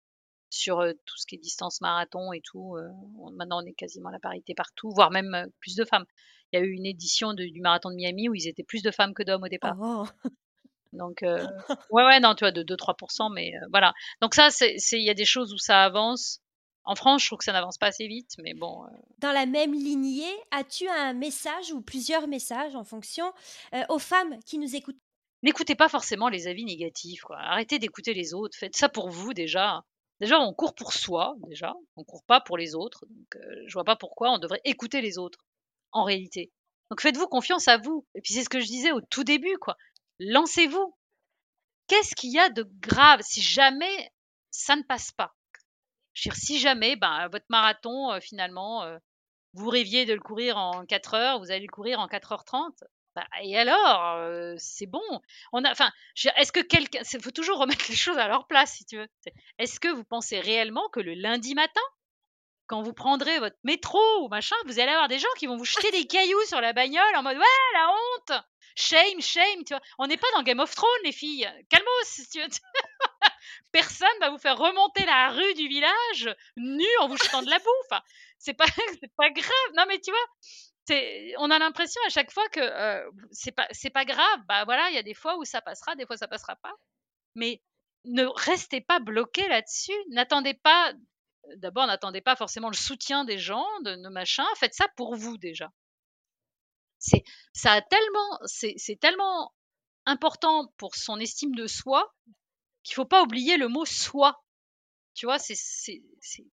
sur 0.49 0.85
tout 1.05 1.17
ce 1.17 1.25
qui 1.25 1.35
est 1.35 1.37
distance 1.37 1.81
marathon 1.81 2.31
et 2.31 2.39
tout. 2.39 2.77
maintenant, 3.33 3.61
on 3.61 3.65
est 3.65 3.73
quasiment 3.73 4.07
à 4.07 4.13
la 4.13 4.19
parité 4.19 4.55
partout, 4.55 4.89
voire 4.91 5.11
même 5.11 5.49
plus 5.59 5.75
de 5.75 5.83
femmes. 5.83 6.05
Il 6.53 6.59
y 6.59 6.61
a 6.61 6.65
eu 6.65 6.71
une 6.71 6.85
édition 6.85 7.33
du 7.33 7.59
marathon 7.59 7.89
de 7.89 7.95
Miami 7.95 8.29
où 8.29 8.35
ils 8.35 8.47
étaient 8.47 8.63
plus 8.63 8.83
de 8.83 8.89
femmes 8.89 9.13
que 9.13 9.21
d'hommes 9.21 9.43
au 9.43 9.49
départ. 9.49 9.75
Oh. 9.81 10.05
Donc, 10.93 11.23
ouais, 11.23 12.05
ouais, 12.05 12.21
non, 12.21 12.35
tu 12.35 12.45
vois, 12.45 12.53
de 12.53 12.63
2-3%, 12.63 13.33
mais 13.33 13.51
voilà. 13.69 13.91
Donc 14.21 14.33
ça, 14.33 14.47
il 14.61 15.03
y 15.03 15.09
a 15.09 15.13
des 15.13 15.25
choses 15.25 15.53
où 15.53 15.57
ça 15.57 15.83
avance. 15.83 16.39
En 16.85 16.95
France, 16.95 17.23
je 17.23 17.27
trouve 17.27 17.39
que 17.39 17.45
ça 17.45 17.51
n'avance 17.51 17.77
pas 17.77 17.87
assez 17.87 18.07
vite, 18.07 18.31
mais 18.41 18.53
bon. 18.53 18.85
Dans 19.17 19.33
la 19.33 19.45
même 19.45 19.73
lignée, 19.73 20.33
as-tu 20.51 20.87
un 20.87 21.11
message 21.11 21.73
ou 21.73 21.81
plusieurs 21.81 22.27
messages 22.27 22.77
en 22.77 22.85
fonction 22.85 23.33
aux 23.89 23.99
femmes 23.99 24.39
qui 24.45 24.57
nous 24.57 24.73
écoutent? 24.73 25.01
N'écoutez 25.43 25.75
pas 25.75 25.89
forcément 25.89 26.29
les 26.29 26.47
avis 26.47 26.63
négatifs. 26.65 27.25
Arrêtez 27.29 27.77
d'écouter 27.77 28.13
les 28.13 28.33
autres. 28.33 28.57
Faites 28.57 28.75
ça 28.75 28.89
pour 28.89 29.09
vous 29.09 29.33
déjà. 29.33 29.83
Déjà, 30.19 30.39
on 30.39 30.53
court 30.53 30.73
pour 30.73 30.93
soi, 30.93 31.35
déjà. 31.47 31.73
On 31.97 32.03
court 32.05 32.23
pas 32.23 32.39
pour 32.39 32.57
les 32.57 32.75
autres. 32.75 33.05
Donc, 33.09 33.35
euh, 33.35 33.63
je 33.67 33.73
vois 33.73 33.83
pas 33.83 33.97
pourquoi 33.97 34.31
on 34.31 34.39
devrait 34.39 34.61
écouter 34.63 35.01
les 35.01 35.17
autres, 35.17 35.39
en 35.91 36.05
réalité. 36.05 36.51
Donc, 36.89 37.01
faites-vous 37.01 37.27
confiance 37.27 37.67
à 37.67 37.77
vous. 37.77 38.07
Et 38.15 38.21
puis, 38.21 38.33
c'est 38.33 38.43
ce 38.43 38.49
que 38.49 38.61
je 38.61 38.67
disais 38.67 38.93
au 38.93 39.01
tout 39.01 39.25
début, 39.25 39.57
quoi. 39.57 39.75
Lancez-vous. 40.19 40.95
Qu'est-ce 41.87 42.15
qu'il 42.15 42.31
y 42.31 42.39
a 42.39 42.49
de 42.49 42.63
grave 42.79 43.19
si 43.21 43.41
jamais 43.41 44.11
ça 44.49 44.77
ne 44.77 44.83
passe 44.83 45.11
pas? 45.11 45.35
Je 46.13 46.29
veux 46.29 46.33
dire, 46.33 46.41
si 46.41 46.59
jamais 46.59 46.95
ben, 46.95 47.27
votre 47.29 47.45
marathon, 47.49 48.11
euh, 48.11 48.19
finalement, 48.21 48.83
euh, 48.83 48.97
vous 49.53 49.69
rêviez 49.69 50.05
de 50.05 50.13
le 50.13 50.21
courir 50.21 50.57
en 50.57 50.85
4 50.85 51.15
heures, 51.15 51.39
vous 51.39 51.51
allez 51.51 51.65
le 51.65 51.71
courir 51.71 51.99
en 51.99 52.07
4h30, 52.07 52.71
bah, 53.15 53.27
et 53.41 53.57
alors, 53.57 54.55
c'est 54.57 54.87
bon. 54.87 55.01
On 55.51 55.63
a, 55.63 55.71
enfin, 55.71 55.91
est-ce 56.35 56.51
que 56.51 56.61
quelqu'un, 56.61 57.01
il 57.13 57.21
faut 57.21 57.31
toujours 57.31 57.59
remettre 57.59 57.85
les 57.89 57.95
choses 57.95 58.17
à 58.17 58.27
leur 58.27 58.47
place, 58.47 58.73
si 58.77 58.85
tu 58.85 58.97
veux. 58.97 59.07
Est-ce 59.59 59.79
que 59.79 59.89
vous 59.89 60.03
pensez 60.03 60.39
réellement 60.39 60.89
que 60.89 60.99
le 60.99 61.13
lundi 61.13 61.53
matin, 61.53 61.81
quand 62.67 62.81
vous 62.81 62.93
prendrez 62.93 63.39
votre 63.39 63.57
métro 63.63 63.99
ou 64.23 64.29
machin, 64.29 64.55
vous 64.65 64.79
allez 64.79 64.91
avoir 64.91 65.07
des 65.07 65.19
gens 65.19 65.27
qui 65.37 65.47
vont 65.47 65.57
vous 65.57 65.65
jeter 65.65 65.91
des 65.91 66.07
cailloux 66.07 66.43
sur 66.45 66.61
la 66.61 66.73
bagnole 66.73 67.15
en 67.15 67.23
mode 67.23 67.37
ouais 67.37 67.73
la 67.73 67.89
honte, 67.89 68.43
shame, 68.75 69.21
shame, 69.21 69.63
tu 69.65 69.73
vois. 69.73 69.81
On 69.99 70.07
n'est 70.07 70.17
pas 70.17 70.27
dans 70.35 70.43
Game 70.43 70.59
of 70.59 70.73
Thrones 70.73 70.89
les 71.03 71.11
filles. 71.11 71.49
Calmos, 71.69 71.87
si 72.03 72.27
tu 72.29 72.39
veux. 72.39 72.47
Personne 73.71 74.07
va 74.21 74.29
vous 74.29 74.37
faire 74.37 74.57
remonter 74.57 75.05
la 75.05 75.29
rue 75.29 75.53
du 75.55 75.67
village 75.67 76.35
nu 76.57 76.87
en 77.01 77.07
vous 77.07 77.17
jetant 77.17 77.43
de 77.43 77.49
la 77.49 77.59
bouffe. 77.59 78.01
C'est 78.37 78.53
pas, 78.53 78.65
c'est 79.01 79.13
pas 79.17 79.29
grave. 79.29 79.71
Non 79.75 79.83
mais 79.87 79.99
tu 79.99 80.11
vois 80.11 80.27
on 80.89 81.51
a 81.51 81.59
l'impression 81.59 82.01
à 82.07 82.09
chaque 82.09 82.31
fois 82.31 82.47
que 82.49 82.59
euh, 82.59 83.09
c'est 83.31 83.51
pas 83.51 83.67
c'est 83.71 83.89
pas 83.89 84.05
grave. 84.05 84.39
Bah 84.47 84.65
voilà, 84.65 84.89
il 84.89 84.95
y 84.95 84.99
a 84.99 85.03
des 85.03 85.13
fois 85.13 85.37
où 85.37 85.45
ça 85.45 85.61
passera, 85.61 85.95
des 85.95 86.05
fois 86.05 86.17
ça 86.17 86.27
passera 86.27 86.55
pas. 86.57 86.73
Mais 87.35 87.61
ne 88.05 88.25
restez 88.25 88.81
pas 88.81 88.99
bloqué 88.99 89.47
là-dessus. 89.47 89.93
N'attendez 90.09 90.53
pas. 90.53 90.93
D'abord, 91.57 91.87
n'attendez 91.87 92.21
pas 92.21 92.35
forcément 92.35 92.69
le 92.69 92.75
soutien 92.75 93.25
des 93.25 93.37
gens, 93.37 93.67
de 93.81 93.95
nos 93.95 94.09
machins. 94.09 94.45
Faites 94.57 94.73
ça 94.73 94.87
pour 94.95 95.15
vous 95.15 95.37
déjà. 95.37 95.71
C'est 96.99 97.23
ça 97.53 97.73
a 97.73 97.81
tellement 97.81 98.39
c'est 98.45 98.99
tellement 98.99 99.53
important 100.05 100.73
pour 100.77 100.95
son 100.95 101.19
estime 101.19 101.55
de 101.55 101.67
soi 101.67 102.13
qu'il 102.83 102.95
faut 102.95 103.05
pas 103.05 103.23
oublier 103.23 103.57
le 103.57 103.67
mot 103.67 103.85
soi. 103.85 104.43
Tu 105.13 105.25
vois, 105.25 105.39
c'est 105.39 105.55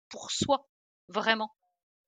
pour 0.08 0.30
soi 0.30 0.66
vraiment. 1.08 1.54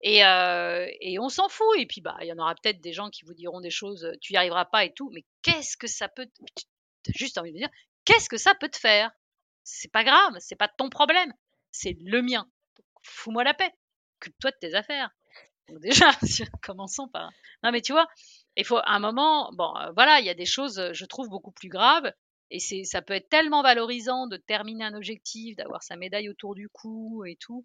Et, 0.03 0.25
euh, 0.25 0.87
et 1.01 1.19
on 1.19 1.29
s'en 1.29 1.49
fout. 1.49 1.79
Et 1.79 1.87
puis, 1.87 2.01
bah, 2.01 2.17
il 2.21 2.27
y 2.27 2.33
en 2.33 2.39
aura 2.39 2.55
peut-être 2.55 2.81
des 2.81 2.93
gens 2.93 3.11
qui 3.11 3.25
vous 3.25 3.35
diront 3.35 3.61
des 3.61 3.71
choses, 3.71 4.11
tu 4.21 4.33
y 4.33 4.37
arriveras 4.37 4.65
pas 4.65 4.85
et 4.85 4.93
tout. 4.93 5.11
Mais 5.13 5.25
qu'est-ce 5.43 5.77
que 5.77 5.87
ça 5.87 6.09
peut, 6.09 6.27
as 6.27 7.13
juste 7.15 7.39
envie 7.39 7.53
de 7.53 7.59
dire, 7.59 7.71
qu'est-ce 8.05 8.29
que 8.29 8.39
ça 8.39 8.55
peut 8.55 8.69
te 8.69 8.79
faire? 8.79 9.11
C'est 9.65 9.93
pas 9.93 10.05
grave, 10.05 10.35
c'est 10.39 10.57
pas 10.57 10.69
ton 10.69 10.89
problème, 10.89 11.33
c'est 11.71 11.97
le 12.01 12.23
mien. 12.23 12.49
Fous-moi 13.03 13.45
la 13.45 13.55
paix. 13.55 13.73
Occupe-toi 14.21 14.51
de 14.51 14.57
tes 14.61 14.75
affaires. 14.75 15.11
Donc 15.69 15.81
déjà, 15.81 16.11
commençons 16.63 17.09
par. 17.09 17.31
Non, 17.63 17.71
mais 17.71 17.81
tu 17.81 17.93
vois, 17.93 18.09
il 18.57 18.65
faut 18.65 18.79
à 18.79 18.91
un 18.93 18.99
moment, 18.99 19.51
bon, 19.53 19.75
euh, 19.77 19.93
voilà, 19.93 20.21
il 20.21 20.27
y 20.27 20.31
a 20.31 20.35
des 20.35 20.47
choses, 20.47 20.91
je 20.93 21.05
trouve 21.05 21.29
beaucoup 21.29 21.53
plus 21.53 21.69
graves. 21.69 22.13
Et 22.51 22.59
ça 22.85 23.01
peut 23.01 23.15
être 23.15 23.29
tellement 23.29 23.63
valorisant 23.63 24.27
de 24.27 24.37
terminer 24.37 24.85
un 24.85 24.95
objectif, 24.95 25.55
d'avoir 25.55 25.85
sa 25.85 25.97
médaille 25.97 26.29
autour 26.29 26.57
du 26.57 26.69
cou 26.69 27.25
et 27.25 27.37
tout. 27.37 27.65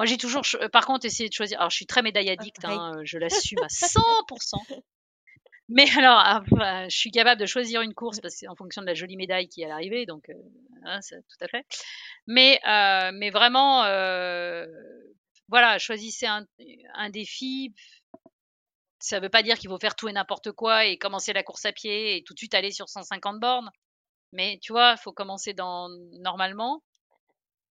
Moi, 0.00 0.06
j'ai 0.06 0.16
toujours, 0.16 0.40
par 0.72 0.86
contre, 0.86 1.04
essayé 1.04 1.28
de 1.28 1.34
choisir. 1.34 1.58
Alors, 1.60 1.68
je 1.68 1.76
suis 1.76 1.84
très 1.84 2.00
médaille 2.00 2.30
addict, 2.30 2.64
hein, 2.64 3.02
je 3.04 3.18
l'assume 3.18 3.58
à 3.58 3.66
100%. 3.68 4.82
Mais 5.68 5.84
alors, 5.94 6.18
ah, 6.18 6.42
je 6.88 6.96
suis 6.96 7.10
capable 7.10 7.38
de 7.38 7.44
choisir 7.44 7.82
une 7.82 7.92
course 7.92 8.18
parce 8.20 8.42
en 8.48 8.56
fonction 8.56 8.80
de 8.80 8.86
la 8.86 8.94
jolie 8.94 9.18
médaille 9.18 9.46
qui 9.50 9.60
est 9.60 9.66
à 9.66 9.68
l'arrivée, 9.68 10.06
donc 10.06 10.30
euh, 10.30 10.34
hein, 10.86 11.00
tout 11.10 11.44
à 11.44 11.48
fait. 11.48 11.66
Mais, 12.26 12.58
euh, 12.66 13.10
mais 13.12 13.28
vraiment, 13.28 13.84
euh, 13.84 14.66
voilà, 15.48 15.78
choisissez 15.78 16.24
un, 16.24 16.46
un 16.94 17.10
défi. 17.10 17.74
Ça 19.00 19.18
ne 19.18 19.24
veut 19.24 19.28
pas 19.28 19.42
dire 19.42 19.58
qu'il 19.58 19.68
faut 19.68 19.78
faire 19.78 19.96
tout 19.96 20.08
et 20.08 20.14
n'importe 20.14 20.50
quoi 20.52 20.86
et 20.86 20.96
commencer 20.96 21.34
la 21.34 21.42
course 21.42 21.66
à 21.66 21.72
pied 21.72 22.16
et 22.16 22.24
tout 22.24 22.32
de 22.32 22.38
suite 22.38 22.54
aller 22.54 22.70
sur 22.70 22.88
150 22.88 23.38
bornes. 23.38 23.70
Mais 24.32 24.58
tu 24.62 24.72
vois, 24.72 24.94
il 24.98 25.02
faut 25.02 25.12
commencer 25.12 25.52
dans 25.52 25.90
normalement 26.22 26.82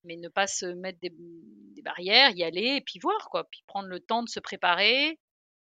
mais 0.03 0.15
ne 0.17 0.29
pas 0.29 0.47
se 0.47 0.65
mettre 0.65 0.99
des, 1.01 1.13
barrières, 1.83 2.31
y 2.31 2.43
aller 2.43 2.75
et 2.75 2.81
puis 2.81 2.99
voir 2.99 3.29
quoi, 3.29 3.45
puis 3.45 3.63
prendre 3.65 3.87
le 3.87 3.99
temps 3.99 4.23
de 4.23 4.29
se 4.29 4.39
préparer, 4.39 5.17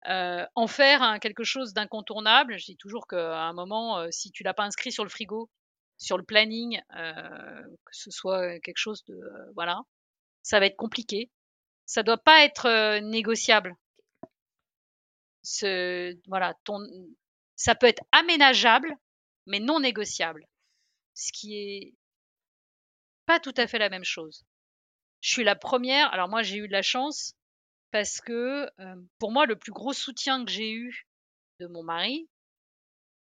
euh, 0.07 0.45
en 0.55 0.67
faire 0.67 1.19
quelque 1.19 1.43
chose 1.43 1.73
d'incontournable. 1.73 2.57
Je 2.57 2.65
dis 2.65 2.77
toujours 2.77 3.07
qu'à 3.07 3.41
un 3.41 3.53
moment, 3.53 4.09
si 4.11 4.31
tu 4.31 4.43
l'as 4.43 4.53
pas 4.53 4.63
inscrit 4.63 4.91
sur 4.91 5.03
le 5.03 5.09
frigo, 5.09 5.49
sur 5.97 6.17
le 6.17 6.23
planning, 6.23 6.81
euh, 6.95 7.63
que 7.85 7.95
ce 7.95 8.11
soit 8.11 8.59
quelque 8.59 8.77
chose 8.77 9.03
de 9.05 9.19
voilà, 9.55 9.81
ça 10.43 10.59
va 10.59 10.67
être 10.67 10.77
compliqué. 10.77 11.31
Ça 11.85 12.03
doit 12.03 12.17
pas 12.17 12.43
être 12.43 12.99
négociable. 12.99 13.75
Ce, 15.43 16.17
voilà, 16.27 16.53
ton, 16.65 16.79
ça 17.55 17.75
peut 17.75 17.87
être 17.87 18.03
aménageable, 18.11 18.93
mais 19.45 19.59
non 19.59 19.79
négociable. 19.79 20.45
Ce 21.13 21.31
qui 21.31 21.55
est 21.55 21.93
pas 23.27 23.39
tout 23.39 23.53
à 23.57 23.67
fait 23.67 23.77
la 23.77 23.89
même 23.89 24.03
chose. 24.03 24.43
Je 25.21 25.29
suis 25.29 25.43
la 25.43 25.55
première. 25.55 26.11
Alors 26.13 26.29
moi, 26.29 26.41
j'ai 26.41 26.57
eu 26.57 26.67
de 26.67 26.71
la 26.71 26.81
chance 26.81 27.35
parce 27.91 28.21
que 28.21 28.67
pour 29.19 29.31
moi, 29.31 29.45
le 29.45 29.55
plus 29.55 29.71
gros 29.71 29.93
soutien 29.93 30.43
que 30.43 30.51
j'ai 30.51 30.71
eu 30.71 31.07
de 31.59 31.67
mon 31.67 31.83
mari, 31.83 32.27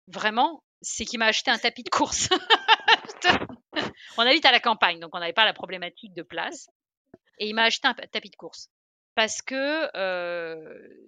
vraiment, 0.08 0.64
c'est 0.82 1.06
qu'il 1.06 1.20
m'a 1.20 1.28
acheté 1.28 1.52
un 1.52 1.58
tapis 1.58 1.84
de 1.84 1.90
course. 1.90 2.30
on 4.18 4.26
habite 4.26 4.46
à 4.46 4.52
la 4.52 4.60
campagne, 4.60 5.00
donc 5.00 5.16
on 5.16 5.20
n'avait 5.20 5.34
pas 5.34 5.46
la 5.46 5.54
problématique 5.54 6.14
de 6.14 6.24
place. 6.24 6.68
Et 7.38 7.48
il 7.48 7.54
m'a 7.54 7.64
acheté 7.64 7.88
un 7.88 7.94
tapis 7.94 8.30
de 8.30 8.36
course. 8.36 8.70
Parce 9.16 9.42
que 9.42 9.90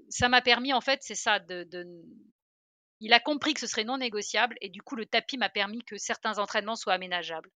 ça 0.10 0.30
m'a 0.30 0.42
permis, 0.42 0.74
en 0.74 0.82
fait, 0.82 1.02
c'est 1.02 1.16
ça, 1.16 1.40
de, 1.40 1.68
Il 3.00 3.14
a 3.14 3.20
compris 3.20 3.54
que 3.54 3.60
ce 3.60 3.68
serait 3.68 3.86
non 3.86 3.98
négociable 3.98 4.56
et 4.62 4.70
du 4.70 4.82
coup, 4.82 4.96
le 4.96 5.06
tapis 5.06 5.38
m'a 5.38 5.50
permis 5.50 5.84
que 5.84 5.98
certains 5.98 6.38
entraînements 6.38 6.76
soient 6.76 6.94
aménageables 6.94 7.50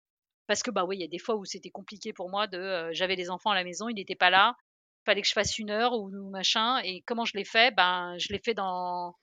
parce 0.46 0.62
que 0.62 0.70
bah 0.70 0.84
oui, 0.84 0.96
il 0.96 1.00
y 1.00 1.04
a 1.04 1.08
des 1.08 1.18
fois 1.18 1.36
où 1.36 1.44
c'était 1.44 1.70
compliqué 1.70 2.12
pour 2.12 2.30
moi 2.30 2.46
de 2.46 2.90
j'avais 2.92 3.16
les 3.16 3.30
enfants 3.30 3.50
à 3.50 3.54
la 3.54 3.64
maison, 3.64 3.88
il 3.88 3.94
n'était 3.94 4.14
pas 4.14 4.30
là, 4.30 4.56
fallait 5.04 5.22
que 5.22 5.28
je 5.28 5.32
fasse 5.32 5.58
une 5.58 5.70
heure 5.70 5.94
ou, 5.94 6.10
machin 6.30 6.78
et 6.84 7.02
comment 7.06 7.24
je 7.24 7.36
l'ai 7.36 7.44
fait? 7.44 7.74
Ben 7.74 8.16
je 8.18 8.32
l'ai 8.32 8.38
fait 8.38 8.54
dans 8.54 9.16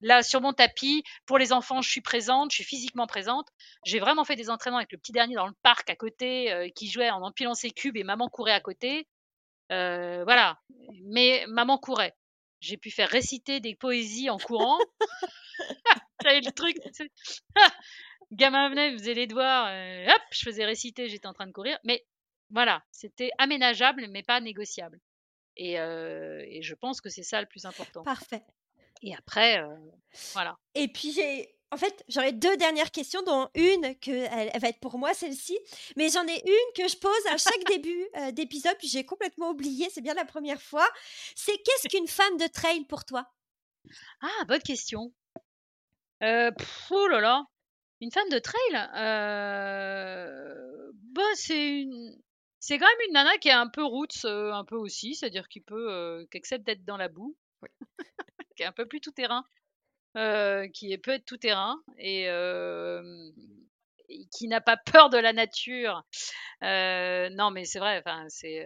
là 0.00 0.22
sur 0.22 0.40
mon 0.40 0.52
tapis 0.52 1.04
pour 1.26 1.38
les 1.38 1.52
enfants, 1.52 1.80
je 1.80 1.90
suis 1.90 2.00
présente, 2.00 2.50
je 2.50 2.56
suis 2.56 2.64
physiquement 2.64 3.06
présente. 3.06 3.48
J'ai 3.84 4.00
vraiment 4.00 4.24
fait 4.24 4.36
des 4.36 4.50
entraînements 4.50 4.78
avec 4.78 4.92
le 4.92 4.98
petit 4.98 5.12
dernier 5.12 5.34
dans 5.34 5.46
le 5.46 5.54
parc 5.62 5.90
à 5.90 5.96
côté 5.96 6.72
qui 6.74 6.88
jouait 6.90 7.10
en 7.10 7.22
empilant 7.22 7.54
ses 7.54 7.70
cubes 7.70 7.96
et 7.96 8.04
maman 8.04 8.28
courait 8.28 8.52
à 8.52 8.60
côté. 8.60 9.06
voilà, 9.70 10.58
mais 11.04 11.44
maman 11.48 11.78
courait. 11.78 12.14
J'ai 12.60 12.76
pu 12.76 12.92
faire 12.92 13.08
réciter 13.08 13.58
des 13.58 13.74
poésies 13.74 14.30
en 14.30 14.38
courant. 14.38 14.78
J'avais 16.22 16.40
le 16.40 16.52
truc 16.52 16.76
gamin 18.32 18.68
venait, 18.70 18.92
faisait 18.92 19.14
les 19.14 19.26
devoirs, 19.26 19.66
euh, 19.68 20.06
hop, 20.06 20.22
je 20.30 20.42
faisais 20.42 20.64
réciter, 20.64 21.08
j'étais 21.08 21.26
en 21.26 21.32
train 21.32 21.46
de 21.46 21.52
courir. 21.52 21.78
Mais 21.84 22.04
voilà, 22.50 22.82
c'était 22.90 23.30
aménageable, 23.38 24.06
mais 24.10 24.22
pas 24.22 24.40
négociable. 24.40 25.00
Et, 25.56 25.78
euh, 25.78 26.44
et 26.48 26.62
je 26.62 26.74
pense 26.74 27.00
que 27.00 27.10
c'est 27.10 27.22
ça 27.22 27.40
le 27.40 27.46
plus 27.46 27.66
important. 27.66 28.02
Parfait. 28.02 28.42
Et 29.02 29.14
après, 29.14 29.62
euh, 29.62 29.76
voilà. 30.32 30.56
Et 30.74 30.88
puis 30.88 31.12
j'ai. 31.12 31.54
En 31.70 31.78
fait, 31.78 32.04
j'aurais 32.06 32.34
deux 32.34 32.54
dernières 32.58 32.90
questions, 32.90 33.22
dont 33.22 33.48
une 33.54 33.98
que 33.98 34.10
elle, 34.10 34.60
va 34.60 34.68
être 34.68 34.80
pour 34.80 34.98
moi 34.98 35.14
celle-ci, 35.14 35.58
mais 35.96 36.10
j'en 36.10 36.26
ai 36.26 36.42
une 36.44 36.72
que 36.76 36.86
je 36.86 36.98
pose 36.98 37.26
à 37.30 37.38
chaque 37.38 37.64
début 37.66 38.06
d'épisode, 38.32 38.76
puis 38.78 38.88
j'ai 38.88 39.06
complètement 39.06 39.48
oublié. 39.48 39.88
C'est 39.90 40.02
bien 40.02 40.12
la 40.12 40.26
première 40.26 40.60
fois. 40.60 40.86
C'est 41.34 41.56
qu'est-ce 41.56 41.88
qu'une 41.88 42.08
femme 42.08 42.36
de 42.36 42.46
trail 42.46 42.84
pour 42.84 43.06
toi? 43.06 43.26
Ah, 44.20 44.44
bonne 44.46 44.60
question. 44.60 45.14
Euh, 46.22 46.52
oh 46.90 47.08
là 47.08 47.20
là, 47.20 47.46
une 48.02 48.10
fan 48.10 48.28
de 48.30 48.38
trail 48.38 48.88
euh, 48.96 50.90
Bah, 50.92 51.22
c'est 51.34 51.80
une... 51.80 52.18
C'est 52.58 52.78
quand 52.78 52.86
même 52.86 53.08
une 53.08 53.14
nana 53.14 53.38
qui 53.38 53.48
est 53.48 53.52
un 53.52 53.68
peu 53.68 53.82
roots, 53.82 54.24
euh, 54.24 54.52
un 54.52 54.64
peu 54.64 54.76
aussi, 54.76 55.16
c'est-à-dire 55.16 55.48
qui 55.48 55.60
peut, 55.60 56.24
qui 56.30 56.36
accepte 56.36 56.64
d'être 56.64 56.84
dans 56.84 56.96
la 56.96 57.08
boue, 57.08 57.36
qui 58.56 58.62
est 58.62 58.66
un 58.66 58.72
peu 58.72 58.86
plus 58.86 59.00
tout 59.00 59.10
terrain, 59.10 59.44
qui 60.72 60.92
est 60.92 60.98
peut 61.02 61.10
être 61.10 61.24
tout 61.24 61.38
terrain 61.38 61.82
et, 61.98 62.26
et 64.08 64.26
qui 64.30 64.46
n'a 64.46 64.60
pas 64.60 64.76
peur 64.76 65.10
de 65.10 65.18
la 65.18 65.32
nature. 65.32 66.04
non, 66.60 67.50
mais 67.50 67.64
c'est 67.64 67.80
vrai, 67.80 67.98
enfin, 67.98 68.26
c'est, 68.28 68.64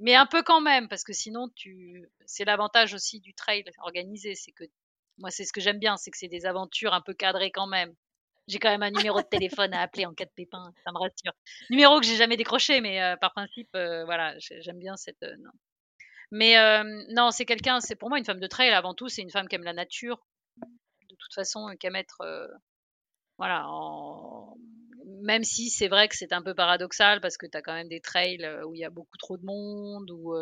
mais 0.00 0.16
un 0.16 0.26
peu 0.26 0.42
quand 0.42 0.60
même, 0.60 0.88
parce 0.88 1.04
que 1.04 1.12
sinon, 1.12 1.48
tu, 1.54 2.10
c'est 2.26 2.44
l'avantage 2.44 2.92
aussi 2.92 3.20
du 3.20 3.34
trail 3.34 3.62
organisé, 3.78 4.34
c'est 4.34 4.50
que 4.50 4.64
moi, 5.18 5.30
c'est 5.30 5.44
ce 5.44 5.52
que 5.52 5.60
j'aime 5.60 5.78
bien, 5.78 5.96
c'est 5.96 6.10
que 6.10 6.18
c'est 6.18 6.26
des 6.26 6.44
aventures 6.44 6.92
un 6.92 7.02
peu 7.02 7.14
cadrées 7.14 7.52
quand 7.52 7.68
même. 7.68 7.94
J'ai 8.48 8.58
quand 8.58 8.70
même 8.70 8.82
un 8.82 8.90
numéro 8.90 9.20
de 9.20 9.26
téléphone 9.26 9.74
à 9.74 9.82
appeler 9.82 10.06
en 10.06 10.14
cas 10.14 10.24
de 10.24 10.30
pépin, 10.30 10.72
ça 10.82 10.90
me 10.90 10.98
rassure. 10.98 11.34
Numéro 11.68 12.00
que 12.00 12.06
j'ai 12.06 12.16
jamais 12.16 12.38
décroché, 12.38 12.80
mais 12.80 13.02
euh, 13.02 13.14
par 13.16 13.32
principe, 13.34 13.68
euh, 13.76 14.06
voilà, 14.06 14.34
j'aime 14.38 14.78
bien 14.78 14.96
cette. 14.96 15.22
Euh, 15.22 15.36
non. 15.38 15.50
Mais 16.30 16.56
non, 17.10 17.30
c'est 17.30 17.46
quelqu'un, 17.46 17.80
c'est 17.80 17.96
pour 17.96 18.10
moi 18.10 18.18
une 18.18 18.24
femme 18.24 18.40
de 18.40 18.46
trail 18.46 18.70
avant 18.70 18.92
tout, 18.92 19.08
c'est 19.08 19.22
une 19.22 19.30
femme 19.30 19.48
qui 19.48 19.56
aime 19.56 19.64
la 19.64 19.72
nature, 19.72 20.26
de 20.58 21.16
toute 21.18 21.32
façon, 21.34 21.68
qui 21.80 21.86
aime 21.86 21.96
être. 21.96 22.18
voilà, 23.38 23.66
même 25.22 25.42
si 25.42 25.70
c'est 25.70 25.88
vrai 25.88 26.06
que 26.06 26.16
c'est 26.16 26.34
un 26.34 26.42
peu 26.42 26.54
paradoxal 26.54 27.22
parce 27.22 27.38
que 27.38 27.46
tu 27.46 27.56
as 27.56 27.62
quand 27.62 27.72
même 27.72 27.88
des 27.88 28.00
trails 28.00 28.46
où 28.66 28.74
il 28.74 28.80
y 28.80 28.84
a 28.84 28.90
beaucoup 28.90 29.16
trop 29.16 29.38
de 29.38 29.44
monde, 29.44 30.10
ou 30.10 30.34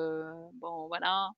bon, 0.54 0.88
voilà. 0.88 1.28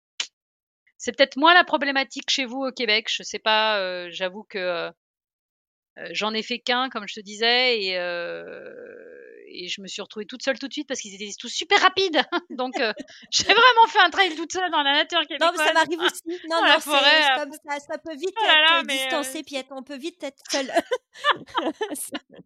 C'est 0.97 1.15
peut-être 1.15 1.37
moins 1.37 1.53
la 1.53 1.65
problématique 1.65 2.31
chez 2.31 2.47
vous 2.47 2.65
au 2.65 2.73
Québec. 2.73 3.09
Je 3.11 3.23
sais 3.23 3.39
pas. 3.39 4.09
J'avoue 4.09 4.45
que 4.45 4.91
j'en 6.13 6.33
ai 6.35 6.43
fait 6.43 6.59
qu'un, 6.59 6.89
comme 6.89 7.07
je 7.09 7.15
te 7.15 7.21
disais, 7.21 7.81
et, 7.83 7.97
et 9.51 9.69
je 9.69 9.81
me 9.81 9.87
suis 9.87 10.03
retrouvée 10.03 10.27
toute 10.27 10.43
seule 10.43 10.59
tout 10.59 10.69
de 10.69 10.73
suite 10.73 10.87
parce 10.87 11.01
qu'ils 11.01 11.15
étaient 11.15 11.31
tous 11.39 11.49
super 11.49 11.81
rapides. 11.81 12.21
Donc 12.51 12.75
j'ai 13.31 13.45
vraiment 13.45 13.87
fait 13.89 14.01
un 14.01 14.11
trail 14.11 14.35
toute 14.35 14.53
seule 14.53 14.71
dans 14.71 14.83
la 14.83 14.93
nature. 14.93 15.21
Non, 15.41 15.51
mais 15.53 15.65
ça 15.65 15.73
m'arrive 15.73 16.01
aussi. 16.01 16.23
Non, 16.49 16.63
non, 16.63 16.79
c'est 16.79 16.91
comme 17.37 17.53
ça. 17.53 17.81
Ça 17.81 17.99
peut 17.99 18.15
vite 18.15 18.35
oh 18.41 18.45
être 18.45 18.87
distancé, 18.87 19.43
puis 19.43 19.57
on 19.71 19.83
peut 19.83 19.97
vite 19.97 20.23
être 20.23 20.39
seul. 20.51 20.71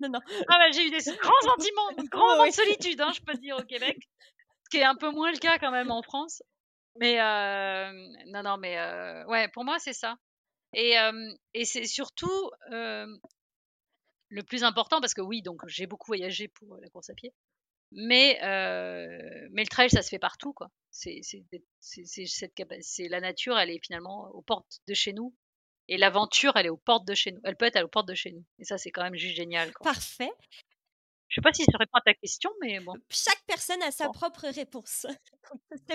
non, 0.00 0.09
non. 0.09 0.20
Ah 0.48 0.59
bah, 0.59 0.70
j'ai 0.72 0.86
eu 0.86 0.90
des 0.90 1.03
grands 1.20 1.40
sentiments, 1.42 2.05
grands 2.11 2.36
moments 2.36 2.46
de 2.46 2.53
solitude, 2.53 3.00
hein, 3.00 3.12
je 3.14 3.20
peux 3.20 3.34
te 3.34 3.40
dire 3.40 3.57
au 3.57 3.64
Québec, 3.64 3.96
ce 4.64 4.70
qui 4.70 4.78
est 4.78 4.84
un 4.84 4.96
peu 4.96 5.11
moins 5.11 5.32
le 5.32 5.38
cas 5.38 5.59
quand 5.59 5.70
même 5.70 5.90
en 5.90 6.03
France. 6.03 6.42
Mais 6.96 7.18
non, 8.26 8.42
non, 8.42 8.57
mais 8.59 8.76
ouais, 9.26 9.48
pour 9.48 9.64
moi, 9.64 9.78
c'est 9.78 9.92
ça. 9.92 10.16
Et, 10.74 10.96
et 11.55 11.64
c'est 11.64 11.86
surtout 11.86 12.50
le 14.32 14.42
plus 14.42 14.64
important 14.64 15.00
parce 15.00 15.14
que 15.14 15.20
oui, 15.20 15.42
donc 15.42 15.62
j'ai 15.66 15.86
beaucoup 15.86 16.06
voyagé 16.06 16.48
pour 16.48 16.76
la 16.78 16.88
course 16.88 17.10
à 17.10 17.14
pied. 17.14 17.32
Mais, 17.92 18.38
mais 19.52 19.62
le 19.62 19.68
trail, 19.68 19.90
ça 19.90 20.02
se 20.02 20.08
fait 20.08 20.18
partout, 20.18 20.52
quoi. 20.52 20.70
C'est 20.90 21.20
c'est 21.80 23.08
la 23.08 23.20
nature, 23.20 23.58
elle 23.58 23.70
est 23.70 23.84
finalement 23.84 24.30
aux 24.30 24.42
portes 24.42 24.80
de 24.88 24.94
chez 24.94 25.12
nous. 25.12 25.34
Et 25.88 25.98
l'aventure, 25.98 26.56
elle 26.56 26.66
est 26.66 26.70
aux 26.70 26.76
portes 26.76 27.06
de 27.06 27.14
chez 27.14 27.32
nous. 27.32 27.40
Elle 27.44 27.56
peut 27.56 27.66
être 27.66 27.82
aux 27.82 27.88
portes 27.88 28.08
de 28.08 28.14
chez 28.14 28.30
nous. 28.32 28.44
Et 28.58 28.64
ça, 28.64 28.78
c'est 28.78 28.90
quand 28.90 29.02
même 29.02 29.16
juste 29.16 29.36
génial. 29.36 29.72
Quoi. 29.74 29.92
Parfait. 29.92 30.30
Je 31.28 31.36
sais 31.36 31.42
pas 31.42 31.52
si 31.52 31.64
ça 31.64 31.78
répond 31.78 31.98
à 31.98 32.02
ta 32.02 32.14
question, 32.14 32.50
mais 32.60 32.78
bon. 32.80 32.94
Chaque 33.10 33.42
personne 33.46 33.82
a 33.82 33.90
sa 33.90 34.08
propre 34.10 34.48
réponse. 34.48 35.06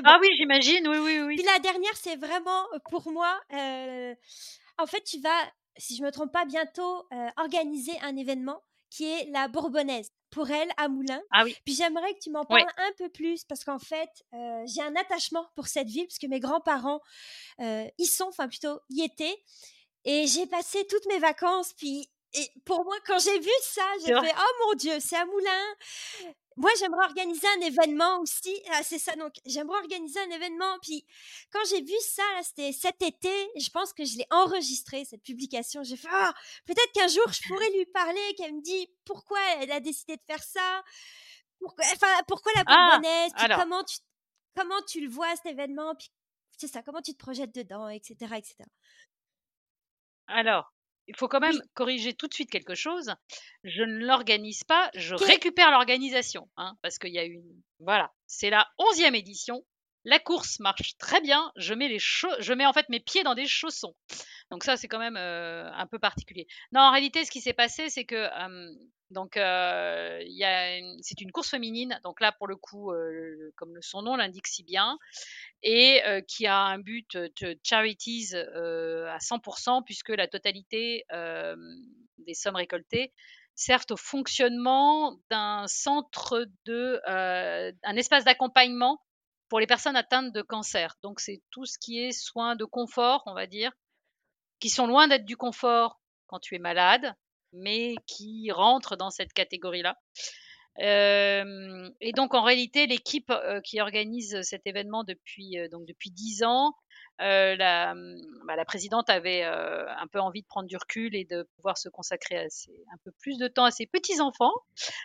Ah 0.03 0.19
oui, 0.21 0.27
j'imagine, 0.37 0.87
oui, 0.87 0.97
oui, 0.97 1.19
oui. 1.21 1.35
Puis 1.35 1.45
la 1.45 1.57
dernière, 1.57 1.95
c'est 1.95 2.15
vraiment 2.15 2.63
pour 2.91 3.11
moi, 3.11 3.39
en 3.49 4.85
fait, 4.85 5.01
tu 5.03 5.19
vas, 5.19 5.51
si 5.77 5.95
je 5.95 6.03
me 6.03 6.11
trompe 6.11 6.31
pas, 6.31 6.45
bientôt 6.45 7.07
organiser 7.37 7.97
un 8.01 8.15
événement 8.15 8.61
qui 8.89 9.05
est 9.05 9.29
la 9.31 9.47
Bourbonnaise 9.47 10.11
pour 10.29 10.49
elle 10.49 10.69
à 10.77 10.87
Moulins. 10.87 11.21
Ah 11.31 11.43
oui. 11.43 11.55
Puis 11.65 11.75
j'aimerais 11.75 12.13
que 12.13 12.19
tu 12.19 12.31
m'en 12.31 12.45
parles 12.45 12.71
un 12.77 12.91
peu 12.97 13.09
plus 13.09 13.43
parce 13.43 13.63
qu'en 13.63 13.79
fait, 13.79 14.09
j'ai 14.65 14.81
un 14.81 14.95
attachement 14.95 15.45
pour 15.55 15.67
cette 15.67 15.87
ville 15.87 16.07
parce 16.07 16.19
que 16.19 16.27
mes 16.27 16.39
grands-parents 16.39 17.01
y 17.59 18.05
sont, 18.05 18.27
enfin 18.29 18.47
plutôt 18.47 18.79
y 18.89 19.03
étaient. 19.03 19.37
Et 20.05 20.25
j'ai 20.27 20.47
passé 20.47 20.85
toutes 20.89 21.05
mes 21.07 21.19
vacances, 21.19 21.73
puis 21.73 22.09
et 22.33 22.51
pour 22.65 22.83
moi, 22.83 22.95
quand 23.05 23.19
j'ai 23.19 23.39
vu 23.39 23.51
ça, 23.61 23.85
j'ai 24.05 24.13
fait 24.13 24.35
Oh 24.37 24.65
mon 24.65 24.73
Dieu, 24.73 24.99
c'est 24.99 25.15
à 25.15 25.25
Moulin. 25.25 25.75
Moi, 26.57 26.71
j'aimerais 26.79 27.05
organiser 27.05 27.47
un 27.57 27.61
événement 27.61 28.19
aussi. 28.19 28.53
Ah, 28.71 28.81
c'est 28.83 28.97
ça, 28.97 29.15
donc 29.15 29.33
j'aimerais 29.45 29.77
organiser 29.77 30.19
un 30.19 30.29
événement. 30.31 30.77
Puis 30.81 31.05
quand 31.51 31.63
j'ai 31.69 31.81
vu 31.81 31.93
ça, 32.01 32.23
c'était 32.43 32.71
cet 32.71 33.01
été, 33.01 33.29
je 33.55 33.69
pense 33.69 33.93
que 33.93 34.03
je 34.03 34.17
l'ai 34.17 34.25
enregistré, 34.31 35.05
cette 35.05 35.23
publication. 35.23 35.83
J'ai 35.83 35.97
fait 35.97 36.09
oh, 36.11 36.31
peut-être 36.65 36.91
qu'un 36.93 37.07
jour, 37.07 37.31
je 37.31 37.47
pourrais 37.47 37.69
lui 37.71 37.85
parler, 37.85 38.35
qu'elle 38.37 38.55
me 38.55 38.61
dit 38.61 38.89
pourquoi 39.05 39.39
elle 39.59 39.71
a 39.71 39.79
décidé 39.79 40.17
de 40.17 40.23
faire 40.25 40.43
ça. 40.43 40.83
Pourquoi, 41.59 41.85
enfin, 41.93 42.07
pourquoi 42.27 42.51
la 42.55 42.63
ah, 42.65 42.99
Bourbonnaise? 42.99 43.31
Comment 43.55 43.83
tu, 43.83 43.97
comment 44.55 44.81
tu 44.87 44.99
le 44.99 45.09
vois, 45.09 45.35
cet 45.35 45.45
événement? 45.45 45.95
Puis 45.95 46.09
c'est 46.57 46.67
ça, 46.67 46.81
comment 46.81 47.01
tu 47.01 47.13
te 47.13 47.23
projettes 47.23 47.53
dedans, 47.53 47.87
etc. 47.87 48.15
etc. 48.35 48.55
Alors, 50.27 50.73
il 51.07 51.15
faut 51.15 51.27
quand 51.27 51.39
même 51.39 51.61
corriger 51.73 52.13
tout 52.13 52.27
de 52.27 52.33
suite 52.33 52.49
quelque 52.49 52.75
chose. 52.75 53.13
Je 53.63 53.83
ne 53.83 54.05
l'organise 54.05 54.63
pas, 54.63 54.89
je 54.93 55.15
récupère 55.15 55.71
l'organisation. 55.71 56.49
Hein, 56.57 56.77
parce 56.81 56.99
qu'il 56.99 57.13
y 57.13 57.19
a 57.19 57.23
une. 57.23 57.43
Voilà, 57.79 58.11
c'est 58.25 58.49
la 58.49 58.67
onzième 58.77 59.15
édition. 59.15 59.63
La 60.03 60.19
course 60.19 60.59
marche 60.59 60.95
très 60.97 61.19
bien. 61.19 61.51
Je 61.57 61.73
mets, 61.73 61.89
les 61.89 61.99
je 61.99 62.53
mets 62.53 62.65
en 62.65 62.71
fait 62.71 62.87
mes 62.89 63.01
pieds 63.01 63.23
dans 63.23 63.35
des 63.35 63.47
chaussons. 63.47 63.93
Donc 64.51 64.63
ça, 64.63 64.77
c'est 64.77 64.87
quand 64.87 64.99
même 64.99 65.17
euh, 65.17 65.69
un 65.73 65.85
peu 65.85 65.99
particulier. 65.99 66.47
Non, 66.71 66.81
en 66.81 66.91
réalité, 66.91 67.25
ce 67.25 67.31
qui 67.31 67.41
s'est 67.41 67.53
passé, 67.53 67.89
c'est 67.89 68.05
que 68.05 68.29
donc 69.09 69.37
euh, 69.37 70.21
c'est 71.01 71.21
une 71.21 71.31
course 71.31 71.49
féminine. 71.49 71.99
Donc 72.03 72.21
là, 72.21 72.31
pour 72.31 72.47
le 72.47 72.55
coup, 72.55 72.91
euh, 72.91 73.51
comme 73.55 73.77
son 73.81 74.01
nom 74.01 74.15
l'indique 74.15 74.47
si 74.47 74.63
bien, 74.63 74.97
et 75.63 76.01
qui 76.27 76.45
a 76.45 76.57
un 76.57 76.79
but 76.79 77.17
charities 77.63 78.35
à 78.35 79.17
100% 79.17 79.83
puisque 79.83 80.09
la 80.09 80.27
totalité 80.27 81.03
des 82.19 82.33
sommes 82.33 82.55
récoltées 82.55 83.11
servent 83.55 83.85
au 83.89 83.97
fonctionnement 83.97 85.17
d'un 85.31 85.65
centre 85.67 86.47
de, 86.65 87.01
un 87.07 87.95
espace 87.95 88.23
d'accompagnement 88.23 89.01
pour 89.49 89.59
les 89.59 89.67
personnes 89.67 89.95
atteintes 89.95 90.31
de 90.31 90.41
cancer. 90.41 90.95
Donc 91.01 91.19
c'est 91.19 91.41
tout 91.51 91.65
ce 91.65 91.77
qui 91.79 91.99
est 91.99 92.11
soins 92.11 92.55
de 92.55 92.65
confort, 92.65 93.23
on 93.25 93.33
va 93.33 93.47
dire, 93.47 93.71
qui 94.59 94.69
sont 94.69 94.87
loin 94.87 95.07
d'être 95.07 95.25
du 95.25 95.37
confort 95.37 95.99
quand 96.27 96.39
tu 96.39 96.55
es 96.55 96.59
malade, 96.59 97.13
mais 97.53 97.95
qui 98.05 98.51
rentrent 98.51 98.95
dans 98.95 99.09
cette 99.09 99.33
catégorie-là 99.33 99.97
et 100.79 102.11
donc 102.15 102.33
en 102.33 102.43
réalité, 102.43 102.87
l'équipe 102.87 103.31
qui 103.63 103.81
organise 103.81 104.41
cet 104.43 104.65
événement 104.65 105.03
depuis 105.03 105.57
donc 105.71 105.85
depuis 105.87 106.11
dix 106.11 106.43
ans, 106.43 106.73
la, 107.19 107.95
mmh, 107.95 108.15
bah, 108.45 108.55
la, 108.55 108.65
présidente 108.65 109.09
avait 109.09 109.43
un 109.43 110.07
peu 110.11 110.19
envie 110.19 110.41
de 110.41 110.47
prendre 110.47 110.67
du 110.67 110.77
recul 110.77 111.15
et 111.15 111.25
de 111.25 111.47
pouvoir 111.55 111.77
se 111.77 111.89
consacrer 111.89 112.37
un 112.37 112.97
peu 113.03 113.11
plus 113.19 113.37
de 113.37 113.47
temps 113.47 113.65
à 113.65 113.71
ses 113.71 113.87
petits 113.87 114.21
enfants, 114.21 114.53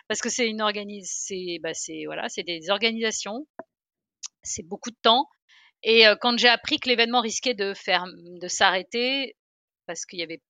parce 0.07 0.21
que 0.21 0.29
c'est 0.29 0.47
une 0.47 0.61
organise, 0.61 1.11
c'est 1.11 1.57
bah, 1.61 1.71
voilà, 2.05 2.29
c'est 2.29 2.43
des 2.43 2.69
organisations, 2.69 3.47
c'est 4.43 4.67
beaucoup 4.67 4.91
de 4.91 4.97
temps. 5.01 5.27
Et 5.83 6.05
quand 6.21 6.37
j'ai 6.37 6.47
appris 6.47 6.79
que 6.79 6.87
l'événement 6.87 7.21
risquait 7.21 7.55
de 7.55 7.73
faire 7.73 8.05
de 8.07 8.47
s'arrêter, 8.47 9.35
parce 9.85 10.05
qu'il 10.05 10.19
y 10.19 10.23
avait 10.23 10.41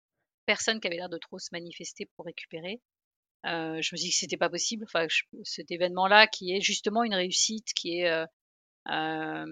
personne 0.46 0.80
qui 0.80 0.88
avait 0.88 0.98
l'air 0.98 1.10
de 1.10 1.18
trop 1.18 1.40
se 1.40 1.50
manifester 1.52 2.10
pour 2.16 2.26
récupérer, 2.26 2.82
euh, 3.46 3.82
je 3.82 3.94
me 3.94 3.98
suis 3.98 4.08
dit 4.08 4.10
que 4.10 4.16
c'était 4.16 4.38
pas 4.38 4.50
possible. 4.50 4.86
Enfin, 4.86 5.08
cet 5.44 5.72
événement-là, 5.72 6.28
qui 6.28 6.56
est 6.56 6.62
justement 6.62 7.04
une 7.04 7.16
réussite, 7.16 7.74
qui 7.74 8.00
est 8.00 8.10
euh, 8.10 8.26
euh, 8.90 9.46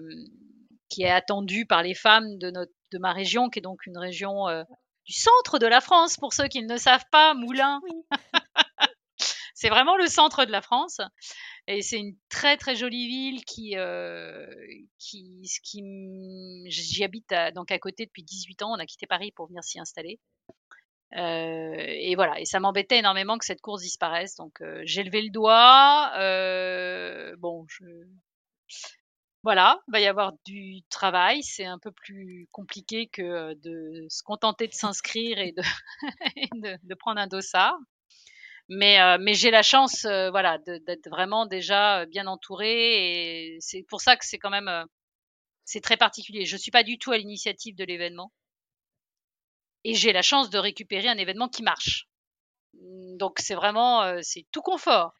qui 0.88 1.02
est 1.02 1.10
attendu 1.10 1.66
par 1.66 1.82
les 1.82 1.94
femmes 1.94 2.38
de 2.38 2.50
notre 2.50 2.72
de 2.92 2.98
ma 2.98 3.12
région, 3.12 3.48
qui 3.48 3.58
est 3.58 3.62
donc 3.62 3.86
une 3.86 3.98
région 3.98 4.46
du 5.06 5.12
centre 5.12 5.58
de 5.58 5.66
la 5.66 5.80
France. 5.80 6.16
Pour 6.16 6.34
ceux 6.34 6.48
qui 6.48 6.62
ne 6.62 6.72
le 6.72 6.78
savent 6.78 7.04
pas, 7.10 7.34
Moulins. 7.34 7.80
c'est 9.54 9.70
vraiment 9.70 9.96
le 9.96 10.06
centre 10.06 10.44
de 10.44 10.50
la 10.50 10.60
France. 10.60 11.00
Et 11.68 11.80
c'est 11.80 11.98
une 11.98 12.16
très 12.28 12.56
très 12.56 12.76
jolie 12.76 13.08
ville 13.08 13.44
qui, 13.46 13.76
qui, 14.98 15.42
qui 15.62 16.64
j'y 16.66 17.04
habite 17.04 17.32
donc 17.54 17.70
à 17.70 17.78
côté 17.78 18.04
depuis 18.04 18.24
18 18.24 18.62
ans. 18.62 18.72
On 18.74 18.78
a 18.78 18.84
quitté 18.84 19.06
Paris 19.06 19.32
pour 19.32 19.46
venir 19.46 19.64
s'y 19.64 19.80
installer. 19.80 20.20
Euh, 21.16 21.74
et 21.76 22.14
voilà, 22.14 22.40
et 22.40 22.46
ça 22.46 22.58
m'embêtait 22.60 22.98
énormément 22.98 23.36
que 23.38 23.44
cette 23.44 23.60
course 23.60 23.82
disparaisse. 23.82 24.36
Donc 24.36 24.60
euh, 24.62 24.82
j'ai 24.84 25.02
levé 25.02 25.22
le 25.22 25.30
doigt. 25.30 26.12
Euh, 26.18 27.36
bon, 27.38 27.66
je... 27.68 27.84
voilà, 29.42 29.80
il 29.88 29.92
va 29.92 30.00
y 30.00 30.06
avoir 30.06 30.32
du 30.46 30.82
travail. 30.88 31.42
C'est 31.42 31.66
un 31.66 31.78
peu 31.78 31.92
plus 31.92 32.48
compliqué 32.50 33.08
que 33.08 33.54
de 33.54 34.06
se 34.08 34.22
contenter 34.22 34.68
de 34.68 34.72
s'inscrire 34.72 35.38
et 35.38 35.52
de, 35.52 35.62
de, 36.82 36.94
prendre 36.94 37.20
un 37.20 37.26
dossard. 37.26 37.76
Mais, 38.68 39.18
mais 39.18 39.34
j'ai 39.34 39.50
la 39.50 39.62
chance, 39.62 40.02
voilà, 40.04 40.58
d'être 40.58 41.10
vraiment 41.10 41.46
déjà 41.46 42.06
bien 42.06 42.26
entourée. 42.26 43.54
Et 43.54 43.56
c'est 43.60 43.82
pour 43.82 44.00
ça 44.00 44.16
que 44.16 44.24
c'est 44.24 44.38
quand 44.38 44.50
même, 44.50 44.70
c'est 45.64 45.82
très 45.82 45.98
particulier. 45.98 46.46
Je 46.46 46.56
suis 46.56 46.70
pas 46.70 46.84
du 46.84 46.96
tout 46.96 47.12
à 47.12 47.18
l'initiative 47.18 47.76
de 47.76 47.84
l'événement. 47.84 48.32
Et 49.84 49.94
j'ai 49.94 50.12
la 50.12 50.22
chance 50.22 50.50
de 50.50 50.58
récupérer 50.58 51.08
un 51.08 51.18
événement 51.18 51.48
qui 51.48 51.62
marche. 51.62 52.08
Donc 52.74 53.38
c'est 53.38 53.54
vraiment, 53.54 54.02
euh, 54.02 54.20
c'est 54.22 54.46
tout 54.52 54.62
confort. 54.62 55.14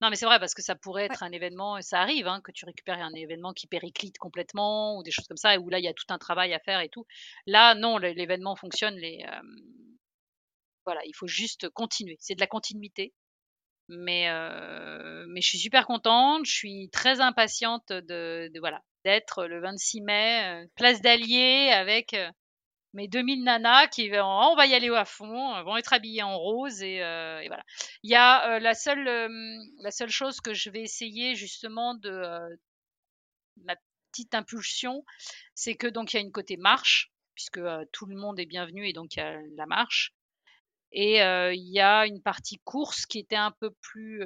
Non, 0.00 0.10
mais 0.10 0.16
c'est 0.16 0.26
vrai 0.26 0.40
parce 0.40 0.54
que 0.54 0.62
ça 0.62 0.74
pourrait 0.74 1.04
être 1.04 1.22
un 1.22 1.30
événement, 1.30 1.80
ça 1.80 2.00
arrive 2.00 2.26
hein, 2.26 2.40
que 2.42 2.52
tu 2.52 2.64
récupères 2.64 2.98
un 2.98 3.14
événement 3.14 3.52
qui 3.52 3.66
périclite 3.66 4.18
complètement 4.18 4.98
ou 4.98 5.02
des 5.02 5.10
choses 5.10 5.26
comme 5.28 5.36
ça, 5.36 5.54
et 5.54 5.58
où 5.58 5.70
là 5.70 5.78
il 5.78 5.84
y 5.84 5.88
a 5.88 5.94
tout 5.94 6.04
un 6.08 6.18
travail 6.18 6.52
à 6.52 6.58
faire 6.58 6.80
et 6.80 6.88
tout. 6.88 7.06
Là, 7.46 7.74
non, 7.74 7.96
l'événement 7.98 8.56
fonctionne. 8.56 8.96
Les, 8.96 9.24
euh, 9.26 9.40
voilà, 10.84 11.00
il 11.06 11.14
faut 11.14 11.28
juste 11.28 11.68
continuer. 11.70 12.16
C'est 12.20 12.34
de 12.34 12.40
la 12.40 12.46
continuité. 12.46 13.14
Mais, 13.88 14.30
euh, 14.30 15.26
mais 15.28 15.42
je 15.42 15.48
suis 15.48 15.58
super 15.58 15.86
contente, 15.86 16.46
je 16.46 16.52
suis 16.52 16.88
très 16.90 17.20
impatiente 17.20 17.92
de, 17.92 18.50
voilà 18.58 18.82
d'être 19.04 19.44
le 19.44 19.60
26 19.60 20.00
mai, 20.00 20.66
place 20.74 21.02
d'Allier 21.02 21.70
avec 21.70 22.16
mes 22.94 23.08
2000 23.08 23.42
nanas 23.42 23.88
qui 23.88 24.08
vont, 24.08 24.24
on 24.24 24.56
va 24.56 24.66
y 24.66 24.74
aller 24.74 24.88
à 24.88 25.04
fond, 25.04 25.62
vont 25.64 25.76
être 25.76 25.92
habillées 25.92 26.22
en 26.22 26.38
rose 26.38 26.80
et, 26.80 27.02
euh, 27.02 27.42
voilà. 27.48 27.64
Il 28.04 28.10
y 28.10 28.14
a 28.14 28.54
euh, 28.54 28.60
la 28.60 28.74
seule 28.74 30.10
chose 30.10 30.40
que 30.40 30.54
je 30.54 30.70
vais 30.70 30.82
essayer 30.82 31.34
justement 31.34 31.94
de 31.94 32.08
euh, 32.08 32.56
ma 33.64 33.74
petite 34.12 34.34
impulsion, 34.34 35.04
c'est 35.54 35.74
que 35.74 35.88
donc 35.88 36.12
il 36.12 36.16
y 36.16 36.18
a 36.20 36.22
une 36.22 36.32
côté 36.32 36.56
marche 36.56 37.12
puisque 37.34 37.60
tout 37.92 38.06
le 38.06 38.16
monde 38.16 38.38
est 38.38 38.46
bienvenu 38.46 38.88
et 38.88 38.92
donc 38.92 39.16
il 39.16 39.18
y 39.18 39.22
a 39.22 39.40
la 39.56 39.66
marche. 39.66 40.14
Et 40.92 41.16
il 41.16 41.72
y 41.72 41.80
a 41.80 42.06
une 42.06 42.22
partie 42.22 42.60
course 42.62 43.06
qui 43.06 43.18
était 43.18 43.34
un 43.34 43.50
peu 43.50 43.72
plus 43.80 44.22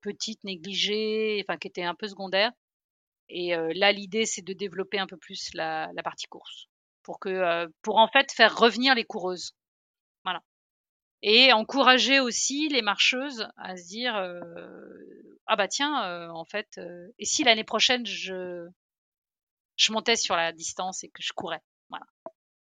petite, 0.00 0.42
négligée, 0.42 1.40
enfin 1.44 1.56
qui 1.56 1.68
était 1.68 1.84
un 1.84 1.94
peu 1.94 2.08
secondaire. 2.08 2.50
Et 3.28 3.54
là, 3.74 3.92
l'idée, 3.92 4.26
c'est 4.26 4.42
de 4.42 4.52
développer 4.52 4.98
un 4.98 5.06
peu 5.06 5.16
plus 5.16 5.50
la 5.54 5.92
partie 6.02 6.26
course 6.26 6.68
pour 7.08 7.20
que 7.20 7.30
euh, 7.30 7.66
pour 7.80 7.96
en 7.96 8.06
fait 8.06 8.30
faire 8.32 8.54
revenir 8.54 8.94
les 8.94 9.04
coureuses. 9.04 9.56
Voilà. 10.24 10.42
Et 11.22 11.54
encourager 11.54 12.20
aussi 12.20 12.68
les 12.68 12.82
marcheuses 12.82 13.48
à 13.56 13.78
se 13.78 13.86
dire 13.86 14.14
euh, 14.14 14.38
ah 15.46 15.56
bah 15.56 15.68
tiens 15.68 16.04
euh, 16.04 16.28
en 16.28 16.44
fait 16.44 16.78
et 17.18 17.24
si 17.24 17.44
l'année 17.44 17.64
prochaine 17.64 18.04
je 18.04 18.68
je 19.76 19.92
montais 19.92 20.16
sur 20.16 20.36
la 20.36 20.52
distance 20.52 21.02
et 21.02 21.08
que 21.08 21.22
je 21.22 21.32
courais? 21.32 21.62
Voilà. 21.88 22.04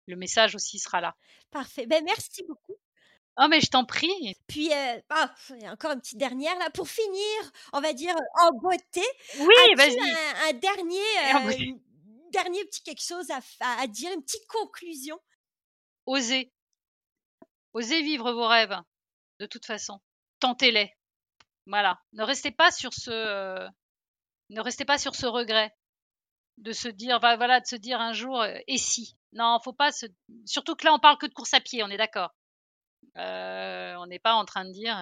Le 0.07 0.17
message 0.17 0.55
aussi 0.55 0.79
sera 0.79 1.01
là. 1.01 1.17
Parfait. 1.51 1.87
Ben 1.87 2.05
merci 2.05 2.45
beaucoup. 2.47 2.77
Oh, 3.41 3.47
mais 3.49 3.63
je 3.63 3.71
t'en 3.71 3.87
prie. 3.87 4.37
Puis, 4.49 4.65
il 4.65 5.63
y 5.63 5.67
a 5.67 5.73
encore 5.73 5.93
une 5.93 6.01
petite 6.01 6.19
dernière 6.19 6.59
là 6.59 6.71
pour 6.71 6.89
finir, 6.89 7.53
on 7.73 7.81
va 7.81 7.93
dire 7.93 8.17
en 8.43 8.51
beauté. 8.61 9.05
Oui, 9.39 9.75
vas-y. 9.77 9.97
Un, 9.97 10.49
un, 10.49 10.53
dernier, 10.55 11.79
dernier 12.31 12.65
petit 12.65 12.83
quelque 12.83 13.05
chose 13.05 13.29
à, 13.61 13.87
dire, 13.87 14.13
une 14.13 14.23
petite 14.23 14.47
conclusion 14.49 15.19
Osez. 16.07 16.53
Osez 17.75 18.03
vivre 18.03 18.33
vos 18.33 18.47
rêves, 18.47 18.77
de 19.41 19.47
toute 19.47 19.67
façon. 19.67 20.01
Tentez-les. 20.41 20.93
Voilà. 21.67 22.01
Ne 22.13 22.23
restez 22.23 22.51
pas 22.51 22.71
sur 22.71 22.93
ce, 22.95 23.11
euh, 23.11 23.69
ne 24.51 24.61
restez 24.61 24.85
pas 24.85 24.99
sur 24.99 25.15
ce 25.15 25.27
regret 25.27 25.75
de 26.57 26.73
se 26.73 26.89
dire, 26.89 27.21
voilà, 27.21 27.61
de 27.61 27.67
se 27.67 27.77
dire 27.77 28.01
un 28.01 28.13
jour, 28.13 28.41
euh, 28.41 28.59
et 28.67 28.79
si? 28.79 29.17
Non, 29.33 29.59
faut 29.63 29.75
pas 29.75 29.93
se. 29.93 30.07
Surtout 30.47 30.75
que 30.75 30.87
là, 30.87 30.95
on 30.95 30.99
parle 30.99 31.19
que 31.19 31.27
de 31.27 31.35
course 31.35 31.55
à 31.55 31.61
pied, 31.61 31.83
on 31.83 31.91
est 31.91 31.99
d'accord. 31.99 32.35
Euh, 33.17 33.95
on 33.97 34.07
n'est 34.07 34.19
pas 34.19 34.35
en 34.35 34.45
train 34.45 34.65
de 34.65 34.73
dire, 34.73 34.97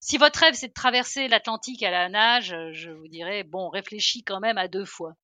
si 0.00 0.16
votre 0.16 0.40
rêve 0.40 0.54
c'est 0.54 0.68
de 0.68 0.72
traverser 0.72 1.28
l'Atlantique 1.28 1.82
à 1.82 1.90
la 1.90 2.08
nage, 2.08 2.52
euh, 2.52 2.70
je 2.72 2.90
vous 2.90 3.08
dirais 3.08 3.42
bon, 3.42 3.68
réfléchis 3.68 4.22
quand 4.22 4.40
même 4.40 4.58
à 4.58 4.68
deux 4.68 4.84
fois. 4.84 5.14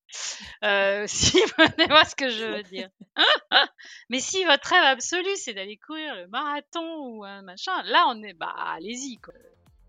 Euh, 0.62 1.04
si 1.08 1.38
vous 1.38 1.64
voyez 1.76 2.04
ce 2.04 2.16
que 2.16 2.30
je 2.30 2.44
veux 2.44 2.62
dire. 2.64 2.88
Mais 4.10 4.20
si 4.20 4.44
votre 4.44 4.68
rêve 4.68 4.84
absolu 4.84 5.28
c'est 5.36 5.54
d'aller 5.54 5.78
courir 5.78 6.14
le 6.14 6.26
marathon 6.28 6.98
ou 7.06 7.24
un 7.24 7.42
machin, 7.42 7.82
là 7.84 8.06
on 8.08 8.22
est 8.22 8.34
bah 8.34 8.54
allez-y 8.74 9.18
quoi. 9.18 9.34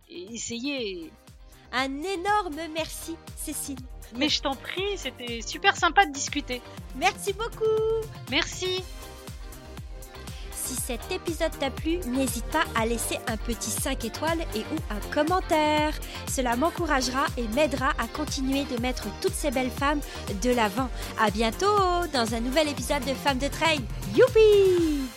essayez. 0.09 1.11
Un 1.71 2.03
énorme 2.03 2.55
merci, 2.73 3.17
Cécile. 3.35 3.79
Mais 4.15 4.29
je 4.29 4.41
t'en 4.41 4.55
prie, 4.55 4.97
c'était 4.97 5.41
super 5.41 5.75
sympa 5.75 6.05
de 6.05 6.11
discuter. 6.11 6.61
Merci 6.95 7.33
beaucoup. 7.33 8.05
Merci. 8.29 8.83
Si 10.65 10.73
cet 10.73 11.11
épisode 11.11 11.51
t'a 11.59 11.69
plu, 11.69 11.99
n'hésite 12.07 12.45
pas 12.45 12.63
à 12.73 12.87
laisser 12.87 13.19
un 13.27 13.37
petit 13.37 13.69
5 13.69 14.03
étoiles 14.03 14.41
et 14.55 14.61
ou 14.61 14.77
un 14.89 15.13
commentaire. 15.13 15.93
Cela 16.27 16.55
m'encouragera 16.55 17.27
et 17.37 17.47
m'aidera 17.49 17.89
à 17.99 18.07
continuer 18.07 18.63
de 18.63 18.81
mettre 18.81 19.05
toutes 19.21 19.35
ces 19.35 19.51
belles 19.51 19.69
femmes 19.69 20.01
de 20.41 20.49
l'avant. 20.49 20.89
À 21.19 21.29
bientôt 21.29 21.67
dans 22.11 22.33
un 22.33 22.39
nouvel 22.39 22.67
épisode 22.69 23.05
de 23.05 23.13
Femmes 23.13 23.37
de 23.37 23.47
Trail. 23.47 23.79
Youpi 24.15 25.14